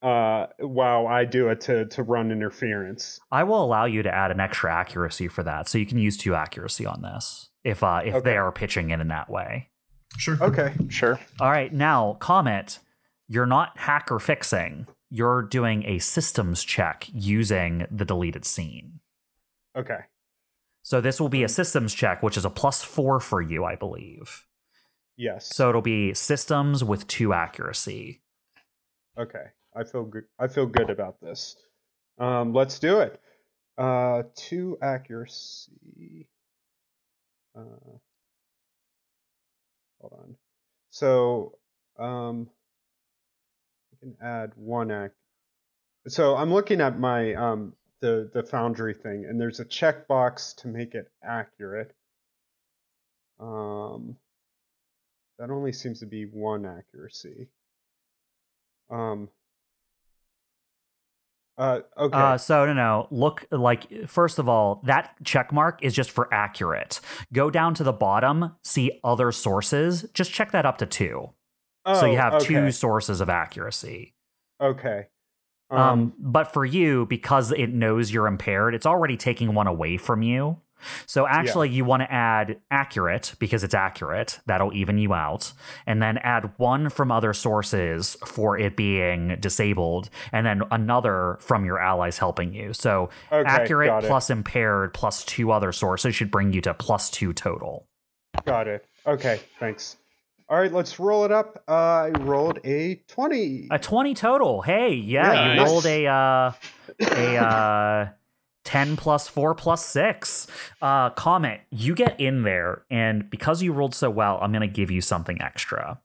uh, 0.02 0.48
while 0.60 1.07
I 1.07 1.23
do 1.26 1.48
it 1.49 1.61
to, 1.61 1.86
to 1.86 2.03
run 2.03 2.32
interference. 2.32 3.19
I 3.32 3.44
will 3.44 3.64
allow 3.64 3.86
you 3.86 4.03
to 4.03 4.14
add 4.14 4.32
an 4.32 4.40
extra 4.41 4.73
accuracy 4.73 5.27
for 5.30 5.44
that, 5.44 5.69
so 5.69 5.77
you 5.77 5.86
can 5.86 5.98
use 5.99 6.18
two 6.18 6.36
accuracy 6.36 6.86
on 6.86 7.02
this 7.02 7.49
if 7.64 7.82
uh, 7.82 8.02
if 8.03 8.15
Okay. 8.15 8.32
they 8.32 8.38
are 8.38 8.52
pitching 8.52 8.90
it 8.90 8.99
in 8.99 9.07
that 9.07 9.30
way. 9.30 9.69
Sure. 10.18 10.38
Okay. 10.41 10.73
Sure. 10.90 11.19
All 11.40 11.49
right, 11.49 11.73
now 11.73 12.18
Comet. 12.19 12.80
You're 13.27 13.48
not 13.48 13.77
hacker 13.80 14.19
fixing. 14.19 14.86
You're 15.10 15.41
doing 15.41 15.84
a 15.88 15.98
systems 15.99 16.64
check 16.64 17.07
using 17.14 17.88
the 17.90 18.06
deleted 18.06 18.45
scene. 18.45 18.99
Okay. 19.76 19.99
So 20.84 21.02
this 21.02 21.19
will 21.19 21.30
be 21.30 21.43
a 21.43 21.49
systems 21.49 21.93
check, 21.93 22.22
which 22.22 22.38
is 22.38 22.45
a 22.45 22.49
plus 22.49 22.84
four 22.84 23.19
for 23.19 23.41
you, 23.41 23.65
I 23.65 23.76
believe. 23.76 24.45
Yes. 25.18 25.47
So 25.56 25.69
it'll 25.69 25.81
be 25.81 26.14
systems 26.14 26.84
with 26.84 27.07
two 27.07 27.34
accuracy. 27.34 28.22
Okay, 29.18 29.45
I 29.76 29.84
feel 29.84 30.03
good. 30.03 30.26
I 30.38 30.47
feel 30.47 30.65
good 30.65 30.89
about 30.89 31.19
this. 31.22 31.56
Um, 32.19 32.53
let's 32.53 32.80
do 32.80 32.99
it. 32.99 33.19
Uh, 33.77 34.23
two 34.35 34.77
accuracy. 34.81 36.27
Uh, 37.57 37.97
hold 39.99 40.14
on. 40.14 40.35
So, 40.89 41.57
um, 41.97 42.49
I 43.93 43.95
can 43.99 44.15
add 44.22 44.52
one 44.56 44.91
act. 44.91 45.15
So 46.07 46.35
I'm 46.35 46.53
looking 46.53 46.81
at 46.81 46.99
my 46.99 47.34
um 47.34 47.73
the 48.01 48.30
the 48.34 48.43
Foundry 48.43 48.93
thing, 48.93 49.26
and 49.26 49.39
there's 49.39 49.59
a 49.59 49.65
checkbox 49.65 50.55
to 50.57 50.67
make 50.67 50.93
it 50.95 51.11
accurate. 51.23 51.95
Um, 53.39 54.15
that 55.39 55.49
only 55.49 55.72
seems 55.73 55.99
to 55.99 56.05
be 56.05 56.26
one 56.26 56.65
accuracy. 56.65 57.47
Um. 58.89 59.30
Uh. 61.57 61.80
Okay. 61.97 62.17
Uh, 62.17 62.38
so 62.38 62.65
no, 62.65 62.73
no. 62.73 63.07
Look, 63.11 63.45
like 63.51 64.07
first 64.07 64.39
of 64.39 64.49
all, 64.49 64.81
that 64.85 65.15
check 65.23 65.51
mark 65.53 65.80
is 65.84 65.93
just 65.93 66.11
for 66.11 66.31
accurate. 66.34 66.99
Go 67.34 67.49
down 67.49 67.73
to 67.76 67.84
the 67.84 67.93
bottom, 67.93 68.55
see 68.63 68.99
other 69.03 69.31
sources. 69.31 70.05
Just 70.13 70.34
check 70.34 70.51
that 70.51 70.65
up 70.65 70.77
to 70.80 70.85
two. 70.85 71.30
so 71.85 72.05
you 72.05 72.13
Oh, 72.13 72.15
have 72.22 72.41
two 72.41 72.72
sources 72.72 73.22
of 73.22 73.30
accuracy. 73.30 74.13
Okay. 74.61 75.07
Um, 75.71 76.13
but 76.19 76.53
for 76.53 76.63
you, 76.63 77.05
because 77.07 77.51
it 77.51 77.73
knows 77.73 78.13
you're 78.13 78.27
impaired, 78.27 78.75
it's 78.75 78.85
already 78.85 79.17
taking 79.17 79.53
one 79.53 79.67
away 79.67 79.97
from 79.97 80.21
you. 80.21 80.57
So 81.05 81.25
actually, 81.25 81.69
you 81.69 81.85
want 81.85 82.01
to 82.03 82.11
add 82.11 82.59
accurate 82.69 83.33
because 83.39 83.63
it's 83.63 83.73
accurate. 83.73 84.39
That'll 84.45 84.73
even 84.73 84.97
you 84.97 85.13
out. 85.13 85.53
And 85.87 86.01
then 86.01 86.17
add 86.19 86.51
one 86.57 86.89
from 86.89 87.11
other 87.11 87.33
sources 87.33 88.17
for 88.25 88.57
it 88.57 88.75
being 88.75 89.37
disabled, 89.39 90.09
and 90.31 90.45
then 90.45 90.61
another 90.71 91.37
from 91.41 91.65
your 91.65 91.79
allies 91.79 92.17
helping 92.17 92.53
you. 92.53 92.73
So 92.73 93.09
okay, 93.31 93.49
accurate 93.49 94.03
plus 94.05 94.29
impaired 94.29 94.93
plus 94.93 95.23
two 95.25 95.51
other 95.51 95.71
sources 95.71 96.15
should 96.15 96.29
bring 96.29 96.53
you 96.53 96.61
to 96.61 96.73
plus 96.73 97.09
two 97.09 97.33
total. 97.33 97.87
Got 98.45 98.67
it. 98.67 98.85
Okay. 99.07 99.39
Thanks. 99.59 99.97
All 100.47 100.59
right. 100.59 100.72
Let's 100.72 100.99
roll 100.99 101.26
it 101.26 101.31
up. 101.31 101.63
Uh, 101.67 101.72
I 101.72 102.09
rolled 102.19 102.59
a 102.63 102.95
twenty. 103.07 103.67
A 103.72 103.80
20 103.80 104.13
total. 104.13 104.61
Hey, 104.61 104.93
yeah, 104.93 105.34
Yeah, 105.34 105.53
you 105.55 105.63
rolled 105.63 105.85
a 105.85 106.05
uh 106.05 106.51
a 107.01 107.38
uh 107.38 108.09
10 108.63 108.97
plus 108.97 109.27
4 109.27 109.53
plus 109.55 109.85
6. 109.85 110.47
Uh 110.81 111.09
Comet, 111.11 111.61
you 111.72 111.95
get 111.95 112.19
in 112.19 112.43
there 112.43 112.84
and 112.89 113.30
because 113.30 113.61
you 113.61 113.73
rolled 113.73 113.95
so 113.95 114.09
well, 114.09 114.39
I'm 114.41 114.51
going 114.51 114.61
to 114.61 114.67
give 114.67 114.91
you 114.91 115.01
something 115.01 115.41
extra. 115.41 115.99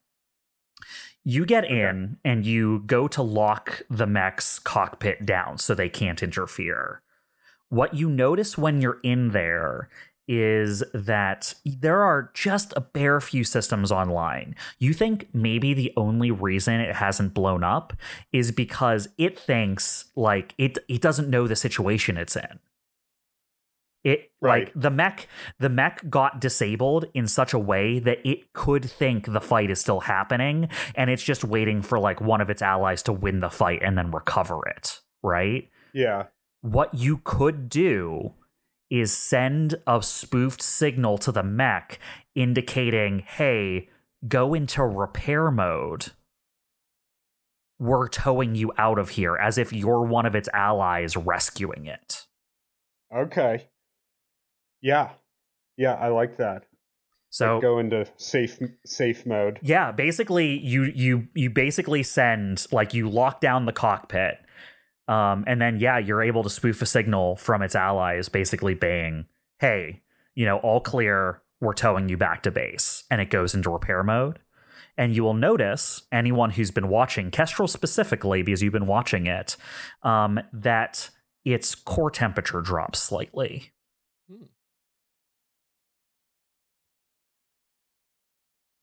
You 1.22 1.44
get 1.44 1.64
in 1.64 2.16
and 2.24 2.46
you 2.46 2.82
go 2.86 3.06
to 3.08 3.22
lock 3.22 3.82
the 3.90 4.06
mech's 4.06 4.58
cockpit 4.58 5.26
down 5.26 5.58
so 5.58 5.74
they 5.74 5.90
can't 5.90 6.22
interfere. 6.22 7.02
What 7.68 7.94
you 7.94 8.08
notice 8.08 8.56
when 8.58 8.80
you're 8.80 9.00
in 9.02 9.30
there 9.30 9.90
is 10.32 10.84
that 10.94 11.54
there 11.66 12.02
are 12.02 12.30
just 12.34 12.72
a 12.76 12.80
bare 12.80 13.20
few 13.20 13.42
systems 13.42 13.90
online. 13.90 14.54
You 14.78 14.92
think 14.92 15.28
maybe 15.32 15.74
the 15.74 15.92
only 15.96 16.30
reason 16.30 16.74
it 16.74 16.94
hasn't 16.94 17.34
blown 17.34 17.64
up 17.64 17.92
is 18.32 18.52
because 18.52 19.08
it 19.18 19.36
thinks 19.36 20.04
like 20.14 20.54
it 20.56 20.78
it 20.88 21.00
doesn't 21.02 21.28
know 21.28 21.48
the 21.48 21.56
situation 21.56 22.16
it's 22.16 22.36
in. 22.36 22.60
It 24.04 24.30
Right. 24.40 24.66
like 24.66 24.72
the 24.74 24.90
mech 24.90 25.26
the 25.58 25.68
mech 25.68 26.08
got 26.08 26.40
disabled 26.40 27.06
in 27.12 27.26
such 27.26 27.52
a 27.52 27.58
way 27.58 27.98
that 27.98 28.18
it 28.24 28.52
could 28.52 28.88
think 28.88 29.30
the 29.32 29.40
fight 29.40 29.68
is 29.68 29.80
still 29.80 30.00
happening 30.00 30.68
and 30.94 31.10
it's 31.10 31.24
just 31.24 31.42
waiting 31.44 31.82
for 31.82 31.98
like 31.98 32.20
one 32.20 32.40
of 32.40 32.48
its 32.48 32.62
allies 32.62 33.02
to 33.02 33.12
win 33.12 33.40
the 33.40 33.50
fight 33.50 33.80
and 33.82 33.98
then 33.98 34.12
recover 34.12 34.60
it, 34.68 35.00
right? 35.24 35.68
yeah. 35.92 36.26
what 36.62 36.94
you 36.94 37.20
could 37.24 37.68
do 37.68 38.32
is 38.90 39.16
send 39.16 39.76
a 39.86 40.02
spoofed 40.02 40.60
signal 40.60 41.16
to 41.18 41.32
the 41.32 41.42
mech 41.42 41.98
indicating, 42.34 43.20
hey, 43.20 43.88
go 44.26 44.52
into 44.52 44.82
repair 44.82 45.50
mode. 45.50 46.06
We're 47.78 48.08
towing 48.08 48.54
you 48.54 48.72
out 48.76 48.98
of 48.98 49.10
here 49.10 49.36
as 49.36 49.56
if 49.56 49.72
you're 49.72 50.02
one 50.02 50.26
of 50.26 50.34
its 50.34 50.48
allies 50.52 51.16
rescuing 51.16 51.86
it. 51.86 52.26
Okay. 53.14 53.68
Yeah. 54.82 55.10
Yeah. 55.76 55.94
I 55.94 56.08
like 56.08 56.36
that. 56.36 56.64
So 57.30 57.54
Like, 57.54 57.62
go 57.62 57.78
into 57.78 58.06
safe 58.16 58.58
safe 58.84 59.24
mode. 59.24 59.60
Yeah, 59.62 59.92
basically 59.92 60.58
you 60.58 60.84
you 60.94 61.28
you 61.34 61.48
basically 61.48 62.02
send 62.02 62.66
like 62.72 62.92
you 62.92 63.08
lock 63.08 63.40
down 63.40 63.66
the 63.66 63.72
cockpit. 63.72 64.38
Um 65.10 65.44
and 65.46 65.60
then 65.60 65.78
yeah, 65.80 65.98
you're 65.98 66.22
able 66.22 66.42
to 66.44 66.50
spoof 66.50 66.80
a 66.80 66.86
signal 66.86 67.36
from 67.36 67.62
its 67.62 67.74
allies 67.74 68.28
basically 68.28 68.74
baying, 68.74 69.26
"Hey, 69.58 70.02
you 70.34 70.46
know, 70.46 70.58
all 70.58 70.80
clear, 70.80 71.42
we're 71.60 71.74
towing 71.74 72.08
you 72.08 72.16
back 72.16 72.42
to 72.44 72.50
base." 72.50 73.04
And 73.10 73.20
it 73.20 73.28
goes 73.30 73.54
into 73.54 73.70
repair 73.70 74.02
mode. 74.04 74.38
And 74.96 75.14
you 75.14 75.24
will 75.24 75.34
notice 75.34 76.02
anyone 76.12 76.50
who's 76.50 76.70
been 76.70 76.88
watching 76.88 77.30
Kestrel 77.30 77.68
specifically 77.68 78.42
because 78.42 78.62
you've 78.62 78.72
been 78.72 78.86
watching 78.86 79.26
it 79.26 79.56
um 80.02 80.40
that 80.52 81.10
its 81.44 81.74
core 81.74 82.10
temperature 82.10 82.60
drops 82.60 83.00
slightly. 83.00 83.72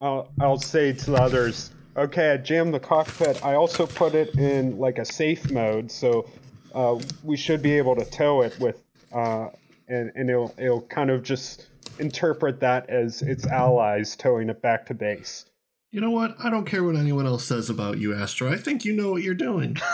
I'll 0.02 0.32
I'll 0.40 0.60
say 0.60 0.94
to 0.94 1.12
the 1.12 1.18
others, 1.18 1.72
okay, 1.98 2.32
I 2.32 2.38
jammed 2.38 2.74
the 2.74 2.80
cockpit. 2.80 3.44
I 3.44 3.56
also 3.56 3.88
put 3.88 4.16
it 4.16 4.36
in 4.36 4.78
like 4.78 5.00
a 5.00 5.06
safe 5.06 5.52
mode, 5.52 5.92
so 5.92 6.30
uh, 6.74 7.00
we 7.24 7.38
should 7.38 7.62
be 7.62 7.78
able 7.78 7.96
to 7.96 8.06
tow 8.06 8.42
it 8.42 8.58
with, 8.60 8.82
uh, 9.12 9.50
and 9.88 10.12
and 10.16 10.30
it'll 10.30 10.54
it'll 10.58 10.82
kind 10.82 11.10
of 11.10 11.24
just 11.24 11.68
interpret 12.00 12.60
that 12.60 12.90
as 12.90 13.22
its 13.22 13.48
allies 13.48 14.16
towing 14.16 14.50
it 14.50 14.62
back 14.62 14.86
to 14.88 14.94
base. 14.94 15.46
You 15.92 16.02
know 16.02 16.12
what? 16.12 16.36
I 16.44 16.50
don't 16.50 16.66
care 16.66 16.84
what 16.84 16.96
anyone 16.96 17.26
else 17.26 17.46
says 17.46 17.70
about 17.70 17.98
you, 17.98 18.14
Astro. 18.14 18.52
I 18.52 18.58
think 18.58 18.86
you 18.86 18.94
know 18.94 19.12
what 19.12 19.24
you're 19.24 19.34
doing. 19.34 19.78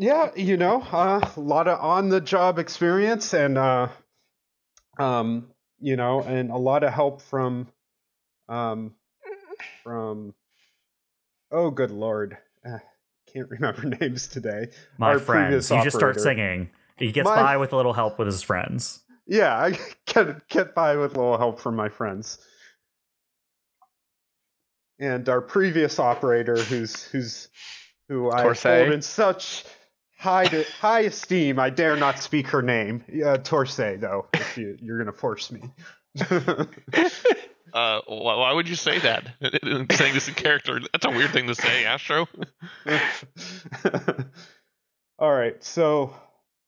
Yeah, 0.00 0.30
you 0.36 0.56
know, 0.56 0.80
uh, 0.80 1.28
a 1.36 1.40
lot 1.40 1.66
of 1.66 1.80
on 1.80 2.08
the 2.08 2.20
job 2.20 2.60
experience 2.60 3.34
and 3.34 3.58
uh, 3.58 3.88
um, 4.96 5.48
you 5.80 5.96
know, 5.96 6.22
and 6.22 6.50
a 6.50 6.56
lot 6.56 6.84
of 6.84 6.92
help 6.92 7.20
from 7.20 7.66
um 8.48 8.94
from 9.82 10.34
oh 11.50 11.70
good 11.70 11.90
lord. 11.90 12.38
Uh, 12.64 12.78
can't 13.32 13.48
remember 13.50 13.84
names 14.00 14.28
today. 14.28 14.68
My 14.98 15.08
Our 15.12 15.18
friends, 15.18 15.68
previous 15.68 15.70
you 15.70 15.84
just 15.84 15.96
start 15.96 16.20
singing. 16.20 16.70
He 16.96 17.12
gets 17.12 17.28
My- 17.28 17.36
by 17.36 17.56
with 17.56 17.72
a 17.72 17.76
little 17.76 17.92
help 17.92 18.18
with 18.18 18.26
his 18.26 18.42
friends. 18.42 19.00
Yeah, 19.26 19.54
I 19.56 19.78
get 20.06 20.48
get 20.48 20.74
by 20.74 20.96
with 20.96 21.14
a 21.16 21.20
little 21.20 21.38
help 21.38 21.60
from 21.60 21.76
my 21.76 21.88
friends. 21.88 22.38
And 24.98 25.28
our 25.28 25.40
previous 25.40 25.98
operator, 26.00 26.56
who's 26.56 27.04
who's 27.04 27.48
who 28.08 28.32
I 28.32 28.42
Torsay. 28.42 28.80
hold 28.80 28.92
in 28.94 29.02
such 29.02 29.64
high 30.18 30.46
to, 30.46 30.64
high 30.80 31.00
esteem. 31.00 31.60
I 31.60 31.70
dare 31.70 31.96
not 31.96 32.18
speak 32.18 32.48
her 32.48 32.62
name. 32.62 33.04
Uh, 33.08 33.38
Torsay, 33.38 34.00
though, 34.00 34.26
if 34.34 34.58
you, 34.58 34.76
you're 34.80 34.98
gonna 34.98 35.12
force 35.12 35.52
me. 35.52 35.62
Uh, 37.72 38.00
why, 38.06 38.36
why 38.36 38.52
would 38.52 38.68
you 38.68 38.76
say 38.76 38.98
that? 38.98 39.26
Saying 39.92 40.14
this 40.14 40.28
in 40.28 40.34
character, 40.34 40.80
that's 40.92 41.04
a 41.04 41.10
weird 41.10 41.30
thing 41.30 41.46
to 41.48 41.54
say, 41.54 41.84
Astro. 41.84 42.28
All 45.18 45.32
right, 45.32 45.62
so 45.62 46.14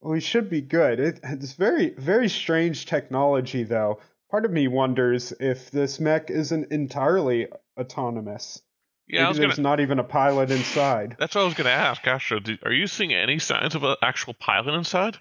we 0.01 0.21
should 0.21 0.51
be 0.51 0.61
good. 0.61 0.99
It, 1.01 1.21
it's 1.23 1.53
very, 1.53 1.91
very 1.91 2.29
strange 2.29 2.87
technology, 2.87 3.65
though. 3.65 4.01
Part 4.31 4.45
of 4.45 4.51
me 4.51 4.69
wonders 4.69 5.33
if 5.41 5.71
this 5.71 6.01
mech 6.01 6.31
isn't 6.31 6.73
entirely 6.73 7.49
autonomous. 7.79 8.63
Yeah, 9.09 9.27
I 9.27 9.29
was 9.29 9.39
Maybe 9.39 9.47
gonna. 9.47 9.55
there's 9.55 9.59
not 9.59 9.81
even 9.81 9.99
a 9.99 10.05
pilot 10.05 10.51
inside. 10.53 11.17
That's 11.19 11.35
what 11.35 11.43
I 11.43 11.45
was 11.45 11.55
gonna 11.55 11.71
ask, 11.71 12.07
Astro. 12.07 12.39
Are 12.65 12.73
you 12.73 12.87
seeing 12.87 13.13
any 13.13 13.41
signs 13.41 13.75
of 13.75 13.83
an 13.83 13.97
actual 14.03 14.35
pilot 14.35 14.75
inside? 14.75 15.19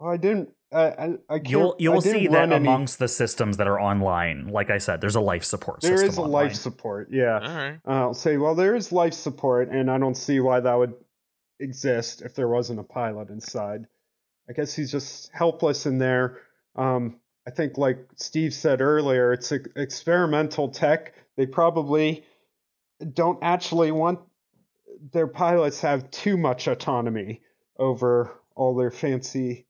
Oh, 0.00 0.08
I 0.08 0.18
didn't. 0.18 0.50
I, 0.70 0.80
I, 0.82 1.04
I 1.30 1.38
can't, 1.38 1.48
You'll 1.48 1.76
you'll 1.78 2.00
didn't 2.00 2.20
see 2.20 2.26
that 2.28 2.34
run 2.34 2.52
any- 2.52 2.66
amongst 2.66 2.98
the 2.98 3.08
systems 3.08 3.56
that 3.56 3.66
are 3.66 3.80
online. 3.80 4.48
Like 4.48 4.68
I 4.70 4.78
said, 4.78 5.00
there's 5.00 5.14
a 5.14 5.20
life 5.20 5.44
support 5.44 5.80
There 5.80 5.96
system. 5.96 6.08
is 6.10 6.18
a 6.18 6.20
online. 6.22 6.32
life 6.48 6.54
support. 6.56 7.08
Yeah. 7.10 7.38
All 7.42 7.54
right. 7.56 7.78
Uh, 7.86 7.90
I'll 7.90 8.14
say, 8.14 8.36
well, 8.36 8.54
there 8.54 8.74
is 8.76 8.92
life 8.92 9.14
support, 9.14 9.70
and 9.70 9.90
I 9.90 9.96
don't 9.98 10.16
see 10.16 10.40
why 10.40 10.60
that 10.60 10.74
would 10.74 10.94
exist 11.58 12.20
if 12.22 12.34
there 12.34 12.48
wasn't 12.48 12.80
a 12.80 12.84
pilot 12.84 13.30
inside. 13.30 13.86
I 14.48 14.52
guess 14.52 14.74
he's 14.74 14.90
just 14.92 15.30
helpless 15.32 15.86
in 15.86 15.98
there. 15.98 16.38
Um, 16.76 17.16
I 17.46 17.50
think, 17.50 17.78
like 17.78 17.98
Steve 18.16 18.52
said 18.52 18.80
earlier, 18.82 19.32
it's 19.32 19.50
a, 19.52 19.60
experimental 19.76 20.68
tech. 20.68 21.14
They 21.36 21.46
probably 21.46 22.24
don't 23.14 23.38
actually 23.42 23.90
want 23.90 24.20
their 25.12 25.26
pilots 25.28 25.80
have 25.80 26.10
too 26.10 26.36
much 26.36 26.66
autonomy 26.66 27.40
over 27.78 28.32
all 28.54 28.74
their 28.74 28.90
fancy 28.90 29.64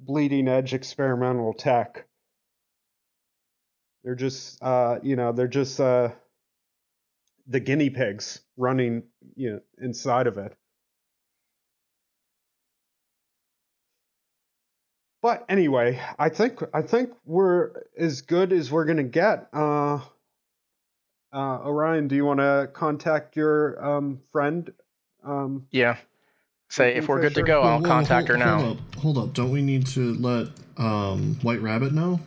bleeding 0.00 0.48
edge 0.48 0.74
experimental 0.74 1.52
tech. 1.52 2.06
They're 4.02 4.14
just, 4.14 4.62
uh, 4.62 4.98
you 5.02 5.16
know, 5.16 5.32
they're 5.32 5.48
just 5.48 5.78
uh, 5.78 6.10
the 7.46 7.60
guinea 7.60 7.90
pigs 7.90 8.40
running, 8.56 9.02
you 9.36 9.52
know, 9.52 9.60
inside 9.78 10.26
of 10.26 10.38
it. 10.38 10.56
But 15.22 15.44
anyway, 15.50 16.00
I 16.18 16.30
think 16.30 16.62
I 16.72 16.80
think 16.80 17.10
we're 17.26 17.72
as 17.98 18.22
good 18.22 18.52
as 18.54 18.70
we're 18.70 18.86
gonna 18.86 19.02
get. 19.02 19.48
Uh, 19.52 20.00
uh, 21.32 21.58
Orion, 21.64 22.08
do 22.08 22.16
you 22.16 22.24
want 22.24 22.40
to 22.40 22.70
contact 22.72 23.36
your 23.36 23.84
um, 23.84 24.20
friend? 24.32 24.72
Um, 25.22 25.66
Yeah. 25.70 25.98
Say 26.70 26.94
if 26.94 27.08
we're 27.08 27.20
good 27.20 27.34
to 27.34 27.42
go, 27.42 27.62
Whoa, 27.62 27.68
I'll 27.68 27.80
whoa, 27.80 27.88
contact 27.88 28.28
her 28.28 28.36
now. 28.36 28.58
Hold 28.60 28.78
up, 28.78 28.94
hold 28.94 29.18
up. 29.18 29.34
Don't 29.34 29.50
we 29.50 29.60
need 29.60 29.88
to 29.88 30.14
let 30.14 30.48
um, 30.76 31.36
White 31.42 31.60
Rabbit 31.60 31.92
know? 31.92 32.20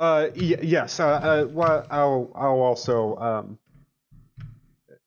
Uh, 0.00 0.26
y- 0.34 0.58
yes. 0.60 0.98
Uh, 0.98 1.06
uh, 1.06 1.46
well, 1.48 1.86
I'll 1.88 2.32
I'll 2.34 2.60
also 2.60 3.16
um. 3.16 3.58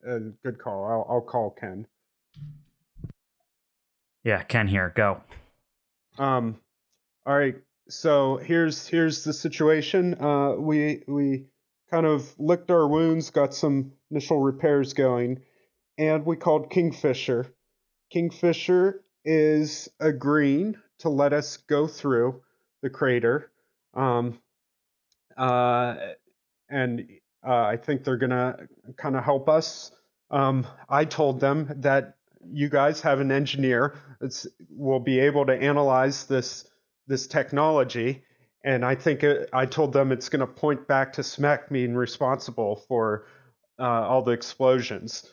Uh, 0.06 0.18
good 0.42 0.58
call. 0.58 0.86
I'll 0.86 1.06
I'll 1.16 1.20
call 1.20 1.50
Ken. 1.50 1.86
Yeah, 4.24 4.42
Ken 4.44 4.66
here. 4.66 4.90
Go. 4.96 5.20
Um, 6.18 6.56
all 7.26 7.36
right. 7.36 7.56
So 7.90 8.38
here's 8.38 8.86
here's 8.86 9.24
the 9.24 9.34
situation. 9.34 10.14
Uh, 10.18 10.52
we 10.52 11.02
we 11.06 11.44
kind 11.90 12.06
of 12.06 12.32
licked 12.38 12.70
our 12.70 12.88
wounds, 12.88 13.28
got 13.28 13.52
some 13.52 13.92
initial 14.10 14.40
repairs 14.40 14.94
going, 14.94 15.42
and 15.98 16.24
we 16.24 16.36
called 16.36 16.70
Kingfisher. 16.70 17.46
Kingfisher 18.10 19.02
is 19.24 19.88
agreeing 20.00 20.76
to 20.98 21.08
let 21.08 21.32
us 21.32 21.56
go 21.56 21.86
through 21.86 22.42
the 22.82 22.90
crater. 22.90 23.50
Um, 23.94 24.38
uh, 25.36 25.96
and 26.68 27.08
uh, 27.46 27.62
I 27.64 27.76
think 27.76 28.04
they're 28.04 28.16
gonna 28.16 28.66
kind 28.96 29.16
of 29.16 29.24
help 29.24 29.48
us. 29.48 29.92
Um, 30.30 30.66
I 30.88 31.04
told 31.04 31.40
them 31.40 31.72
that 31.76 32.16
you 32.52 32.68
guys 32.68 33.00
have 33.02 33.20
an 33.20 33.32
engineer 33.32 33.94
that's 34.20 34.46
will 34.70 35.00
be 35.00 35.20
able 35.20 35.46
to 35.46 35.52
analyze 35.52 36.26
this 36.26 36.70
this 37.06 37.26
technology, 37.26 38.22
and 38.64 38.84
I 38.84 38.94
think 38.94 39.24
it, 39.24 39.48
I 39.52 39.66
told 39.66 39.92
them 39.92 40.12
it's 40.12 40.28
going 40.28 40.40
to 40.40 40.46
point 40.46 40.86
back 40.86 41.14
to 41.14 41.22
Smek 41.22 41.68
being 41.70 41.94
responsible 41.94 42.76
for 42.88 43.26
uh, 43.78 43.82
all 43.82 44.22
the 44.22 44.32
explosions. 44.32 45.28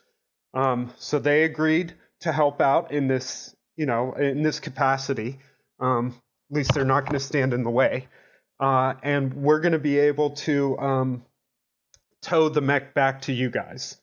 Um, 0.53 0.91
so 0.97 1.19
they 1.19 1.43
agreed 1.43 1.93
to 2.21 2.31
help 2.31 2.61
out 2.61 2.91
in 2.91 3.07
this, 3.07 3.55
you 3.75 3.85
know, 3.85 4.13
in 4.13 4.43
this 4.43 4.59
capacity. 4.59 5.39
Um, 5.79 6.19
at 6.49 6.57
least 6.57 6.73
they're 6.73 6.85
not 6.85 7.01
going 7.01 7.13
to 7.13 7.19
stand 7.19 7.53
in 7.53 7.63
the 7.63 7.69
way, 7.69 8.07
uh, 8.59 8.93
and 9.03 9.33
we're 9.33 9.59
going 9.59 9.73
to 9.73 9.79
be 9.79 9.99
able 9.99 10.31
to 10.31 10.77
um, 10.79 11.25
tow 12.21 12.49
the 12.49 12.61
mech 12.61 12.93
back 12.93 13.21
to 13.23 13.33
you 13.33 13.49
guys. 13.49 13.97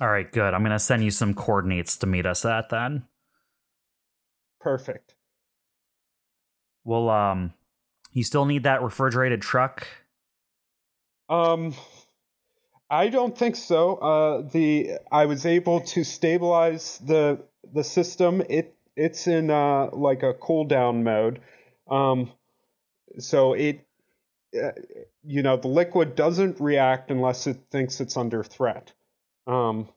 All 0.00 0.08
right, 0.08 0.30
good. 0.30 0.52
I'm 0.52 0.62
gonna 0.62 0.78
send 0.78 1.02
you 1.02 1.10
some 1.10 1.32
coordinates 1.32 1.96
to 1.98 2.06
meet 2.06 2.26
us 2.26 2.44
at 2.44 2.68
then. 2.68 3.04
Perfect. 4.60 5.14
Well, 6.84 7.08
um, 7.08 7.54
you 8.12 8.22
still 8.22 8.44
need 8.44 8.64
that 8.64 8.82
refrigerated 8.82 9.40
truck. 9.40 9.86
Um, 11.28 11.74
I 12.88 13.08
don't 13.08 13.36
think 13.36 13.56
so. 13.56 13.96
Uh, 13.96 14.42
the 14.42 14.98
I 15.10 15.26
was 15.26 15.44
able 15.44 15.80
to 15.80 16.04
stabilize 16.04 16.98
the 16.98 17.42
the 17.72 17.82
system. 17.82 18.42
It 18.48 18.76
it's 18.96 19.26
in 19.26 19.50
uh 19.50 19.90
like 19.92 20.22
a 20.22 20.34
cooldown 20.34 21.02
mode. 21.02 21.40
Um, 21.90 22.32
so 23.18 23.54
it, 23.54 23.86
uh, 24.60 24.70
you 25.24 25.42
know, 25.42 25.56
the 25.56 25.68
liquid 25.68 26.14
doesn't 26.14 26.60
react 26.60 27.10
unless 27.10 27.46
it 27.46 27.58
thinks 27.70 28.00
it's 28.00 28.16
under 28.16 28.42
threat. 28.44 28.92
Um, 29.46 29.88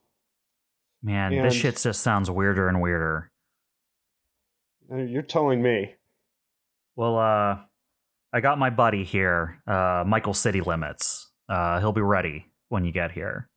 Man, 1.02 1.32
And- 1.32 1.46
this 1.46 1.54
shit 1.54 1.76
just 1.76 2.02
sounds 2.02 2.30
weirder 2.30 2.68
and 2.68 2.80
weirder. 2.82 3.30
uh, 4.92 4.96
you're 4.96 5.22
telling 5.22 5.62
me. 5.62 5.94
Well, 6.96 7.16
uh, 7.16 7.58
I 8.32 8.40
got 8.40 8.58
my 8.58 8.70
buddy 8.70 9.04
here, 9.04 9.62
uh, 9.66 10.04
Michael 10.06 10.34
City 10.34 10.60
Limits. 10.60 11.30
Uh, 11.48 11.80
he'll 11.80 11.92
be 11.92 12.02
ready 12.02 12.49
when 12.70 12.84
you 12.84 12.92
get 12.92 13.12
here. 13.12 13.48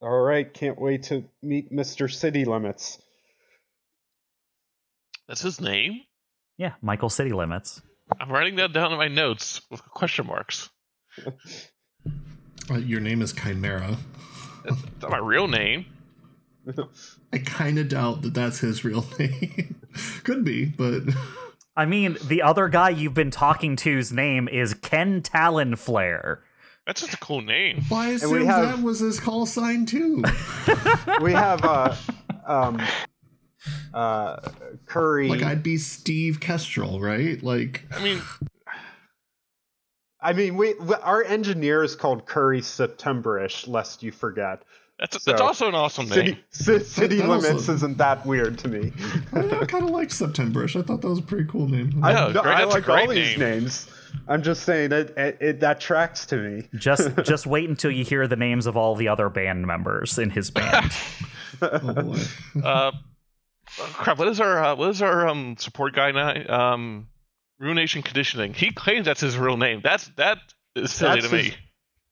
All 0.00 0.18
right, 0.18 0.52
can't 0.52 0.80
wait 0.80 1.04
to 1.04 1.24
meet 1.42 1.72
Mr. 1.72 2.12
City 2.12 2.44
Limits. 2.44 3.00
That's 5.28 5.42
his 5.42 5.60
name. 5.60 6.00
Yeah, 6.58 6.72
Michael 6.82 7.08
City 7.08 7.30
Limits. 7.30 7.80
I'm 8.20 8.30
writing 8.30 8.56
that 8.56 8.72
down 8.72 8.90
in 8.90 8.98
my 8.98 9.08
notes 9.08 9.62
with 9.70 9.84
question 9.84 10.26
marks. 10.26 10.70
Uh, 12.68 12.74
your 12.78 13.00
name 13.00 13.22
is 13.22 13.32
Chimera. 13.32 13.96
That's 14.64 14.82
not 15.00 15.10
my 15.12 15.18
real 15.18 15.46
name. 15.46 15.86
I 17.32 17.38
kind 17.38 17.78
of 17.78 17.88
doubt 17.88 18.22
that 18.22 18.34
that's 18.34 18.58
his 18.58 18.84
real 18.84 19.04
name. 19.18 19.76
Could 20.24 20.44
be, 20.44 20.66
but 20.66 21.02
I 21.76 21.86
mean, 21.86 22.16
the 22.24 22.42
other 22.42 22.68
guy 22.68 22.90
you've 22.90 23.14
been 23.14 23.30
talking 23.30 23.76
to's 23.76 24.12
name 24.12 24.48
is 24.48 24.74
Ken 24.74 25.22
Talonflare. 25.22 26.38
That's 26.86 27.00
just 27.00 27.14
a 27.14 27.18
cool 27.18 27.42
name. 27.42 27.82
why 27.88 28.08
we 28.08 28.14
assume 28.16 28.46
have- 28.46 28.76
that 28.76 28.82
was 28.82 28.98
his 28.98 29.20
call 29.20 29.46
sign 29.46 29.86
too? 29.86 30.22
we 31.20 31.32
have 31.32 31.64
uh 31.64 31.94
um 32.46 32.80
uh 33.94 34.36
Curry. 34.86 35.28
like 35.28 35.42
I'd 35.42 35.62
be 35.62 35.76
Steve 35.78 36.40
Kestrel, 36.40 37.00
right? 37.00 37.40
Like 37.42 37.86
I 37.92 38.02
mean, 38.02 38.20
I 40.20 40.32
mean, 40.32 40.56
we, 40.56 40.74
we 40.74 40.94
our 40.96 41.22
engineer 41.24 41.82
is 41.84 41.94
called 41.96 42.26
Curry 42.26 42.60
Septemberish, 42.60 43.68
lest 43.68 44.02
you 44.02 44.10
forget. 44.12 44.62
that's 44.98 45.24
that's 45.24 45.40
also 45.40 45.68
an 45.68 45.74
awesome 45.76 46.08
name. 46.08 46.38
City, 46.50 46.78
ci- 46.80 46.84
city 46.84 47.16
That 47.18 47.28
also- 47.28 47.48
limits 47.48 47.68
isn't 47.68 47.98
that 47.98 48.26
weird 48.26 48.58
to 48.58 48.68
me. 48.68 48.92
I 49.32 49.64
kind 49.66 49.84
of 49.84 49.90
like 49.90 50.08
Septemberish. 50.08 50.78
I 50.78 50.82
thought 50.82 51.00
that 51.02 51.08
was 51.08 51.18
a 51.20 51.22
pretty 51.22 51.44
cool 51.48 51.68
name. 51.68 52.02
I, 52.04 52.12
Yeah, 52.12 52.32
no, 52.32 52.42
great- 52.42 52.56
I 52.56 52.64
like 52.64 52.88
all 52.88 53.06
great 53.06 53.10
these 53.10 53.38
names. 53.38 53.88
I'm 54.28 54.42
just 54.42 54.62
saying 54.64 54.92
it, 54.92 55.10
it, 55.16 55.38
it 55.40 55.60
that 55.60 55.80
tracks 55.80 56.26
to 56.26 56.36
me. 56.36 56.68
Just 56.74 57.10
just 57.24 57.46
wait 57.46 57.68
until 57.68 57.90
you 57.90 58.04
hear 58.04 58.26
the 58.26 58.36
names 58.36 58.66
of 58.66 58.76
all 58.76 58.94
the 58.94 59.08
other 59.08 59.28
band 59.28 59.66
members 59.66 60.18
in 60.18 60.30
his 60.30 60.50
band. 60.50 60.92
oh. 61.62 62.24
Uh, 62.62 62.92
crap. 63.76 64.18
What 64.18 64.28
is 64.28 64.40
our 64.40 64.62
uh, 64.64 64.74
what 64.76 64.90
is 64.90 65.02
our 65.02 65.26
um 65.28 65.56
support 65.58 65.94
guy 65.94 66.10
now? 66.12 66.72
Um, 66.72 67.08
Ruination 67.58 68.02
Conditioning. 68.02 68.54
He 68.54 68.70
claims 68.72 69.06
that's 69.06 69.20
his 69.20 69.36
real 69.36 69.56
name. 69.56 69.80
That's 69.82 70.08
that 70.16 70.38
is 70.74 70.92
silly 70.92 71.20
That's 71.20 71.30
to 71.30 71.36
me. 71.36 71.42
his- 71.44 71.54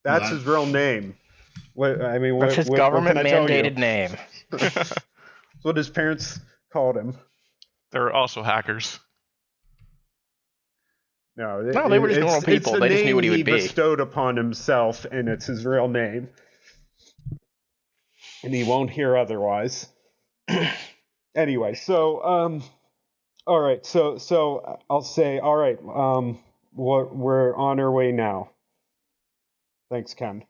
That's 0.05 0.29
That- 0.31 0.37
his 0.37 0.45
real 0.45 0.67
name. 0.67 1.17
What 1.75 2.03
I 2.03 2.19
mean, 2.19 2.37
what, 2.37 2.47
That's 2.47 2.57
his 2.57 2.67
what- 2.67 2.79
what 2.79 2.79
government 2.79 3.17
can 3.17 3.27
I 3.27 3.31
tell 3.31 3.51
you? 3.51 3.63
mandated 3.63 3.77
name. 3.79 4.11
That's 4.51 4.93
what 5.63 5.77
his 5.77 5.89
parents 5.91 6.39
called 6.73 6.97
him. 6.97 7.17
They're 7.93 8.13
also 8.13 8.43
hackers. 8.43 8.99
No, 11.41 11.63
No, 11.63 11.89
they 11.89 11.99
were 11.99 12.09
just 12.09 12.19
it's- 12.19 12.31
normal 12.33 12.43
people. 12.43 12.73
the 12.75 12.81
They 12.81 12.89
just 12.91 13.01
knew 13.01 13.07
name 13.07 13.15
what 13.17 13.25
he 13.25 13.31
would 13.31 13.47
be. 13.47 13.53
bestowed 13.53 13.99
upon 13.99 14.37
himself, 14.37 15.07
and 15.07 15.27
it's 15.27 15.47
his 15.47 15.65
real 15.65 15.89
name. 15.89 16.29
And 18.45 18.55
he 18.55 18.63
won't 18.63 18.91
hear 18.91 19.17
otherwise. 19.17 19.89
anyway, 21.35 21.73
so 21.77 22.23
um, 22.23 22.63
all 23.47 23.59
right, 23.59 23.85
so 23.87 24.19
so 24.19 24.81
I'll 24.91 25.01
say, 25.01 25.39
all 25.39 25.57
right, 25.57 25.79
um, 25.83 26.39
we're 26.75 27.07
we're 27.07 27.57
on 27.57 27.81
our 27.81 27.91
way 27.91 28.13
now. 28.13 28.51
Thanks, 29.91 30.13
Ken. 30.13 30.45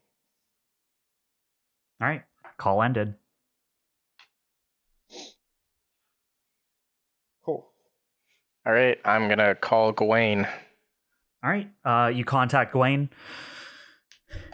All 2.00 2.08
right, 2.08 2.22
call 2.56 2.82
ended. 2.82 3.14
Cool. 7.44 7.64
All 8.66 8.72
right, 8.72 8.98
I'm 9.04 9.28
gonna 9.28 9.54
call 9.54 9.92
Gawain. 9.92 10.48
All 11.42 11.50
right, 11.50 11.70
uh, 11.84 12.08
you 12.08 12.24
contact 12.24 12.72
Gawain. 12.72 13.08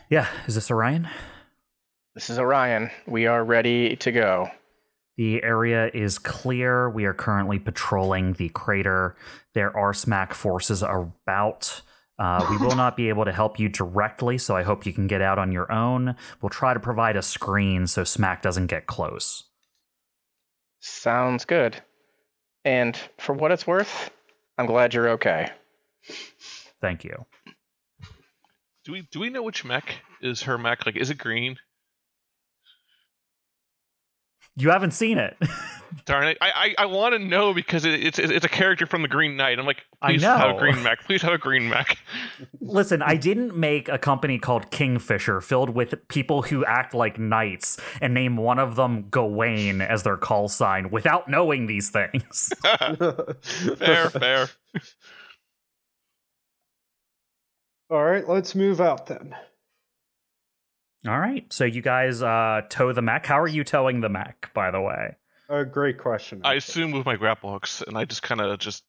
Yeah, 0.08 0.28
is 0.46 0.54
this 0.54 0.70
Orion? 0.70 1.08
This 2.14 2.30
is 2.30 2.38
Orion. 2.38 2.90
We 3.08 3.26
are 3.26 3.44
ready 3.44 3.96
to 3.96 4.12
go. 4.12 4.48
The 5.16 5.42
area 5.42 5.90
is 5.92 6.18
clear. 6.18 6.88
We 6.88 7.04
are 7.06 7.14
currently 7.14 7.58
patrolling 7.58 8.34
the 8.34 8.50
crater. 8.50 9.16
There 9.54 9.76
are 9.76 9.92
smack 9.92 10.32
forces 10.32 10.82
about. 10.82 11.82
Uh, 12.18 12.46
we 12.50 12.56
will 12.58 12.76
not 12.76 12.96
be 12.96 13.08
able 13.08 13.24
to 13.24 13.32
help 13.32 13.58
you 13.58 13.68
directly, 13.68 14.38
so 14.38 14.56
I 14.56 14.62
hope 14.62 14.86
you 14.86 14.92
can 14.92 15.06
get 15.06 15.20
out 15.20 15.38
on 15.38 15.52
your 15.52 15.70
own. 15.72 16.14
We'll 16.40 16.50
try 16.50 16.72
to 16.72 16.80
provide 16.80 17.16
a 17.16 17.22
screen 17.22 17.86
so 17.86 18.04
smack 18.04 18.42
doesn't 18.42 18.68
get 18.68 18.86
close. 18.86 19.44
Sounds 20.80 21.44
good. 21.44 21.82
And 22.64 22.96
for 23.18 23.32
what 23.32 23.50
it's 23.50 23.66
worth, 23.66 24.10
I'm 24.56 24.66
glad 24.66 24.94
you're 24.94 25.10
okay. 25.10 25.50
Thank 26.80 27.04
you. 27.04 27.24
Do 28.84 28.92
we 28.92 29.02
do 29.10 29.20
we 29.20 29.30
know 29.30 29.42
which 29.42 29.64
mech 29.64 29.96
is 30.22 30.42
her 30.42 30.58
mech? 30.58 30.86
Like, 30.86 30.96
is 30.96 31.10
it 31.10 31.18
green? 31.18 31.56
You 34.58 34.70
haven't 34.70 34.92
seen 34.92 35.18
it. 35.18 35.36
Darn 36.04 36.28
it! 36.28 36.38
I 36.40 36.74
I, 36.78 36.82
I 36.82 36.86
want 36.86 37.14
to 37.14 37.18
know 37.18 37.52
because 37.52 37.84
it, 37.84 38.04
it's 38.04 38.18
it's 38.18 38.44
a 38.44 38.48
character 38.48 38.86
from 38.86 39.02
the 39.02 39.08
Green 39.08 39.36
Knight. 39.36 39.58
I'm 39.58 39.66
like, 39.66 39.82
I 40.00 40.12
please 40.12 40.22
have 40.22 40.50
know. 40.50 40.56
a 40.56 40.58
green 40.58 40.82
mech. 40.82 41.00
Please 41.04 41.22
have 41.22 41.32
a 41.32 41.38
green 41.38 41.68
mech. 41.68 41.98
Listen, 42.60 43.02
I 43.02 43.16
didn't 43.16 43.56
make 43.56 43.88
a 43.88 43.98
company 43.98 44.38
called 44.38 44.70
Kingfisher 44.70 45.40
filled 45.40 45.70
with 45.70 45.94
people 46.08 46.42
who 46.42 46.64
act 46.64 46.94
like 46.94 47.18
knights 47.18 47.78
and 48.00 48.14
name 48.14 48.36
one 48.36 48.58
of 48.58 48.76
them 48.76 49.08
Gawain 49.10 49.80
as 49.80 50.04
their 50.04 50.16
call 50.16 50.48
sign 50.48 50.90
without 50.90 51.28
knowing 51.28 51.66
these 51.66 51.90
things. 51.90 52.52
fair, 53.78 54.10
fair. 54.10 54.48
All 57.90 58.04
right, 58.04 58.26
let's 58.28 58.54
move 58.54 58.80
out 58.80 59.06
then. 59.06 59.34
All 61.06 61.18
right. 61.18 61.50
So 61.52 61.64
you 61.64 61.82
guys 61.82 62.20
uh, 62.22 62.62
tow 62.68 62.92
the 62.92 63.02
mech. 63.02 63.26
How 63.26 63.38
are 63.40 63.46
you 63.46 63.62
towing 63.62 64.00
the 64.00 64.08
mech, 64.08 64.50
by 64.54 64.70
the 64.72 64.80
way? 64.80 65.16
A 65.48 65.64
great 65.64 65.98
question. 65.98 66.40
I 66.42 66.56
actually. 66.56 66.58
assume 66.58 66.90
with 66.92 67.06
my 67.06 67.14
grapple 67.16 67.52
hooks, 67.52 67.82
and 67.86 67.96
I 67.96 68.04
just 68.04 68.22
kind 68.22 68.40
of 68.40 68.58
just 68.58 68.82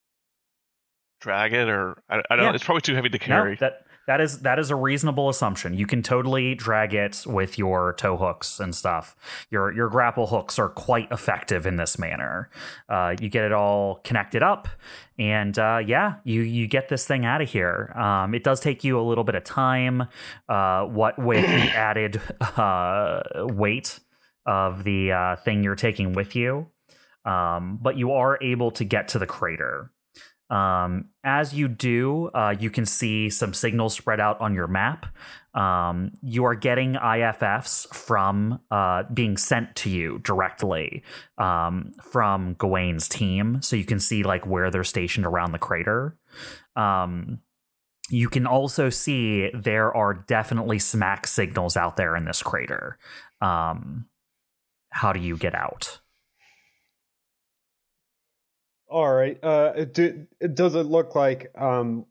drag 1.22 1.53
it, 1.53 1.69
or 1.69 2.02
I, 2.10 2.22
I 2.32 2.36
don't. 2.36 2.45
Yeah. 2.45 2.53
It's 2.56 2.64
probably 2.64 2.82
too 2.82 2.95
heavy 2.95 3.10
to 3.10 3.18
No, 3.19 3.26
carry. 3.26 3.56
that 3.57 3.86
that 4.08 4.22
is 4.22 4.40
that 4.40 4.58
is 4.58 4.72
a 4.72 4.76
reasonable 4.76 5.30
assumption. 5.30 5.74
You 5.74 5.86
can 5.86 6.02
totally 6.02 6.56
drag 6.56 6.94
it 6.94 7.24
with 7.28 7.58
your 7.58 7.94
tow 7.94 8.16
hooks 8.16 8.60
and 8.60 8.74
stuff. 8.74 9.16
Your 9.52 9.72
your 9.74 9.90
grapple 9.90 10.28
hooks 10.28 10.58
are 10.58 10.70
quite 10.70 11.12
effective 11.12 11.68
in 11.68 11.76
this 11.76 12.00
manner. 12.00 12.50
Uh, 12.90 13.16
you 13.20 13.30
get 13.30 13.44
it 13.44 13.52
all 13.52 13.96
connected 14.06 14.42
up, 14.42 14.70
and 15.20 15.60
uh, 15.60 15.82
yeah, 15.86 16.16
you 16.24 16.42
you 16.42 16.68
get 16.68 16.88
this 16.88 17.06
thing 17.06 17.26
out 17.26 17.42
of 17.42 17.50
here. 17.50 17.94
Um, 17.98 18.34
it 18.34 18.44
does 18.44 18.62
take 18.62 18.84
you 18.84 19.00
a 19.00 19.04
little 19.04 19.26
bit 19.26 19.36
of 19.36 19.44
time. 19.44 20.08
Uh, 20.48 20.86
what 20.86 21.20
with 21.20 21.46
the 21.46 21.72
added 21.76 22.22
uh, 22.42 23.22
weight 23.36 24.00
of 24.46 24.86
the 24.86 25.12
uh, 25.12 25.36
thing 25.36 25.64
you're 25.64 25.76
taking 25.76 26.14
with 26.14 26.34
you, 26.34 26.68
um, 27.26 27.78
but 27.82 27.98
you 27.98 28.14
are 28.14 28.42
able 28.42 28.72
to 28.72 28.86
get 28.86 29.10
to 29.10 29.20
the 29.20 29.28
crater. 29.28 29.92
Um, 30.49 31.10
as 31.24 31.53
you 31.53 31.68
do, 31.68 32.28
uh, 32.34 32.56
you 32.57 32.69
can 32.69 32.86
see 32.86 33.30
some 33.30 33.53
signals 33.53 33.95
spread 33.95 34.19
out 34.19 34.40
on 34.40 34.53
your 34.53 34.68
map. 34.68 35.06
Um, 35.53 36.11
you 36.22 36.45
are 36.45 36.56
getting 36.56 36.94
IFFs 36.94 37.94
from 37.94 38.60
uh, 38.69 39.03
being 39.14 39.38
sent 39.38 39.76
to 39.78 39.90
you 39.90 40.19
directly 40.19 41.03
um, 41.38 41.94
from 42.02 42.53
Gawain's 42.53 43.10
team, 43.10 43.61
so 43.61 43.76
you 43.76 43.86
can 43.86 43.99
see 43.99 44.24
like 44.24 44.45
where 44.45 44.69
they're 44.69 44.84
stationed 44.84 45.26
around 45.26 45.52
the 45.52 45.60
crater. 45.60 46.15
Um, 46.76 47.40
you 48.10 48.30
can 48.30 48.45
also 48.45 48.90
see 48.90 49.49
there 49.53 49.95
are 49.95 50.14
definitely 50.14 50.80
smack 50.80 51.28
signals 51.28 51.76
out 51.76 51.98
there 51.98 52.15
in 52.15 52.26
this 52.26 52.41
crater. 52.41 52.98
Um, 53.41 54.06
how 54.91 55.11
do 55.11 55.19
you 55.19 55.38
get 55.38 55.56
out? 55.56 55.99
All 58.90 59.12
right. 59.12 59.38
Uh, 59.44 59.74
it, 59.76 59.94
do, 59.94 60.28
does 60.54 60.76
it 60.76 60.84
look 60.84 61.14
like 61.16 61.52
um, 61.56 62.06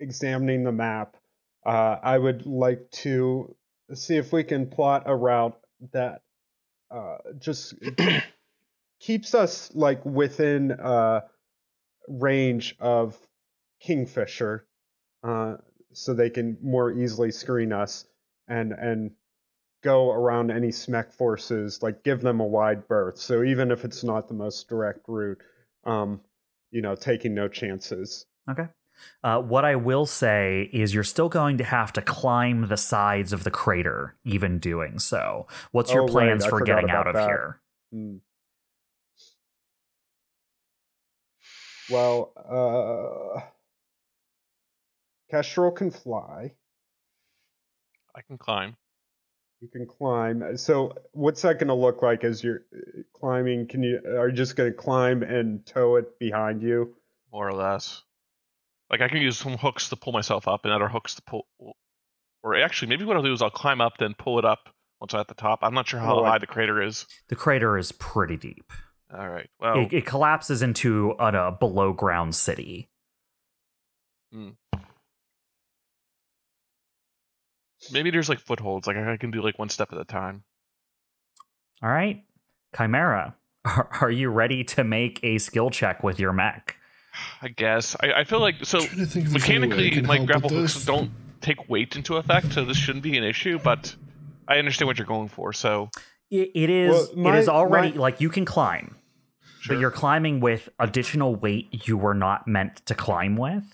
examining 0.00 0.64
the 0.64 0.72
map? 0.72 1.16
Uh, 1.64 1.96
I 2.02 2.18
would 2.18 2.46
like 2.46 2.90
to 3.02 3.54
see 3.94 4.16
if 4.16 4.32
we 4.32 4.42
can 4.44 4.66
plot 4.66 5.04
a 5.06 5.14
route 5.14 5.58
that 5.92 6.22
uh, 6.90 7.18
just 7.38 7.74
keeps 9.00 9.34
us 9.34 9.70
like 9.74 10.04
within 10.04 10.72
uh, 10.72 11.20
range 12.08 12.76
of 12.80 13.16
Kingfisher, 13.80 14.66
uh, 15.22 15.56
so 15.92 16.14
they 16.14 16.30
can 16.30 16.56
more 16.62 16.90
easily 16.92 17.30
screen 17.30 17.72
us 17.72 18.06
and 18.48 18.72
and 18.72 19.12
go 19.82 20.10
around 20.10 20.50
any 20.50 20.68
SMEC 20.68 21.12
forces, 21.14 21.82
like 21.82 22.04
give 22.04 22.20
them 22.20 22.40
a 22.40 22.46
wide 22.46 22.86
berth. 22.88 23.18
So 23.18 23.42
even 23.42 23.70
if 23.70 23.84
it's 23.84 24.04
not 24.04 24.28
the 24.28 24.34
most 24.34 24.68
direct 24.68 25.08
route, 25.08 25.38
um, 25.84 26.20
you 26.70 26.82
know, 26.82 26.94
taking 26.94 27.34
no 27.34 27.48
chances. 27.48 28.26
Okay. 28.48 28.66
Uh, 29.24 29.40
what 29.40 29.64
I 29.64 29.76
will 29.76 30.04
say 30.04 30.68
is 30.72 30.92
you're 30.92 31.04
still 31.04 31.28
going 31.30 31.56
to 31.58 31.64
have 31.64 31.92
to 31.94 32.02
climb 32.02 32.66
the 32.68 32.76
sides 32.76 33.32
of 33.32 33.44
the 33.44 33.50
crater, 33.50 34.16
even 34.24 34.58
doing 34.58 34.98
so. 34.98 35.46
What's 35.72 35.92
your 35.92 36.02
Oh, 36.02 36.06
plans 36.06 36.44
I 36.44 36.50
for 36.50 36.60
getting 36.60 36.90
out 36.90 37.06
of 37.06 37.14
that. 37.14 37.26
here? 37.26 37.60
Hmm. 37.92 38.16
Well, 41.90 42.32
uh, 42.36 43.40
Kestrel 45.30 45.72
can 45.72 45.90
fly. 45.90 46.52
I 48.14 48.22
can 48.22 48.38
climb. 48.38 48.76
You 49.60 49.68
can 49.68 49.86
climb. 49.86 50.56
So, 50.56 50.94
what's 51.12 51.42
that 51.42 51.58
going 51.58 51.68
to 51.68 51.74
look 51.74 52.00
like 52.02 52.24
as 52.24 52.42
you're 52.42 52.62
uh, 52.74 53.02
climbing? 53.14 53.66
Can 53.68 53.82
you 53.82 54.00
are 54.06 54.28
you 54.28 54.34
just 54.34 54.56
going 54.56 54.70
to 54.72 54.76
climb 54.76 55.22
and 55.22 55.64
tow 55.66 55.96
it 55.96 56.18
behind 56.18 56.62
you? 56.62 56.94
more 57.32 57.46
or 57.46 57.52
less. 57.52 58.02
Like 58.90 59.02
I 59.02 59.06
can 59.08 59.18
use 59.22 59.38
some 59.38 59.56
hooks 59.56 59.90
to 59.90 59.96
pull 59.96 60.12
myself 60.12 60.48
up, 60.48 60.64
and 60.64 60.72
other 60.74 60.88
hooks 60.88 61.14
to 61.16 61.22
pull. 61.22 61.46
Or 62.42 62.56
actually, 62.56 62.88
maybe 62.88 63.04
what 63.04 63.16
I'll 63.16 63.22
do 63.22 63.32
is 63.32 63.40
I'll 63.42 63.50
climb 63.50 63.80
up, 63.80 63.98
then 63.98 64.14
pull 64.18 64.38
it 64.40 64.44
up 64.44 64.70
once 65.00 65.14
I'm 65.14 65.20
at 65.20 65.28
the 65.28 65.34
top. 65.34 65.60
I'm 65.62 65.74
not 65.74 65.86
sure 65.86 66.00
how 66.00 66.20
Oh, 66.20 66.24
I- 66.24 66.30
high 66.30 66.38
the 66.38 66.46
crater 66.48 66.82
is. 66.82 67.06
The 67.28 67.36
crater 67.36 67.76
is 67.78 67.92
pretty 67.92 68.36
deep. 68.36 68.72
All 69.16 69.28
right. 69.28 69.48
Well, 69.60 69.78
It, 69.78 69.92
it 69.92 70.06
collapses 70.06 70.62
into 70.62 71.14
a, 71.20 71.48
a 71.48 71.52
below 71.52 71.92
ground 71.92 72.34
city. 72.34 72.88
Maybe 77.92 78.10
there's 78.10 78.28
like 78.28 78.40
footholds. 78.40 78.86
Like 78.86 78.96
I 78.96 79.16
can 79.16 79.30
do 79.30 79.42
like 79.42 79.58
one 79.58 79.68
step 79.68 79.92
at 79.92 79.98
a 79.98 80.04
time. 80.04 80.42
All 81.82 81.90
right. 81.90 82.24
Chimera, 82.76 83.34
are, 83.64 83.88
are 84.00 84.10
you 84.10 84.28
ready 84.30 84.64
to 84.64 84.84
make 84.84 85.18
a 85.22 85.38
skill 85.38 85.70
check 85.70 86.02
with 86.02 86.18
your 86.20 86.32
mech? 86.32 86.76
I 87.42 87.48
guess. 87.48 87.96
I, 88.00 88.12
I 88.20 88.24
feel 88.24 88.40
like 88.40 88.64
so 88.64 88.80
trying 88.80 88.98
to 88.98 89.06
think 89.06 89.26
if 89.26 89.32
there's 89.32 89.44
any 89.48 89.58
way 89.58 89.64
I 89.64 89.68
mechanically 89.68 89.90
can 89.90 90.06
my 90.06 90.18
grapple 90.24 90.50
hooks 90.50 90.74
this. 90.74 90.84
don't 90.84 91.10
take 91.40 91.68
weight 91.68 91.96
into 91.96 92.16
effect, 92.16 92.52
so 92.52 92.64
this 92.64 92.76
shouldn't 92.76 93.02
be 93.02 93.16
an 93.18 93.24
issue. 93.24 93.58
But 93.58 93.94
I 94.46 94.58
understand 94.58 94.86
what 94.86 94.98
you're 94.98 95.06
going 95.06 95.28
for. 95.28 95.52
So 95.52 95.90
It, 96.30 96.50
it 96.54 96.70
is. 96.70 96.90
Well, 96.92 97.08
my- 97.16 97.36
it 97.36 97.40
is 97.40 97.48
already 97.48 97.92
my- 97.92 97.96
like 97.98 98.20
you 98.20 98.28
can 98.28 98.44
climb, 98.44 98.94
Sure. 99.60 99.74
but 99.74 99.80
you're 99.80 99.90
climbing 99.90 100.40
with 100.40 100.68
additional 100.78 101.34
weight 101.34 101.88
you 101.88 101.96
were 101.96 102.14
not 102.14 102.46
meant 102.46 102.76
to 102.86 102.94
climb 102.94 103.36
with, 103.36 103.64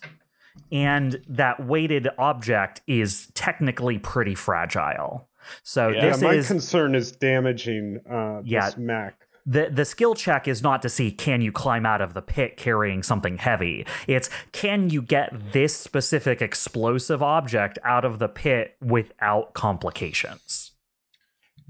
and 0.73 1.21
that 1.29 1.65
weighted 1.65 2.09
object 2.19 2.81
is 2.87 3.29
technically 3.35 3.99
pretty 3.99 4.35
fragile. 4.35 5.29
So 5.63 5.89
Yeah. 5.89 5.97
Yeah, 6.07 6.11
this 6.11 6.21
my 6.23 6.33
is 6.35 6.47
concern 6.49 6.95
is 6.95 7.13
damaging 7.13 8.01
uh, 8.11 8.43
Yeah. 8.45 8.67
this 8.67 8.77
mech. 8.77 9.15
the 9.47 9.69
the 9.73 9.85
skill 9.85 10.15
check 10.17 10.49
is 10.49 10.61
not 10.63 10.83
to 10.83 10.89
see 10.89 11.13
can 11.13 11.41
you 11.41 11.53
climb 11.53 11.87
out 11.87 12.01
of 12.01 12.15
the 12.15 12.23
pit 12.23 12.57
carrying 12.57 13.03
something 13.05 13.39
heavy. 13.39 13.87
It's 14.09 14.29
can 14.51 14.91
you 14.91 15.03
get 15.03 15.53
this 15.53 15.77
specific 15.77 16.43
explosive 16.43 17.23
object 17.23 17.79
out 17.85 18.05
of 18.05 18.19
the 18.19 18.27
pit 18.29 18.77
without 18.81 19.55
complications. 19.55 20.73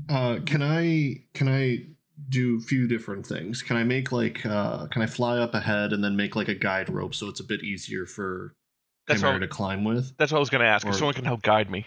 Uh, 0.09 0.39
can 0.47 0.63
I 0.63 1.25
can 1.35 1.49
I 1.49 1.81
do 2.31 2.57
a 2.57 2.61
few 2.61 2.89
different 2.89 3.27
things? 3.27 3.63
Can 3.63 3.77
I 3.77 3.85
make 3.85 4.11
like 4.11 4.45
uh, 4.47 4.87
can 4.87 5.03
I 5.03 5.07
fly 5.07 5.37
up 5.39 5.55
ahead 5.55 5.93
and 5.93 6.03
then 6.03 6.17
make 6.17 6.35
like 6.35 6.49
a 6.49 6.55
guide 6.55 6.89
rope 6.89 7.15
so 7.15 7.29
it's 7.29 7.41
a 7.41 7.45
bit 7.45 7.63
easier 7.63 8.07
for 8.07 8.55
That's 9.07 9.21
Chimera 9.21 9.35
all- 9.35 9.41
to 9.41 9.49
climb 9.49 9.85
with? 9.85 10.17
that's 10.19 10.33
what 10.33 10.39
I 10.39 10.41
was 10.41 10.51
going 10.51 10.63
to 10.63 10.69
ask. 10.69 10.87
If 10.87 10.95
someone 10.97 11.15
can 11.15 11.25
help 11.25 11.43
guide 11.43 11.71
me. 11.71 11.87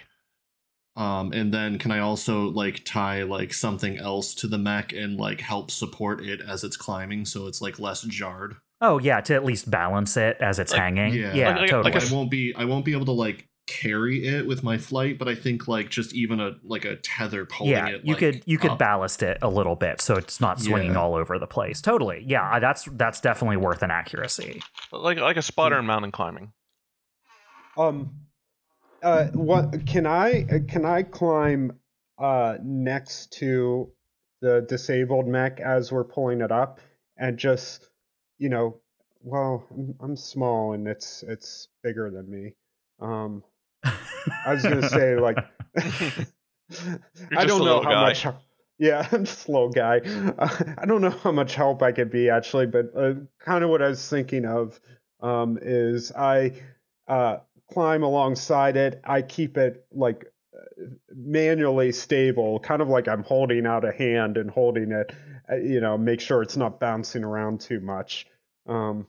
Um, 0.95 1.31
and 1.31 1.53
then 1.53 1.77
can 1.77 1.91
I 1.91 1.99
also 1.99 2.49
like 2.49 2.83
tie 2.83 3.23
like 3.23 3.53
something 3.53 3.97
else 3.97 4.33
to 4.35 4.47
the 4.47 4.57
mech 4.57 4.91
and 4.91 5.17
like 5.17 5.39
help 5.39 5.71
support 5.71 6.21
it 6.21 6.41
as 6.41 6.63
it's 6.63 6.75
climbing 6.75 7.25
so 7.25 7.47
it's 7.47 7.61
like 7.61 7.79
less 7.79 8.01
jarred? 8.01 8.55
Oh 8.81 8.97
yeah, 8.99 9.21
to 9.21 9.35
at 9.35 9.45
least 9.45 9.69
balance 9.69 10.17
it 10.17 10.37
as 10.41 10.59
it's 10.59 10.71
Like- 10.73 10.81
hanging. 10.81 11.13
Yeah. 11.13 11.33
Yeah, 11.33 11.49
Like- 11.51 11.57
like- 11.61 11.69
totally. 11.69 11.93
Like 11.93 12.03
I 12.09 12.13
won't 12.13 12.31
be 12.31 12.53
I 12.55 12.65
won't 12.65 12.83
be 12.85 12.91
able 12.93 13.05
to 13.05 13.11
like 13.13 13.45
carry 13.67 14.25
it 14.25 14.47
with 14.47 14.63
my 14.63 14.77
flight, 14.79 15.19
but 15.19 15.27
I 15.27 15.35
think 15.35 15.67
like 15.67 15.89
just 15.89 16.13
even 16.15 16.39
a 16.39 16.53
like 16.63 16.85
a 16.85 16.95
tether 16.97 17.45
pulling 17.45 17.73
it. 17.73 17.75
yeah, 17.75 17.87
it. 17.89 18.01
you 18.03 18.13
like, 18.15 18.19
could 18.19 18.43
you 18.45 18.57
could 18.57 18.71
up. 18.71 18.79
ballast 18.79 19.21
it 19.23 19.37
a 19.41 19.47
little 19.49 19.75
bit 19.75 20.01
so 20.01 20.15
it's 20.15 20.41
not 20.41 20.59
swinging 20.59 20.93
Yeah. 20.93 20.99
all 20.99 21.13
over 21.15 21.37
the 21.37 21.47
place. 21.47 21.79
Totally. 21.81 22.23
Yeah, 22.27 22.59
that's 22.59 22.85
that's 22.93 23.21
definitely 23.21 23.57
worth 23.57 23.83
an 23.83 23.91
accuracy. 23.91 24.61
Like 24.91 25.19
like 25.19 25.37
a 25.37 25.41
spotter 25.43 25.77
in 25.77 25.85
mountain 25.85 26.11
climbing. 26.11 26.51
Um, 27.77 28.15
uh, 29.01 29.27
what 29.27 29.85
can 29.85 30.05
I 30.05 30.43
uh, 30.43 30.59
can 30.67 30.85
I 30.85 31.03
climb 31.03 31.79
uh 32.17 32.57
next 32.61 33.33
to 33.33 33.91
the 34.41 34.65
disabled 34.67 35.27
mech 35.27 35.59
as 35.59 35.91
we're 35.91 36.03
pulling 36.03 36.41
it 36.41 36.51
up 36.51 36.79
and 37.17 37.37
just 37.37 37.89
you 38.39 38.49
know, 38.49 38.79
well, 39.21 39.65
I'm, 39.71 39.95
I'm 39.99 40.15
small 40.15 40.73
and 40.73 40.87
it's 40.87 41.23
it's 41.27 41.67
bigger 41.83 42.09
than 42.09 42.29
me. 42.29 42.53
Um, 42.99 43.43
I 43.83 44.53
was 44.53 44.63
gonna 44.63 44.89
say 44.89 45.15
like, 45.15 45.37
I 45.77 47.45
don't 47.45 47.63
know 47.63 47.81
how 47.81 47.91
guy. 47.91 48.01
much. 48.01 48.25
Yeah, 48.79 49.07
I'm 49.11 49.25
just 49.25 49.47
a 49.47 49.51
little 49.51 49.69
guy. 49.69 49.99
Uh, 49.99 50.73
I 50.77 50.85
don't 50.85 51.01
know 51.01 51.09
how 51.09 51.31
much 51.31 51.55
help 51.55 51.83
I 51.83 51.91
could 51.91 52.09
be 52.09 52.29
actually, 52.29 52.65
but 52.65 52.91
uh, 52.95 53.13
kind 53.39 53.63
of 53.63 53.69
what 53.69 53.81
I 53.81 53.89
was 53.89 54.07
thinking 54.09 54.45
of 54.45 54.79
um, 55.21 55.59
is 55.61 56.13
I 56.13 56.53
uh, 57.07 57.39
climb 57.71 58.03
alongside 58.03 58.77
it. 58.77 59.01
I 59.03 59.21
keep 59.21 59.57
it 59.57 59.85
like 59.91 60.25
uh, 60.53 60.85
manually 61.15 61.91
stable, 61.91 62.59
kind 62.59 62.81
of 62.81 62.89
like 62.89 63.07
I'm 63.07 63.23
holding 63.23 63.65
out 63.65 63.85
a 63.85 63.91
hand 63.91 64.37
and 64.37 64.49
holding 64.49 64.91
it. 64.91 65.11
Uh, 65.51 65.55
you 65.55 65.81
know, 65.81 65.97
make 65.97 66.21
sure 66.21 66.41
it's 66.41 66.57
not 66.57 66.79
bouncing 66.79 67.23
around 67.23 67.61
too 67.61 67.79
much. 67.79 68.27
Um, 68.67 69.07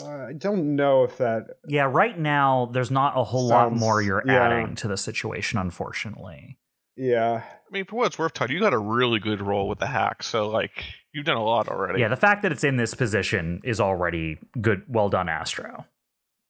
uh, 0.00 0.26
I 0.28 0.32
don't 0.32 0.76
know 0.76 1.04
if 1.04 1.18
that. 1.18 1.58
yeah, 1.66 1.88
right 1.90 2.18
now 2.18 2.70
there's 2.72 2.90
not 2.90 3.16
a 3.16 3.24
whole 3.24 3.48
lot 3.48 3.74
more 3.74 4.00
you're 4.00 4.22
yeah. 4.26 4.46
adding 4.46 4.74
to 4.76 4.88
the 4.88 4.96
situation, 4.96 5.58
unfortunately. 5.58 6.58
Yeah, 6.96 7.42
I 7.42 7.70
mean, 7.72 7.86
for 7.86 7.96
what 7.96 8.06
it's 8.08 8.18
worth, 8.18 8.34
Todd, 8.34 8.50
you 8.50 8.60
got 8.60 8.74
a 8.74 8.78
really 8.78 9.18
good 9.18 9.40
roll 9.40 9.68
with 9.68 9.78
the 9.78 9.86
hack. 9.86 10.22
So 10.22 10.48
like 10.48 10.84
you've 11.12 11.24
done 11.24 11.36
a 11.36 11.44
lot 11.44 11.68
already. 11.68 12.00
Yeah, 12.00 12.08
the 12.08 12.16
fact 12.16 12.42
that 12.42 12.52
it's 12.52 12.64
in 12.64 12.76
this 12.76 12.94
position 12.94 13.60
is 13.64 13.80
already 13.80 14.38
good. 14.60 14.82
Well 14.88 15.08
done, 15.08 15.28
Astro. 15.28 15.86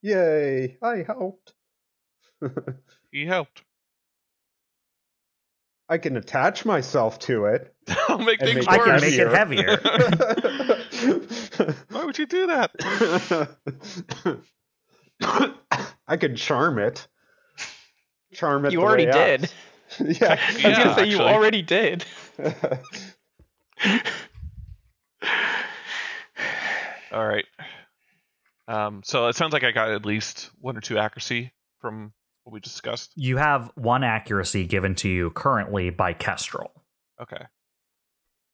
Yay! 0.02 0.76
I 0.82 1.04
helped. 1.06 1.52
he 3.12 3.26
helped. 3.26 3.62
I 5.88 5.98
can 5.98 6.16
attach 6.16 6.64
myself 6.64 7.18
to 7.20 7.44
it. 7.46 7.74
I'll 8.08 8.18
make 8.18 8.40
things 8.40 8.66
make 8.66 8.68
I 8.68 8.78
can 8.78 8.88
worse. 8.92 9.02
make 9.02 9.14
it 9.14 9.28
heavier. 9.28 9.76
Why 11.90 12.04
would 12.04 12.18
you 12.18 12.26
do 12.26 12.46
that? 12.46 12.70
I 16.08 16.16
could 16.16 16.36
charm 16.36 16.78
it. 16.78 17.06
Charm 18.32 18.64
it. 18.66 18.72
You 18.72 18.80
the 18.80 18.84
already 18.86 19.06
way 19.06 19.12
did. 19.12 19.44
out. 19.44 19.54
yeah. 20.00 20.38
I 20.40 20.52
was 20.54 20.62
Yeah, 20.62 20.84
gonna 20.84 20.94
say 20.94 21.08
you 21.10 21.18
already 21.20 21.62
did. 21.62 22.04
All 27.12 27.26
right. 27.28 27.44
Um, 28.68 29.02
so 29.04 29.26
it 29.28 29.36
sounds 29.36 29.52
like 29.52 29.64
I 29.64 29.72
got 29.72 29.90
at 29.90 30.06
least 30.06 30.50
one 30.60 30.76
or 30.76 30.80
two 30.80 30.98
accuracy 30.98 31.52
from 31.80 32.12
what 32.44 32.52
we 32.52 32.60
discussed. 32.60 33.12
You 33.16 33.36
have 33.36 33.70
one 33.74 34.04
accuracy 34.04 34.66
given 34.66 34.94
to 34.96 35.08
you 35.08 35.30
currently 35.30 35.90
by 35.90 36.12
Kestrel. 36.12 36.72
Okay. 37.20 37.44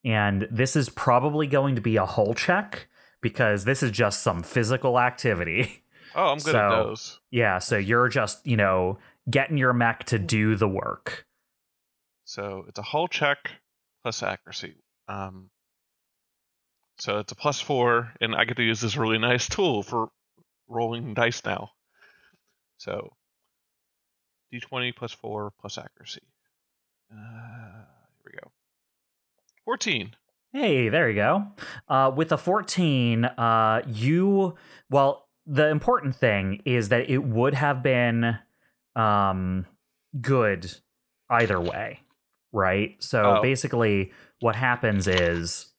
And 0.05 0.47
this 0.49 0.75
is 0.75 0.89
probably 0.89 1.47
going 1.47 1.75
to 1.75 1.81
be 1.81 1.97
a 1.97 2.05
hull 2.05 2.33
check 2.33 2.87
because 3.21 3.65
this 3.65 3.83
is 3.83 3.91
just 3.91 4.21
some 4.21 4.43
physical 4.43 4.99
activity. 4.99 5.83
Oh, 6.15 6.31
I'm 6.31 6.39
good 6.39 6.55
at 6.55 6.69
those. 6.69 7.19
yeah, 7.29 7.59
so 7.59 7.77
you're 7.77 8.09
just, 8.09 8.45
you 8.45 8.57
know, 8.57 8.97
getting 9.29 9.57
your 9.57 9.73
mech 9.73 10.05
to 10.05 10.17
do 10.17 10.55
the 10.55 10.67
work. 10.67 11.27
So 12.25 12.65
it's 12.67 12.79
a 12.79 12.81
hull 12.83 13.07
check 13.07 13.37
plus 14.01 14.23
accuracy. 14.23 14.75
Um, 15.07 15.51
so 16.99 17.19
it's 17.19 17.31
a 17.31 17.35
plus 17.35 17.59
four, 17.61 18.11
and 18.21 18.35
I 18.35 18.45
get 18.45 18.57
to 18.57 18.63
use 18.63 18.81
this 18.81 18.97
really 18.97 19.17
nice 19.17 19.47
tool 19.47 19.83
for 19.83 20.09
rolling 20.67 21.13
dice 21.13 21.43
now. 21.43 21.71
So 22.77 23.13
d20 24.53 24.95
plus 24.95 25.11
four 25.11 25.51
plus 25.59 25.77
accuracy. 25.77 26.21
Uh, 27.11 27.83
here 28.23 28.25
we 28.25 28.31
go. 28.41 28.51
14. 29.65 30.15
Hey, 30.51 30.89
there 30.89 31.09
you 31.09 31.15
go. 31.15 31.47
Uh, 31.87 32.11
with 32.15 32.31
a 32.31 32.37
14, 32.37 33.25
uh, 33.25 33.81
you, 33.87 34.55
well, 34.89 35.27
the 35.45 35.67
important 35.67 36.15
thing 36.15 36.61
is 36.65 36.89
that 36.89 37.09
it 37.09 37.19
would 37.19 37.53
have 37.53 37.83
been 37.83 38.37
um, 38.95 39.65
good 40.19 40.71
either 41.29 41.59
way, 41.61 41.99
right? 42.51 42.95
So 42.99 43.37
Oh. 43.37 43.41
basically, 43.43 44.11
what 44.39 44.55
happens 44.55 45.07
is 45.07 45.71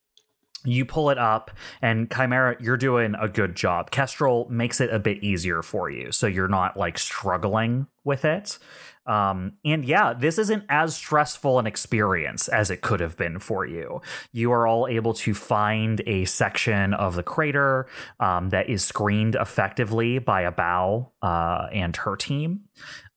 you 0.65 0.85
pull 0.85 1.11
it 1.11 1.19
up, 1.19 1.51
and 1.81 2.11
Chimera, 2.11 2.57
you're 2.61 2.77
doing 2.77 3.15
a 3.21 3.29
good 3.29 3.55
job. 3.55 3.91
Kestrel 3.91 4.47
makes 4.51 4.81
it 4.81 4.93
a 4.93 4.99
bit 4.99 5.23
easier 5.23 5.63
for 5.63 5.91
you, 5.91 6.13
so 6.13 6.27
you're 6.27 6.49
not 6.49 6.77
like 6.77 6.99
struggling 6.99 7.87
with 8.05 8.25
it. 8.25 8.59
Um, 9.07 9.55
and 9.65 9.85
yeah, 9.85 10.13
this 10.13 10.39
isn't 10.39 10.65
as 10.69 10.95
stressful 10.95 11.59
an 11.59 11.67
experience 11.67 12.49
as 12.49 12.71
it 12.71 12.81
could 12.81 13.01
have 13.01 13.17
been 13.17 13.39
for 13.39 13.67
you. 13.67 14.03
You 14.31 14.53
are 14.53 14.67
all 14.67 14.87
able 14.87 15.15
to 15.15 15.35
find 15.35 16.01
a 16.07 16.27
section 16.27 16.95
of 16.95 17.17
the 17.17 17.23
crater 17.23 17.87
um, 18.21 18.51
that 18.51 18.69
is 18.69 18.85
screened 18.85 19.35
effectively 19.35 20.19
by 20.19 20.43
a 20.43 20.53
bow 20.53 21.11
uh, 21.23 21.67
and 21.73 21.97
her 21.97 22.15
team. 22.15 22.61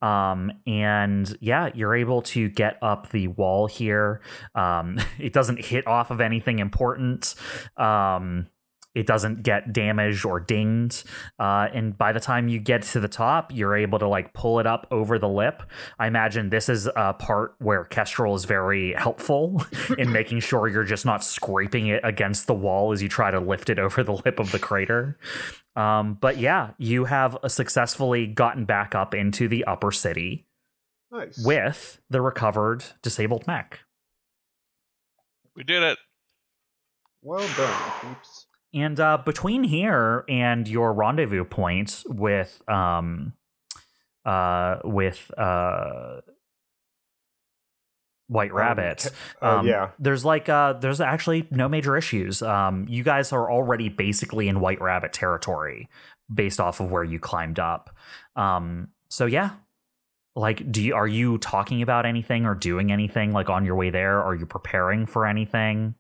Um, 0.03 0.51
and 0.67 1.35
yeah, 1.39 1.69
you're 1.73 1.95
able 1.95 2.21
to 2.23 2.49
get 2.49 2.77
up 2.81 3.09
the 3.11 3.29
wall 3.29 3.67
here. 3.67 4.21
Um, 4.53 4.99
it 5.19 5.33
doesn't 5.33 5.63
hit 5.63 5.87
off 5.87 6.11
of 6.11 6.19
anything 6.21 6.59
important. 6.59 7.35
Um, 7.77 8.47
it 8.95 9.07
doesn't 9.07 9.41
get 9.41 9.73
damaged 9.73 10.23
or 10.23 10.39
dinged. 10.39 11.05
Uh, 11.39 11.67
and 11.73 11.97
by 11.97 12.11
the 12.11 12.19
time 12.19 12.47
you 12.47 12.59
get 12.59 12.83
to 12.83 12.99
the 12.99 13.07
top, 13.07 13.51
you're 13.51 13.75
able 13.75 13.97
to 13.99 14.07
like 14.07 14.33
pull 14.33 14.59
it 14.59 14.67
up 14.67 14.85
over 14.91 15.17
the 15.17 15.27
lip. 15.27 15.63
I 15.97 16.07
imagine 16.07 16.49
this 16.49 16.69
is 16.69 16.87
a 16.95 17.13
part 17.13 17.55
where 17.57 17.85
Kestrel 17.85 18.35
is 18.35 18.45
very 18.45 18.93
helpful 18.93 19.65
in 19.97 20.11
making 20.11 20.41
sure 20.41 20.67
you're 20.67 20.83
just 20.83 21.05
not 21.05 21.23
scraping 21.23 21.87
it 21.87 22.01
against 22.03 22.45
the 22.45 22.53
wall 22.53 22.91
as 22.91 23.01
you 23.01 23.09
try 23.09 23.31
to 23.31 23.39
lift 23.39 23.69
it 23.69 23.79
over 23.79 24.03
the 24.03 24.13
lip 24.13 24.39
of 24.39 24.51
the 24.51 24.59
crater. 24.59 25.17
Um, 25.75 26.17
but 26.19 26.37
yeah, 26.37 26.71
you 26.77 27.05
have 27.05 27.37
successfully 27.47 28.27
gotten 28.27 28.65
back 28.65 28.93
up 28.93 29.13
into 29.13 29.47
the 29.47 29.63
upper 29.65 29.91
city 29.91 30.45
nice. 31.11 31.43
with 31.43 31.99
the 32.09 32.21
recovered 32.21 32.83
disabled 33.01 33.47
mech. 33.47 33.79
We 35.55 35.63
did 35.63 35.83
it. 35.83 35.97
Well 37.21 37.47
done, 37.57 37.91
peeps. 38.01 38.47
And 38.73 38.99
uh, 38.99 39.19
between 39.23 39.63
here 39.63 40.25
and 40.27 40.67
your 40.67 40.93
rendezvous 40.93 41.45
point 41.45 42.03
with 42.07 42.61
um, 42.67 43.33
uh, 44.25 44.77
with 44.83 45.31
uh, 45.37 46.21
White 48.27 48.51
Um, 48.51 48.57
Rabbit, 48.57 49.11
uh, 49.41 49.45
um, 49.59 49.67
yeah. 49.67 49.89
there's 49.99 50.23
like 50.23 50.49
uh, 50.49 50.73
there's 50.73 51.01
actually 51.01 51.47
no 51.51 51.67
major 51.67 51.97
issues. 51.97 52.41
Um, 52.41 52.85
you 52.89 53.03
guys 53.03 53.31
are 53.33 53.51
already 53.51 53.89
basically 53.89 54.47
in 54.47 54.59
White 54.59 54.81
Rabbit 54.81 55.13
territory 55.13 55.89
based 56.33 56.59
off 56.59 56.79
of 56.79 56.89
where 56.89 57.03
you 57.03 57.19
climbed 57.19 57.59
up. 57.59 57.89
Um, 58.35 58.89
so 59.09 59.25
yeah, 59.25 59.51
like, 60.35 60.71
do 60.71 60.81
you 60.81 60.95
are 60.95 61.07
you 61.07 61.37
talking 61.37 61.81
about 61.81 62.05
anything 62.05 62.45
or 62.45 62.55
doing 62.55 62.91
anything 62.91 63.33
like 63.33 63.49
on 63.49 63.65
your 63.65 63.75
way 63.75 63.89
there? 63.89 64.23
Are 64.23 64.33
you 64.33 64.45
preparing 64.45 65.05
for 65.05 65.25
anything? 65.27 65.95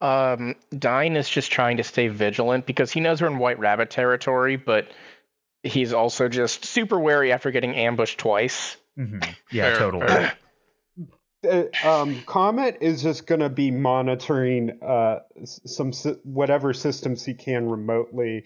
Um, 0.00 0.54
Dine 0.76 1.16
is 1.16 1.28
just 1.28 1.50
trying 1.50 1.78
to 1.78 1.82
stay 1.82 2.08
vigilant 2.08 2.64
because 2.66 2.92
he 2.92 3.00
knows 3.00 3.20
we're 3.20 3.26
in 3.28 3.38
White 3.38 3.58
Rabbit 3.58 3.90
territory, 3.90 4.56
but 4.56 4.88
he's 5.64 5.92
also 5.92 6.28
just 6.28 6.64
super 6.64 6.98
wary 6.98 7.32
after 7.32 7.50
getting 7.50 7.74
ambushed 7.74 8.18
twice. 8.18 8.76
Mhm. 8.96 9.22
Yeah, 9.50 9.70
Fair, 9.70 9.78
totally. 9.78 10.30
Uh, 11.48 11.88
um, 11.88 12.22
Comet 12.26 12.78
is 12.80 13.02
just 13.02 13.26
going 13.26 13.40
to 13.40 13.48
be 13.48 13.70
monitoring 13.70 14.78
uh, 14.82 15.20
some 15.44 15.92
whatever 16.24 16.72
systems 16.74 17.24
he 17.24 17.34
can 17.34 17.68
remotely 17.68 18.44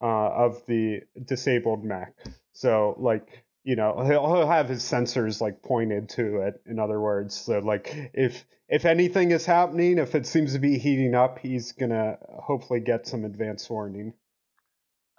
uh, 0.00 0.06
of 0.06 0.64
the 0.66 1.02
disabled 1.24 1.84
mech. 1.84 2.14
So, 2.52 2.96
like, 2.98 3.44
you 3.64 3.76
know, 3.76 4.02
he'll, 4.04 4.26
he'll 4.26 4.48
have 4.48 4.68
his 4.68 4.82
sensors 4.82 5.40
like 5.40 5.62
pointed 5.62 6.08
to 6.10 6.40
it. 6.42 6.62
In 6.66 6.78
other 6.78 7.00
words, 7.00 7.34
so 7.34 7.58
like 7.58 8.10
if 8.14 8.44
if 8.68 8.84
anything 8.84 9.30
is 9.30 9.44
happening, 9.44 9.98
if 9.98 10.14
it 10.14 10.26
seems 10.26 10.52
to 10.54 10.58
be 10.58 10.78
heating 10.78 11.14
up, 11.14 11.38
he's 11.38 11.72
gonna 11.72 12.18
hopefully 12.28 12.80
get 12.80 13.06
some 13.06 13.24
advance 13.24 13.68
warning. 13.68 14.14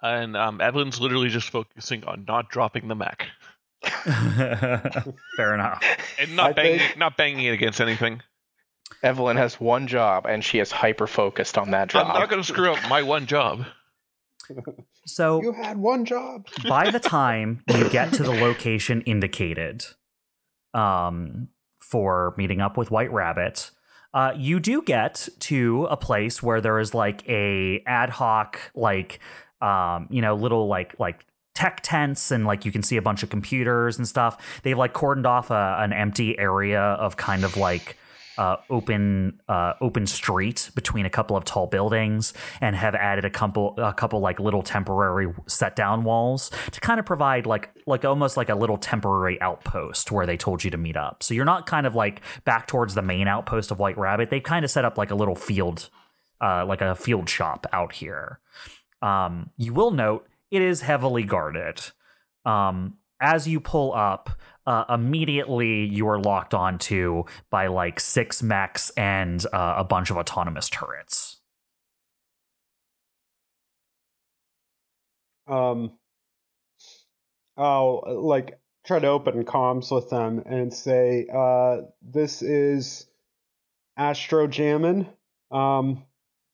And 0.02 0.36
um, 0.36 0.60
Evelyn's 0.60 1.00
literally 1.00 1.28
just 1.28 1.50
focusing 1.50 2.04
on 2.04 2.24
not 2.26 2.48
dropping 2.48 2.88
the 2.88 2.94
mech. 2.94 3.26
Fair 5.36 5.54
enough. 5.54 5.82
and 6.18 6.36
not 6.36 6.50
I 6.50 6.52
banging, 6.52 6.78
think- 6.78 6.98
not 6.98 7.16
banging 7.16 7.44
it 7.46 7.50
against 7.54 7.80
anything. 7.80 8.22
Evelyn 9.02 9.36
has 9.38 9.58
one 9.60 9.86
job, 9.86 10.26
and 10.26 10.44
she 10.44 10.58
is 10.58 10.70
hyper 10.70 11.06
focused 11.06 11.56
on 11.56 11.70
that 11.70 11.88
job. 11.88 12.06
I'm 12.08 12.20
not 12.20 12.28
going 12.28 12.42
to 12.42 12.46
screw 12.46 12.72
up 12.72 12.88
my 12.88 13.02
one 13.02 13.26
job. 13.26 13.64
So 15.06 15.42
You 15.42 15.52
had 15.52 15.78
one 15.78 16.04
job. 16.04 16.46
by 16.68 16.90
the 16.90 17.00
time 17.00 17.62
you 17.74 17.88
get 17.88 18.12
to 18.14 18.22
the 18.22 18.30
location 18.32 19.00
indicated 19.02 19.84
um, 20.74 21.48
for 21.80 22.34
meeting 22.36 22.60
up 22.60 22.76
with 22.76 22.90
White 22.90 23.10
Rabbit, 23.12 23.70
uh, 24.12 24.32
you 24.36 24.60
do 24.60 24.82
get 24.82 25.26
to 25.40 25.86
a 25.90 25.96
place 25.96 26.42
where 26.42 26.60
there 26.60 26.78
is 26.78 26.94
like 26.94 27.26
a 27.28 27.82
ad 27.86 28.10
hoc, 28.10 28.60
like 28.74 29.20
um, 29.60 30.06
you 30.10 30.20
know, 30.20 30.34
little 30.34 30.68
like 30.68 30.94
like 31.00 31.24
tech 31.60 31.80
tents 31.82 32.30
and 32.30 32.46
like 32.46 32.64
you 32.64 32.72
can 32.72 32.82
see 32.82 32.96
a 32.96 33.02
bunch 33.02 33.22
of 33.22 33.28
computers 33.28 33.98
and 33.98 34.08
stuff. 34.08 34.60
They've 34.62 34.78
like 34.78 34.94
cordoned 34.94 35.26
off 35.26 35.50
a, 35.50 35.76
an 35.78 35.92
empty 35.92 36.38
area 36.38 36.80
of 36.80 37.18
kind 37.18 37.44
of 37.44 37.58
like 37.58 37.98
uh, 38.38 38.56
open 38.70 39.38
uh, 39.46 39.74
open 39.82 40.06
street 40.06 40.70
between 40.74 41.04
a 41.04 41.10
couple 41.10 41.36
of 41.36 41.44
tall 41.44 41.66
buildings 41.66 42.32
and 42.62 42.74
have 42.74 42.94
added 42.94 43.26
a 43.26 43.30
couple 43.30 43.74
a 43.76 43.92
couple 43.92 44.20
like 44.20 44.40
little 44.40 44.62
temporary 44.62 45.30
set 45.46 45.76
down 45.76 46.02
walls 46.02 46.50
to 46.70 46.80
kind 46.80 46.98
of 46.98 47.04
provide 47.04 47.44
like 47.44 47.68
like 47.86 48.06
almost 48.06 48.38
like 48.38 48.48
a 48.48 48.54
little 48.54 48.78
temporary 48.78 49.38
outpost 49.42 50.10
where 50.10 50.24
they 50.24 50.38
told 50.38 50.64
you 50.64 50.70
to 50.70 50.78
meet 50.78 50.96
up. 50.96 51.22
So 51.22 51.34
you're 51.34 51.44
not 51.44 51.66
kind 51.66 51.86
of 51.86 51.94
like 51.94 52.22
back 52.46 52.68
towards 52.68 52.94
the 52.94 53.02
main 53.02 53.28
outpost 53.28 53.70
of 53.70 53.78
White 53.78 53.98
Rabbit. 53.98 54.30
They've 54.30 54.42
kind 54.42 54.64
of 54.64 54.70
set 54.70 54.86
up 54.86 54.96
like 54.96 55.10
a 55.10 55.14
little 55.14 55.36
field 55.36 55.90
uh, 56.40 56.64
like 56.64 56.80
a 56.80 56.94
field 56.94 57.28
shop 57.28 57.66
out 57.70 57.92
here. 57.92 58.40
Um, 59.02 59.50
you 59.58 59.74
will 59.74 59.90
note 59.90 60.26
it 60.50 60.62
is 60.62 60.80
heavily 60.82 61.24
guarded. 61.24 61.80
Um, 62.44 62.98
as 63.20 63.46
you 63.46 63.60
pull 63.60 63.92
up, 63.94 64.30
uh, 64.66 64.84
immediately 64.88 65.84
you 65.84 66.08
are 66.08 66.18
locked 66.18 66.54
onto 66.54 67.24
by 67.50 67.66
like 67.66 68.00
six 68.00 68.42
mechs 68.42 68.90
and 68.90 69.44
uh, 69.52 69.74
a 69.76 69.84
bunch 69.84 70.10
of 70.10 70.16
autonomous 70.16 70.68
turrets. 70.68 71.36
um 75.46 75.92
I'll 77.56 78.04
uh, 78.06 78.14
like 78.14 78.58
try 78.86 79.00
to 79.00 79.08
open 79.08 79.44
comms 79.44 79.94
with 79.94 80.08
them 80.08 80.42
and 80.46 80.72
say, 80.72 81.26
uh, 81.32 81.82
this 82.00 82.40
is 82.40 83.06
Astro 83.98 84.46
Jammin. 84.46 85.06
Um, 85.50 86.04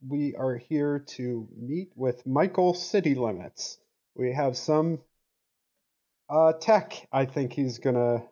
we 0.07 0.35
are 0.35 0.57
here 0.57 1.05
to 1.11 1.49
meet 1.57 1.91
with 1.95 2.27
Michael 2.27 2.75
City 2.75 3.15
Limits. 3.15 3.79
We 4.17 4.33
have 4.33 4.57
some 4.57 5.01
uh, 6.29 6.55
tech 6.55 7.07
I 7.13 7.25
think 7.27 7.53
he's 7.53 7.79
gonna 7.79 8.25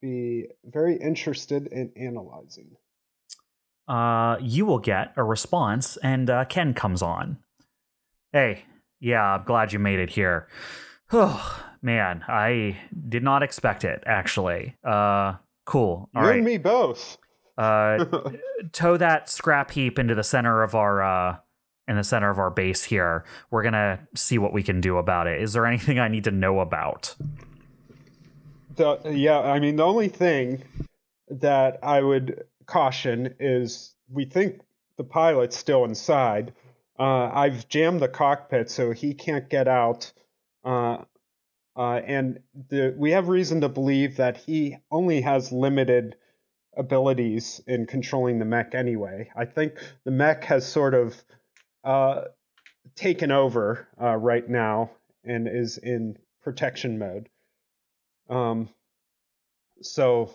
be 0.00 0.46
very 0.64 0.96
interested 0.96 1.66
in 1.68 1.92
analyzing. 1.96 2.76
Uh, 3.88 4.36
you 4.40 4.64
will 4.66 4.78
get 4.78 5.12
a 5.16 5.24
response, 5.24 5.96
and 5.98 6.30
uh, 6.30 6.44
Ken 6.44 6.74
comes 6.74 7.02
on. 7.02 7.38
Hey, 8.32 8.64
yeah, 9.00 9.34
I'm 9.34 9.44
glad 9.44 9.72
you 9.72 9.78
made 9.78 9.98
it 9.98 10.10
here. 10.10 10.48
Oh 11.12 11.64
man, 11.82 12.24
I 12.28 12.78
did 13.08 13.22
not 13.22 13.42
expect 13.42 13.84
it. 13.84 14.02
Actually, 14.06 14.76
uh, 14.84 15.34
cool. 15.66 16.08
All 16.14 16.22
you 16.22 16.28
right, 16.28 16.36
and 16.36 16.44
me 16.44 16.58
both. 16.58 17.16
uh, 17.58 18.04
tow 18.72 18.96
that 18.96 19.28
scrap 19.28 19.70
heap 19.70 19.98
into 19.98 20.14
the 20.14 20.24
center 20.24 20.62
of 20.62 20.74
our 20.74 21.02
uh 21.02 21.36
in 21.90 21.96
the 21.96 22.04
center 22.04 22.30
of 22.30 22.38
our 22.38 22.50
base 22.50 22.84
here. 22.84 23.24
We're 23.50 23.64
gonna 23.64 23.98
see 24.14 24.38
what 24.38 24.52
we 24.52 24.62
can 24.62 24.80
do 24.80 24.96
about 24.96 25.26
it. 25.26 25.42
Is 25.42 25.52
there 25.52 25.66
anything 25.66 25.98
I 25.98 26.06
need 26.06 26.24
to 26.24 26.30
know 26.30 26.60
about? 26.60 27.16
The, 28.76 29.00
yeah, 29.12 29.40
I 29.40 29.58
mean, 29.58 29.74
the 29.74 29.84
only 29.84 30.08
thing 30.08 30.62
that 31.28 31.80
I 31.82 32.00
would 32.00 32.44
caution 32.66 33.34
is 33.40 33.96
we 34.08 34.24
think 34.24 34.60
the 34.96 35.04
pilot's 35.04 35.56
still 35.56 35.84
inside. 35.84 36.52
Uh, 36.96 37.28
I've 37.32 37.68
jammed 37.68 38.00
the 38.00 38.08
cockpit 38.08 38.70
so 38.70 38.92
he 38.92 39.12
can't 39.12 39.50
get 39.50 39.66
out. 39.66 40.12
Uh, 40.64 40.98
uh, 41.76 41.94
and 42.06 42.38
the, 42.68 42.94
we 42.96 43.10
have 43.10 43.26
reason 43.26 43.62
to 43.62 43.68
believe 43.68 44.16
that 44.16 44.36
he 44.36 44.76
only 44.92 45.22
has 45.22 45.50
limited 45.50 46.14
abilities 46.76 47.60
in 47.66 47.86
controlling 47.86 48.38
the 48.38 48.44
mech 48.44 48.76
anyway. 48.76 49.28
I 49.34 49.44
think 49.44 49.72
the 50.04 50.12
mech 50.12 50.44
has 50.44 50.64
sort 50.64 50.94
of 50.94 51.24
uh, 51.84 52.22
taken 52.94 53.30
over 53.30 53.88
uh, 54.00 54.16
right 54.16 54.48
now 54.48 54.90
and 55.24 55.48
is 55.48 55.78
in 55.78 56.16
protection 56.42 56.98
mode. 56.98 57.28
Um, 58.28 58.68
so, 59.82 60.30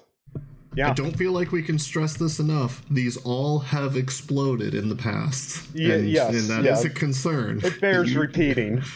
yeah. 0.76 0.90
I 0.90 0.94
don't 0.94 1.18
feel 1.18 1.32
like 1.32 1.52
we 1.52 1.64
can 1.64 1.80
stress 1.80 2.18
this 2.18 2.40
enough. 2.40 2.84
These 2.90 3.18
all 3.18 3.60
have 3.60 3.96
exploded 3.96 4.74
in 4.74 4.90
the 4.90 4.96
past. 4.96 5.68
And, 5.76 6.10
yes, 6.10 6.34
and 6.34 6.66
that 6.66 6.72
is 6.72 6.84
yeah. 6.84 6.92
a 6.92 6.94
concern. 6.94 7.62
It 7.64 7.80
bears 7.80 8.14
You- 8.14 8.22
repeating. 8.22 8.84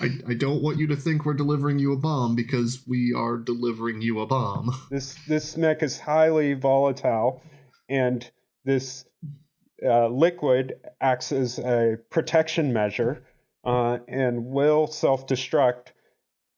I, 0.00 0.08
I 0.28 0.34
don't 0.34 0.60
want 0.60 0.78
you 0.78 0.88
to 0.88 0.96
think 0.96 1.24
we're 1.24 1.34
delivering 1.34 1.78
you 1.78 1.92
a 1.92 1.96
bomb 1.96 2.34
because 2.34 2.82
we 2.86 3.14
are 3.16 3.36
delivering 3.36 4.02
you 4.02 4.20
a 4.20 4.26
bomb. 4.26 4.74
This 4.90 5.14
this 5.28 5.56
mech 5.56 5.84
is 5.84 6.00
highly 6.00 6.54
volatile, 6.54 7.40
and 7.88 8.28
this 8.64 9.04
uh, 9.84 10.08
liquid 10.08 10.80
acts 11.00 11.32
as 11.32 11.58
a 11.58 11.98
protection 12.10 12.72
measure 12.72 13.22
uh, 13.64 13.98
and 14.08 14.46
will 14.46 14.86
self-destruct 14.86 15.88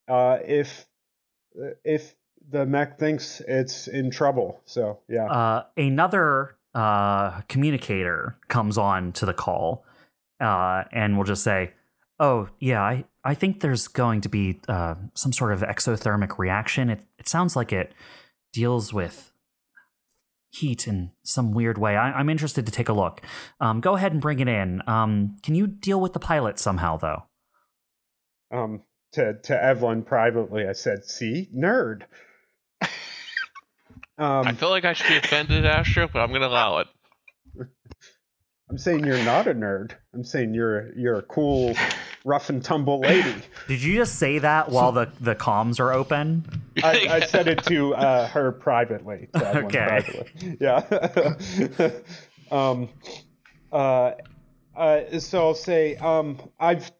uh, 0.08 0.38
if 0.46 0.86
if 1.84 2.14
the 2.48 2.66
mech 2.66 2.98
thinks 2.98 3.40
it's 3.40 3.88
in 3.88 4.10
trouble. 4.10 4.60
So 4.66 5.00
yeah, 5.08 5.26
Uh, 5.26 5.64
another 5.76 6.56
uh, 6.74 7.40
communicator 7.48 8.36
comes 8.48 8.78
on 8.78 9.12
to 9.12 9.26
the 9.26 9.34
call 9.34 9.84
uh, 10.40 10.84
and 10.92 11.16
will 11.16 11.24
just 11.24 11.42
say, 11.42 11.72
"Oh 12.20 12.48
yeah, 12.60 12.82
I, 12.82 13.04
I 13.24 13.34
think 13.34 13.60
there's 13.60 13.88
going 13.88 14.20
to 14.20 14.28
be 14.28 14.60
uh, 14.68 14.94
some 15.14 15.32
sort 15.32 15.52
of 15.52 15.60
exothermic 15.62 16.38
reaction. 16.38 16.90
It 16.90 17.04
it 17.18 17.28
sounds 17.28 17.56
like 17.56 17.72
it 17.72 17.92
deals 18.52 18.92
with 18.92 19.32
heat 20.56 20.86
in 20.88 21.10
some 21.22 21.52
weird 21.52 21.78
way. 21.78 21.96
I, 21.96 22.12
I'm 22.12 22.28
interested 22.28 22.66
to 22.66 22.72
take 22.72 22.88
a 22.88 22.92
look. 22.92 23.20
Um, 23.60 23.80
go 23.80 23.94
ahead 23.94 24.12
and 24.12 24.20
bring 24.20 24.40
it 24.40 24.48
in. 24.48 24.82
Um, 24.86 25.36
can 25.42 25.54
you 25.54 25.66
deal 25.66 26.00
with 26.00 26.12
the 26.12 26.20
pilot 26.20 26.58
somehow 26.58 26.96
though? 26.96 27.24
um, 28.52 28.82
to 29.12 29.34
to 29.44 29.64
Evelyn 29.64 30.02
privately, 30.02 30.66
I 30.68 30.72
said, 30.72 31.04
"See, 31.04 31.48
nerd." 31.54 32.02
Um, 34.18 34.46
I 34.46 34.54
feel 34.54 34.70
like 34.70 34.86
I 34.86 34.94
should 34.94 35.08
be 35.08 35.18
offended, 35.18 35.66
Astro, 35.66 36.08
but 36.10 36.20
I'm 36.20 36.30
going 36.30 36.40
to 36.40 36.46
allow 36.46 36.78
it. 36.78 36.86
I'm 38.70 38.78
saying 38.78 39.04
you're 39.04 39.22
not 39.24 39.46
a 39.46 39.52
nerd. 39.52 39.92
I'm 40.14 40.24
saying 40.24 40.54
you're 40.54 40.90
you're 40.96 41.18
a 41.18 41.22
cool, 41.22 41.74
rough 42.24 42.48
and 42.48 42.64
tumble 42.64 43.00
lady. 43.00 43.34
Did 43.68 43.82
you 43.82 43.94
just 43.94 44.18
say 44.18 44.38
that 44.38 44.70
while 44.70 44.92
the 44.92 45.12
the 45.20 45.34
comms 45.34 45.80
are 45.80 45.92
open? 45.92 46.44
I, 46.86 47.06
I 47.16 47.20
said 47.20 47.48
it 47.48 47.64
to 47.64 47.94
uh, 47.94 48.28
her 48.28 48.52
privately. 48.52 49.28
To 49.34 49.58
Okay. 49.64 49.86
privately. 49.86 50.56
Yeah. 50.60 51.90
um, 52.50 52.88
uh, 53.72 54.12
uh, 54.76 55.18
so 55.18 55.48
I'll 55.48 55.54
say 55.54 55.96
um, 55.96 56.38
I've 56.60 56.90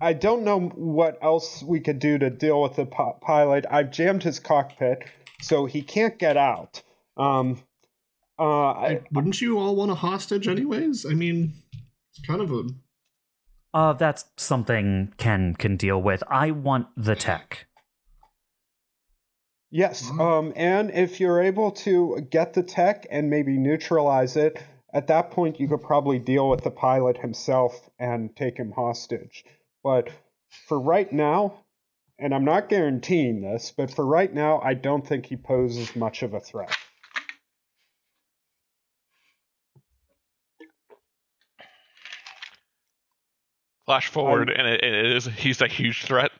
I 0.00 0.12
don't 0.12 0.44
know 0.44 0.60
what 0.60 1.18
else 1.22 1.62
we 1.62 1.80
could 1.80 1.98
do 1.98 2.18
to 2.18 2.30
deal 2.30 2.62
with 2.62 2.76
the 2.76 2.86
pi- 2.86 3.14
pilot. 3.20 3.66
I've 3.70 3.90
jammed 3.90 4.22
his 4.22 4.38
cockpit, 4.38 5.04
so 5.42 5.66
he 5.66 5.82
can't 5.82 6.18
get 6.18 6.36
out. 6.36 6.82
Um, 7.16 7.62
uh, 8.38 8.70
I, 8.70 9.00
Wouldn't 9.10 9.40
you 9.40 9.58
all 9.58 9.74
want 9.74 9.90
a 9.90 9.96
hostage, 9.96 10.46
anyways? 10.46 11.04
I 11.04 11.14
mean, 11.14 11.54
it's 12.12 12.24
kind 12.26 12.40
of 12.40 12.52
a. 12.52 12.64
Uh, 13.74 13.92
that's 13.94 14.26
something 14.36 15.12
Ken 15.18 15.54
can 15.54 15.76
deal 15.76 16.00
with. 16.00 16.22
I 16.28 16.52
want 16.52 16.86
the 16.96 17.16
tech. 17.16 17.66
Yes, 19.70 20.10
Mhm. 20.10 20.20
um, 20.20 20.52
and 20.56 20.90
if 20.90 21.20
you're 21.20 21.42
able 21.42 21.72
to 21.72 22.26
get 22.30 22.54
the 22.54 22.62
tech 22.62 23.06
and 23.10 23.28
maybe 23.28 23.58
neutralize 23.58 24.36
it, 24.36 24.58
at 24.94 25.08
that 25.08 25.30
point 25.30 25.60
you 25.60 25.68
could 25.68 25.82
probably 25.82 26.18
deal 26.18 26.48
with 26.48 26.62
the 26.62 26.70
pilot 26.70 27.18
himself 27.18 27.90
and 27.98 28.34
take 28.34 28.56
him 28.56 28.72
hostage. 28.72 29.44
But 29.82 30.08
for 30.66 30.80
right 30.80 31.12
now, 31.12 31.64
and 32.18 32.34
I'm 32.34 32.44
not 32.46 32.70
guaranteeing 32.70 33.42
this, 33.42 33.70
but 33.70 33.90
for 33.90 34.06
right 34.06 34.32
now, 34.32 34.60
I 34.60 34.72
don't 34.74 35.06
think 35.06 35.26
he 35.26 35.36
poses 35.36 35.94
much 35.94 36.22
of 36.22 36.32
a 36.32 36.40
threat. 36.40 36.74
Flash 43.84 44.08
forward, 44.08 44.50
and 44.50 44.66
it, 44.66 44.82
it 44.82 45.06
is 45.16 45.26
he's 45.26 45.60
a 45.60 45.68
huge 45.68 46.04
threat. 46.04 46.30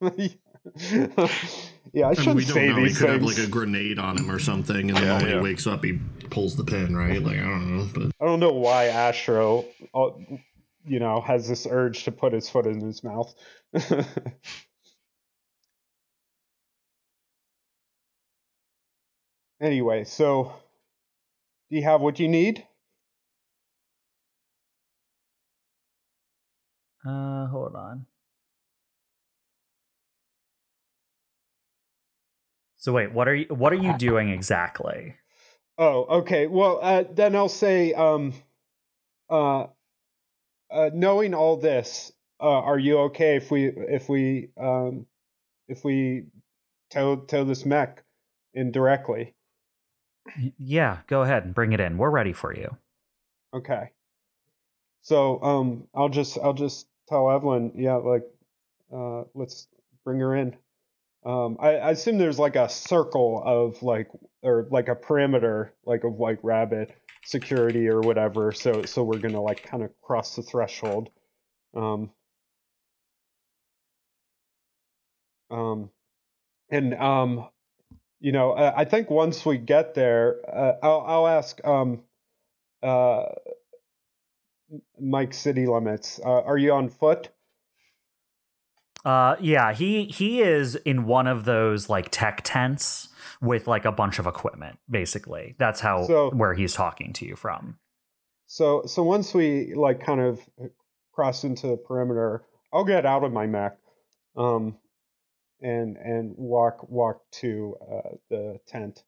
Yeah, 1.92 2.08
I 2.08 2.14
shouldn't 2.14 2.46
say 2.46 2.68
know. 2.68 2.76
these 2.76 2.98
he 2.98 3.04
could 3.04 3.10
things. 3.20 3.22
Have 3.22 3.38
like 3.38 3.48
a 3.48 3.50
grenade 3.50 3.98
on 3.98 4.18
him 4.18 4.30
or 4.30 4.38
something, 4.38 4.90
and 4.90 4.96
then 4.96 5.04
yeah, 5.04 5.16
when 5.18 5.28
yeah. 5.28 5.36
he 5.36 5.40
wakes 5.42 5.66
up, 5.66 5.82
he 5.84 5.98
pulls 6.30 6.56
the 6.56 6.64
pin, 6.64 6.96
right? 6.96 7.22
Like 7.22 7.38
I 7.38 7.42
don't 7.42 7.76
know. 7.76 7.88
But. 7.92 8.12
I 8.20 8.26
don't 8.26 8.40
know 8.40 8.52
why 8.52 8.86
Astro, 8.86 9.64
uh, 9.94 10.10
you 10.86 11.00
know, 11.00 11.20
has 11.20 11.48
this 11.48 11.66
urge 11.70 12.04
to 12.04 12.12
put 12.12 12.32
his 12.32 12.48
foot 12.48 12.66
in 12.66 12.80
his 12.80 13.02
mouth. 13.04 13.34
anyway, 19.60 20.04
so 20.04 20.52
do 21.70 21.76
you 21.76 21.82
have 21.82 22.00
what 22.00 22.18
you 22.18 22.28
need? 22.28 22.64
Uh, 27.06 27.46
hold 27.46 27.74
on. 27.74 28.06
So 32.78 32.92
wait, 32.92 33.12
what 33.12 33.26
are 33.28 33.34
you 33.34 33.46
what 33.48 33.72
are 33.72 33.76
you 33.76 33.96
doing 33.98 34.30
exactly? 34.30 35.16
Oh, 35.76 36.04
okay. 36.20 36.46
Well, 36.46 36.78
uh, 36.82 37.04
then 37.10 37.36
I'll 37.36 37.48
say, 37.48 37.92
um, 37.92 38.32
uh, 39.28 39.66
uh, 40.70 40.90
knowing 40.94 41.34
all 41.34 41.56
this, 41.56 42.12
uh, 42.40 42.46
are 42.46 42.78
you 42.78 42.98
okay 42.98 43.36
if 43.36 43.50
we 43.50 43.66
if 43.66 44.08
we 44.08 44.50
um, 44.56 45.06
if 45.68 45.84
we 45.84 46.26
tow 46.90 47.16
tow 47.16 47.44
this 47.44 47.66
mech 47.66 48.04
in 48.54 48.70
directly? 48.70 49.34
Yeah, 50.56 50.98
go 51.08 51.22
ahead 51.22 51.44
and 51.44 51.54
bring 51.54 51.72
it 51.72 51.80
in. 51.80 51.98
We're 51.98 52.10
ready 52.10 52.32
for 52.32 52.54
you. 52.54 52.76
Okay. 53.52 53.90
So 55.02 55.42
um, 55.42 55.88
I'll 55.94 56.10
just 56.10 56.38
I'll 56.38 56.54
just 56.54 56.86
tell 57.08 57.30
Evelyn, 57.30 57.72
yeah, 57.74 57.94
like, 57.94 58.24
uh, 58.94 59.24
let's 59.34 59.66
bring 60.04 60.20
her 60.20 60.36
in. 60.36 60.56
Um, 61.28 61.58
I, 61.60 61.76
I 61.76 61.90
assume 61.90 62.16
there's 62.18 62.38
like 62.38 62.56
a 62.56 62.70
circle 62.70 63.42
of 63.44 63.82
like 63.82 64.08
or 64.42 64.66
like 64.70 64.88
a 64.88 64.94
perimeter 64.96 65.74
like 65.84 66.04
of 66.04 66.18
like 66.18 66.38
rabbit 66.42 66.96
security 67.26 67.88
or 67.88 68.00
whatever. 68.00 68.50
So 68.52 68.86
so 68.86 69.04
we're 69.04 69.18
gonna 69.18 69.42
like 69.42 69.62
kind 69.62 69.82
of 69.82 69.90
cross 70.00 70.36
the 70.36 70.42
threshold. 70.42 71.10
Um, 71.76 72.10
um, 75.50 75.90
and 76.70 76.94
um, 76.94 77.48
you 78.20 78.32
know, 78.32 78.52
I, 78.52 78.80
I 78.80 78.84
think 78.86 79.10
once 79.10 79.46
we 79.46 79.58
get 79.58 79.94
there, 79.94 80.38
uh, 80.48 80.74
I'll 80.82 81.04
I'll 81.06 81.28
ask 81.28 81.64
um, 81.66 82.02
uh, 82.82 83.26
Mike 85.00 85.34
City 85.34 85.66
Limits. 85.66 86.20
Uh, 86.24 86.42
are 86.42 86.58
you 86.58 86.72
on 86.72 86.88
foot? 86.88 87.30
Uh 89.04 89.36
yeah, 89.40 89.72
he 89.72 90.04
he 90.06 90.42
is 90.42 90.74
in 90.74 91.04
one 91.06 91.26
of 91.26 91.44
those 91.44 91.88
like 91.88 92.08
tech 92.10 92.40
tents 92.44 93.08
with 93.40 93.66
like 93.66 93.84
a 93.84 93.92
bunch 93.92 94.18
of 94.18 94.26
equipment, 94.26 94.78
basically. 94.90 95.54
That's 95.58 95.80
how 95.80 96.04
So- 96.04 96.30
where 96.30 96.54
he's 96.54 96.74
talking 96.74 97.12
to 97.14 97.24
you 97.26 97.36
from. 97.36 97.78
So 98.46 98.82
so 98.86 99.02
once 99.02 99.34
we 99.34 99.74
like 99.74 100.00
kind 100.04 100.20
of 100.20 100.40
cross 101.12 101.44
into 101.44 101.66
the 101.68 101.76
perimeter, 101.76 102.44
I'll 102.72 102.84
get 102.84 103.06
out 103.06 103.22
of 103.24 103.32
my 103.32 103.46
mech, 103.46 103.76
um, 104.36 104.76
and 105.60 105.96
and 105.96 106.34
walk 106.36 106.88
walk 106.88 107.22
to 107.32 107.76
uh, 107.80 108.16
the 108.30 108.58
tent. 108.66 109.04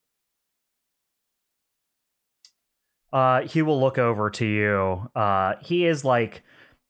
Uh, 3.12 3.42
he 3.42 3.60
will 3.62 3.80
look 3.80 3.98
over 3.98 4.30
to 4.30 4.46
you. 4.46 5.10
Uh, 5.16 5.54
he 5.62 5.84
is 5.84 6.04
like 6.04 6.42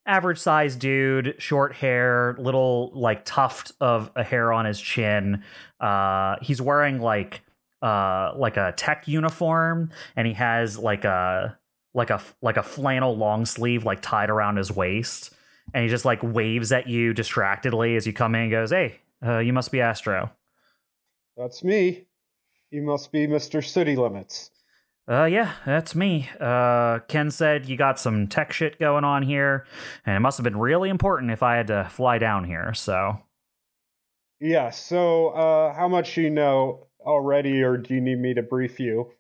average 0.07 0.39
sized 0.39 0.79
dude, 0.81 1.35
short 1.39 1.75
hair, 1.75 2.37
little 2.39 2.91
like 2.95 3.25
tuft 3.25 3.73
of 3.81 4.11
a 4.17 4.23
hair 4.23 4.53
on 4.53 4.65
his 4.65 4.81
chin. 4.81 5.43
Uh, 5.81 6.37
he's 6.43 6.61
wearing 6.61 7.01
like 7.01 7.43
uh 7.83 8.33
like 8.37 8.57
a 8.57 8.73
tech 8.77 9.09
uniform, 9.09 9.91
and 10.17 10.27
he 10.27 10.35
has 10.35 10.79
like 10.79 11.05
a 11.05 11.59
like 11.95 12.11
a 12.11 12.21
like 12.43 12.57
a 12.57 12.63
flannel 12.63 13.17
long 13.17 13.45
sleeve 13.45 13.85
like 13.85 14.01
tied 14.01 14.31
around 14.31 14.57
his 14.57 14.71
waist, 14.71 15.35
and 15.75 15.83
he 15.85 15.89
just 15.89 16.05
like 16.05 16.23
waves 16.23 16.73
at 16.73 16.87
you 16.87 17.13
distractedly 17.13 17.97
as 17.97 18.07
you 18.07 18.13
come 18.13 18.35
in 18.35 18.43
and 18.43 18.51
goes, 18.51 18.71
"Hey, 18.71 19.01
uh, 19.25 19.39
you 19.39 19.53
must 19.53 19.73
be 19.73 19.81
Astro." 19.81 20.31
That's 21.37 21.65
me. 21.65 22.07
You 22.71 22.83
must 22.83 23.11
be 23.11 23.27
Mr. 23.27 23.65
City 23.65 23.97
Limits. 23.97 24.51
Uh, 25.11 25.25
yeah, 25.25 25.55
that's 25.67 25.95
me. 25.95 26.29
Uh, 26.39 27.01
Ken 27.09 27.31
said 27.31 27.67
you 27.67 27.77
got 27.77 27.99
some 27.99 28.29
tech 28.29 28.53
shit 28.53 28.79
going 28.79 29.03
on 29.03 29.23
here, 29.25 29.67
and 30.07 30.17
it 30.17 30.21
must 30.21 30.39
have 30.39 30.45
been 30.45 30.59
really 30.59 30.89
important 30.89 31.33
if 31.33 31.43
I 31.43 31.57
had 31.57 31.67
to 31.67 31.89
fly 31.91 32.19
down 32.19 32.45
here. 32.45 32.73
So, 32.75 33.19
Yeah. 34.39 34.71
So 34.71 35.29
uh, 35.29 35.75
how 35.75 35.89
much 35.89 36.17
you 36.17 36.31
know 36.31 36.87
already, 37.01 37.63
or 37.63 37.77
do 37.77 37.95
you 37.95 38.01
need 38.01 38.21
me 38.21 38.35
to 38.35 38.43
brief 38.43 38.79
you 38.79 39.11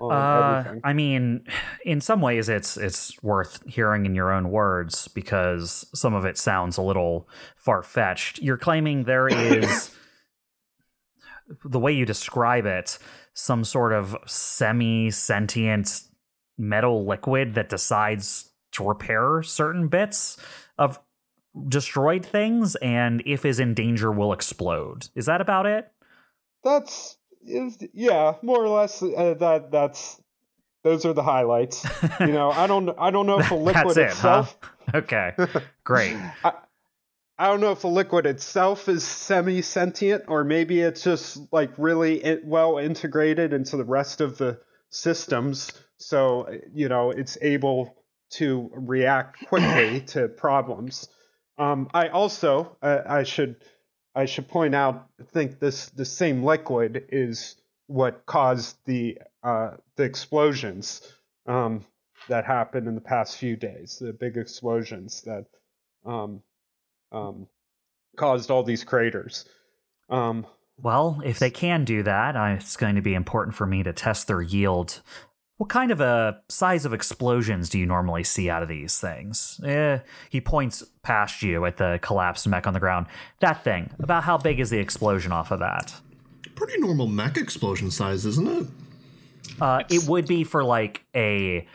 uh. 0.00 0.64
I 0.82 0.92
mean, 0.92 1.44
in 1.84 2.00
some 2.00 2.20
ways, 2.20 2.48
it's 2.48 2.76
it's 2.76 3.22
worth 3.22 3.62
hearing 3.66 4.06
in 4.06 4.14
your 4.14 4.32
own 4.32 4.50
words 4.50 5.08
because 5.08 5.86
some 5.94 6.14
of 6.14 6.24
it 6.24 6.38
sounds 6.38 6.76
a 6.76 6.82
little 6.82 7.28
far 7.56 7.82
fetched. 7.82 8.40
You're 8.40 8.56
claiming 8.56 9.04
there 9.04 9.28
is 9.28 9.94
the 11.64 11.78
way 11.78 11.92
you 11.92 12.04
describe 12.04 12.66
it, 12.66 12.98
some 13.34 13.64
sort 13.64 13.92
of 13.92 14.16
semi 14.26 15.10
sentient 15.10 16.02
metal 16.58 17.06
liquid 17.06 17.54
that 17.54 17.68
decides 17.68 18.50
to 18.72 18.84
repair 18.84 19.42
certain 19.42 19.88
bits 19.88 20.36
of 20.78 20.98
destroyed 21.68 22.24
things 22.24 22.76
and 22.76 23.22
if 23.26 23.44
is 23.44 23.60
in 23.60 23.74
danger 23.74 24.10
will 24.10 24.32
explode. 24.32 25.08
Is 25.14 25.26
that 25.26 25.40
about 25.40 25.66
it? 25.66 25.90
That's 26.64 27.18
is 27.44 27.78
yeah, 27.92 28.34
more 28.42 28.62
or 28.62 28.68
less. 28.68 29.02
Uh, 29.02 29.34
that 29.38 29.70
that's 29.70 30.20
those 30.84 31.04
are 31.04 31.12
the 31.12 31.22
highlights. 31.22 31.84
You 32.20 32.28
know, 32.28 32.50
I 32.50 32.66
don't 32.66 32.90
I 32.98 33.10
don't 33.10 33.26
know 33.26 33.40
if 33.40 33.48
the 33.48 33.54
liquid 33.56 33.96
it, 33.96 34.12
huh? 34.12 34.44
itself. 34.46 34.58
Okay. 34.94 35.32
Great. 35.84 36.16
I, 36.44 36.52
I 37.38 37.46
don't 37.46 37.60
know 37.60 37.72
if 37.72 37.80
the 37.80 37.88
liquid 37.88 38.26
itself 38.26 38.88
is 38.88 39.04
semi 39.04 39.62
sentient 39.62 40.24
or 40.28 40.44
maybe 40.44 40.80
it's 40.80 41.02
just 41.02 41.52
like 41.52 41.72
really 41.78 42.40
well 42.44 42.78
integrated 42.78 43.52
into 43.52 43.76
the 43.76 43.84
rest 43.84 44.20
of 44.20 44.38
the 44.38 44.60
systems. 44.90 45.72
So, 45.96 46.48
you 46.74 46.88
know, 46.88 47.10
it's 47.10 47.38
able 47.40 47.96
to 48.32 48.70
react 48.72 49.46
quickly 49.46 50.00
to 50.08 50.28
problems. 50.28 51.08
Um, 51.58 51.88
I 51.92 52.08
also, 52.08 52.76
uh, 52.82 53.00
I 53.06 53.22
should, 53.24 53.56
I 54.14 54.26
should 54.26 54.48
point 54.48 54.74
out, 54.74 55.08
I 55.20 55.24
think 55.24 55.58
this 55.58 55.86
the 55.90 56.04
same 56.04 56.42
liquid 56.42 57.06
is 57.10 57.56
what 57.86 58.26
caused 58.26 58.76
the 58.84 59.18
uh, 59.42 59.72
the 59.96 60.04
explosions 60.04 61.02
um, 61.46 61.84
that 62.28 62.44
happened 62.44 62.88
in 62.88 62.94
the 62.94 63.00
past 63.00 63.36
few 63.36 63.56
days. 63.56 63.98
The 64.00 64.12
big 64.12 64.36
explosions 64.36 65.22
that 65.22 65.46
um, 66.04 66.42
um, 67.12 67.46
caused 68.16 68.50
all 68.50 68.62
these 68.62 68.84
craters. 68.84 69.44
Um, 70.10 70.46
Well, 70.78 71.20
if 71.24 71.38
they 71.38 71.50
can 71.50 71.84
do 71.84 72.02
that, 72.02 72.34
it's 72.56 72.76
going 72.76 72.96
to 72.96 73.02
be 73.02 73.14
important 73.14 73.54
for 73.54 73.66
me 73.66 73.82
to 73.82 73.92
test 73.92 74.26
their 74.26 74.42
yield. 74.42 75.00
What 75.58 75.68
kind 75.68 75.92
of 75.92 76.00
a 76.00 76.40
size 76.48 76.84
of 76.84 76.92
explosions 76.92 77.68
do 77.68 77.78
you 77.78 77.86
normally 77.86 78.24
see 78.24 78.50
out 78.50 78.62
of 78.64 78.68
these 78.68 78.98
things? 78.98 79.60
Eh, 79.64 79.98
he 80.28 80.40
points 80.40 80.82
past 81.02 81.42
you 81.42 81.64
at 81.66 81.76
the 81.76 82.00
collapsed 82.02 82.48
mech 82.48 82.66
on 82.66 82.74
the 82.74 82.80
ground. 82.80 83.06
That 83.40 83.62
thing. 83.62 83.90
About 84.00 84.24
how 84.24 84.38
big 84.38 84.58
is 84.58 84.70
the 84.70 84.78
explosion 84.78 85.30
off 85.30 85.52
of 85.52 85.60
that? 85.60 85.94
Pretty 86.56 86.80
normal 86.80 87.06
mech 87.06 87.36
explosion 87.36 87.90
size, 87.92 88.26
isn't 88.26 88.48
it? 88.48 88.66
Uh, 89.60 89.82
it 89.88 90.08
would 90.08 90.26
be 90.26 90.42
for 90.42 90.64
like 90.64 91.04
a 91.14 91.66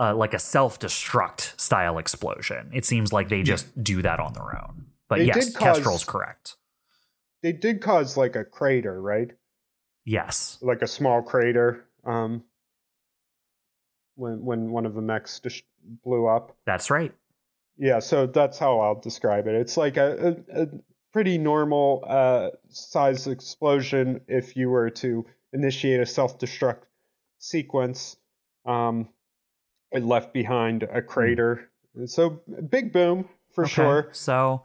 uh, 0.00 0.14
like 0.14 0.34
a 0.34 0.38
self 0.38 0.78
destruct 0.78 1.58
style 1.60 1.98
explosion. 1.98 2.70
It 2.72 2.84
seems 2.84 3.12
like 3.12 3.28
they 3.28 3.42
just 3.42 3.82
do 3.82 4.02
that 4.02 4.20
on 4.20 4.32
their 4.32 4.56
own. 4.62 4.86
But 5.08 5.18
They 5.18 5.24
yes, 5.26 5.54
cause- 5.54 5.76
Kestrel's 5.76 6.04
correct. 6.04 6.56
they 7.42 7.52
did 7.52 7.80
cause 7.82 8.16
like 8.16 8.36
a 8.36 8.44
crater, 8.44 9.00
right? 9.00 9.30
Yes. 10.04 10.58
Like 10.62 10.82
a 10.82 10.86
small 10.86 11.22
crater. 11.22 11.84
Um, 12.04 12.44
when 14.14 14.44
when 14.44 14.70
one 14.70 14.86
of 14.86 14.94
the 14.94 15.00
mechs 15.00 15.40
just 15.40 15.62
blew 16.04 16.26
up. 16.26 16.56
That's 16.66 16.90
right. 16.90 17.12
Yeah, 17.78 17.98
so 18.00 18.26
that's 18.26 18.58
how 18.58 18.80
I'll 18.80 19.00
describe 19.00 19.46
it. 19.46 19.54
It's 19.54 19.76
like 19.76 19.96
a, 19.96 20.36
a, 20.54 20.62
a 20.62 20.68
pretty 21.12 21.38
normal 21.38 22.04
uh, 22.06 22.50
size 22.68 23.26
explosion 23.26 24.20
if 24.28 24.56
you 24.56 24.68
were 24.68 24.90
to 24.90 25.24
initiate 25.52 26.00
a 26.00 26.06
self 26.06 26.38
destruct 26.38 26.82
sequence. 27.38 28.16
Um, 28.66 29.08
it 29.92 30.04
left 30.04 30.32
behind 30.32 30.82
a 30.84 31.00
hmm. 31.00 31.06
crater. 31.06 31.70
So 32.06 32.40
big 32.68 32.92
boom 32.92 33.28
for 33.50 33.64
Okay, 33.64 33.72
sure. 33.72 34.08
So, 34.12 34.64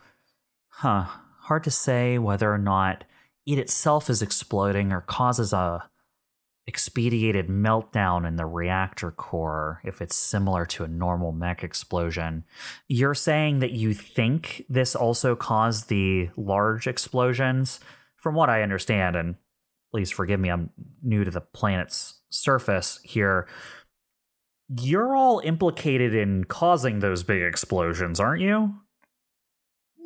huh. 0.70 1.06
Hard 1.42 1.64
to 1.64 1.72
say 1.72 2.18
whether 2.18 2.52
or 2.54 2.58
not 2.58 3.06
it 3.46 3.58
itself 3.58 4.10
is 4.10 4.22
exploding 4.22 4.92
or 4.92 5.02
causes 5.02 5.54
a 5.54 5.90
expedited 6.68 7.48
meltdown 7.48 8.28
in 8.28 8.36
the 8.36 8.46
reactor 8.46 9.12
core 9.12 9.80
if 9.86 10.02
it's 10.02 10.16
similar 10.16 10.66
to 10.66 10.84
a 10.84 10.88
normal 10.88 11.32
mech 11.32 11.64
explosion. 11.64 12.44
You're 12.90 13.14
saying 13.14 13.60
that 13.60 13.72
you 13.72 13.94
think 13.94 14.66
this 14.68 14.94
also 14.94 15.36
caused 15.36 15.88
the 15.88 16.30
large 16.36 16.88
explosions? 16.88 17.80
From 18.18 18.36
what 18.36 18.50
I 18.50 18.64
understand, 18.64 19.16
and 19.16 19.36
please 19.92 20.12
forgive 20.12 20.40
me, 20.40 20.50
I'm 20.50 20.72
new 21.02 21.24
to 21.24 21.32
the 21.32 21.40
planet's 21.40 22.20
surface 22.30 23.00
here. 23.04 23.48
You're 24.70 25.16
all 25.16 25.40
implicated 25.44 26.14
in 26.14 26.44
causing 26.44 27.00
those 27.00 27.24
big 27.24 27.42
explosions, 27.42 28.20
aren't 28.20 28.42
you? 28.42 28.76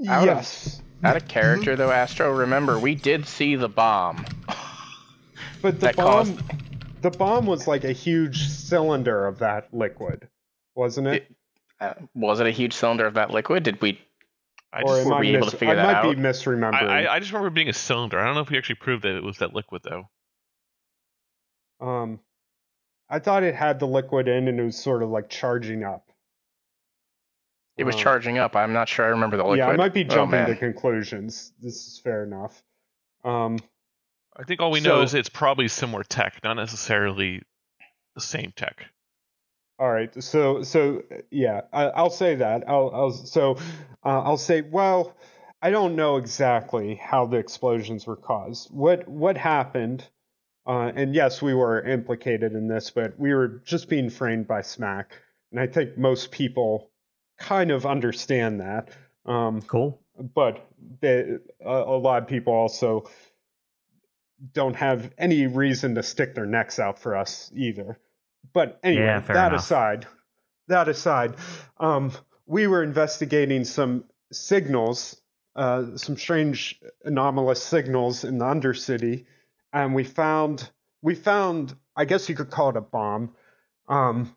Out 0.07 0.27
of- 0.27 0.35
yes. 0.35 0.81
Out 1.03 1.17
of 1.17 1.27
character 1.27 1.75
though, 1.75 1.89
Astro. 1.91 2.31
Remember, 2.31 2.77
we 2.77 2.93
did 2.93 3.25
see 3.27 3.55
the 3.55 3.69
bomb. 3.69 4.25
But 5.63 5.79
the 5.79 5.93
bomb 5.93 6.05
caused- 6.05 6.41
the 7.03 7.11
bomb 7.11 7.45
was 7.45 7.67
like 7.67 7.83
a 7.83 7.91
huge 7.91 8.47
cylinder 8.47 9.27
of 9.27 9.39
that 9.39 9.71
liquid, 9.73 10.27
wasn't 10.75 11.07
it? 11.07 11.13
It- 11.23 11.35
Uh, 11.79 11.93
was 12.13 12.39
it 12.39 12.45
a 12.47 12.51
huge 12.51 12.73
cylinder 12.73 13.05
of 13.07 13.15
that 13.15 13.31
liquid? 13.31 13.63
Did 13.63 13.81
we? 13.81 13.99
I 14.73 14.81
just, 14.83 15.01
am 15.01 15.09
were 15.09 15.15
I, 15.15 15.19
we 15.19 15.35
able 15.35 15.47
to 15.49 15.57
figure 15.57 15.73
I 15.73 15.77
that 15.77 16.03
might 16.05 16.15
be 16.15 16.21
misremembering. 16.21 16.73
I, 16.89 17.05
I, 17.05 17.15
I 17.15 17.19
just 17.19 17.31
remember 17.31 17.47
it 17.49 17.53
being 17.55 17.69
a 17.69 17.73
cylinder. 17.73 18.19
I 18.19 18.25
don't 18.25 18.35
know 18.35 18.41
if 18.41 18.49
we 18.51 18.57
actually 18.57 18.75
proved 18.75 19.03
that 19.03 19.15
it 19.15 19.23
was 19.23 19.38
that 19.39 19.53
liquid 19.55 19.81
though. 19.83 20.09
Um, 21.85 22.19
I 23.11 23.19
thought 23.19 23.43
it 23.43 23.53
had 23.53 23.79
the 23.79 23.85
liquid 23.88 24.27
in 24.27 24.47
and 24.47 24.59
it 24.59 24.63
was 24.63 24.77
sort 24.77 25.03
of 25.03 25.09
like 25.09 25.29
charging 25.29 25.83
up. 25.83 26.09
It 27.77 27.83
was 27.83 27.95
Uh, 27.95 27.99
charging 27.99 28.38
up. 28.38 28.55
I'm 28.55 28.73
not 28.73 28.89
sure. 28.89 29.05
I 29.05 29.09
remember 29.09 29.38
the 29.38 29.43
liquid. 29.43 29.59
Yeah, 29.59 29.67
I 29.67 29.75
might 29.75 29.93
be 29.93 30.01
Oh, 30.05 30.07
jumping 30.07 30.39
man. 30.39 30.47
to 30.49 30.55
conclusions. 30.55 31.53
This 31.61 31.75
is 31.88 31.99
fair 32.03 32.23
enough. 32.23 32.63
Um, 33.23 33.59
I 34.35 34.43
think 34.43 34.61
all 34.61 34.71
we 34.71 34.79
know 34.79 35.01
is 35.01 35.13
it's 35.13 35.29
probably 35.29 35.67
similar 35.67 36.03
tech, 36.03 36.39
not 36.43 36.55
necessarily 36.55 37.43
the 38.15 38.21
same 38.21 38.53
tech. 38.55 38.85
all 39.79 39.91
right, 39.91 40.11
so 40.23 40.61
so 40.63 41.03
yeah, 41.31 41.61
I, 41.73 41.85
I'll 41.88 42.09
say 42.11 42.35
that. 42.35 42.63
I'll, 42.67 42.91
I'll 42.93 43.11
so 43.11 43.55
uh, 44.05 44.21
I'll 44.21 44.38
say 44.38 44.61
well, 44.61 45.15
I 45.61 45.69
don't 45.71 45.95
know 45.95 46.17
exactly 46.17 46.95
how 46.95 47.25
the 47.25 47.38
explosions 47.38 48.05
were 48.05 48.15
caused. 48.15 48.69
What 48.69 49.07
what 49.07 49.38
happened? 49.38 50.07
Uh, 50.67 50.91
and 50.95 51.15
yes, 51.15 51.41
we 51.41 51.53
were 51.53 51.81
implicated 51.81 52.53
in 52.53 52.67
this, 52.67 52.91
but 52.91 53.17
we 53.19 53.33
were 53.33 53.61
just 53.65 53.89
being 53.89 54.09
framed 54.09 54.47
by 54.47 54.61
Smack, 54.61 55.11
and 55.51 55.59
I 55.59 55.67
think 55.67 55.97
most 55.97 56.31
people 56.31 56.91
kind 57.39 57.71
of 57.71 57.85
understand 57.85 58.59
that. 58.61 58.89
Um, 59.25 59.61
Cool. 59.63 59.99
but 60.35 60.67
they, 61.01 61.38
a, 61.65 61.69
a 61.69 61.97
lot 61.97 62.21
of 62.23 62.27
people 62.27 62.53
also 62.53 63.09
don't 64.53 64.75
have 64.75 65.11
any 65.17 65.47
reason 65.47 65.95
to 65.95 66.03
stick 66.03 66.35
their 66.35 66.45
necks 66.45 66.79
out 66.79 66.99
for 66.99 67.15
us 67.15 67.51
either. 67.55 67.99
But 68.53 68.79
anyway, 68.83 69.03
Yeah, 69.03 69.19
that 69.21 69.51
enough. 69.53 69.61
aside, 69.61 70.07
that 70.67 70.88
aside, 70.88 71.35
um, 71.79 72.11
we 72.45 72.67
were 72.67 72.83
investigating 72.83 73.63
some 73.63 74.03
signals, 74.31 75.19
uh, 75.55 75.95
some 75.97 76.17
strange 76.17 76.79
anomalous 77.03 77.61
signals 77.63 78.23
in 78.23 78.38
the 78.39 78.45
Undercity, 78.45 79.25
and 79.73 79.95
we 79.95 80.03
found 80.03 80.69
we 81.02 81.15
found, 81.15 81.76
I 81.95 82.06
guess 82.06 82.30
you 82.30 82.35
could 82.35 82.52
call 82.52 82.69
it 82.69 82.77
a 82.77 82.81
bomb, 82.81 83.35
um, 83.88 84.35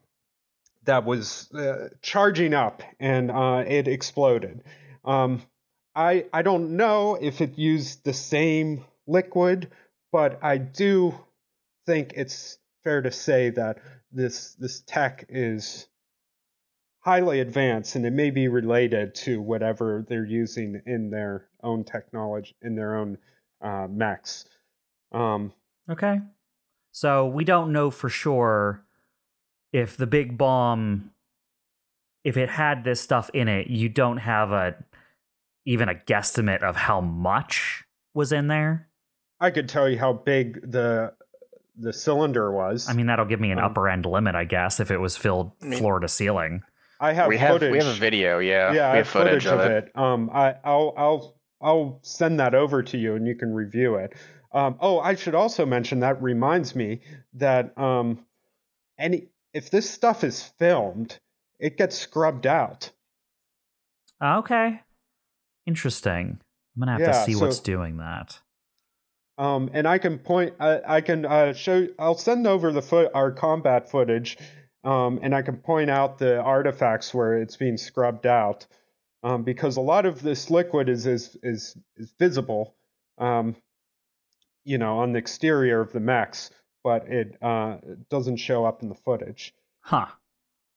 that 0.84 1.04
was 1.04 1.52
uh, 1.52 1.88
charging 2.02 2.54
up, 2.54 2.82
and 2.98 3.30
uh, 3.30 3.64
it 3.66 3.88
exploded. 3.88 4.62
Um, 5.04 5.42
I 5.94 6.26
I 6.32 6.42
don't 6.42 6.76
know 6.76 7.16
if 7.20 7.40
it 7.40 7.58
used 7.58 8.04
the 8.04 8.12
same 8.12 8.84
liquid, 9.06 9.70
but 10.12 10.38
I 10.42 10.58
do 10.58 11.14
think 11.86 12.12
it's 12.16 12.58
fair 12.82 13.02
to 13.02 13.10
say 13.10 13.50
that 13.50 13.78
this 14.12 14.54
this 14.54 14.80
tech 14.80 15.26
is 15.28 15.86
highly 17.00 17.40
advanced 17.40 17.96
and 17.96 18.06
it 18.06 18.12
may 18.12 18.30
be 18.30 18.48
related 18.48 19.14
to 19.14 19.40
whatever 19.40 20.06
they're 20.08 20.24
using 20.24 20.80
in 20.86 21.10
their 21.10 21.46
own 21.62 21.84
technology 21.84 22.56
in 22.62 22.74
their 22.74 22.96
own 22.96 23.18
uh, 23.60 23.86
mechs. 23.90 24.46
Um, 25.14 25.52
Okay. 25.90 26.20
So 26.92 27.26
we 27.26 27.44
don't 27.44 27.72
know 27.72 27.90
for 27.90 28.08
sure 28.08 28.84
if 29.72 29.96
the 29.96 30.06
big 30.06 30.38
bomb 30.38 31.10
if 32.24 32.36
it 32.38 32.48
had 32.48 32.84
this 32.84 33.00
stuff 33.00 33.30
in 33.34 33.48
it, 33.48 33.66
you 33.66 33.88
don't 33.88 34.16
have 34.16 34.50
a 34.52 34.74
even 35.66 35.88
a 35.88 35.94
guesstimate 35.94 36.62
of 36.62 36.76
how 36.76 37.00
much 37.00 37.84
was 38.14 38.32
in 38.32 38.48
there. 38.48 38.88
I 39.40 39.50
could 39.50 39.68
tell 39.68 39.88
you 39.88 39.98
how 39.98 40.12
big 40.14 40.70
the 40.70 41.12
the 41.76 41.92
cylinder 41.92 42.52
was. 42.52 42.88
I 42.88 42.92
mean, 42.92 43.06
that'll 43.06 43.24
give 43.26 43.40
me 43.40 43.50
an 43.50 43.58
Um, 43.58 43.64
upper 43.64 43.88
end 43.88 44.06
limit, 44.06 44.34
I 44.34 44.44
guess, 44.44 44.80
if 44.80 44.90
it 44.90 44.98
was 44.98 45.16
filled 45.16 45.52
floor 45.76 46.00
to 46.00 46.08
ceiling. 46.08 46.62
I 47.00 47.12
have 47.12 47.28
we 47.28 47.36
have 47.38 47.54
footage. 47.54 47.72
we 47.72 47.78
have 47.78 47.88
a 47.88 47.92
video. 47.98 48.38
Yeah, 48.38 48.72
yeah, 48.72 48.88
I 48.88 48.92
we 48.92 48.98
have 48.98 49.08
footage, 49.08 49.46
of 49.46 49.60
it. 49.60 49.90
Um, 49.96 50.30
I, 50.32 50.54
I'll, 50.64 50.94
I'll, 50.96 51.36
I'll 51.60 51.98
send 52.02 52.38
that 52.38 52.54
over 52.54 52.82
to 52.84 52.96
you, 52.96 53.16
and 53.16 53.26
you 53.26 53.34
can 53.34 53.52
review 53.52 53.96
it. 53.96 54.14
Um, 54.54 54.76
oh, 54.80 55.00
I 55.00 55.16
should 55.16 55.34
also 55.34 55.66
mention 55.66 56.00
that 56.00 56.22
reminds 56.22 56.74
me 56.76 57.00
that 57.34 57.76
um, 57.76 58.24
any 58.98 59.26
if 59.52 59.68
this 59.70 59.90
stuff 59.90 60.24
is 60.24 60.42
filmed, 60.58 61.18
it 61.58 61.76
gets 61.76 61.96
scrubbed 61.98 62.46
out. 62.46 62.90
Okay. 64.22 64.80
Interesting. 65.66 66.38
I'm 66.76 66.80
gonna 66.80 66.92
have 66.92 67.00
Yeah, 67.00 67.12
to 67.12 67.24
see 67.24 67.32
so- 67.34 67.40
what's 67.46 67.60
doing 67.60 67.98
that. 67.98 68.40
Um, 69.36 69.68
and 69.72 69.88
I 69.88 69.98
can 69.98 70.20
point, 70.20 70.54
I, 70.60 70.80
I 70.86 71.00
can 71.00 71.26
uh, 71.26 71.54
show, 71.54 71.88
I'll 71.98 72.16
send 72.16 72.46
over 72.46 72.70
the 72.70 72.80
foot 72.82 73.10
our 73.14 73.32
combat 73.32 73.90
footage, 73.90 74.38
um, 74.84 75.18
and 75.24 75.34
I 75.34 75.42
can 75.42 75.56
point 75.56 75.90
out 75.90 76.18
the 76.18 76.40
artifacts 76.40 77.12
where 77.12 77.38
it's 77.42 77.56
being 77.56 77.76
scrubbed 77.76 78.26
out, 78.26 78.64
um, 79.24 79.42
because 79.42 79.76
a 79.76 79.80
lot 79.80 80.06
of 80.06 80.22
this 80.22 80.50
liquid 80.50 80.88
is 80.88 81.04
is 81.06 81.36
is, 81.42 81.76
is 81.96 82.14
visible, 82.16 82.76
um, 83.18 83.56
you 84.64 84.78
know, 84.78 84.98
on 84.98 85.12
the 85.12 85.18
exterior 85.18 85.80
of 85.80 85.92
the 85.92 86.00
mechs, 86.00 86.50
but 86.82 87.06
it 87.08 87.36
uh, 87.42 87.76
it 87.82 88.08
doesn't 88.08 88.36
show 88.36 88.64
up 88.64 88.82
in 88.82 88.88
the 88.88 88.94
footage. 88.94 89.54
Huh. 89.80 90.06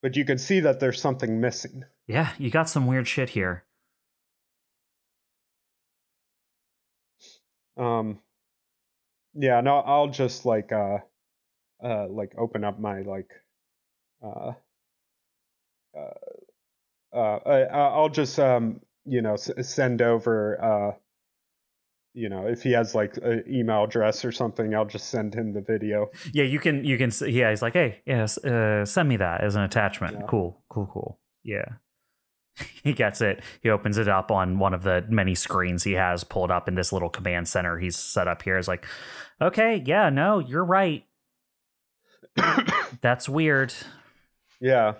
But 0.02 0.16
you 0.16 0.24
can 0.24 0.38
see 0.38 0.60
that 0.60 0.78
there's 0.80 1.00
something 1.00 1.40
missing. 1.40 1.84
Yeah, 2.06 2.30
you 2.38 2.50
got 2.50 2.68
some 2.68 2.86
weird 2.86 3.08
shit 3.08 3.30
here. 3.30 3.64
Um, 7.76 8.18
yeah, 9.34 9.60
no, 9.60 9.76
I'll 9.78 10.08
just 10.08 10.44
like 10.44 10.72
uh, 10.72 10.98
uh, 11.82 12.08
like 12.08 12.32
open 12.36 12.64
up 12.64 12.78
my 12.78 13.02
like, 13.02 13.30
uh, 14.22 14.52
uh, 15.96 17.16
uh, 17.16 17.38
I, 17.46 17.62
I'll 17.64 18.08
just 18.08 18.38
um, 18.38 18.80
you 19.04 19.22
know, 19.22 19.34
s- 19.34 19.50
send 19.62 20.02
over 20.02 20.62
uh, 20.62 20.98
you 22.18 22.28
know, 22.28 22.46
if 22.46 22.64
he 22.64 22.72
has 22.72 22.96
like 22.96 23.16
an 23.18 23.44
email 23.48 23.84
address 23.84 24.24
or 24.24 24.32
something, 24.32 24.74
I'll 24.74 24.84
just 24.84 25.08
send 25.08 25.34
him 25.34 25.52
the 25.52 25.60
video. 25.60 26.10
Yeah, 26.32 26.44
you 26.44 26.58
can 26.58 26.84
you 26.84 26.98
can 26.98 27.12
yeah, 27.26 27.50
he's 27.50 27.62
like, 27.62 27.74
"Hey, 27.74 28.02
yes, 28.04 28.36
uh, 28.38 28.84
send 28.84 29.08
me 29.08 29.16
that 29.18 29.42
as 29.42 29.54
an 29.54 29.62
attachment." 29.62 30.16
Yeah. 30.18 30.26
Cool. 30.26 30.60
Cool, 30.68 30.90
cool. 30.92 31.18
Yeah. 31.44 31.64
he 32.82 32.92
gets 32.92 33.20
it. 33.20 33.40
He 33.62 33.70
opens 33.70 33.98
it 33.98 34.08
up 34.08 34.32
on 34.32 34.58
one 34.58 34.74
of 34.74 34.82
the 34.82 35.04
many 35.08 35.36
screens 35.36 35.84
he 35.84 35.92
has 35.92 36.24
pulled 36.24 36.50
up 36.50 36.66
in 36.66 36.74
this 36.74 36.92
little 36.92 37.08
command 37.08 37.46
center 37.46 37.78
he's 37.78 37.96
set 37.96 38.26
up 38.26 38.42
here. 38.42 38.58
Is 38.58 38.66
like, 38.66 38.84
"Okay, 39.40 39.80
yeah, 39.86 40.10
no, 40.10 40.40
you're 40.40 40.64
right. 40.64 41.04
That's 43.00 43.28
weird." 43.28 43.72
Yeah, 44.60 44.94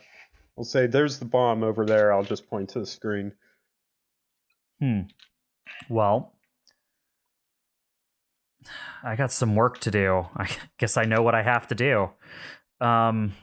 I'll 0.57 0.63
say 0.63 0.87
there's 0.87 1.19
the 1.19 1.25
bomb 1.25 1.65
over 1.65 1.85
there. 1.85 2.13
I'll 2.13 2.23
just 2.23 2.49
point 2.49 2.69
to 2.71 2.79
the 2.79 2.87
screen. 2.87 3.33
Hmm. 4.81 5.01
Well, 5.89 6.38
I 9.03 9.17
got 9.17 9.33
some 9.33 9.55
work 9.55 9.79
to 9.81 9.91
do. 9.91 10.27
I 10.37 10.49
guess 10.79 10.97
I 10.97 11.05
know 11.05 11.23
what 11.23 11.35
I 11.35 11.43
have 11.43 11.67
to 11.69 11.75
do. 11.75 12.11
Um. 12.81 13.33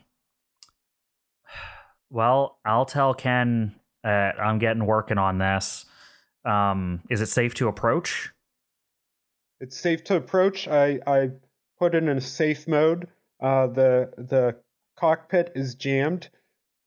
Well, 2.12 2.60
I'll 2.64 2.86
tell 2.86 3.14
Ken 3.16 3.76
uh, 4.04 4.08
I'm 4.08 4.60
getting 4.60 4.86
working 4.86 5.18
on 5.18 5.40
this. 5.40 5.86
Um, 6.46 7.02
is 7.10 7.20
it 7.20 7.26
safe 7.26 7.56
to 7.56 7.68
approach? 7.68 8.32
it's 9.60 9.80
safe 9.80 10.04
to 10.06 10.16
approach. 10.16 10.68
I, 10.68 11.00
I 11.08 11.32
put 11.80 11.96
it 11.96 12.04
in 12.04 12.18
a 12.18 12.22
safe 12.22 12.68
mode. 12.68 13.08
Uh, 13.40 13.68
the 13.68 14.12
the 14.18 14.56
cockpit 14.96 15.52
is 15.56 15.76
jammed, 15.76 16.30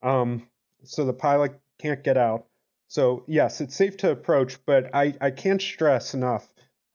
um, 0.02 0.48
so 0.82 1.05
the 1.05 1.12
pilot 1.12 1.59
can't 1.78 2.02
get 2.02 2.16
out. 2.16 2.47
So 2.89 3.24
yes, 3.27 3.60
it's 3.60 3.77
safe 3.77 3.97
to 3.98 4.10
approach, 4.10 4.59
but 4.65 4.94
I, 4.94 5.15
I 5.20 5.31
can't 5.31 5.60
stress 5.60 6.15
enough 6.15 6.48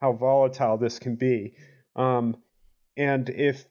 how 0.04 0.12
volatile 0.12 0.78
this 0.78 1.00
can 1.00 1.16
be. 1.16 1.54
Um, 1.96 2.36
and 2.98 3.30
if 3.30 3.66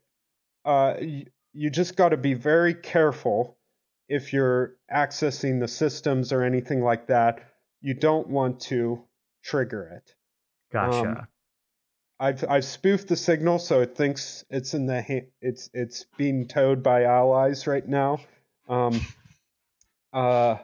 uh, 0.64 0.94
you, 0.98 1.26
you 1.52 1.68
just 1.68 1.94
got 1.94 2.08
to 2.08 2.16
be 2.16 2.32
very 2.32 2.72
careful 2.72 3.58
if 4.08 4.32
you're 4.32 4.76
accessing 4.90 5.60
the 5.60 5.68
systems 5.68 6.32
or 6.32 6.42
anything 6.42 6.82
like 6.82 7.08
that. 7.08 7.40
You 7.82 7.92
don't 7.92 8.28
want 8.28 8.60
to 8.60 9.02
trigger 9.44 10.00
it. 10.00 10.14
Gotcha. 10.72 11.08
Um, 11.08 11.28
I've 12.18 12.44
I've 12.48 12.64
spoofed 12.64 13.08
the 13.08 13.16
signal 13.16 13.58
so 13.58 13.82
it 13.82 13.94
thinks 13.94 14.44
it's 14.48 14.72
in 14.72 14.86
the 14.86 15.02
ha- 15.02 15.28
it's 15.42 15.68
it's 15.74 16.06
being 16.16 16.46
towed 16.48 16.82
by 16.82 17.04
allies 17.04 17.66
right 17.66 17.86
now. 17.86 18.20
Um, 18.68 19.04
uh, 20.14 20.56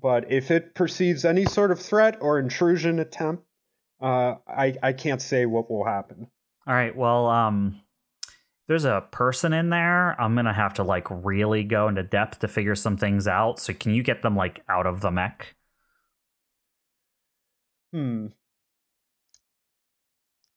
but 0.00 0.32
if 0.32 0.50
it 0.50 0.74
perceives 0.74 1.24
any 1.24 1.44
sort 1.44 1.70
of 1.70 1.78
threat 1.78 2.18
or 2.20 2.40
intrusion 2.40 2.98
attempt, 2.98 3.44
uh, 4.00 4.36
I 4.46 4.74
I 4.82 4.92
can't 4.92 5.22
say 5.22 5.46
what 5.46 5.70
will 5.70 5.84
happen. 5.84 6.28
All 6.66 6.74
right. 6.74 6.94
Well, 6.94 7.26
um, 7.28 7.80
there's 8.66 8.84
a 8.84 9.04
person 9.10 9.52
in 9.52 9.70
there. 9.70 10.20
I'm 10.20 10.34
gonna 10.34 10.52
have 10.52 10.74
to 10.74 10.84
like 10.84 11.06
really 11.10 11.64
go 11.64 11.88
into 11.88 12.02
depth 12.02 12.40
to 12.40 12.48
figure 12.48 12.74
some 12.74 12.96
things 12.96 13.26
out. 13.26 13.58
So 13.58 13.72
can 13.72 13.94
you 13.94 14.02
get 14.02 14.22
them 14.22 14.36
like 14.36 14.62
out 14.68 14.86
of 14.86 15.00
the 15.00 15.10
mech? 15.10 15.54
Hmm. 17.92 18.26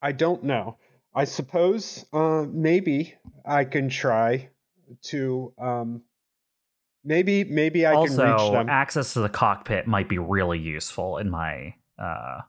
I 0.01 0.11
don't 0.11 0.43
know. 0.43 0.77
I 1.13 1.25
suppose 1.25 2.05
uh, 2.11 2.45
maybe 2.49 3.15
I 3.45 3.65
can 3.65 3.89
try 3.89 4.49
to 5.03 5.53
um, 5.57 6.01
maybe 7.03 7.43
maybe 7.43 7.85
I 7.85 7.93
can 7.93 8.17
reach 8.17 8.19
also, 8.19 8.53
them. 8.53 8.69
access 8.69 9.13
to 9.13 9.19
the 9.19 9.29
cockpit 9.29 9.87
might 9.87 10.09
be 10.09 10.17
really 10.17 10.59
useful 10.59 11.17
in 11.17 11.29
my 11.29 11.75
uh, 11.97 12.41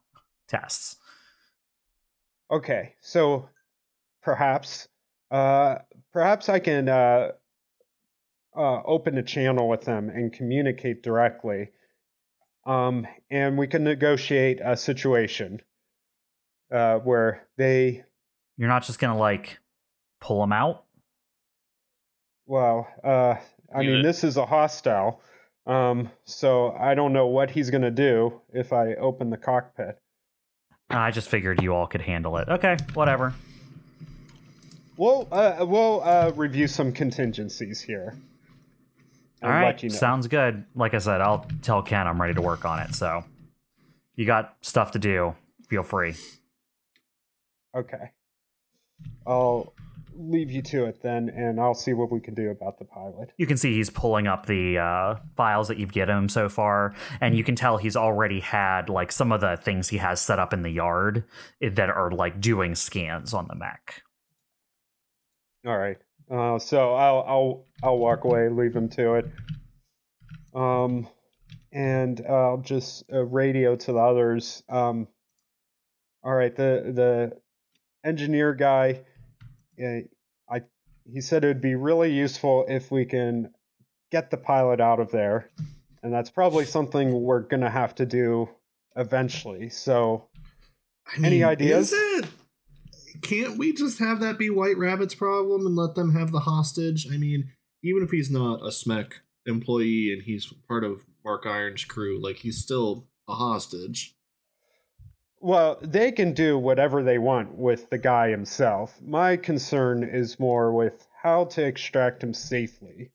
tests. 0.53 0.97
Okay, 2.51 2.95
so 3.01 3.49
perhaps 4.23 4.87
uh, 5.31 5.77
perhaps 6.13 6.49
I 6.51 6.59
can 6.59 6.89
uh, 6.89 7.31
uh, 8.55 8.83
open 8.85 9.17
a 9.17 9.23
channel 9.23 9.69
with 9.69 9.81
them 9.83 10.11
and 10.11 10.31
communicate 10.33 11.03
directly, 11.03 11.71
um, 12.67 13.07
and 13.31 13.57
we 13.57 13.67
can 13.67 13.83
negotiate 13.85 14.61
a 14.63 14.77
situation 14.77 15.61
uh, 16.71 16.99
where 16.99 17.49
they 17.57 18.05
You're 18.59 18.69
not 18.69 18.85
just 18.85 18.99
gonna 18.99 19.17
like 19.19 19.59
pull 20.21 20.41
them 20.43 20.53
out. 20.53 20.85
Well, 22.45 22.87
uh, 23.03 23.37
I 23.75 23.81
Yeah. 23.81 23.91
mean, 23.93 24.03
this 24.03 24.25
is 24.25 24.37
a 24.37 24.45
hostile, 24.45 25.23
um, 25.67 26.11
so 26.27 26.73
I 26.73 26.95
don't 26.95 27.15
know 27.15 27.29
what 27.29 27.51
he's 27.51 27.71
gonna 27.71 27.91
do 27.91 28.43
if 28.53 28.75
I 28.75 28.95
open 28.97 29.31
the 29.31 29.39
cockpit. 29.39 29.99
I 30.93 31.11
just 31.11 31.29
figured 31.29 31.63
you 31.63 31.75
all 31.75 31.87
could 31.87 32.03
handle 32.03 32.37
it. 32.39 32.49
Okay, 32.49 32.77
whatever. 32.95 33.35
We'll 34.97 35.27
uh, 35.33 35.65
we'll 35.67 36.03
uh, 36.03 36.33
review 36.35 36.67
some 36.67 36.93
contingencies 36.93 37.81
here. 37.81 38.15
All 39.43 39.51
right, 39.51 39.83
you 39.83 39.89
know. 39.89 39.95
sounds 39.95 40.29
good. 40.29 40.65
Like 40.77 40.95
I 40.95 40.99
said, 40.99 41.21
I'll 41.21 41.47
tell 41.63 41.83
Ken 41.83 42.07
I'm 42.07 42.21
ready 42.21 42.35
to 42.35 42.43
work 42.43 42.65
on 42.65 42.79
it. 42.79 42.95
So, 42.95 43.25
you 44.15 44.25
got 44.25 44.57
stuff 44.61 44.93
to 44.93 45.01
do. 45.01 45.35
Feel 45.69 45.83
free. 45.83 46.15
Okay. 47.75 48.11
I'll 49.27 49.73
leave 50.31 50.51
you 50.51 50.63
to 50.63 50.85
it 50.87 51.03
then, 51.03 51.29
and 51.31 51.61
I'll 51.61 51.75
see 51.75 51.93
what 51.93 52.11
we 52.11 52.21
can 52.21 52.35
do 52.35 52.51
about 52.51 52.79
the 52.79 52.85
pilot. 52.85 53.33
You 53.37 53.47
can 53.47 53.57
see 53.57 53.75
he's 53.75 53.91
pulling 53.91 54.27
up 54.27 54.47
the 54.47 54.79
uh, 54.79 55.17
files 55.37 55.69
that 55.69 55.79
you've 55.79 55.93
given 55.93 56.17
him 56.17 56.29
so 56.29 56.49
far, 56.49 56.95
and 57.21 57.37
you 57.37 57.45
can 57.45 57.55
tell 57.57 57.77
he's 57.77 57.97
already 57.97 58.41
had 58.41 58.89
like 58.89 59.13
some 59.13 59.33
of 59.33 59.41
the 59.41 59.57
things 59.57 59.89
he 59.89 59.99
has 59.99 60.21
set 60.21 60.39
up 60.39 60.53
in 60.53 60.63
the 60.63 60.71
yard 60.71 61.25
eh, 61.61 61.71
that 61.75 61.91
are 61.91 62.11
like 62.11 62.41
doing 62.41 62.75
scans 62.75 63.35
on 63.35 63.47
the 63.49 63.55
mech. 63.55 64.03
All 65.67 65.79
right. 65.79 65.99
Uh, 66.31 66.59
so 66.59 66.95
I'll 66.95 67.25
I'll 67.27 67.67
I'll 67.83 67.99
walk 67.99 68.25
away, 68.25 68.49
leave 68.49 68.75
him 68.75 68.89
to 68.91 69.15
it. 69.15 69.31
Um, 70.55 71.09
and 71.73 72.25
I'll 72.29 72.59
just 72.59 73.05
uh, 73.13 73.25
radio 73.25 73.77
to 73.77 73.93
the 73.93 73.99
others. 73.99 74.63
Um, 74.69 75.09
all 76.25 76.35
right. 76.35 76.55
The 76.55 76.93
the 76.95 78.09
engineer 78.09 78.55
guy, 78.55 79.03
Eh, 79.79 80.03
I 80.51 80.63
he 81.13 81.21
said 81.21 81.45
it 81.45 81.49
would 81.49 81.61
be 81.61 81.75
really 81.75 82.13
useful 82.13 82.65
if 82.69 82.91
we 82.91 83.05
can 83.05 83.53
get 84.11 84.31
the 84.31 84.37
pilot 84.37 84.81
out 84.81 85.01
of 85.01 85.11
there, 85.11 85.51
and 86.03 86.13
that's 86.13 86.31
probably 86.31 86.65
something 86.65 87.23
we're 87.23 87.41
gonna 87.41 87.71
have 87.71 87.95
to 87.97 88.07
do 88.07 88.49
eventually. 88.97 89.69
So 89.69 90.29
I 91.07 91.27
Any 91.27 91.45
ideas? 91.45 91.93
Is 91.93 92.25
it? 92.25 92.31
Can't 93.23 93.59
we 93.59 93.73
just 93.73 93.99
have 93.99 94.21
that 94.21 94.39
be 94.39 94.51
White 94.51 94.79
Rabbit's 94.79 95.15
problem 95.15 95.67
and 95.67 95.77
let 95.77 95.95
them 95.95 96.15
have 96.15 96.33
the 96.33 96.41
hostage? 96.41 97.07
I 97.13 97.17
mean, 97.17 97.53
even 97.83 98.03
if 98.03 98.11
he's 98.11 98.31
not 98.31 98.63
a 98.63 98.69
SMEC 98.69 99.13
employee 99.47 100.13
and 100.13 100.23
he's 100.23 100.53
part 100.69 100.85
of 100.85 101.03
Mark 101.25 101.47
Iron's 101.47 101.85
crew, 101.85 102.21
like 102.21 102.37
he's 102.37 102.59
still 102.59 103.07
a 103.29 103.35
hostage. 103.35 104.17
Well, 105.43 105.79
they 105.83 106.13
can 106.13 106.35
do 106.35 106.57
whatever 106.57 107.03
they 107.03 107.19
want 107.19 107.57
with 107.57 107.91
the 107.91 107.99
guy 107.99 108.31
himself. 108.31 108.97
My 109.05 109.37
concern 109.37 110.05
is 110.05 110.39
more 110.39 110.73
with 110.73 111.05
how 111.21 111.47
to 111.47 111.65
extract 111.65 112.23
him 112.23 112.33
safely 112.33 113.11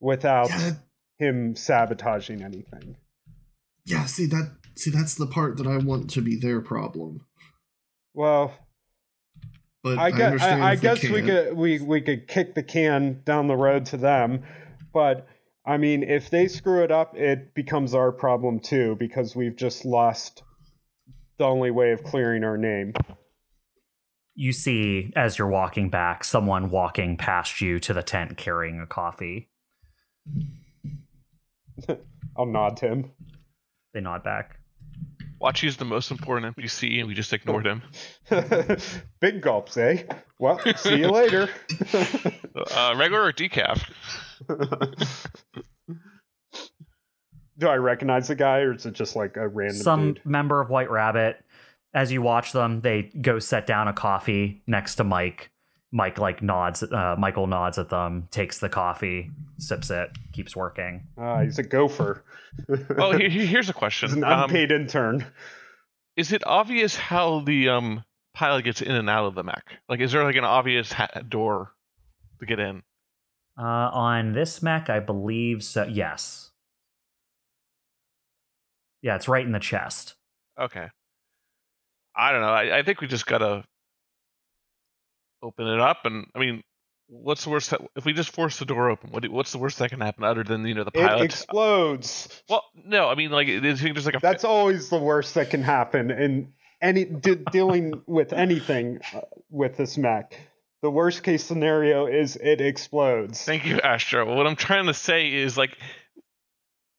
without 0.00 0.48
Yeah, 0.48 0.72
him 1.18 1.54
sabotaging 1.54 2.42
anything. 2.42 2.96
yeah. 3.84 4.06
See 4.06 4.24
that. 4.26 4.56
See 4.76 4.90
that's 4.90 5.14
the 5.14 5.26
part 5.26 5.58
that 5.58 5.66
I 5.66 5.76
want 5.76 6.08
to 6.10 6.22
be 6.22 6.36
their 6.36 6.62
problem. 6.62 7.26
Well, 8.14 8.54
But 9.82 9.98
I, 9.98 10.10
guess, 10.10 10.40
I, 10.40 10.70
I 10.70 10.76
guess 10.76 11.02
we 11.02 11.20
could 11.20 11.54
we, 11.54 11.80
we 11.80 12.00
could 12.00 12.28
kick 12.28 12.54
the 12.54 12.62
can 12.62 13.20
down 13.26 13.46
the 13.46 13.56
road 13.56 13.84
to 13.86 13.98
them, 13.98 14.44
but 14.94 15.26
I 15.66 15.76
mean, 15.76 16.02
if 16.02 16.30
they 16.30 16.48
screw 16.48 16.82
it 16.82 16.90
up, 16.90 17.14
it 17.14 17.52
becomes 17.54 17.94
our 17.94 18.10
problem 18.10 18.60
too 18.60 18.96
because 18.98 19.36
we've 19.36 19.56
just 19.56 19.84
lost 19.84 20.42
the 21.38 21.44
only 21.44 21.70
way 21.70 21.92
of 21.92 22.02
clearing 22.02 22.44
our 22.44 22.56
name. 22.56 22.92
You 24.34 24.52
see, 24.52 25.12
as 25.14 25.38
you're 25.38 25.48
walking 25.48 25.90
back, 25.90 26.24
someone 26.24 26.70
walking 26.70 27.16
past 27.16 27.60
you 27.60 27.78
to 27.80 27.92
the 27.92 28.02
tent 28.02 28.36
carrying 28.36 28.80
a 28.80 28.86
coffee. 28.86 29.50
I'll 32.36 32.46
nod 32.46 32.78
to 32.78 32.88
him. 32.88 33.10
They 33.92 34.00
nod 34.00 34.24
back. 34.24 34.58
Watch, 35.38 35.60
he's 35.60 35.76
the 35.76 35.84
most 35.84 36.10
important 36.12 36.56
NPC, 36.56 37.00
and 37.00 37.08
we 37.08 37.14
just 37.14 37.32
ignored 37.32 37.66
him. 37.66 37.82
Big 39.20 39.42
gulps, 39.42 39.76
eh? 39.76 40.04
Well, 40.38 40.60
see 40.76 40.98
you 41.00 41.08
later. 41.10 41.48
Uh, 42.54 42.94
regular 42.98 43.24
or 43.24 43.32
decaf? 43.32 43.82
Do 47.58 47.68
I 47.68 47.76
recognize 47.76 48.28
the 48.28 48.34
guy, 48.34 48.58
or 48.60 48.72
is 48.74 48.86
it 48.86 48.94
just 48.94 49.14
like 49.16 49.36
a 49.36 49.46
random 49.48 49.76
Some 49.82 50.14
dude? 50.14 50.24
member 50.26 50.60
of 50.60 50.70
White 50.70 50.90
Rabbit. 50.90 51.44
As 51.94 52.10
you 52.10 52.22
watch 52.22 52.52
them, 52.52 52.80
they 52.80 53.02
go 53.20 53.38
set 53.38 53.66
down 53.66 53.86
a 53.88 53.92
coffee 53.92 54.62
next 54.66 54.94
to 54.96 55.04
Mike. 55.04 55.50
Mike 55.94 56.16
like 56.18 56.40
nods. 56.42 56.82
Uh, 56.82 57.14
Michael 57.18 57.46
nods 57.46 57.76
at 57.78 57.90
them, 57.90 58.26
takes 58.30 58.58
the 58.60 58.70
coffee, 58.70 59.30
sips 59.58 59.90
it, 59.90 60.10
keeps 60.32 60.56
working. 60.56 61.06
Ah, 61.18 61.42
he's 61.42 61.58
a 61.58 61.62
gopher. 61.62 62.24
Well, 62.96 63.12
he- 63.12 63.28
he- 63.28 63.46
here's 63.46 63.68
a 63.68 63.74
question. 63.74 64.08
he's 64.08 64.16
an 64.16 64.24
Um, 64.24 64.44
unpaid 64.44 64.72
intern. 64.72 65.26
is 66.16 66.32
it 66.32 66.42
obvious 66.46 66.96
how 66.96 67.40
the 67.40 67.68
um 67.68 68.04
pilot 68.32 68.64
gets 68.64 68.80
in 68.80 68.92
and 68.92 69.10
out 69.10 69.26
of 69.26 69.34
the 69.34 69.42
mech? 69.44 69.64
Like, 69.90 70.00
is 70.00 70.12
there 70.12 70.24
like 70.24 70.36
an 70.36 70.44
obvious 70.44 70.90
ha- 70.92 71.08
door 71.28 71.72
to 72.40 72.46
get 72.46 72.58
in? 72.58 72.82
Uh, 73.58 73.62
on 73.92 74.32
this 74.32 74.62
mech, 74.62 74.88
I 74.88 75.00
believe 75.00 75.62
so. 75.62 75.84
Yes. 75.84 76.51
Yeah, 79.02 79.16
it's 79.16 79.28
right 79.28 79.44
in 79.44 79.52
the 79.52 79.58
chest. 79.60 80.14
Okay. 80.58 80.88
I 82.16 82.32
don't 82.32 82.40
know. 82.40 82.48
I, 82.48 82.78
I 82.78 82.82
think 82.82 83.00
we 83.00 83.06
just 83.08 83.26
gotta 83.26 83.64
open 85.42 85.66
it 85.66 85.80
up, 85.80 85.98
and 86.04 86.26
I 86.34 86.38
mean, 86.38 86.62
what's 87.08 87.44
the 87.44 87.50
worst 87.50 87.70
that 87.70 87.80
if 87.96 88.04
we 88.04 88.12
just 88.12 88.30
force 88.32 88.58
the 88.58 88.64
door 88.64 88.90
open? 88.90 89.10
What 89.10 89.26
what's 89.28 89.52
the 89.52 89.58
worst 89.58 89.78
that 89.78 89.90
can 89.90 90.00
happen 90.00 90.24
other 90.24 90.44
than 90.44 90.64
you 90.66 90.74
know 90.74 90.84
the 90.84 90.90
It 90.94 91.06
pilot? 91.06 91.24
explodes. 91.24 92.42
well, 92.48 92.64
no, 92.74 93.08
I 93.08 93.14
mean 93.14 93.30
like 93.30 93.48
is 93.48 93.80
he 93.80 93.90
just 93.92 94.06
like 94.06 94.14
a 94.16 94.18
That's 94.20 94.44
always 94.44 94.88
the 94.88 94.98
worst 94.98 95.34
that 95.34 95.50
can 95.50 95.62
happen 95.62 96.10
in 96.10 96.52
any 96.80 97.04
de- 97.04 97.36
dealing 97.50 98.02
with 98.06 98.32
anything 98.32 99.00
uh, 99.14 99.20
with 99.50 99.76
this 99.76 99.96
mech. 99.98 100.38
The 100.82 100.90
worst 100.90 101.22
case 101.22 101.44
scenario 101.44 102.06
is 102.06 102.36
it 102.36 102.60
explodes. 102.60 103.42
Thank 103.44 103.64
you, 103.66 103.78
Astro. 103.80 104.34
What 104.36 104.46
I'm 104.48 104.56
trying 104.56 104.86
to 104.86 104.94
say 104.94 105.32
is 105.32 105.56
like, 105.56 105.78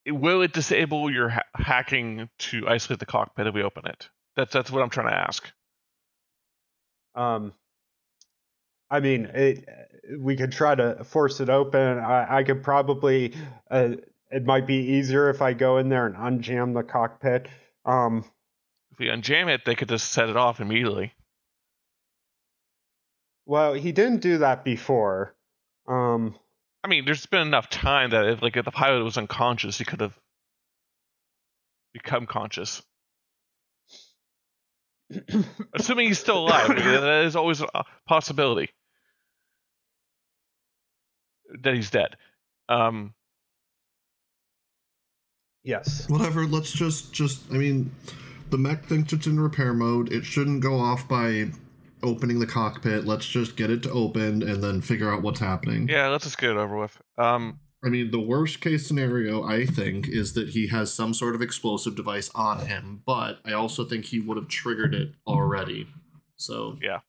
will 0.07 0.41
it 0.41 0.53
disable 0.53 1.11
your 1.11 1.29
ha- 1.29 1.43
hacking 1.55 2.29
to 2.37 2.67
isolate 2.67 2.99
the 2.99 3.05
cockpit 3.05 3.47
if 3.47 3.53
we 3.53 3.63
open 3.63 3.85
it? 3.87 4.09
That's 4.35 4.51
that's 4.53 4.71
what 4.71 4.81
I'm 4.83 4.89
trying 4.89 5.09
to 5.09 5.15
ask. 5.17 5.51
Um, 7.15 7.53
I 8.89 8.99
mean, 8.99 9.25
it, 9.25 9.67
we 10.19 10.35
could 10.35 10.51
try 10.51 10.75
to 10.75 11.03
force 11.03 11.39
it 11.39 11.49
open. 11.49 11.99
I, 11.99 12.37
I 12.39 12.43
could 12.43 12.63
probably. 12.63 13.33
Uh, 13.69 13.95
it 14.31 14.45
might 14.45 14.65
be 14.65 14.75
easier 14.93 15.29
if 15.29 15.41
I 15.43 15.53
go 15.53 15.77
in 15.77 15.89
there 15.89 16.07
and 16.07 16.15
unjam 16.15 16.73
the 16.73 16.81
cockpit. 16.81 17.47
Um, 17.85 18.25
If 18.91 18.99
we 18.99 19.07
unjam 19.07 19.47
it, 19.53 19.61
they 19.65 19.75
could 19.75 19.89
just 19.89 20.11
set 20.11 20.29
it 20.29 20.35
off 20.37 20.59
immediately. 20.59 21.13
well, 23.45 23.73
he 23.73 23.91
didn't 23.91 24.21
do 24.21 24.39
that 24.39 24.63
before. 24.63 25.35
Um, 25.87 26.35
I 26.83 26.89
mean, 26.89 27.05
there's 27.05 27.25
been 27.25 27.47
enough 27.47 27.69
time 27.69 28.09
that 28.09 28.25
if 28.27 28.41
like 28.41 28.57
if 28.57 28.65
the 28.65 28.71
pilot 28.71 29.03
was 29.03 29.17
unconscious, 29.17 29.77
he 29.77 29.85
could 29.85 30.01
have 30.01 30.17
become 31.93 32.25
conscious. 32.25 32.81
Assuming 35.73 36.07
he's 36.07 36.19
still 36.19 36.39
alive, 36.39 36.71
I 36.71 36.73
that 36.73 37.25
is 37.25 37.35
always 37.35 37.61
a 37.61 37.85
possibility 38.07 38.69
that 41.61 41.73
he's 41.73 41.89
dead. 41.89 42.17
Um, 42.67 43.13
yes. 45.63 46.09
Whatever. 46.09 46.45
Let's 46.45 46.71
just 46.71 47.13
just. 47.13 47.49
I 47.51 47.55
mean, 47.55 47.91
the 48.49 48.57
mech 48.57 48.85
thinks 48.85 49.13
it's 49.13 49.27
in 49.27 49.39
repair 49.39 49.73
mode. 49.73 50.11
It 50.11 50.25
shouldn't 50.25 50.61
go 50.61 50.79
off 50.79 51.07
by 51.07 51.51
opening 52.03 52.39
the 52.39 52.47
cockpit. 52.47 53.05
Let's 53.05 53.25
just 53.25 53.55
get 53.55 53.69
it 53.69 53.83
to 53.83 53.91
open 53.91 54.43
and 54.43 54.63
then 54.63 54.81
figure 54.81 55.11
out 55.11 55.21
what's 55.21 55.39
happening. 55.39 55.87
yeah, 55.87 56.07
let's 56.09 56.25
just 56.25 56.37
get 56.37 56.51
it 56.51 56.57
over 56.57 56.77
with. 56.77 56.97
Um, 57.17 57.59
I 57.83 57.89
mean, 57.89 58.11
the 58.11 58.19
worst 58.19 58.61
case 58.61 58.87
scenario, 58.87 59.43
I 59.43 59.65
think, 59.65 60.07
is 60.07 60.33
that 60.33 60.49
he 60.49 60.67
has 60.67 60.93
some 60.93 61.13
sort 61.13 61.35
of 61.35 61.41
explosive 61.41 61.95
device 61.95 62.29
on 62.33 62.65
him, 62.65 63.01
but 63.05 63.39
I 63.43 63.53
also 63.53 63.83
think 63.83 64.05
he 64.05 64.21
would 64.21 64.37
have 64.37 64.47
triggered 64.47 64.93
it 64.93 65.13
already. 65.27 65.87
So, 66.37 66.77
Yeah. 66.81 66.99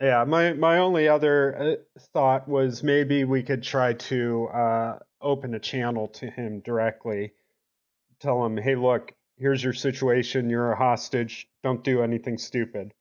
Yeah, 0.00 0.24
my 0.24 0.52
my 0.52 0.78
only 0.78 1.08
other 1.08 1.56
uh, 1.56 1.98
thought 2.12 2.48
was 2.48 2.82
maybe 2.82 3.24
we 3.24 3.42
could 3.42 3.62
try 3.62 3.92
to 3.92 4.48
uh, 4.48 4.98
open 5.20 5.54
a 5.54 5.60
channel 5.60 6.08
to 6.08 6.28
him 6.28 6.60
directly. 6.60 7.32
Tell 8.20 8.44
him, 8.44 8.56
hey, 8.56 8.74
look, 8.74 9.12
here's 9.38 9.62
your 9.62 9.72
situation. 9.72 10.50
You're 10.50 10.72
a 10.72 10.76
hostage. 10.76 11.48
Don't 11.62 11.84
do 11.84 12.02
anything 12.02 12.38
stupid. 12.38 12.92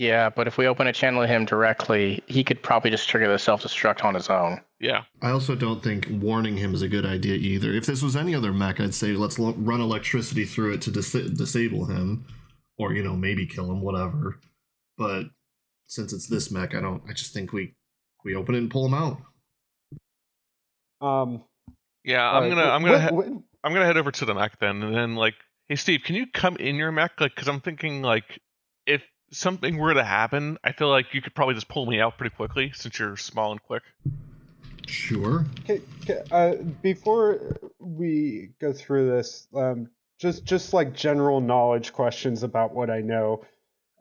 Yeah, 0.00 0.30
but 0.30 0.46
if 0.46 0.56
we 0.56 0.66
open 0.66 0.86
a 0.86 0.94
channel 0.94 1.20
to 1.20 1.26
him 1.26 1.44
directly, 1.44 2.24
he 2.26 2.42
could 2.42 2.62
probably 2.62 2.90
just 2.90 3.06
trigger 3.06 3.30
the 3.30 3.38
self 3.38 3.62
destruct 3.62 4.02
on 4.02 4.14
his 4.14 4.30
own. 4.30 4.58
Yeah. 4.78 5.02
I 5.20 5.28
also 5.30 5.54
don't 5.54 5.82
think 5.82 6.06
warning 6.10 6.56
him 6.56 6.72
is 6.72 6.80
a 6.80 6.88
good 6.88 7.04
idea 7.04 7.34
either. 7.34 7.70
If 7.74 7.84
this 7.84 8.00
was 8.02 8.16
any 8.16 8.34
other 8.34 8.50
mech, 8.50 8.80
I'd 8.80 8.94
say 8.94 9.08
let's 9.08 9.38
lo- 9.38 9.54
run 9.58 9.82
electricity 9.82 10.46
through 10.46 10.72
it 10.72 10.80
to 10.82 10.90
dis- 10.90 11.12
disable 11.12 11.84
him, 11.84 12.24
or 12.78 12.94
you 12.94 13.02
know 13.02 13.14
maybe 13.14 13.44
kill 13.46 13.70
him, 13.70 13.82
whatever. 13.82 14.40
But 14.96 15.24
since 15.86 16.14
it's 16.14 16.28
this 16.28 16.50
mech, 16.50 16.74
I 16.74 16.80
don't. 16.80 17.02
I 17.06 17.12
just 17.12 17.34
think 17.34 17.52
we 17.52 17.74
we 18.24 18.34
open 18.34 18.54
it 18.54 18.58
and 18.58 18.70
pull 18.70 18.86
him 18.86 18.94
out. 18.94 19.18
Um, 21.02 21.44
Yeah, 22.04 22.26
I'm 22.26 22.44
right, 22.44 22.48
gonna 22.48 22.70
I'm 22.70 22.82
gonna 22.82 22.98
wh- 23.00 23.26
he- 23.26 23.32
wh- 23.34 23.42
I'm 23.62 23.74
gonna 23.74 23.84
head 23.84 23.98
over 23.98 24.12
to 24.12 24.24
the 24.24 24.32
mech 24.32 24.58
then, 24.60 24.82
and 24.82 24.94
then 24.96 25.14
like, 25.14 25.34
hey 25.68 25.76
Steve, 25.76 26.00
can 26.06 26.14
you 26.14 26.26
come 26.26 26.56
in 26.56 26.76
your 26.76 26.90
mech? 26.90 27.20
Like, 27.20 27.34
cause 27.34 27.48
I'm 27.48 27.60
thinking 27.60 28.00
like, 28.00 28.40
if 28.86 29.02
something 29.30 29.76
were 29.78 29.94
to 29.94 30.04
happen, 30.04 30.58
I 30.64 30.72
feel 30.72 30.88
like 30.88 31.14
you 31.14 31.22
could 31.22 31.34
probably 31.34 31.54
just 31.54 31.68
pull 31.68 31.86
me 31.86 32.00
out 32.00 32.18
pretty 32.18 32.34
quickly 32.34 32.72
since 32.74 32.98
you're 32.98 33.16
small 33.16 33.52
and 33.52 33.62
quick. 33.62 33.82
Sure. 34.86 35.44
Ca- 35.66 35.80
ca- 36.06 36.34
uh, 36.34 36.54
before 36.82 37.58
we 37.78 38.50
go 38.60 38.72
through 38.72 39.10
this, 39.10 39.46
um, 39.54 39.88
just 40.18 40.44
just 40.44 40.72
like 40.74 40.94
general 40.94 41.40
knowledge 41.40 41.92
questions 41.92 42.42
about 42.42 42.74
what 42.74 42.90
I 42.90 43.00
know, 43.00 43.44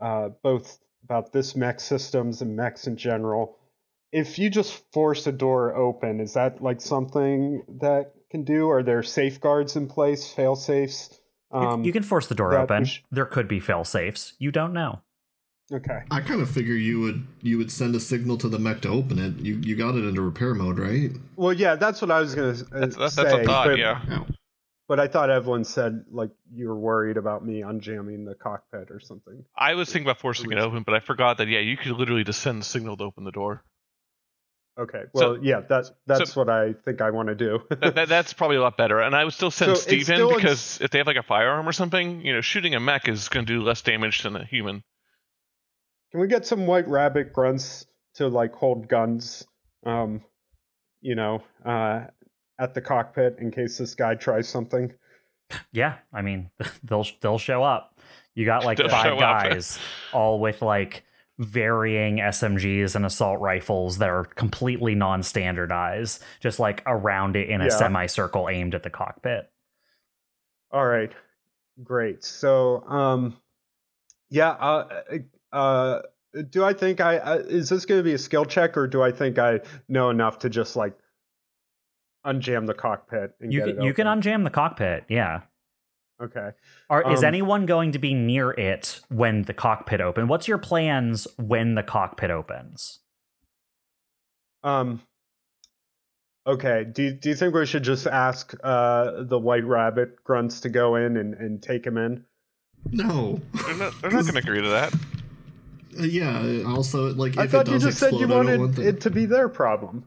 uh, 0.02 0.30
both 0.42 0.80
about 1.04 1.32
this 1.32 1.56
mech 1.56 1.80
systems 1.80 2.42
and 2.42 2.56
mechs 2.56 2.88
in 2.88 2.98
general. 2.98 3.58
If 4.12 4.40
you 4.40 4.50
just 4.50 4.92
force 4.92 5.28
a 5.28 5.32
door 5.32 5.76
open, 5.76 6.20
is 6.20 6.34
that 6.34 6.62
like 6.64 6.82
something 6.82 7.64
that 7.82 8.14
can 8.32 8.44
do? 8.44 8.70
Are 8.70 8.82
there 8.84 9.04
safeguards 9.04 9.76
in 9.76 9.88
place, 9.88 10.32
fail 10.32 10.56
safes? 10.56 11.10
You- 11.54 11.58
Um, 11.60 11.84
you 11.84 11.92
can 11.92 12.04
force 12.04 12.28
the 12.28 12.36
door 12.36 12.56
open. 12.58 12.86
sh- 12.86 13.00
there 13.12 13.26
could 13.26 13.48
be 13.48 13.60
fail 13.60 13.84
safes. 13.84 14.34
You 14.40 14.52
don't 14.52 14.74
know. 14.74 15.02
Okay. 15.72 16.02
I 16.12 16.22
kind 16.22 16.42
of 16.42 16.50
figure 16.50 16.74
you 16.76 17.00
would 17.02 17.26
you 17.42 17.58
would 17.58 17.72
send 17.72 17.96
a 17.96 18.00
signal 18.00 18.38
to 18.40 18.50
the 18.50 18.60
mech 18.60 18.82
to 18.82 18.90
open 18.90 19.20
it. 19.20 19.40
You 19.44 19.56
you 19.64 19.76
got 19.76 19.96
it 19.96 20.06
into 20.06 20.22
repair 20.22 20.54
mode, 20.54 20.80
right? 20.80 21.12
Well, 21.36 21.54
yeah, 21.54 21.76
that's 21.76 22.02
what 22.02 22.12
I 22.12 22.20
was 22.20 22.36
gonna 22.36 22.50
uh, 22.50 22.80
That's 22.80 22.96
that's, 22.96 23.16
say. 23.16 23.24
that's 23.24 23.34
a 23.36 23.44
thought. 23.46 23.68
but, 23.68 23.78
Yeah. 23.78 24.02
Yeah. 24.08 24.24
but 24.88 25.00
I 25.00 25.08
thought 25.08 25.30
Evelyn 25.30 25.64
said 25.64 26.06
like 26.12 26.32
you 26.54 26.68
were 26.68 26.78
worried 26.80 27.18
about 27.18 27.46
me 27.46 27.62
unjamming 27.62 28.26
the 28.26 28.36
cockpit 28.36 28.92
or 28.92 29.00
something. 29.00 29.44
I 29.58 29.76
was 29.76 29.90
thinking 29.92 30.08
about 30.08 30.20
forcing 30.20 30.52
it 30.52 30.58
open, 30.58 30.84
but 30.84 30.96
I 30.96 31.00
forgot 31.00 31.38
that 31.38 31.48
yeah, 31.48 31.60
you 31.60 31.78
could 31.78 31.92
literally 31.94 32.24
just 32.24 32.42
send 32.42 32.62
a 32.62 32.66
signal 32.66 32.98
to 32.98 33.04
open 33.04 33.24
the 33.24 33.32
door. 33.32 33.64
Okay. 34.80 35.04
Well, 35.14 35.38
yeah, 35.42 35.60
that's 35.68 35.92
that's 36.08 36.32
so- 36.34 36.40
what 36.40 36.50
I 36.50 36.72
think 36.86 37.02
I 37.02 37.12
want 37.12 37.28
to 37.28 37.36
do. 37.36 37.60
that, 37.70 37.96
that, 37.96 38.08
that's 38.08 38.32
probably 38.32 38.56
a 38.56 38.62
lot 38.62 38.78
better. 38.78 39.02
And 39.02 39.14
I 39.14 39.26
would 39.26 39.34
still 39.34 39.52
send 39.52 39.70
So 39.70 39.74
it's 39.74 39.82
Steve 39.82 40.00
in 40.10 40.16
still 40.16 40.30
in- 40.30 40.36
because 40.38 40.80
if 40.82 40.90
they 40.92 41.00
have 41.00 41.08
like 41.08 41.18
a 41.18 41.24
firearm 41.24 41.68
or 41.68 41.74
something, 41.74 42.22
you 42.26 42.32
know, 42.34 42.40
shooting 42.42 42.76
a 42.76 42.80
mech 42.80 43.10
is 43.10 43.28
going 43.28 43.46
to 43.46 43.54
do 43.54 43.62
less 43.62 43.82
damage 43.82 44.22
than 44.24 44.38
a 44.38 44.46
human. 44.46 44.84
Can 46.12 46.20
we 46.20 46.28
get 46.28 46.46
some 46.46 46.66
white 46.66 46.88
rabbit 46.88 47.34
grunts 47.34 47.86
to 48.16 48.28
like 48.28 48.54
hold 48.54 48.88
guns, 48.88 49.46
um, 49.86 50.22
you 51.02 51.16
know, 51.16 51.44
uh, 51.66 52.06
at 52.60 52.74
the 52.74 52.82
cockpit 52.82 53.38
in 53.40 53.52
case 53.52 53.78
this 53.78 53.96
guy 53.96 54.16
tries 54.16 54.48
something? 54.48 54.92
Yeah, 55.72 55.96
I 56.14 56.22
mean 56.22 56.50
they'll 56.84 57.06
they'll 57.22 57.38
show 57.38 57.64
up. 57.64 57.96
You 58.36 58.46
got 58.46 58.66
like 58.66 58.78
They'll 58.80 58.90
five 58.90 59.20
guys, 59.20 59.80
all 60.14 60.40
with 60.40 60.62
like 60.62 61.04
varying 61.38 62.18
SMGs 62.18 62.96
and 62.96 63.06
assault 63.06 63.40
rifles 63.40 64.00
that 64.00 64.10
are 64.10 64.26
completely 64.26 64.94
non-standardized, 64.94 66.22
just 66.42 66.60
like 66.60 66.84
around 66.86 67.38
it 67.38 67.48
in 67.50 67.62
a 67.62 67.66
Yeah. 67.66 67.70
semicircle 67.70 68.50
aimed 68.50 68.76
at 68.76 68.84
the 68.84 68.90
cockpit. 68.90 69.50
All 70.72 70.86
right, 70.86 71.12
great. 71.82 72.26
So, 72.26 72.84
um, 72.88 73.38
yeah, 74.30 74.50
uh, 74.50 75.02
uh, 75.52 76.00
do 76.50 76.64
I 76.64 76.74
think 76.74 77.02
I 77.02 77.18
uh, 77.18 77.36
is 77.38 77.70
this 77.70 77.86
going 77.86 78.00
to 78.00 78.04
be 78.04 78.14
a 78.14 78.18
skill 78.20 78.46
check 78.46 78.78
or 78.78 78.88
do 78.88 79.02
I 79.02 79.12
think 79.12 79.40
I 79.40 79.62
know 79.88 80.10
enough 80.10 80.40
to 80.40 80.50
just 80.50 80.76
like 80.76 80.94
unjam 82.26 82.68
the 82.68 82.74
cockpit 82.74 83.32
and 83.40 83.52
You 83.52 83.60
get 83.60 83.68
can 83.68 83.82
it 83.82 83.86
you 83.86 83.94
can 83.94 84.08
unjam 84.08 84.44
the 84.44 84.50
cockpit. 84.50 85.06
Yeah. 85.10 85.42
Okay. 86.22 86.50
Are, 86.90 87.14
is 87.14 87.20
Um, 87.20 87.26
anyone 87.26 87.66
going 87.66 87.94
to 87.94 88.00
be 88.00 88.14
near 88.14 88.52
it 88.52 89.00
when 89.08 89.44
the 89.44 89.54
cockpit 89.54 90.02
opens? 90.02 90.28
What's 90.30 90.50
your 90.50 90.58
plans 90.58 91.28
when 91.38 91.76
the 91.76 91.84
cockpit 91.84 92.30
opens? 92.30 93.00
Um. 94.64 95.02
Okay. 96.46 96.84
Do 96.92 97.04
you, 97.04 97.12
do 97.14 97.30
you 97.30 97.36
think 97.36 97.54
we 97.54 97.66
should 97.66 97.84
just 97.84 98.06
ask 98.06 98.54
uh 98.64 99.24
the 99.24 99.40
white 99.40 99.66
rabbit 99.66 100.24
grunts 100.24 100.62
to 100.62 100.70
go 100.70 100.96
in 100.96 101.16
and, 101.16 101.34
and 101.36 101.64
take 101.64 101.86
him 101.86 101.98
in? 101.98 102.26
No. 102.92 103.40
They're 103.54 103.76
not, 103.76 104.02
they're 104.02 104.12
not 104.12 104.24
going 104.24 104.34
to 104.34 104.40
agree 104.40 104.62
to 104.62 104.70
that. 104.70 104.94
Uh, 105.98 106.04
yeah. 106.04 106.64
Also, 106.66 107.14
like 107.14 107.38
I 107.38 107.48
thought 107.48 107.68
you 107.68 107.80
just 107.80 108.00
said 108.00 108.14
you 108.14 108.28
wanted 108.28 108.80
it 108.80 109.02
to 109.02 109.10
be 109.10 109.26
their 109.26 109.50
problem. 109.50 110.06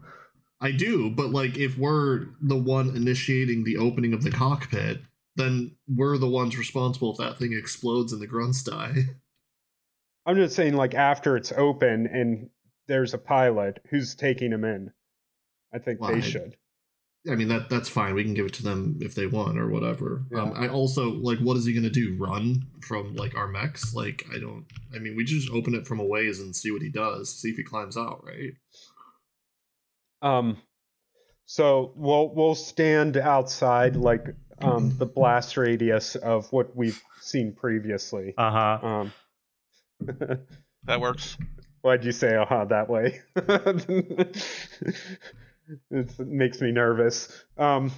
I 0.61 0.71
do, 0.71 1.11
but 1.11 1.31
like 1.31 1.57
if 1.57 1.77
we're 1.77 2.27
the 2.41 2.57
one 2.57 2.95
initiating 2.95 3.65
the 3.65 3.79
opening 3.79 4.13
of 4.13 4.23
the 4.23 4.31
cockpit, 4.31 5.01
then 5.35 5.77
we're 5.89 6.19
the 6.19 6.29
ones 6.29 6.57
responsible 6.57 7.11
if 7.13 7.19
that 7.19 7.39
thing 7.39 7.53
explodes 7.53 8.13
and 8.13 8.23
the 8.23 8.27
grunts 8.27 8.63
die. 8.63 8.95
I'm 10.27 10.37
just 10.37 10.55
saying, 10.55 10.75
like 10.75 10.95
after 10.95 11.37
it's 11.37 11.53
open 11.53 12.07
and 12.07 12.49
there's 12.87 13.13
a 13.15 13.19
pilot 13.19 13.81
who's 13.91 14.15
taking 14.15 14.53
him 14.53 14.65
in. 14.65 14.93
I 15.75 15.79
think 15.79 16.01
Well, 16.01 16.13
they 16.13 16.19
I- 16.19 16.21
should. 16.21 16.57
I 17.31 17.37
mean 17.37 17.49
that 17.49 17.71
that's 17.71 17.89
fine. 17.89 18.15
We 18.15 18.25
can 18.25 18.35
give 18.35 18.47
it 18.47 18.55
to 18.55 18.65
them 18.65 18.99
if 19.01 19.15
they 19.15 19.27
want 19.27 19.59
or 19.59 19.69
whatever. 19.69 20.25
Um, 20.35 20.55
I 20.57 20.69
also 20.69 21.11
like 21.11 21.39
what 21.39 21.57
is 21.57 21.65
he 21.65 21.73
gonna 21.73 21.91
do? 21.91 22.17
Run 22.19 22.67
from 22.81 23.15
like 23.15 23.37
our 23.37 23.47
mechs? 23.47 23.95
Like 23.95 24.27
I 24.35 24.39
don't. 24.39 24.67
I 24.95 24.99
mean, 24.99 25.17
we 25.17 25.25
just 25.25 25.51
open 25.51 25.75
it 25.75 25.87
from 25.87 26.01
a 26.01 26.05
ways 26.05 26.41
and 26.41 26.55
see 26.55 26.73
what 26.73 26.83
he 26.83 26.91
does. 26.91 27.41
See 27.41 27.51
if 27.51 27.57
he 27.57 27.63
climbs 27.63 27.97
out, 27.97 28.25
right? 28.25 28.55
Um. 30.21 30.59
So 31.47 31.93
we'll 31.95 32.35
we'll 32.35 32.57
stand 32.57 33.17
outside 33.17 33.95
like 33.95 34.35
um 34.59 34.97
the 34.99 35.07
blast 35.07 35.57
radius 35.57 36.17
of 36.17 36.53
what 36.53 36.75
we've 36.75 37.01
seen 37.21 37.53
previously. 37.53 38.35
Uh 38.37 38.51
huh. 38.51 38.87
Um. 38.87 39.13
That 40.85 41.01
works. 41.01 41.37
Why'd 41.83 42.05
you 42.05 42.13
say 42.13 42.37
uh-huh 42.37 42.67
that 42.67 42.89
way? 42.89 43.21
it 45.91 46.19
makes 46.19 46.61
me 46.61 46.73
nervous. 46.73 47.45
Um, 47.59 47.93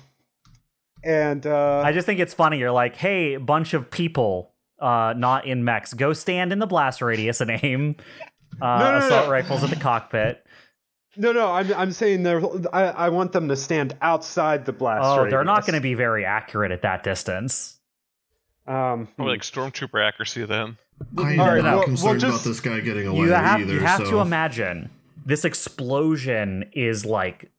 and 1.03 1.47
uh, 1.47 1.83
I 1.85 1.93
just 1.93 2.07
think 2.07 2.21
it's 2.21 2.35
funny. 2.35 2.59
You're 2.59 2.71
like, 2.73 2.97
hey, 2.97 3.37
bunch 3.37 3.75
of 3.75 3.91
people 3.91 4.53
uh, 4.81 5.15
not 5.17 5.47
in 5.47 5.65
mechs, 5.65 5.93
go 5.95 6.13
stand 6.13 6.53
in 6.53 6.59
the 6.59 6.67
blast 6.67 7.03
radius 7.03 7.41
and 7.41 7.51
aim 7.51 7.97
uh, 8.63 8.79
No, 8.79 8.93
no, 8.93 8.99
no, 9.01 9.07
assault 9.07 9.27
no. 9.27 9.31
rifles 9.33 9.63
at 9.65 9.71
the 9.71 9.77
cockpit. 9.77 10.45
no, 11.17 11.33
no, 11.33 11.51
I'm 11.53 11.73
I'm 11.75 11.93
saying 11.93 12.23
they're 12.23 12.43
I, 12.75 12.85
I 12.85 13.09
want 13.11 13.33
them 13.33 13.49
to 13.49 13.57
stand 13.57 13.97
outside 14.03 14.65
the 14.67 14.73
blast. 14.73 15.03
Radius. 15.19 15.27
Oh, 15.27 15.31
they're 15.31 15.45
not 15.45 15.63
going 15.67 15.75
to 15.75 15.81
be 15.81 15.95
very 15.95 16.25
accurate 16.25 16.73
at 16.73 16.83
that 16.83 17.03
distance. 17.03 17.79
Um, 18.67 19.09
Probably 19.17 19.35
like 19.35 19.43
stormtrooper 19.43 20.03
accuracy 20.07 20.45
then. 20.47 20.79
I'm 21.19 21.39
All 21.41 21.47
right, 21.49 21.63
not 21.63 21.77
well- 21.77 21.85
concerned 21.85 22.23
well, 22.23 22.31
about 22.31 22.33
just- 22.33 22.45
this 22.47 22.61
guy 22.61 22.81
getting 22.81 23.07
away 23.07 23.19
You 23.21 23.29
have 23.33 23.61
either. 23.61 23.75
you 23.75 23.81
have 23.81 24.01
so. 24.07 24.11
to 24.11 24.19
imagine 24.21 24.91
this 25.27 25.45
explosion 25.45 26.71
is 26.73 27.05
like 27.05 27.51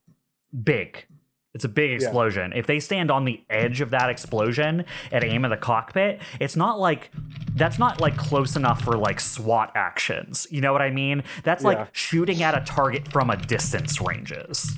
big. 0.62 1.06
It's 1.54 1.64
a 1.64 1.68
big 1.70 1.92
explosion. 1.92 2.52
If 2.54 2.66
they 2.66 2.80
stand 2.80 3.10
on 3.10 3.24
the 3.24 3.42
edge 3.48 3.80
of 3.80 3.88
that 3.90 4.10
explosion 4.10 4.84
and 5.10 5.24
aim 5.24 5.42
at 5.46 5.48
the 5.48 5.56
cockpit, 5.56 6.20
it's 6.38 6.54
not 6.54 6.78
like 6.78 7.10
that's 7.54 7.78
not 7.78 7.98
like 7.98 8.14
close 8.18 8.56
enough 8.56 8.82
for 8.82 8.98
like 8.98 9.20
SWAT 9.20 9.72
actions. 9.74 10.46
You 10.50 10.60
know 10.60 10.74
what 10.74 10.82
I 10.82 10.90
mean? 10.90 11.24
That's 11.44 11.62
Yeah. 11.62 11.68
like 11.68 11.88
shooting 11.94 12.42
at 12.42 12.54
a 12.54 12.60
target 12.60 13.08
from 13.10 13.30
a 13.30 13.36
distance 13.38 14.00
ranges. 14.02 14.76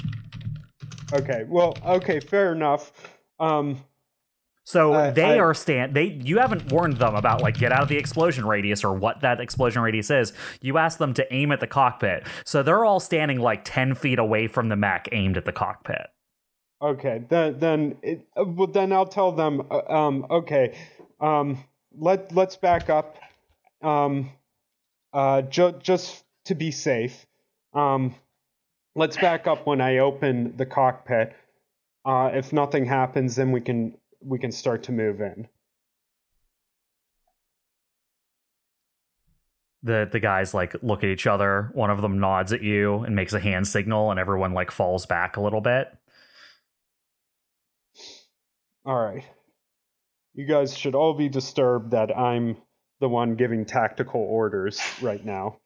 okay, 1.13 1.45
well, 1.49 1.77
okay, 1.85 2.21
fair 2.21 2.53
enough. 2.53 2.93
Um, 3.41 3.83
So 4.69 4.93
I- 4.93 5.11
they 5.11 5.25
I- 5.25 5.39
are 5.39 5.55
stand 5.55 5.95
they 5.95 6.05
you 6.23 6.39
haven't 6.39 6.71
warned 6.71 6.99
them 6.99 7.15
about 7.15 7.41
like 7.41 7.57
get 7.57 7.73
out 7.73 7.83
of 7.83 7.89
the 7.89 7.97
explosion 7.97 8.45
radius 8.45 8.85
or 8.85 8.93
what 8.93 9.23
that 9.23 9.41
explosion 9.41 9.81
radius 9.81 10.11
is. 10.11 10.35
You 10.61 10.77
ask 10.77 10.99
them 10.99 11.15
to 11.15 11.33
aim 11.35 11.53
at 11.53 11.61
the 11.61 11.67
cockpit. 11.67 12.27
So 12.45 12.63
they're 12.63 12.85
all 12.85 13.01
standing 13.01 13.41
like 13.41 13.63
10 13.65 13.95
feet 13.95 14.19
away 14.19 14.47
from 14.47 14.69
the 14.69 14.77
mech 14.77 15.09
aimed 15.11 15.39
at 15.39 15.47
the 15.47 15.53
cockpit. 15.53 16.09
Okay, 16.83 17.23
then 17.31 17.59
then 17.59 17.97
it, 18.03 18.27
uh, 18.37 18.45
well 18.45 18.67
then 18.67 18.93
I'll 18.93 19.07
tell 19.07 19.33
them. 19.33 19.67
uh, 19.71 19.81
Um, 19.89 20.27
okay, 20.31 20.77
um, 21.19 21.65
let 21.99 22.31
let's 22.33 22.57
back 22.57 22.91
up. 22.91 23.17
Um, 23.83 24.31
uh, 25.15 25.43
ju- 25.43 25.79
just 25.83 26.25
to 26.45 26.55
be 26.55 26.71
safe. 26.71 27.27
Um, 27.73 28.15
let's 28.95 29.17
back 29.17 29.47
up 29.47 29.67
when 29.67 29.81
I 29.81 29.99
open 29.99 30.57
the 30.59 30.67
cockpit. 30.67 31.35
Uh, 32.05 32.31
if 32.35 32.53
nothing 32.53 32.85
happens, 32.85 33.35
then 33.35 33.51
we 33.51 33.61
can 33.61 33.98
we 34.21 34.39
can 34.39 34.53
start 34.53 34.85
to 34.85 34.93
move 34.93 35.21
in. 35.21 35.49
the 39.83 40.09
the 40.11 40.21
guys 40.21 40.55
like 40.55 40.75
look 40.83 41.05
at 41.05 41.11
each 41.11 41.27
other. 41.27 41.71
One 41.73 41.91
of 41.91 42.03
them 42.03 42.19
nods 42.19 42.53
at 42.53 42.63
you 42.63 43.01
and 43.01 43.15
makes 43.15 43.33
a 43.33 43.41
hand 43.41 43.67
signal, 43.67 44.11
and 44.11 44.19
everyone 44.19 44.53
like 44.53 44.71
falls 44.71 45.07
back 45.07 45.37
a 45.37 45.41
little 45.41 45.61
bit. 45.61 45.89
All 48.85 48.99
right. 48.99 49.25
You 50.35 50.47
guys 50.47 50.77
should 50.77 50.95
all 50.95 51.15
be 51.15 51.29
disturbed 51.29 51.91
that 51.91 52.17
I'm 52.17 52.57
the 53.01 53.09
one 53.09 53.35
giving 53.35 53.65
tactical 53.65 54.21
orders 54.21 54.81
right 55.03 55.25
now. 55.25 55.59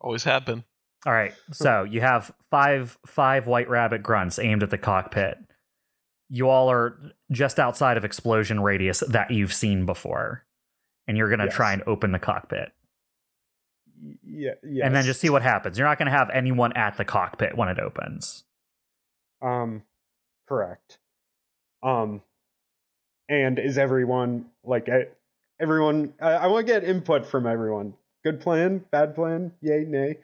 Always 0.00 0.24
have 0.24 0.44
been. 0.44 0.64
All 1.06 1.12
right, 1.12 1.34
so 1.52 1.84
you 1.84 2.00
have 2.00 2.32
five 2.50 2.98
five 3.06 3.46
white 3.46 3.68
rabbit 3.68 4.02
grunts 4.02 4.38
aimed 4.38 4.62
at 4.62 4.70
the 4.70 4.78
cockpit. 4.78 5.36
You 6.34 6.48
all 6.48 6.68
are 6.68 6.98
just 7.30 7.60
outside 7.60 7.96
of 7.96 8.04
explosion 8.04 8.58
radius 8.58 9.04
that 9.08 9.30
you've 9.30 9.52
seen 9.52 9.86
before, 9.86 10.44
and 11.06 11.16
you're 11.16 11.30
gonna 11.30 11.48
try 11.48 11.72
and 11.72 11.80
open 11.86 12.10
the 12.10 12.18
cockpit, 12.18 12.72
Yeah, 14.24 14.54
yes. 14.64 14.84
and 14.84 14.92
then 14.96 15.04
just 15.04 15.20
see 15.20 15.30
what 15.30 15.42
happens. 15.42 15.78
You're 15.78 15.86
not 15.86 15.96
gonna 15.96 16.10
have 16.10 16.30
anyone 16.30 16.72
at 16.72 16.96
the 16.96 17.04
cockpit 17.04 17.56
when 17.56 17.68
it 17.68 17.78
opens. 17.78 18.42
Um, 19.42 19.84
correct. 20.48 20.98
Um, 21.84 22.20
and 23.28 23.60
is 23.60 23.78
everyone 23.78 24.46
like 24.64 24.88
e- 24.88 25.04
everyone? 25.60 26.14
I, 26.20 26.32
I 26.32 26.46
want 26.48 26.66
to 26.66 26.72
get 26.72 26.82
input 26.82 27.26
from 27.26 27.46
everyone. 27.46 27.94
Good 28.24 28.40
plan, 28.40 28.84
bad 28.90 29.14
plan, 29.14 29.52
yay, 29.60 29.84
nay. 29.86 30.18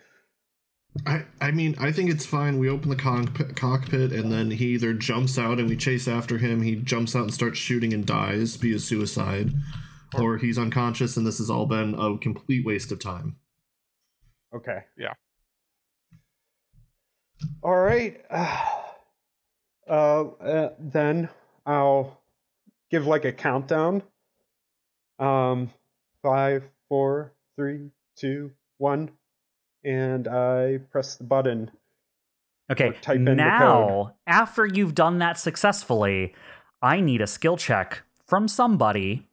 I, 1.06 1.24
I 1.40 1.50
mean, 1.52 1.76
I 1.78 1.92
think 1.92 2.10
it's 2.10 2.26
fine. 2.26 2.58
We 2.58 2.68
open 2.68 2.90
the 2.90 2.96
cockpit, 2.96 3.56
cockpit, 3.56 4.12
and 4.12 4.32
then 4.32 4.50
he 4.50 4.66
either 4.66 4.92
jumps 4.92 5.38
out 5.38 5.58
and 5.58 5.68
we 5.68 5.76
chase 5.76 6.08
after 6.08 6.38
him. 6.38 6.62
He 6.62 6.76
jumps 6.76 7.14
out 7.14 7.22
and 7.22 7.34
starts 7.34 7.58
shooting 7.58 7.94
and 7.94 8.04
dies 8.04 8.56
via 8.56 8.78
suicide, 8.78 9.52
or 10.18 10.38
he's 10.38 10.58
unconscious 10.58 11.16
and 11.16 11.26
this 11.26 11.38
has 11.38 11.48
all 11.48 11.66
been 11.66 11.94
a 11.94 12.18
complete 12.18 12.66
waste 12.66 12.90
of 12.90 13.00
time. 13.00 13.36
Okay. 14.54 14.84
Yeah. 14.96 15.14
All 17.62 17.76
right. 17.76 18.20
Uh, 19.88 20.28
uh, 20.40 20.68
then 20.78 21.28
I'll 21.66 22.22
give 22.92 23.08
like 23.08 23.24
a 23.24 23.32
countdown. 23.32 24.04
Um, 25.18 25.70
five, 26.22 26.62
four, 26.88 27.32
three, 27.56 27.90
two, 28.16 28.52
one, 28.78 29.10
and 29.84 30.28
I 30.28 30.78
press 30.90 31.16
the 31.16 31.24
button. 31.24 31.70
Okay, 32.70 32.92
type 33.02 33.16
in 33.16 33.24
the 33.24 33.34
now 33.34 34.14
after 34.26 34.64
you've 34.66 34.94
done 34.94 35.18
that 35.18 35.38
successfully, 35.38 36.34
I 36.80 37.00
need 37.00 37.20
a 37.20 37.26
skill 37.26 37.56
check 37.56 38.02
from 38.26 38.46
somebody. 38.48 39.26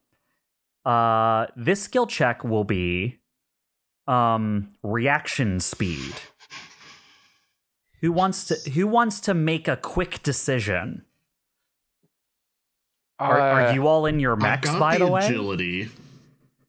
Uh, 0.85 1.47
this 1.55 1.81
skill 1.83 2.07
check 2.07 2.43
will 2.43 2.63
be 2.63 3.19
um 4.07 4.69
reaction 4.83 5.59
speed. 5.59 6.13
Who 8.01 8.11
wants 8.11 8.45
to 8.45 8.69
Who 8.71 8.87
wants 8.87 9.19
to 9.21 9.33
make 9.33 9.67
a 9.67 9.75
quick 9.75 10.23
decision? 10.23 11.03
Are, 13.19 13.39
Uh, 13.41 13.43
are 13.69 13.73
you 13.73 13.87
all 13.87 14.05
in 14.05 14.19
your 14.19 14.33
I've 14.33 14.41
mechs, 14.41 14.69
got 14.69 14.79
by 14.79 14.97
the, 14.97 15.05
the, 15.05 15.11
way? 15.11 15.25
agility. 15.25 15.89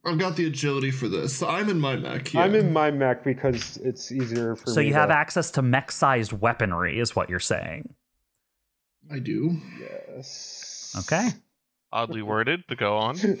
I've 0.09 0.17
got 0.17 0.35
the 0.35 0.45
agility 0.47 0.91
for 0.91 1.07
this. 1.07 1.35
So 1.37 1.47
I'm 1.47 1.69
in 1.69 1.79
my 1.79 1.95
mech. 1.95 2.33
Yeah. 2.33 2.41
I'm 2.41 2.55
in 2.55 2.73
my 2.73 2.91
mech 2.91 3.23
because 3.23 3.77
it's 3.77 4.11
easier 4.11 4.55
for 4.55 4.69
me. 4.69 4.73
So 4.73 4.79
me. 4.81 4.87
you 4.87 4.93
have 4.93 5.09
to, 5.09 5.15
access 5.15 5.51
to 5.51 5.61
mech-sized 5.61 6.33
weaponry, 6.33 6.99
is 6.99 7.15
what 7.15 7.29
you're 7.29 7.39
saying? 7.39 7.93
I 9.11 9.19
do. 9.19 9.57
Yes. 9.79 10.95
Okay. 10.99 11.29
Oddly 11.91 12.21
worded, 12.21 12.63
but 12.67 12.77
go 12.77 12.97
on. 12.97 13.17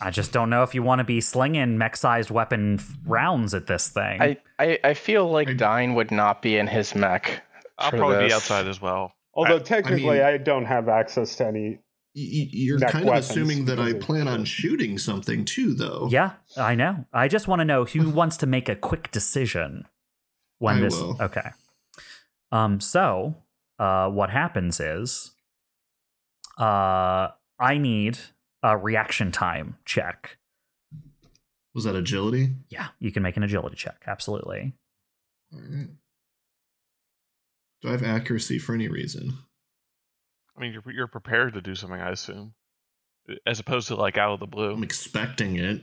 I 0.00 0.10
just 0.10 0.32
don't 0.32 0.48
know 0.48 0.62
if 0.62 0.74
you 0.74 0.82
want 0.82 1.00
to 1.00 1.04
be 1.04 1.20
slinging 1.20 1.76
mech-sized 1.76 2.30
weapon 2.30 2.76
f- 2.80 2.96
rounds 3.04 3.52
at 3.52 3.66
this 3.66 3.88
thing. 3.88 4.20
I, 4.20 4.38
I, 4.58 4.78
I 4.82 4.94
feel 4.94 5.30
like 5.30 5.48
I- 5.48 5.54
Dine 5.54 5.94
would 5.94 6.10
not 6.10 6.40
be 6.40 6.56
in 6.56 6.66
his 6.66 6.94
mech. 6.94 7.42
I'll 7.78 7.90
for 7.90 7.98
probably 7.98 8.28
be 8.28 8.32
outside 8.32 8.66
as 8.66 8.80
well. 8.80 9.12
Although 9.34 9.56
I- 9.56 9.60
technically, 9.60 10.22
I 10.22 10.34
I, 10.34 10.36
don't 10.38 10.64
have 10.64 10.88
access 10.88 11.36
to 11.36 11.46
any. 11.46 11.78
Y- 12.14 12.22
y- 12.32 12.48
You're 12.50 12.78
Mech 12.78 12.90
kind 12.90 13.08
of 13.08 13.14
assuming 13.14 13.66
that 13.66 13.78
I 13.78 13.92
plan 13.92 14.26
on 14.26 14.44
shooting 14.44 14.98
something 14.98 15.44
too, 15.44 15.74
though. 15.74 16.08
Yeah, 16.10 16.32
I 16.56 16.74
know. 16.74 17.04
I 17.12 17.28
just 17.28 17.46
want 17.46 17.60
to 17.60 17.64
know 17.64 17.84
who 17.84 18.10
wants 18.20 18.36
to 18.38 18.46
make 18.46 18.68
a 18.68 18.74
quick 18.74 19.10
decision 19.12 19.86
when 20.58 20.76
I 20.78 20.80
this. 20.80 20.94
will. 20.98 21.16
Okay. 21.20 21.50
Um. 22.50 22.80
So, 22.80 23.36
uh, 23.78 24.08
what 24.10 24.30
happens 24.30 24.80
is, 24.80 25.30
uh, 26.58 27.28
I 27.60 27.78
need 27.78 28.18
a 28.62 28.76
reaction 28.76 29.30
time 29.30 29.76
check. 29.84 30.36
Was 31.74 31.84
that 31.84 31.94
agility? 31.94 32.50
Yeah, 32.70 32.88
you 32.98 33.12
can 33.12 33.22
make 33.22 33.36
an 33.36 33.44
agility 33.44 33.76
check. 33.76 34.02
Absolutely. 34.06 34.72
All 35.54 35.60
right. 35.60 35.88
Do 37.82 37.88
I 37.88 37.92
have 37.92 38.02
accuracy 38.02 38.58
for 38.58 38.74
any 38.74 38.88
reason? 38.88 39.38
I 40.56 40.60
mean, 40.60 40.72
you're 40.72 40.92
you're 40.92 41.06
prepared 41.06 41.54
to 41.54 41.60
do 41.60 41.74
something, 41.74 42.00
I 42.00 42.10
assume, 42.10 42.54
as 43.46 43.60
opposed 43.60 43.88
to 43.88 43.96
like 43.96 44.18
out 44.18 44.32
of 44.34 44.40
the 44.40 44.46
blue. 44.46 44.72
I'm 44.72 44.82
expecting 44.82 45.56
it. 45.56 45.82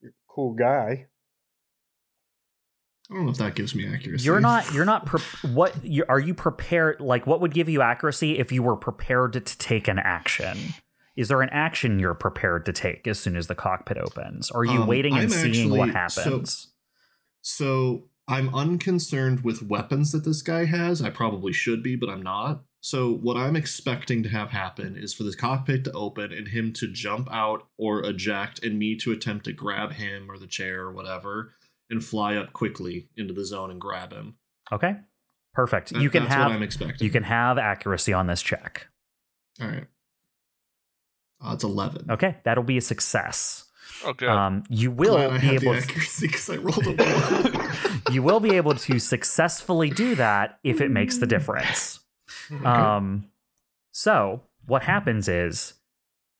You're 0.00 0.12
Cool 0.28 0.54
guy. 0.54 1.06
I 3.10 3.14
don't 3.14 3.26
know 3.26 3.32
if 3.32 3.38
that 3.38 3.54
gives 3.54 3.74
me 3.74 3.86
accuracy. 3.86 4.24
You're 4.24 4.40
not. 4.40 4.72
You're 4.72 4.84
not. 4.86 5.06
Pre- 5.06 5.50
what 5.52 5.84
you, 5.84 6.04
are 6.08 6.18
you 6.20 6.34
prepared? 6.34 7.00
Like, 7.00 7.26
what 7.26 7.40
would 7.40 7.52
give 7.54 7.68
you 7.68 7.82
accuracy 7.82 8.38
if 8.38 8.50
you 8.50 8.62
were 8.62 8.76
prepared 8.76 9.34
to, 9.34 9.40
to 9.40 9.58
take 9.58 9.88
an 9.88 9.98
action? 9.98 10.58
Is 11.16 11.28
there 11.28 11.42
an 11.42 11.50
action 11.50 11.98
you're 12.00 12.14
prepared 12.14 12.66
to 12.66 12.72
take 12.72 13.06
as 13.06 13.20
soon 13.20 13.36
as 13.36 13.46
the 13.46 13.54
cockpit 13.54 13.98
opens? 13.98 14.50
Are 14.50 14.64
you 14.64 14.82
Um, 14.82 14.86
waiting 14.88 15.12
and 15.14 15.22
I'm 15.24 15.28
seeing 15.30 15.70
what 15.70 15.90
actually- 15.90 16.22
so- 16.24 16.30
happens? 16.30 16.70
So 17.42 18.08
I'm 18.26 18.52
unconcerned 18.54 19.44
with 19.44 19.62
weapons 19.62 20.12
that 20.12 20.24
this 20.24 20.40
guy 20.40 20.64
has. 20.64 21.02
I 21.02 21.10
probably 21.10 21.52
should 21.52 21.82
be, 21.82 21.94
but 21.94 22.08
I'm 22.08 22.22
not. 22.22 22.62
So 22.84 23.14
what 23.14 23.38
I'm 23.38 23.56
expecting 23.56 24.22
to 24.24 24.28
have 24.28 24.50
happen 24.50 24.94
is 24.94 25.14
for 25.14 25.22
this 25.22 25.34
cockpit 25.34 25.84
to 25.84 25.92
open 25.92 26.34
and 26.34 26.48
him 26.48 26.70
to 26.74 26.86
jump 26.86 27.28
out 27.32 27.66
or 27.78 28.04
eject, 28.04 28.62
and 28.62 28.78
me 28.78 28.94
to 28.96 29.10
attempt 29.10 29.46
to 29.46 29.54
grab 29.54 29.92
him 29.92 30.30
or 30.30 30.36
the 30.36 30.46
chair 30.46 30.82
or 30.82 30.92
whatever, 30.92 31.54
and 31.88 32.04
fly 32.04 32.36
up 32.36 32.52
quickly 32.52 33.08
into 33.16 33.32
the 33.32 33.46
zone 33.46 33.70
and 33.70 33.80
grab 33.80 34.12
him. 34.12 34.34
Okay, 34.70 34.96
perfect. 35.54 35.94
That- 35.94 36.02
you 36.02 36.10
can 36.10 36.24
that's 36.24 36.34
have 36.34 36.48
what 36.48 36.56
I'm 36.56 36.62
expecting. 36.62 37.02
you 37.06 37.10
can 37.10 37.22
have 37.22 37.56
accuracy 37.56 38.12
on 38.12 38.26
this 38.26 38.42
check. 38.42 38.86
All 39.62 39.68
right. 39.68 39.86
Uh, 41.42 41.54
it's 41.54 41.64
eleven. 41.64 42.10
Okay, 42.10 42.36
that'll 42.44 42.64
be 42.64 42.76
a 42.76 42.82
success. 42.82 43.64
Oh, 44.04 44.12
good. 44.12 44.28
Um, 44.28 44.62
you 44.68 44.90
will 44.90 45.14
Glad 45.14 45.30
I 45.30 45.38
be 45.38 45.46
have 45.46 45.60
the 45.62 45.68
able. 45.70 45.80
To, 45.80 45.86
accuracy 45.86 46.26
because 46.26 46.50
I 46.50 46.56
rolled 46.56 46.86
a 46.86 47.02
one. 47.02 48.02
you 48.12 48.22
will 48.22 48.40
be 48.40 48.56
able 48.56 48.74
to 48.74 48.98
successfully 48.98 49.88
do 49.88 50.14
that 50.16 50.58
if 50.62 50.82
it 50.82 50.90
makes 50.90 51.16
the 51.16 51.26
difference. 51.26 52.00
Um, 52.64 53.30
so 53.92 54.42
what 54.66 54.82
happens 54.82 55.28
is 55.28 55.74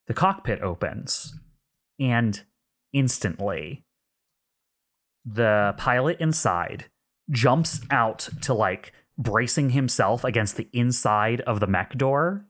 the 0.06 0.14
cockpit 0.14 0.60
opens, 0.62 1.38
and 1.98 2.42
instantly 2.92 3.84
the 5.24 5.74
pilot 5.76 6.18
inside 6.20 6.86
jumps 7.30 7.80
out 7.90 8.28
to 8.42 8.52
like 8.52 8.92
bracing 9.16 9.70
himself 9.70 10.24
against 10.24 10.56
the 10.56 10.68
inside 10.72 11.40
of 11.42 11.60
the 11.60 11.66
mech 11.66 11.96
door 11.96 12.44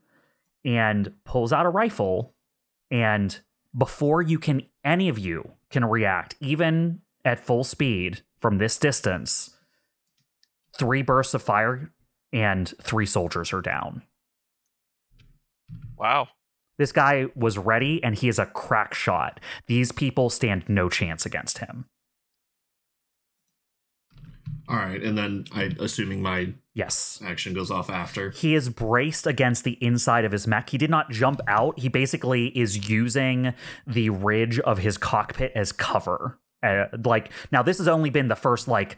and 0.65 1.13
pulls 1.25 1.53
out 1.53 1.67
a 1.67 1.71
rifle 1.71 2.35
and 2.91 3.41
before 3.77 4.23
you 4.23 4.39
can 4.39 4.63
any 4.83 5.09
of 5.09 5.19
you 5.19 5.53
can 5.71 5.85
react 5.85 6.37
even 6.41 7.01
at 7.25 7.45
full 7.45 7.65
speed 7.65 8.23
from 8.41 8.59
this 8.59 8.79
distance 8.79 9.57
three 10.77 11.03
bursts 11.03 11.35
of 11.35 11.43
fire 11.43 11.93
and 12.35 12.75
three 12.83 13.07
soldiers 13.07 13.53
are 13.53 13.63
down 13.63 14.03
wow. 15.97 16.29
this 16.77 16.93
guy 16.93 17.27
was 17.35 17.57
ready 17.57 18.03
and 18.05 18.17
he 18.17 18.29
is 18.29 18.39
a 18.39 18.47
crack 18.47 18.93
shot 18.93 19.41
these 19.67 19.93
people 19.93 20.29
stand 20.29 20.69
no 20.69 20.91
chance 20.91 21.25
against 21.25 21.59
him 21.59 21.87
All 24.69 24.77
right, 24.77 25.03
and 25.03 25.17
then 25.17 25.45
I, 25.53 25.71
assuming 25.79 26.23
my 26.23 26.55
yes 26.73 27.21
action 27.25 27.53
goes 27.53 27.71
off 27.71 27.91
after. 27.91 28.31
he 28.31 28.55
is 28.55 28.71
braced 28.71 29.27
against 29.27 29.65
the 29.65 29.73
inside 29.85 30.25
of 30.25 30.33
his 30.33 30.47
mech. 30.47 30.71
He 30.71 30.79
did 30.79 30.91
not 30.91 31.11
jump 31.11 31.41
out. 31.47 31.79
He 31.79 31.89
basically 31.89 32.47
is 32.59 32.89
using 32.89 33.53
the 33.87 34.09
ridge 34.11 34.59
of 34.61 34.79
his 34.79 34.97
cockpit 34.97 35.53
as 35.55 35.71
cover. 35.71 36.39
Uh, 36.63 36.87
like 37.05 37.31
now, 37.53 37.63
this 37.63 37.77
has 37.77 37.89
only 37.89 38.09
been 38.09 38.29
the 38.29 38.37
first 38.37 38.67
like 38.67 38.97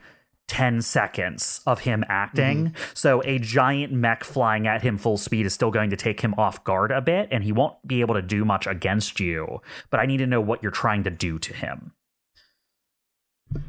10 0.49 0.81
seconds 0.83 1.61
of 1.67 1.81
him 1.81 2.05
acting. 2.09 2.67
Mm-hmm. 2.67 2.83
So 2.95 3.23
a 3.25 3.39
giant 3.39 3.93
mech 3.93 4.25
flying 4.25 4.67
at 4.67 4.83
him 4.83 4.97
full 4.97 5.17
speed 5.17 5.47
is 5.47 5.55
still 5.55 5.71
going 5.71 5.91
to 5.91 5.97
take 5.97 6.21
him 6.21 6.35
off 6.35 6.63
guard 6.65 6.93
a 6.93 7.01
bit, 7.01 7.29
and 7.31 7.43
he 7.43 7.53
won't 7.53 7.75
be 7.87 8.01
able 8.01 8.15
to 8.15 8.23
do 8.23 8.45
much 8.45 8.67
against 8.67 9.19
you. 9.19 9.61
But 9.91 10.01
I 10.01 10.07
need 10.07 10.19
to 10.19 10.27
know 10.27 10.41
what 10.41 10.63
you're 10.63 10.71
trying 10.71 11.03
to 11.05 11.11
do 11.11 11.39
to 11.39 11.53
him. 11.53 11.93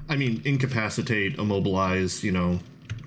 I 0.10 0.16
mean, 0.16 0.42
incapacitate, 0.46 1.38
immobilize. 1.38 2.24
You 2.24 2.32
know, 2.32 2.60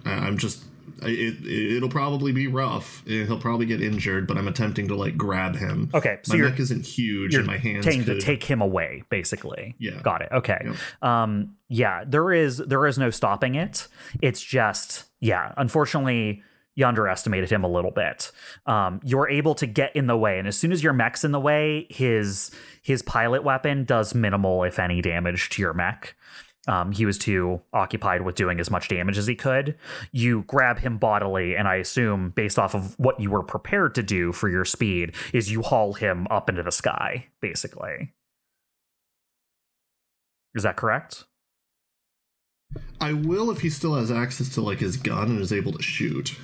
I'm 0.05 0.39
just 0.39 0.65
It, 1.03 1.45
it 1.45 1.77
it'll 1.77 1.89
probably 1.89 2.33
be 2.33 2.47
rough. 2.47 3.03
He'll 3.07 3.39
probably 3.39 3.67
get 3.67 3.83
injured, 3.83 4.27
but 4.27 4.37
I'm 4.37 4.49
attempting 4.49 4.89
to 4.89 4.95
like 4.95 5.17
grab 5.17 5.57
him. 5.57 5.91
Okay, 5.95 6.19
so 6.23 6.37
my 6.37 6.49
mech 6.49 6.61
isn't 6.61 6.85
huge, 6.85 7.35
and 7.35 7.47
my 7.47 7.57
hands 7.57 7.85
taking 7.85 8.05
could. 8.05 8.21
to 8.21 8.27
take 8.27 8.45
him 8.45 8.61
away, 8.61 9.03
basically. 9.09 9.75
Yeah. 9.79 10.01
Got 10.03 10.23
it. 10.23 10.29
Okay. 10.33 10.63
Yep. 10.65 10.77
Um, 11.03 11.57
yeah, 11.69 12.05
there 12.07 12.33
is 12.33 12.59
there 12.59 12.87
is 12.87 12.99
no 12.99 13.11
stopping 13.11 13.55
it. 13.55 13.89
It's 14.21 14.43
just, 14.43 15.05
yeah, 15.21 15.53
unfortunately, 15.57 16.43
you 16.75 16.87
underestimated 16.87 17.51
him 17.51 17.65
a 17.65 17.69
little 17.69 17.91
bit. 17.91 18.31
Um, 18.67 19.01
you're 19.05 19.29
able 19.29 19.55
to 19.57 19.67
get 19.67 19.95
in 19.95 20.07
the 20.07 20.17
way, 20.17 20.39
and 20.39 20.49
as 20.49 20.57
soon 20.57 20.73
as 20.73 20.83
your 20.83 20.93
mech's 20.93 21.25
in 21.25 21.33
the 21.33 21.41
way, 21.41 21.87
his 21.91 22.51
his 22.83 23.03
pilot 23.03 23.45
weapon 23.45 23.85
does 23.85 24.15
minimal, 24.15 24.65
if 24.65 24.79
any, 24.79 25.03
damage 25.03 25.49
to 25.51 25.63
your 25.63 25.75
mech. 25.75 26.15
Um, 26.71 26.93
he 26.93 27.05
was 27.05 27.19
too 27.19 27.61
occupied 27.73 28.23
with 28.23 28.37
doing 28.37 28.61
as 28.61 28.71
much 28.71 28.87
damage 28.87 29.19
as 29.19 29.27
he 29.27 29.35
could. 29.35 29.77
You 30.13 30.45
grab 30.47 30.79
him 30.79 30.99
bodily, 30.99 31.57
and 31.57 31.67
I 31.67 31.75
assume, 31.75 32.31
based 32.31 32.61
off 32.61 32.77
of 32.77 32.97
what 32.97 33.19
you 33.19 33.29
were 33.29 33.43
prepared 33.43 33.93
to 33.97 34.05
do 34.05 34.31
for 34.33 34.49
your 34.49 34.65
speed, 34.65 35.17
is 35.33 35.51
you 35.51 35.63
haul 35.63 35.95
him 35.95 36.29
up 36.31 36.49
into 36.49 36.63
the 36.63 36.71
sky, 36.71 37.27
basically. 37.41 38.15
Is 40.55 40.63
that 40.63 40.77
correct? 40.77 41.25
I 43.01 43.15
will 43.15 43.51
if 43.51 43.63
he 43.63 43.71
still 43.71 43.97
has 43.97 44.13
access 44.13 44.49
to 44.51 44.61
like 44.61 44.79
his 44.79 44.97
gun 44.97 45.29
and 45.29 45.41
is 45.41 45.53
able 45.53 45.73
to 45.73 45.83
shoot. 45.83 46.37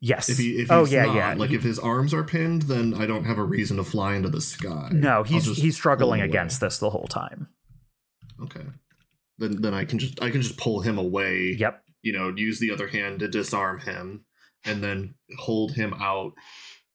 Yes. 0.00 0.28
If 0.28 0.38
he, 0.38 0.62
if 0.62 0.72
oh 0.72 0.84
yeah, 0.84 1.04
not, 1.04 1.14
yeah. 1.14 1.34
Like 1.34 1.50
if 1.52 1.62
his 1.62 1.78
arms 1.78 2.12
are 2.12 2.24
pinned, 2.24 2.62
then 2.62 2.94
I 2.94 3.06
don't 3.06 3.24
have 3.24 3.38
a 3.38 3.44
reason 3.44 3.76
to 3.76 3.84
fly 3.84 4.16
into 4.16 4.30
the 4.30 4.40
sky. 4.40 4.88
no, 4.92 5.22
he's 5.22 5.44
he's 5.56 5.76
struggling 5.76 6.08
pull 6.08 6.14
him 6.14 6.20
away. 6.22 6.28
against 6.28 6.60
this 6.60 6.78
the 6.78 6.90
whole 6.90 7.06
time. 7.06 7.46
Okay. 8.42 8.64
Then 9.38 9.60
then 9.62 9.74
I 9.74 9.84
can 9.84 9.98
just 9.98 10.22
I 10.22 10.30
can 10.30 10.42
just 10.42 10.58
pull 10.58 10.80
him 10.80 10.98
away. 10.98 11.56
Yep. 11.58 11.82
You 12.02 12.12
know, 12.12 12.32
use 12.34 12.60
the 12.60 12.70
other 12.70 12.88
hand 12.88 13.20
to 13.20 13.28
disarm 13.28 13.80
him, 13.80 14.24
and 14.64 14.82
then 14.82 15.14
hold 15.38 15.72
him 15.72 15.94
out 15.94 16.32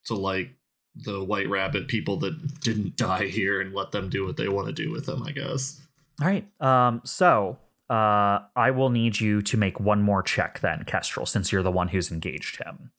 to 0.06 0.16
like 0.16 0.56
the 0.96 1.24
White 1.24 1.50
Rabbit 1.50 1.88
people 1.88 2.18
that 2.20 2.62
didn't 2.62 2.96
die 2.98 3.26
here, 3.26 3.62
and 3.62 3.74
let 3.74 3.92
them 3.92 4.10
do 4.10 4.26
what 4.26 4.38
they 4.38 4.48
want 4.48 4.68
to 4.68 4.74
do 4.74 4.92
with 4.92 5.08
him. 5.08 5.24
I 5.24 5.32
guess. 5.32 5.82
All 6.22 6.28
right. 6.28 6.46
Um. 6.62 7.02
So, 7.04 7.58
uh, 7.90 8.40
I 8.56 8.72
will 8.72 8.90
need 8.90 9.20
you 9.20 9.42
to 9.42 9.58
make 9.58 9.80
one 9.80 10.02
more 10.02 10.24
check 10.24 10.60
then, 10.60 10.84
Kestrel, 10.86 11.26
since 11.26 11.52
you're 11.52 11.64
the 11.64 11.72
one 11.72 11.90
who's 11.90 12.12
engaged 12.12 12.64
him. 12.64 12.92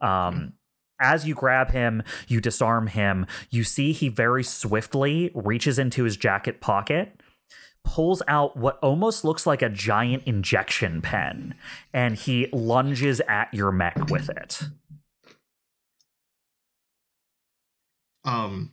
Um. 0.00 0.54
As 1.00 1.26
you 1.26 1.34
grab 1.34 1.72
him, 1.72 2.04
you 2.28 2.40
disarm 2.40 2.86
him. 2.86 3.26
You 3.50 3.64
see 3.64 3.90
he 3.90 4.08
very 4.08 4.44
swiftly 4.44 5.32
reaches 5.34 5.76
into 5.76 6.04
his 6.04 6.16
jacket 6.16 6.60
pocket, 6.60 7.20
pulls 7.84 8.22
out 8.26 8.56
what 8.56 8.78
almost 8.78 9.24
looks 9.24 9.46
like 9.46 9.62
a 9.62 9.68
giant 9.68 10.24
injection 10.24 11.00
pen, 11.00 11.54
and 11.92 12.16
he 12.16 12.48
lunges 12.52 13.20
at 13.28 13.52
your 13.54 13.70
mech 13.70 14.10
with 14.10 14.28
it. 14.30 14.62
Um. 18.24 18.72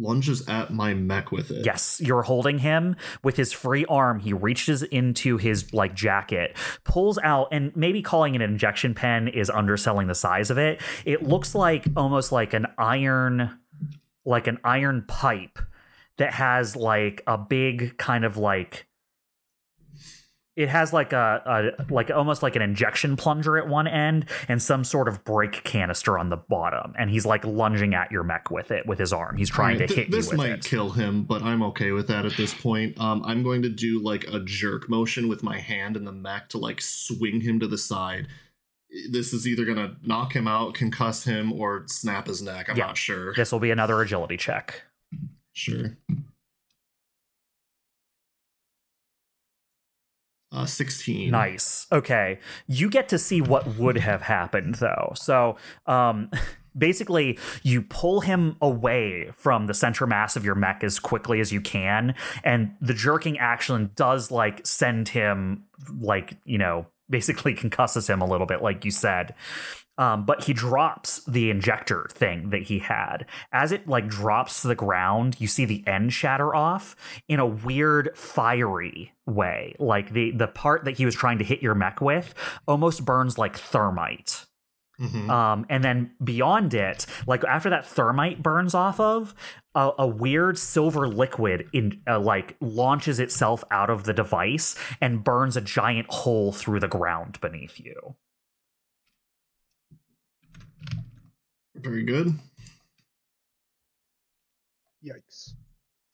Lunges 0.00 0.48
at 0.48 0.72
my 0.72 0.94
mech 0.94 1.32
with 1.32 1.50
it. 1.50 1.66
Yes, 1.66 2.00
you're 2.00 2.22
holding 2.22 2.58
him 2.58 2.94
with 3.24 3.36
his 3.36 3.52
free 3.52 3.84
arm. 3.86 4.20
He 4.20 4.32
reaches 4.32 4.84
into 4.84 5.38
his 5.38 5.74
like 5.74 5.92
jacket, 5.92 6.56
pulls 6.84 7.18
out, 7.18 7.48
and 7.50 7.74
maybe 7.74 8.00
calling 8.00 8.36
it 8.36 8.40
an 8.40 8.48
injection 8.48 8.94
pen 8.94 9.26
is 9.26 9.50
underselling 9.50 10.06
the 10.06 10.14
size 10.14 10.50
of 10.50 10.58
it. 10.58 10.80
It 11.04 11.24
looks 11.24 11.52
like 11.52 11.84
almost 11.96 12.30
like 12.30 12.54
an 12.54 12.68
iron, 12.78 13.58
like 14.24 14.46
an 14.46 14.58
iron 14.62 15.04
pipe 15.08 15.58
that 16.18 16.34
has 16.34 16.76
like 16.76 17.22
a 17.26 17.38
big 17.38 17.96
kind 17.98 18.24
of 18.24 18.36
like. 18.36 18.84
It 20.56 20.68
has 20.68 20.92
like 20.92 21.12
a, 21.12 21.76
a 21.86 21.92
like 21.92 22.10
almost 22.10 22.42
like 22.42 22.56
an 22.56 22.62
injection 22.62 23.14
plunger 23.16 23.56
at 23.58 23.68
one 23.68 23.86
end 23.86 24.24
and 24.48 24.60
some 24.60 24.82
sort 24.82 25.06
of 25.06 25.22
brake 25.22 25.62
canister 25.62 26.18
on 26.18 26.30
the 26.30 26.36
bottom, 26.36 26.94
and 26.98 27.08
he's 27.10 27.24
like 27.24 27.44
lunging 27.44 27.94
at 27.94 28.10
your 28.10 28.24
mech 28.24 28.50
with 28.50 28.72
it 28.72 28.84
with 28.84 28.98
his 28.98 29.12
arm. 29.12 29.36
He's 29.36 29.48
trying 29.50 29.76
Alright, 29.76 29.88
to 29.88 29.94
th- 29.94 30.06
hit 30.08 30.10
this 30.10 30.26
you 30.26 30.30
with 30.30 30.38
might 30.38 30.50
it. 30.58 30.64
kill 30.64 30.90
him, 30.90 31.22
but 31.22 31.42
I'm 31.42 31.62
okay 31.62 31.92
with 31.92 32.08
that 32.08 32.26
at 32.26 32.36
this 32.36 32.52
point. 32.54 32.98
Um, 33.00 33.22
I'm 33.24 33.44
going 33.44 33.62
to 33.62 33.68
do 33.68 34.02
like 34.02 34.24
a 34.24 34.40
jerk 34.40 34.88
motion 34.88 35.28
with 35.28 35.44
my 35.44 35.60
hand 35.60 35.96
in 35.96 36.04
the 36.04 36.10
mech 36.10 36.48
to 36.48 36.58
like 36.58 36.80
swing 36.80 37.40
him 37.42 37.60
to 37.60 37.68
the 37.68 37.78
side. 37.78 38.26
This 39.12 39.32
is 39.32 39.46
either 39.46 39.64
gonna 39.64 39.96
knock 40.02 40.34
him 40.34 40.48
out, 40.48 40.74
concuss 40.74 41.24
him, 41.24 41.52
or 41.52 41.84
snap 41.86 42.26
his 42.26 42.42
neck. 42.42 42.68
I'm 42.68 42.76
Yeah. 42.76 42.86
not 42.86 42.96
sure. 42.96 43.32
This 43.34 43.52
will 43.52 43.60
be 43.60 43.70
another 43.70 44.00
agility 44.02 44.36
check. 44.36 44.82
Sure. 45.58 45.98
Uh, 50.52 50.64
16. 50.64 51.30
Nice. 51.32 51.86
Okay. 51.90 52.38
You 52.68 52.88
get 52.88 53.08
to 53.08 53.18
see 53.18 53.40
what 53.40 53.76
would 53.76 53.98
have 53.98 54.22
happened 54.22 54.76
though. 54.76 55.12
So, 55.16 55.56
um 55.86 56.30
basically 56.76 57.36
you 57.64 57.82
pull 57.82 58.20
him 58.20 58.54
away 58.62 59.32
from 59.34 59.66
the 59.66 59.74
center 59.74 60.06
mass 60.06 60.36
of 60.36 60.44
your 60.44 60.54
mech 60.54 60.84
as 60.84 61.00
quickly 61.00 61.40
as 61.40 61.52
you 61.52 61.60
can 61.60 62.14
and 62.44 62.70
the 62.80 62.94
jerking 62.94 63.36
action 63.36 63.90
does 63.96 64.30
like 64.30 64.64
send 64.64 65.08
him 65.08 65.64
like, 65.98 66.36
you 66.44 66.56
know, 66.56 66.86
basically 67.10 67.52
concusses 67.62 68.08
him 68.08 68.20
a 68.20 68.26
little 68.26 68.46
bit 68.46 68.62
like 68.62 68.84
you 68.84 68.92
said. 68.92 69.34
Um, 69.98 70.24
but 70.24 70.44
he 70.44 70.52
drops 70.52 71.22
the 71.24 71.50
injector 71.50 72.06
thing 72.12 72.50
that 72.50 72.62
he 72.62 72.78
had. 72.78 73.26
As 73.52 73.72
it 73.72 73.88
like 73.88 74.08
drops 74.08 74.62
to 74.62 74.68
the 74.68 74.74
ground, 74.76 75.36
you 75.40 75.48
see 75.48 75.64
the 75.64 75.84
end 75.86 76.12
shatter 76.12 76.54
off 76.54 76.94
in 77.26 77.40
a 77.40 77.46
weird 77.46 78.16
fiery 78.16 79.12
way. 79.26 79.74
Like 79.78 80.12
the 80.12 80.30
the 80.30 80.46
part 80.46 80.84
that 80.84 80.96
he 80.96 81.04
was 81.04 81.14
trying 81.16 81.38
to 81.38 81.44
hit 81.44 81.62
your 81.62 81.74
mech 81.74 82.00
with 82.00 82.32
almost 82.66 83.04
burns 83.04 83.36
like 83.36 83.56
thermite. 83.56 84.46
Mhm. 85.00 85.28
Um, 85.30 85.66
and 85.68 85.84
then 85.84 86.10
beyond 86.22 86.74
it, 86.74 87.06
like 87.26 87.44
after 87.44 87.70
that 87.70 87.86
thermite 87.86 88.42
burns 88.42 88.74
off 88.74 88.98
of, 88.98 89.32
a, 89.74 89.92
a 89.98 90.06
weird 90.06 90.58
silver 90.58 91.06
liquid 91.06 91.68
in 91.72 92.00
uh, 92.08 92.18
like 92.18 92.56
launches 92.60 93.20
itself 93.20 93.62
out 93.70 93.90
of 93.90 94.04
the 94.04 94.12
device 94.12 94.74
and 95.00 95.22
burns 95.22 95.56
a 95.56 95.60
giant 95.60 96.08
hole 96.10 96.52
through 96.52 96.80
the 96.80 96.88
ground 96.88 97.40
beneath 97.40 97.78
you. 97.78 98.16
Very 101.78 102.02
good. 102.04 102.34
Yikes. 105.04 105.52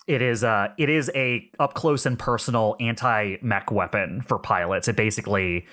It 0.07 0.21
is 0.21 0.45
uh 0.45 0.69
it 0.77 0.91
is 0.91 1.11
a 1.15 1.51
up 1.59 1.75
close 1.75 2.05
and 2.05 2.19
personal 2.19 2.77
anti 2.79 3.37
mech 3.41 3.71
weapon 3.71 4.21
for 4.21 4.39
pilots. 4.39 4.89
It 4.89 4.97
basically 4.97 5.67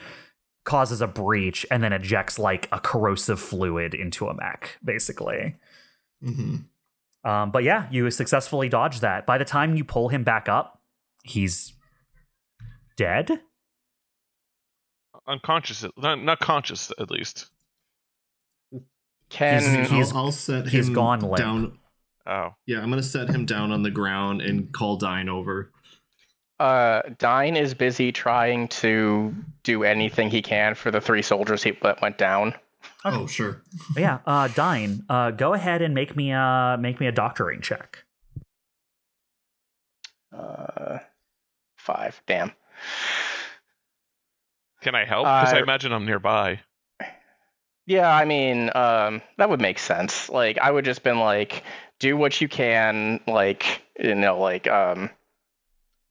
causes 0.63 1.01
a 1.01 1.07
breach 1.07 1.65
and 1.71 1.83
then 1.83 1.91
ejects 1.91 2.39
like 2.39 2.69
a 2.71 2.79
corrosive 2.79 3.39
fluid 3.39 3.93
into 3.93 4.27
a 4.27 4.33
mech, 4.33 4.77
basically. 4.83 5.55
hmm 6.23 6.57
Um, 7.25 7.51
but 7.51 7.63
yeah, 7.63 7.87
you 7.91 8.09
successfully 8.11 8.69
dodge 8.69 9.01
that. 9.01 9.25
By 9.25 9.37
the 9.37 9.45
time 9.45 9.75
you 9.75 9.83
pull 9.83 10.09
him 10.09 10.23
back 10.23 10.47
up, 10.47 10.81
he's 11.23 11.73
dead. 12.95 13.41
Unconscious, 15.27 15.85
not, 15.97 16.23
not 16.23 16.39
conscious 16.39 16.91
at 16.99 17.11
least. 17.11 17.47
Can 19.31 19.61
He's- 19.63 19.89
he's- 19.89 20.11
I'll, 20.11 20.25
I'll 20.25 20.31
set 20.31 20.65
him 20.65 20.69
he's 20.71 20.89
gone 20.89 21.21
limp. 21.21 21.37
down. 21.37 21.77
Oh, 22.27 22.53
Yeah, 22.67 22.81
I'm 22.81 22.89
gonna 22.91 23.01
set 23.01 23.29
him 23.29 23.45
down 23.47 23.71
on 23.71 23.81
the 23.81 23.89
ground 23.89 24.41
and 24.41 24.71
call 24.71 24.97
Dine 24.97 25.27
over. 25.29 25.71
uh, 26.59 27.01
Dine 27.17 27.55
is 27.57 27.73
busy 27.73 28.11
trying 28.11 28.67
to 28.67 29.33
do 29.63 29.83
anything 29.83 30.29
he 30.29 30.41
can 30.43 30.75
for 30.75 30.91
the 30.91 31.01
three 31.01 31.23
soldiers 31.23 31.63
he, 31.63 31.71
that 31.81 31.99
went 32.01 32.17
down. 32.19 32.49
Okay. 33.05 33.15
Oh, 33.17 33.25
sure. 33.25 33.61
Yeah, 33.97 34.19
uh, 34.27 34.47
Dine, 34.49 35.03
uh, 35.09 35.31
go 35.31 35.53
ahead 35.53 35.81
and 35.81 35.95
make 35.95 36.15
me 36.15 36.31
a 36.31 36.77
make 36.79 36.99
me 36.99 37.07
a 37.07 37.11
doctoring 37.11 37.61
check. 37.61 38.03
Uh, 40.35 40.99
five. 41.77 42.21
Damn. 42.27 42.51
can 44.81 44.95
I 44.95 45.05
help? 45.05 45.25
Because 45.25 45.53
I 45.53 45.59
Uh, 45.59 45.63
imagine 45.63 45.91
I'm 45.93 46.05
nearby. 46.05 46.59
Yeah, 47.91 48.09
I 48.09 48.23
mean, 48.23 48.71
um, 48.73 49.21
that 49.37 49.49
would 49.49 49.59
make 49.59 49.77
sense. 49.77 50.29
Like, 50.29 50.57
I 50.57 50.71
would 50.71 50.85
just 50.85 51.03
been 51.03 51.19
like, 51.19 51.63
do 51.99 52.15
what 52.15 52.39
you 52.39 52.47
can, 52.47 53.19
like, 53.27 53.81
you 53.99 54.15
know, 54.15 54.39
like, 54.39 54.65
um, 54.69 55.09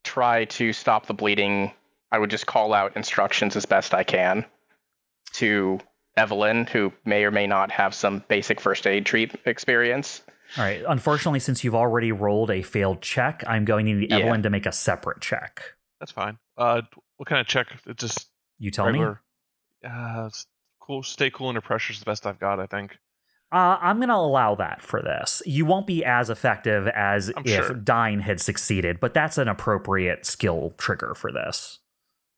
try 0.04 0.44
to 0.44 0.74
stop 0.74 1.06
the 1.06 1.14
bleeding. 1.14 1.72
I 2.12 2.18
would 2.18 2.28
just 2.28 2.46
call 2.46 2.74
out 2.74 2.96
instructions 2.96 3.56
as 3.56 3.64
best 3.64 3.94
I 3.94 4.04
can 4.04 4.44
to 5.34 5.80
Evelyn, 6.18 6.66
who 6.66 6.92
may 7.06 7.24
or 7.24 7.30
may 7.30 7.46
not 7.46 7.70
have 7.70 7.94
some 7.94 8.22
basic 8.28 8.60
first 8.60 8.86
aid 8.86 9.06
treat 9.06 9.34
experience. 9.46 10.20
All 10.58 10.64
right. 10.64 10.82
Unfortunately, 10.86 11.40
since 11.40 11.64
you've 11.64 11.74
already 11.74 12.12
rolled 12.12 12.50
a 12.50 12.60
failed 12.60 13.00
check, 13.00 13.42
I'm 13.46 13.64
going 13.64 13.86
to 13.86 13.94
need 13.94 14.10
Yeah. 14.10 14.18
Evelyn 14.18 14.42
to 14.42 14.50
make 14.50 14.66
a 14.66 14.72
separate 14.72 15.22
check. 15.22 15.62
That's 15.98 16.12
fine. 16.12 16.36
Uh, 16.58 16.82
what 17.16 17.26
kind 17.26 17.40
of 17.40 17.46
check? 17.46 17.68
It's 17.86 18.02
just 18.02 18.28
You 18.58 18.70
tell 18.70 18.84
me. 18.92 18.98
regular. 18.98 19.22
Uh, 19.82 20.26
it's 20.26 20.46
cool. 20.80 21.02
Stay 21.02 21.30
cool 21.30 21.48
under 21.48 21.60
pressure 21.60 21.92
is 21.92 21.98
the 21.98 22.04
best 22.04 22.26
I've 22.26 22.38
got. 22.40 22.60
I 22.60 22.66
think. 22.66 22.98
Uh, 23.52 23.76
I'm 23.80 23.96
going 23.96 24.10
to 24.10 24.14
allow 24.14 24.54
that 24.54 24.80
for 24.80 25.02
this. 25.02 25.42
You 25.44 25.66
won't 25.66 25.86
be 25.86 26.04
as 26.04 26.30
effective 26.30 26.86
as 26.86 27.32
I'm 27.36 27.42
if 27.44 27.66
sure. 27.66 27.74
Dine 27.74 28.20
had 28.20 28.40
succeeded, 28.40 29.00
but 29.00 29.12
that's 29.12 29.38
an 29.38 29.48
appropriate 29.48 30.24
skill 30.24 30.72
trigger 30.78 31.14
for 31.16 31.32
this. 31.32 31.80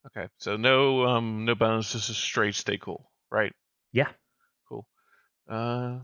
Okay, 0.06 0.28
so 0.38 0.56
no 0.56 1.06
um 1.06 1.44
no 1.44 1.54
bones, 1.54 1.92
just 1.92 2.10
a 2.10 2.14
straight 2.14 2.54
stay 2.54 2.76
cool, 2.76 3.10
right? 3.30 3.52
Yeah. 3.92 4.08
Cool. 4.68 4.86
Uh, 5.48 5.98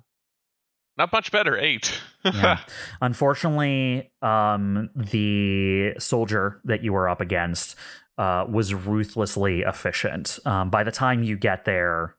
not 0.96 1.12
much 1.12 1.32
better. 1.32 1.56
Eight. 1.56 2.00
Yeah. 2.24 2.60
Unfortunately, 3.00 4.12
um, 4.20 4.90
the 4.94 5.94
soldier 5.98 6.60
that 6.64 6.84
you 6.84 6.92
were 6.92 7.08
up 7.08 7.20
against 7.20 7.76
uh, 8.18 8.44
was 8.48 8.74
ruthlessly 8.74 9.62
efficient. 9.62 10.38
Um, 10.44 10.70
by 10.70 10.84
the 10.84 10.90
time 10.90 11.22
you 11.22 11.36
get 11.36 11.64
there, 11.64 12.16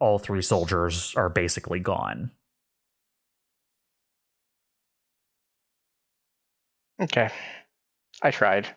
all 0.00 0.18
three 0.18 0.42
soldiers 0.42 1.14
are 1.16 1.28
basically 1.28 1.80
gone. 1.80 2.30
Okay. 7.00 7.28
I 8.22 8.30
tried. 8.30 8.68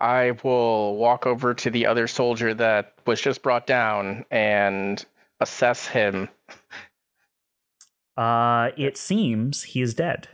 I 0.00 0.32
will 0.42 0.96
walk 0.96 1.26
over 1.26 1.54
to 1.54 1.70
the 1.70 1.86
other 1.86 2.06
soldier 2.06 2.52
that 2.54 2.94
was 3.06 3.20
just 3.20 3.42
brought 3.42 3.66
down 3.66 4.24
and 4.30 5.04
assess 5.40 5.86
him. 5.86 6.28
Uh, 8.16 8.70
it 8.76 8.96
seems 8.96 9.62
he 9.62 9.82
is 9.82 9.94
dead. 9.94 10.28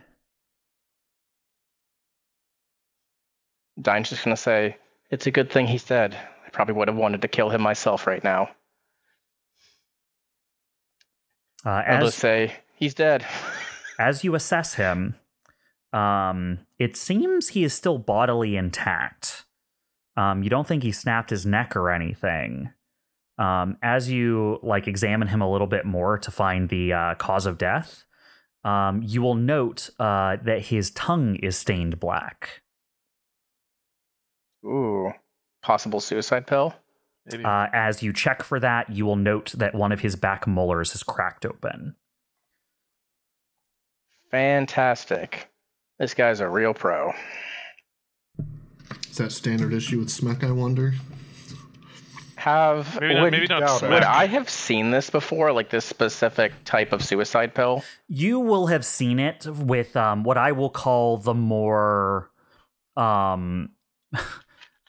Dine's 3.79 4.09
just 4.09 4.23
gonna 4.23 4.37
say, 4.37 4.77
"It's 5.09 5.27
a 5.27 5.31
good 5.31 5.51
thing 5.51 5.67
he's 5.67 5.83
dead. 5.83 6.17
I 6.45 6.49
probably 6.49 6.73
would 6.75 6.87
have 6.87 6.97
wanted 6.97 7.21
to 7.21 7.27
kill 7.27 7.49
him 7.49 7.61
myself 7.61 8.07
right 8.07 8.23
now." 8.23 8.49
Uh, 11.65 11.69
I'll 11.69 11.97
as 11.97 12.03
just 12.05 12.19
say, 12.19 12.55
"He's 12.75 12.93
dead." 12.93 13.25
as 13.99 14.23
you 14.23 14.35
assess 14.35 14.73
him, 14.75 15.15
um, 15.93 16.59
it 16.79 16.97
seems 16.97 17.49
he 17.49 17.63
is 17.63 17.73
still 17.73 17.97
bodily 17.97 18.57
intact. 18.57 19.45
Um, 20.17 20.43
you 20.43 20.49
don't 20.49 20.67
think 20.67 20.83
he 20.83 20.91
snapped 20.91 21.29
his 21.29 21.45
neck 21.45 21.75
or 21.75 21.89
anything. 21.89 22.71
Um, 23.37 23.77
as 23.81 24.09
you 24.09 24.59
like 24.61 24.87
examine 24.87 25.27
him 25.27 25.41
a 25.41 25.51
little 25.51 25.67
bit 25.67 25.85
more 25.85 26.17
to 26.19 26.31
find 26.31 26.69
the 26.69 26.93
uh, 26.93 27.15
cause 27.15 27.45
of 27.45 27.57
death, 27.57 28.05
um, 28.63 29.01
you 29.03 29.21
will 29.21 29.35
note 29.35 29.89
uh, 29.99 30.37
that 30.43 30.65
his 30.65 30.91
tongue 30.91 31.35
is 31.37 31.57
stained 31.57 31.99
black. 31.99 32.60
Ooh, 34.65 35.11
possible 35.61 35.99
suicide 35.99 36.47
pill. 36.47 36.73
Maybe. 37.25 37.43
Uh, 37.43 37.67
as 37.71 38.01
you 38.01 38.13
check 38.13 38.43
for 38.43 38.59
that, 38.59 38.89
you 38.89 39.05
will 39.05 39.15
note 39.15 39.53
that 39.57 39.75
one 39.75 39.91
of 39.91 39.99
his 39.99 40.15
back 40.15 40.47
molars 40.47 40.95
is 40.95 41.03
cracked 41.03 41.45
open. 41.45 41.95
Fantastic. 44.31 45.49
This 45.99 46.13
guy's 46.13 46.39
a 46.39 46.49
real 46.49 46.73
pro. 46.73 47.11
Is 49.09 49.17
that 49.17 49.31
standard 49.31 49.73
issue 49.73 49.99
with 49.99 50.07
Smek, 50.07 50.43
I 50.43 50.51
wonder? 50.51 50.93
Have 52.37 52.99
maybe 52.99 53.13
not. 53.13 53.21
would, 53.23 53.31
Maybe 53.33 53.47
not. 53.47 53.59
doubt 53.59 53.81
would 53.83 54.03
I 54.03 54.25
have 54.25 54.49
seen 54.49 54.89
this 54.89 55.11
before, 55.11 55.51
like 55.51 55.69
this 55.69 55.85
specific 55.85 56.53
type 56.65 56.91
of 56.91 57.03
suicide 57.03 57.53
pill? 57.53 57.83
you 58.07 58.39
will 58.39 58.65
have 58.67 58.83
seen 58.83 59.19
it 59.19 59.45
with 59.45 59.95
um, 59.95 60.23
what 60.23 60.39
I 60.39 60.53
will 60.53 60.71
call 60.71 61.17
the 61.17 61.35
more 61.35 62.31
um, 62.97 63.69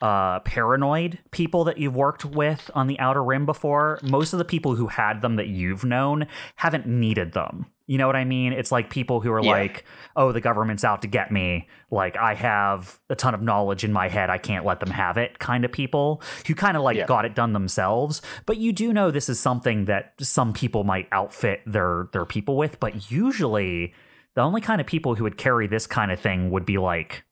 uh, 0.03 0.41
paranoid 0.41 1.19
people 1.31 1.63
that 1.65 1.79
you've 1.79 1.95
worked 1.97 2.25
with 2.25 2.71
on 2.75 2.89
the 2.89 2.99
Outer 2.99 3.23
Rim 3.23 3.47
before. 3.47 3.99
Most 4.03 4.33
of 4.35 4.39
the 4.41 4.45
people 4.45 4.75
who 4.75 4.89
had 4.89 5.23
them 5.23 5.37
that 5.37 5.47
you've 5.47 5.85
known 5.85 6.27
haven't 6.57 6.87
needed 6.87 7.33
them. 7.33 7.67
You 7.87 7.99
know 7.99 8.07
what 8.09 8.17
I 8.17 8.25
mean? 8.25 8.53
It's 8.53 8.73
like 8.73 8.91
people 8.91 9.21
who 9.21 9.31
are 9.33 9.41
Yeah. 9.43 9.51
like, 9.51 9.85
oh, 10.17 10.33
the 10.33 10.41
government's 10.41 10.83
out 10.83 11.03
to 11.03 11.09
get 11.09 11.31
me. 11.31 11.69
Like, 11.91 12.17
I 12.17 12.35
have 12.35 12.99
a 13.11 13.15
ton 13.15 13.33
of 13.35 13.43
knowledge 13.43 13.85
in 13.85 13.93
my 13.93 14.09
head. 14.09 14.29
I 14.29 14.39
can't 14.39 14.65
let 14.65 14.81
them 14.81 14.91
have 14.91 15.17
it 15.19 15.39
kind 15.39 15.65
of 15.65 15.71
people 15.73 16.21
who 16.47 16.55
kind 16.55 16.77
of 16.77 16.83
like 16.83 16.97
Yeah. 16.97 17.07
got 17.07 17.25
it 17.25 17.35
done 17.37 17.53
themselves. 17.53 18.23
But 18.45 18.57
you 18.59 18.73
do 18.73 18.93
know 18.93 19.11
this 19.13 19.29
is 19.29 19.39
something 19.39 19.85
that 19.87 20.15
some 20.21 20.53
people 20.53 20.83
might 20.85 21.07
outfit 21.13 21.61
their 21.67 22.09
their 22.13 22.25
people 22.25 22.57
with. 22.57 22.81
But 22.81 23.11
usually, 23.11 23.95
the 24.35 24.41
only 24.41 24.61
kind 24.61 24.81
of 24.81 24.87
people 24.87 25.15
who 25.15 25.25
would 25.25 25.37
carry 25.37 25.67
this 25.69 25.87
kind 25.87 26.11
of 26.11 26.19
thing 26.19 26.51
would 26.51 26.65
be 26.67 26.79
like 26.79 27.25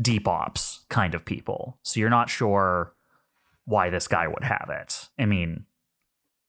deep 0.00 0.26
ops 0.28 0.80
kind 0.88 1.14
of 1.14 1.24
people. 1.24 1.78
So 1.82 2.00
you're 2.00 2.10
not 2.10 2.30
sure 2.30 2.94
why 3.64 3.90
this 3.90 4.08
guy 4.08 4.26
would 4.26 4.44
have 4.44 4.70
it. 4.70 5.08
I 5.18 5.26
mean, 5.26 5.66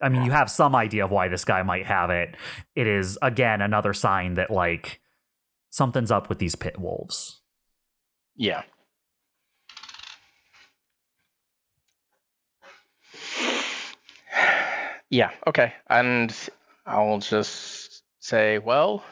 I 0.02 0.10
mean, 0.10 0.24
you 0.24 0.32
have 0.32 0.50
some 0.50 0.76
idea 0.76 1.06
of 1.06 1.12
why 1.12 1.28
this 1.28 1.46
guy 1.46 1.62
might 1.62 1.86
have 1.86 2.10
it. 2.10 2.36
It 2.76 2.88
is 2.88 3.20
again 3.22 3.62
another 3.62 3.94
sign 3.94 4.34
that 4.34 4.50
like 4.50 5.00
something's 5.70 6.12
up 6.12 6.28
with 6.28 6.40
these 6.40 6.56
pit 6.56 6.80
wolves. 6.80 7.42
Yeah. 8.36 8.64
Yeah, 15.12 15.32
okay. 15.46 15.74
And 15.88 16.34
I'll 16.86 17.20
just 17.20 18.04
say, 18.20 18.60
well, 18.60 19.04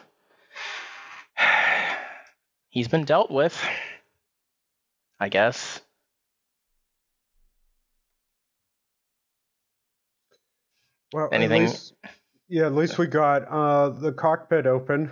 he's 2.70 2.88
been 2.88 3.04
dealt 3.04 3.30
with. 3.30 3.62
I 5.20 5.28
guess. 5.28 5.80
Well, 11.12 11.28
Anything- 11.32 11.62
At 11.64 11.68
least, 11.70 11.94
yeah, 12.48 12.66
at 12.66 12.74
least 12.74 12.98
we 12.98 13.06
got 13.06 13.46
uh, 13.48 13.90
the 13.90 14.12
cockpit 14.12 14.66
open. 14.66 15.10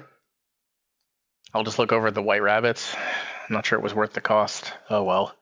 I'll 1.55 1.65
just 1.65 1.79
look 1.79 1.93
over 1.93 2.09
at 2.09 2.15
the 2.15 2.23
white 2.23 2.43
rabbits. 2.43 2.95
I'm 2.97 3.55
not 3.55 3.65
sure 3.67 3.79
it 3.79 3.83
was 3.83 3.95
worth 3.95 4.13
the 4.13 4.21
cost. 4.21 4.73
Oh 4.91 5.03
well. 5.03 5.35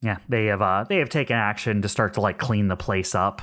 Yeah, 0.00 0.16
they 0.28 0.46
have 0.46 0.60
uh 0.62 0.84
they 0.88 0.98
have 0.98 1.08
taken 1.10 1.36
action 1.36 1.82
to 1.82 1.88
start 1.88 2.14
to 2.14 2.20
like 2.20 2.38
clean 2.38 2.68
the 2.68 2.76
place 2.76 3.14
up. 3.14 3.42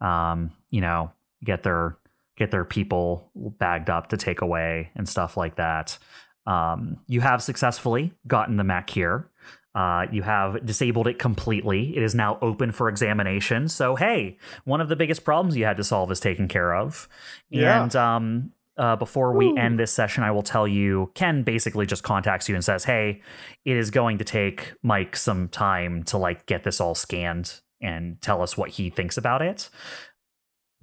Um, 0.00 0.52
you 0.70 0.80
know, 0.80 1.12
get 1.44 1.62
their 1.64 1.96
get 2.36 2.50
their 2.52 2.64
people 2.64 3.28
bagged 3.34 3.90
up 3.90 4.08
to 4.10 4.16
take 4.16 4.40
away 4.40 4.90
and 4.94 5.08
stuff 5.08 5.36
like 5.36 5.56
that. 5.56 5.98
Um, 6.46 6.98
you 7.06 7.20
have 7.20 7.42
successfully 7.42 8.12
gotten 8.26 8.56
the 8.56 8.64
mech 8.64 8.90
here. 8.90 9.28
Uh, 9.74 10.06
you 10.12 10.22
have 10.22 10.64
disabled 10.64 11.08
it 11.08 11.18
completely. 11.18 11.96
It 11.96 12.02
is 12.02 12.14
now 12.14 12.38
open 12.40 12.70
for 12.70 12.88
examination. 12.88 13.68
So 13.68 13.96
hey, 13.96 14.38
one 14.64 14.80
of 14.80 14.88
the 14.88 14.96
biggest 14.96 15.24
problems 15.24 15.56
you 15.56 15.64
had 15.64 15.76
to 15.78 15.84
solve 15.84 16.12
is 16.12 16.20
taken 16.20 16.46
care 16.46 16.74
of. 16.74 17.08
Yeah. 17.50 17.82
And 17.82 17.96
um, 17.96 18.52
uh, 18.76 18.96
before 18.96 19.32
we 19.32 19.48
Woo. 19.48 19.56
end 19.56 19.78
this 19.78 19.92
session, 19.92 20.22
I 20.22 20.30
will 20.30 20.42
tell 20.42 20.68
you 20.68 21.10
Ken 21.14 21.42
basically 21.42 21.86
just 21.86 22.04
contacts 22.04 22.48
you 22.48 22.54
and 22.54 22.64
says, 22.64 22.84
"Hey, 22.84 23.20
it 23.64 23.76
is 23.76 23.90
going 23.90 24.18
to 24.18 24.24
take 24.24 24.74
Mike 24.82 25.16
some 25.16 25.48
time 25.48 26.04
to 26.04 26.18
like 26.18 26.46
get 26.46 26.62
this 26.62 26.80
all 26.80 26.94
scanned 26.94 27.60
and 27.84 28.20
tell 28.20 28.42
us 28.42 28.56
what 28.56 28.70
he 28.70 28.90
thinks 28.90 29.16
about 29.16 29.42
it. 29.42 29.68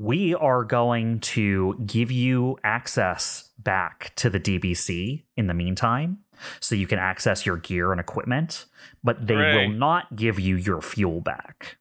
We 0.01 0.33
are 0.33 0.63
going 0.63 1.19
to 1.19 1.75
give 1.85 2.09
you 2.11 2.57
access 2.63 3.51
back 3.59 4.13
to 4.15 4.31
the 4.31 4.39
DBC 4.39 5.25
in 5.37 5.45
the 5.45 5.53
meantime, 5.53 6.19
so 6.59 6.73
you 6.73 6.87
can 6.87 6.97
access 6.97 7.45
your 7.45 7.57
gear 7.57 7.91
and 7.91 8.01
equipment, 8.01 8.65
but 9.03 9.27
they 9.27 9.35
Hooray. 9.35 9.67
will 9.67 9.73
not 9.75 10.15
give 10.15 10.39
you 10.39 10.55
your 10.55 10.81
fuel 10.81 11.21
back. 11.21 11.77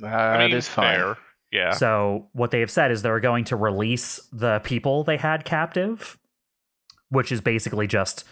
That 0.00 0.40
I 0.40 0.46
is 0.46 0.52
mean, 0.52 0.62
fine. 0.62 0.96
fair. 0.96 1.16
Yeah. 1.52 1.70
So 1.70 2.26
what 2.32 2.50
they 2.50 2.58
have 2.58 2.70
said 2.70 2.90
is 2.90 3.02
they're 3.02 3.20
going 3.20 3.44
to 3.44 3.56
release 3.56 4.18
the 4.32 4.60
people 4.64 5.04
they 5.04 5.18
had 5.18 5.44
captive, 5.44 6.18
which 7.10 7.30
is 7.30 7.40
basically 7.40 7.86
just 7.86 8.24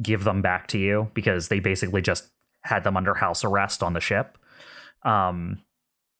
give 0.00 0.22
them 0.22 0.42
back 0.42 0.68
to 0.68 0.78
you 0.78 1.10
because 1.12 1.48
they 1.48 1.58
basically 1.58 2.02
just 2.02 2.28
had 2.62 2.84
them 2.84 2.96
under 2.96 3.14
house 3.14 3.42
arrest 3.42 3.82
on 3.82 3.94
the 3.94 4.00
ship. 4.00 4.38
Um, 5.02 5.62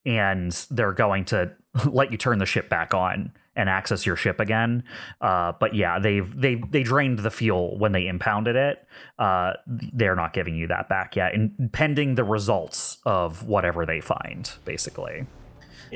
and 0.07 0.53
they're 0.71 0.93
going 0.93 1.25
to 1.27 1.53
let 1.91 2.11
you 2.11 2.19
turn 2.19 2.39
the 2.39 2.47
ship 2.47 2.69
back 2.69 2.95
on 2.95 3.33
and 3.57 3.71
access 3.71 4.05
your 4.05 4.17
ship 4.17 4.39
again. 4.39 4.85
Uh, 5.21 5.53
but 5.59 5.75
yeah, 5.75 5.99
they've 5.99 6.39
they 6.39 6.57
they 6.71 6.83
drained 6.83 7.21
the 7.21 7.31
fuel 7.31 7.79
when 7.79 7.93
they 7.93 8.07
impounded 8.07 8.57
it. 8.57 8.87
Uh, 9.19 9.55
they're 9.67 10.17
not 10.17 10.33
giving 10.33 10.55
you 10.55 10.67
that 10.67 10.89
back 10.89 11.17
yet, 11.17 11.35
and 11.35 11.73
pending 11.73 12.15
the 12.15 12.25
results 12.25 12.99
of 13.07 13.47
whatever 13.47 13.87
they 13.87 14.01
find, 14.01 14.51
basically. 14.65 15.27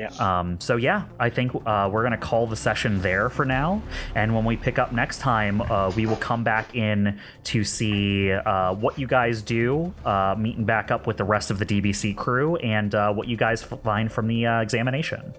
Yeah. 0.01 0.09
Um, 0.41 0.59
so 0.61 0.77
yeah, 0.77 1.05
I 1.19 1.29
think 1.29 1.53
uh, 1.67 1.91
we're 1.93 2.03
gonna 2.03 2.17
call 2.17 2.47
the 2.47 2.57
session 2.57 3.03
there 3.03 3.29
for 3.29 3.45
now, 3.45 3.83
and 4.15 4.35
when 4.35 4.47
we 4.47 4.57
pick 4.57 4.79
up 4.79 4.93
next 4.93 5.19
time, 5.19 5.61
uh, 5.61 5.93
we 5.95 6.07
will 6.07 6.17
come 6.17 6.43
back 6.43 6.75
in 6.75 7.21
to 7.45 7.65
see 7.65 8.33
uh, 8.33 8.75
what 8.75 8.99
you 8.99 9.07
guys 9.07 9.43
do, 9.43 9.93
uh, 10.07 10.35
meeting 10.39 10.65
back 10.65 10.91
up 10.91 11.07
with 11.07 11.19
the 11.19 11.25
rest 11.25 11.51
of 11.51 11.59
the 11.59 11.67
DBC 11.67 12.17
crew, 12.17 12.57
and 12.57 12.95
uh, 12.95 13.13
what 13.13 13.29
you 13.29 13.37
guys 13.37 13.63
find 13.63 14.11
from 14.11 14.27
the 14.27 14.47
uh, 14.47 14.61
examination. 14.63 15.35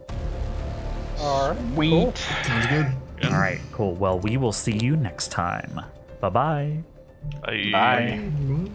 All 1.20 1.50
right. 1.54 1.74
Sweet. 1.74 2.18
Sounds 2.18 2.68
good. 2.68 2.88
All 3.32 3.40
right, 3.40 3.60
cool. 3.72 3.94
Well, 3.96 4.20
we 4.20 4.38
will 4.38 4.52
see 4.52 4.78
you 4.78 4.96
next 4.96 5.30
time. 5.32 5.82
Bye 6.20 6.30
bye. 6.30 6.78
I- 7.44 7.70
Bye. 7.72 8.30
Bye. 8.30 8.72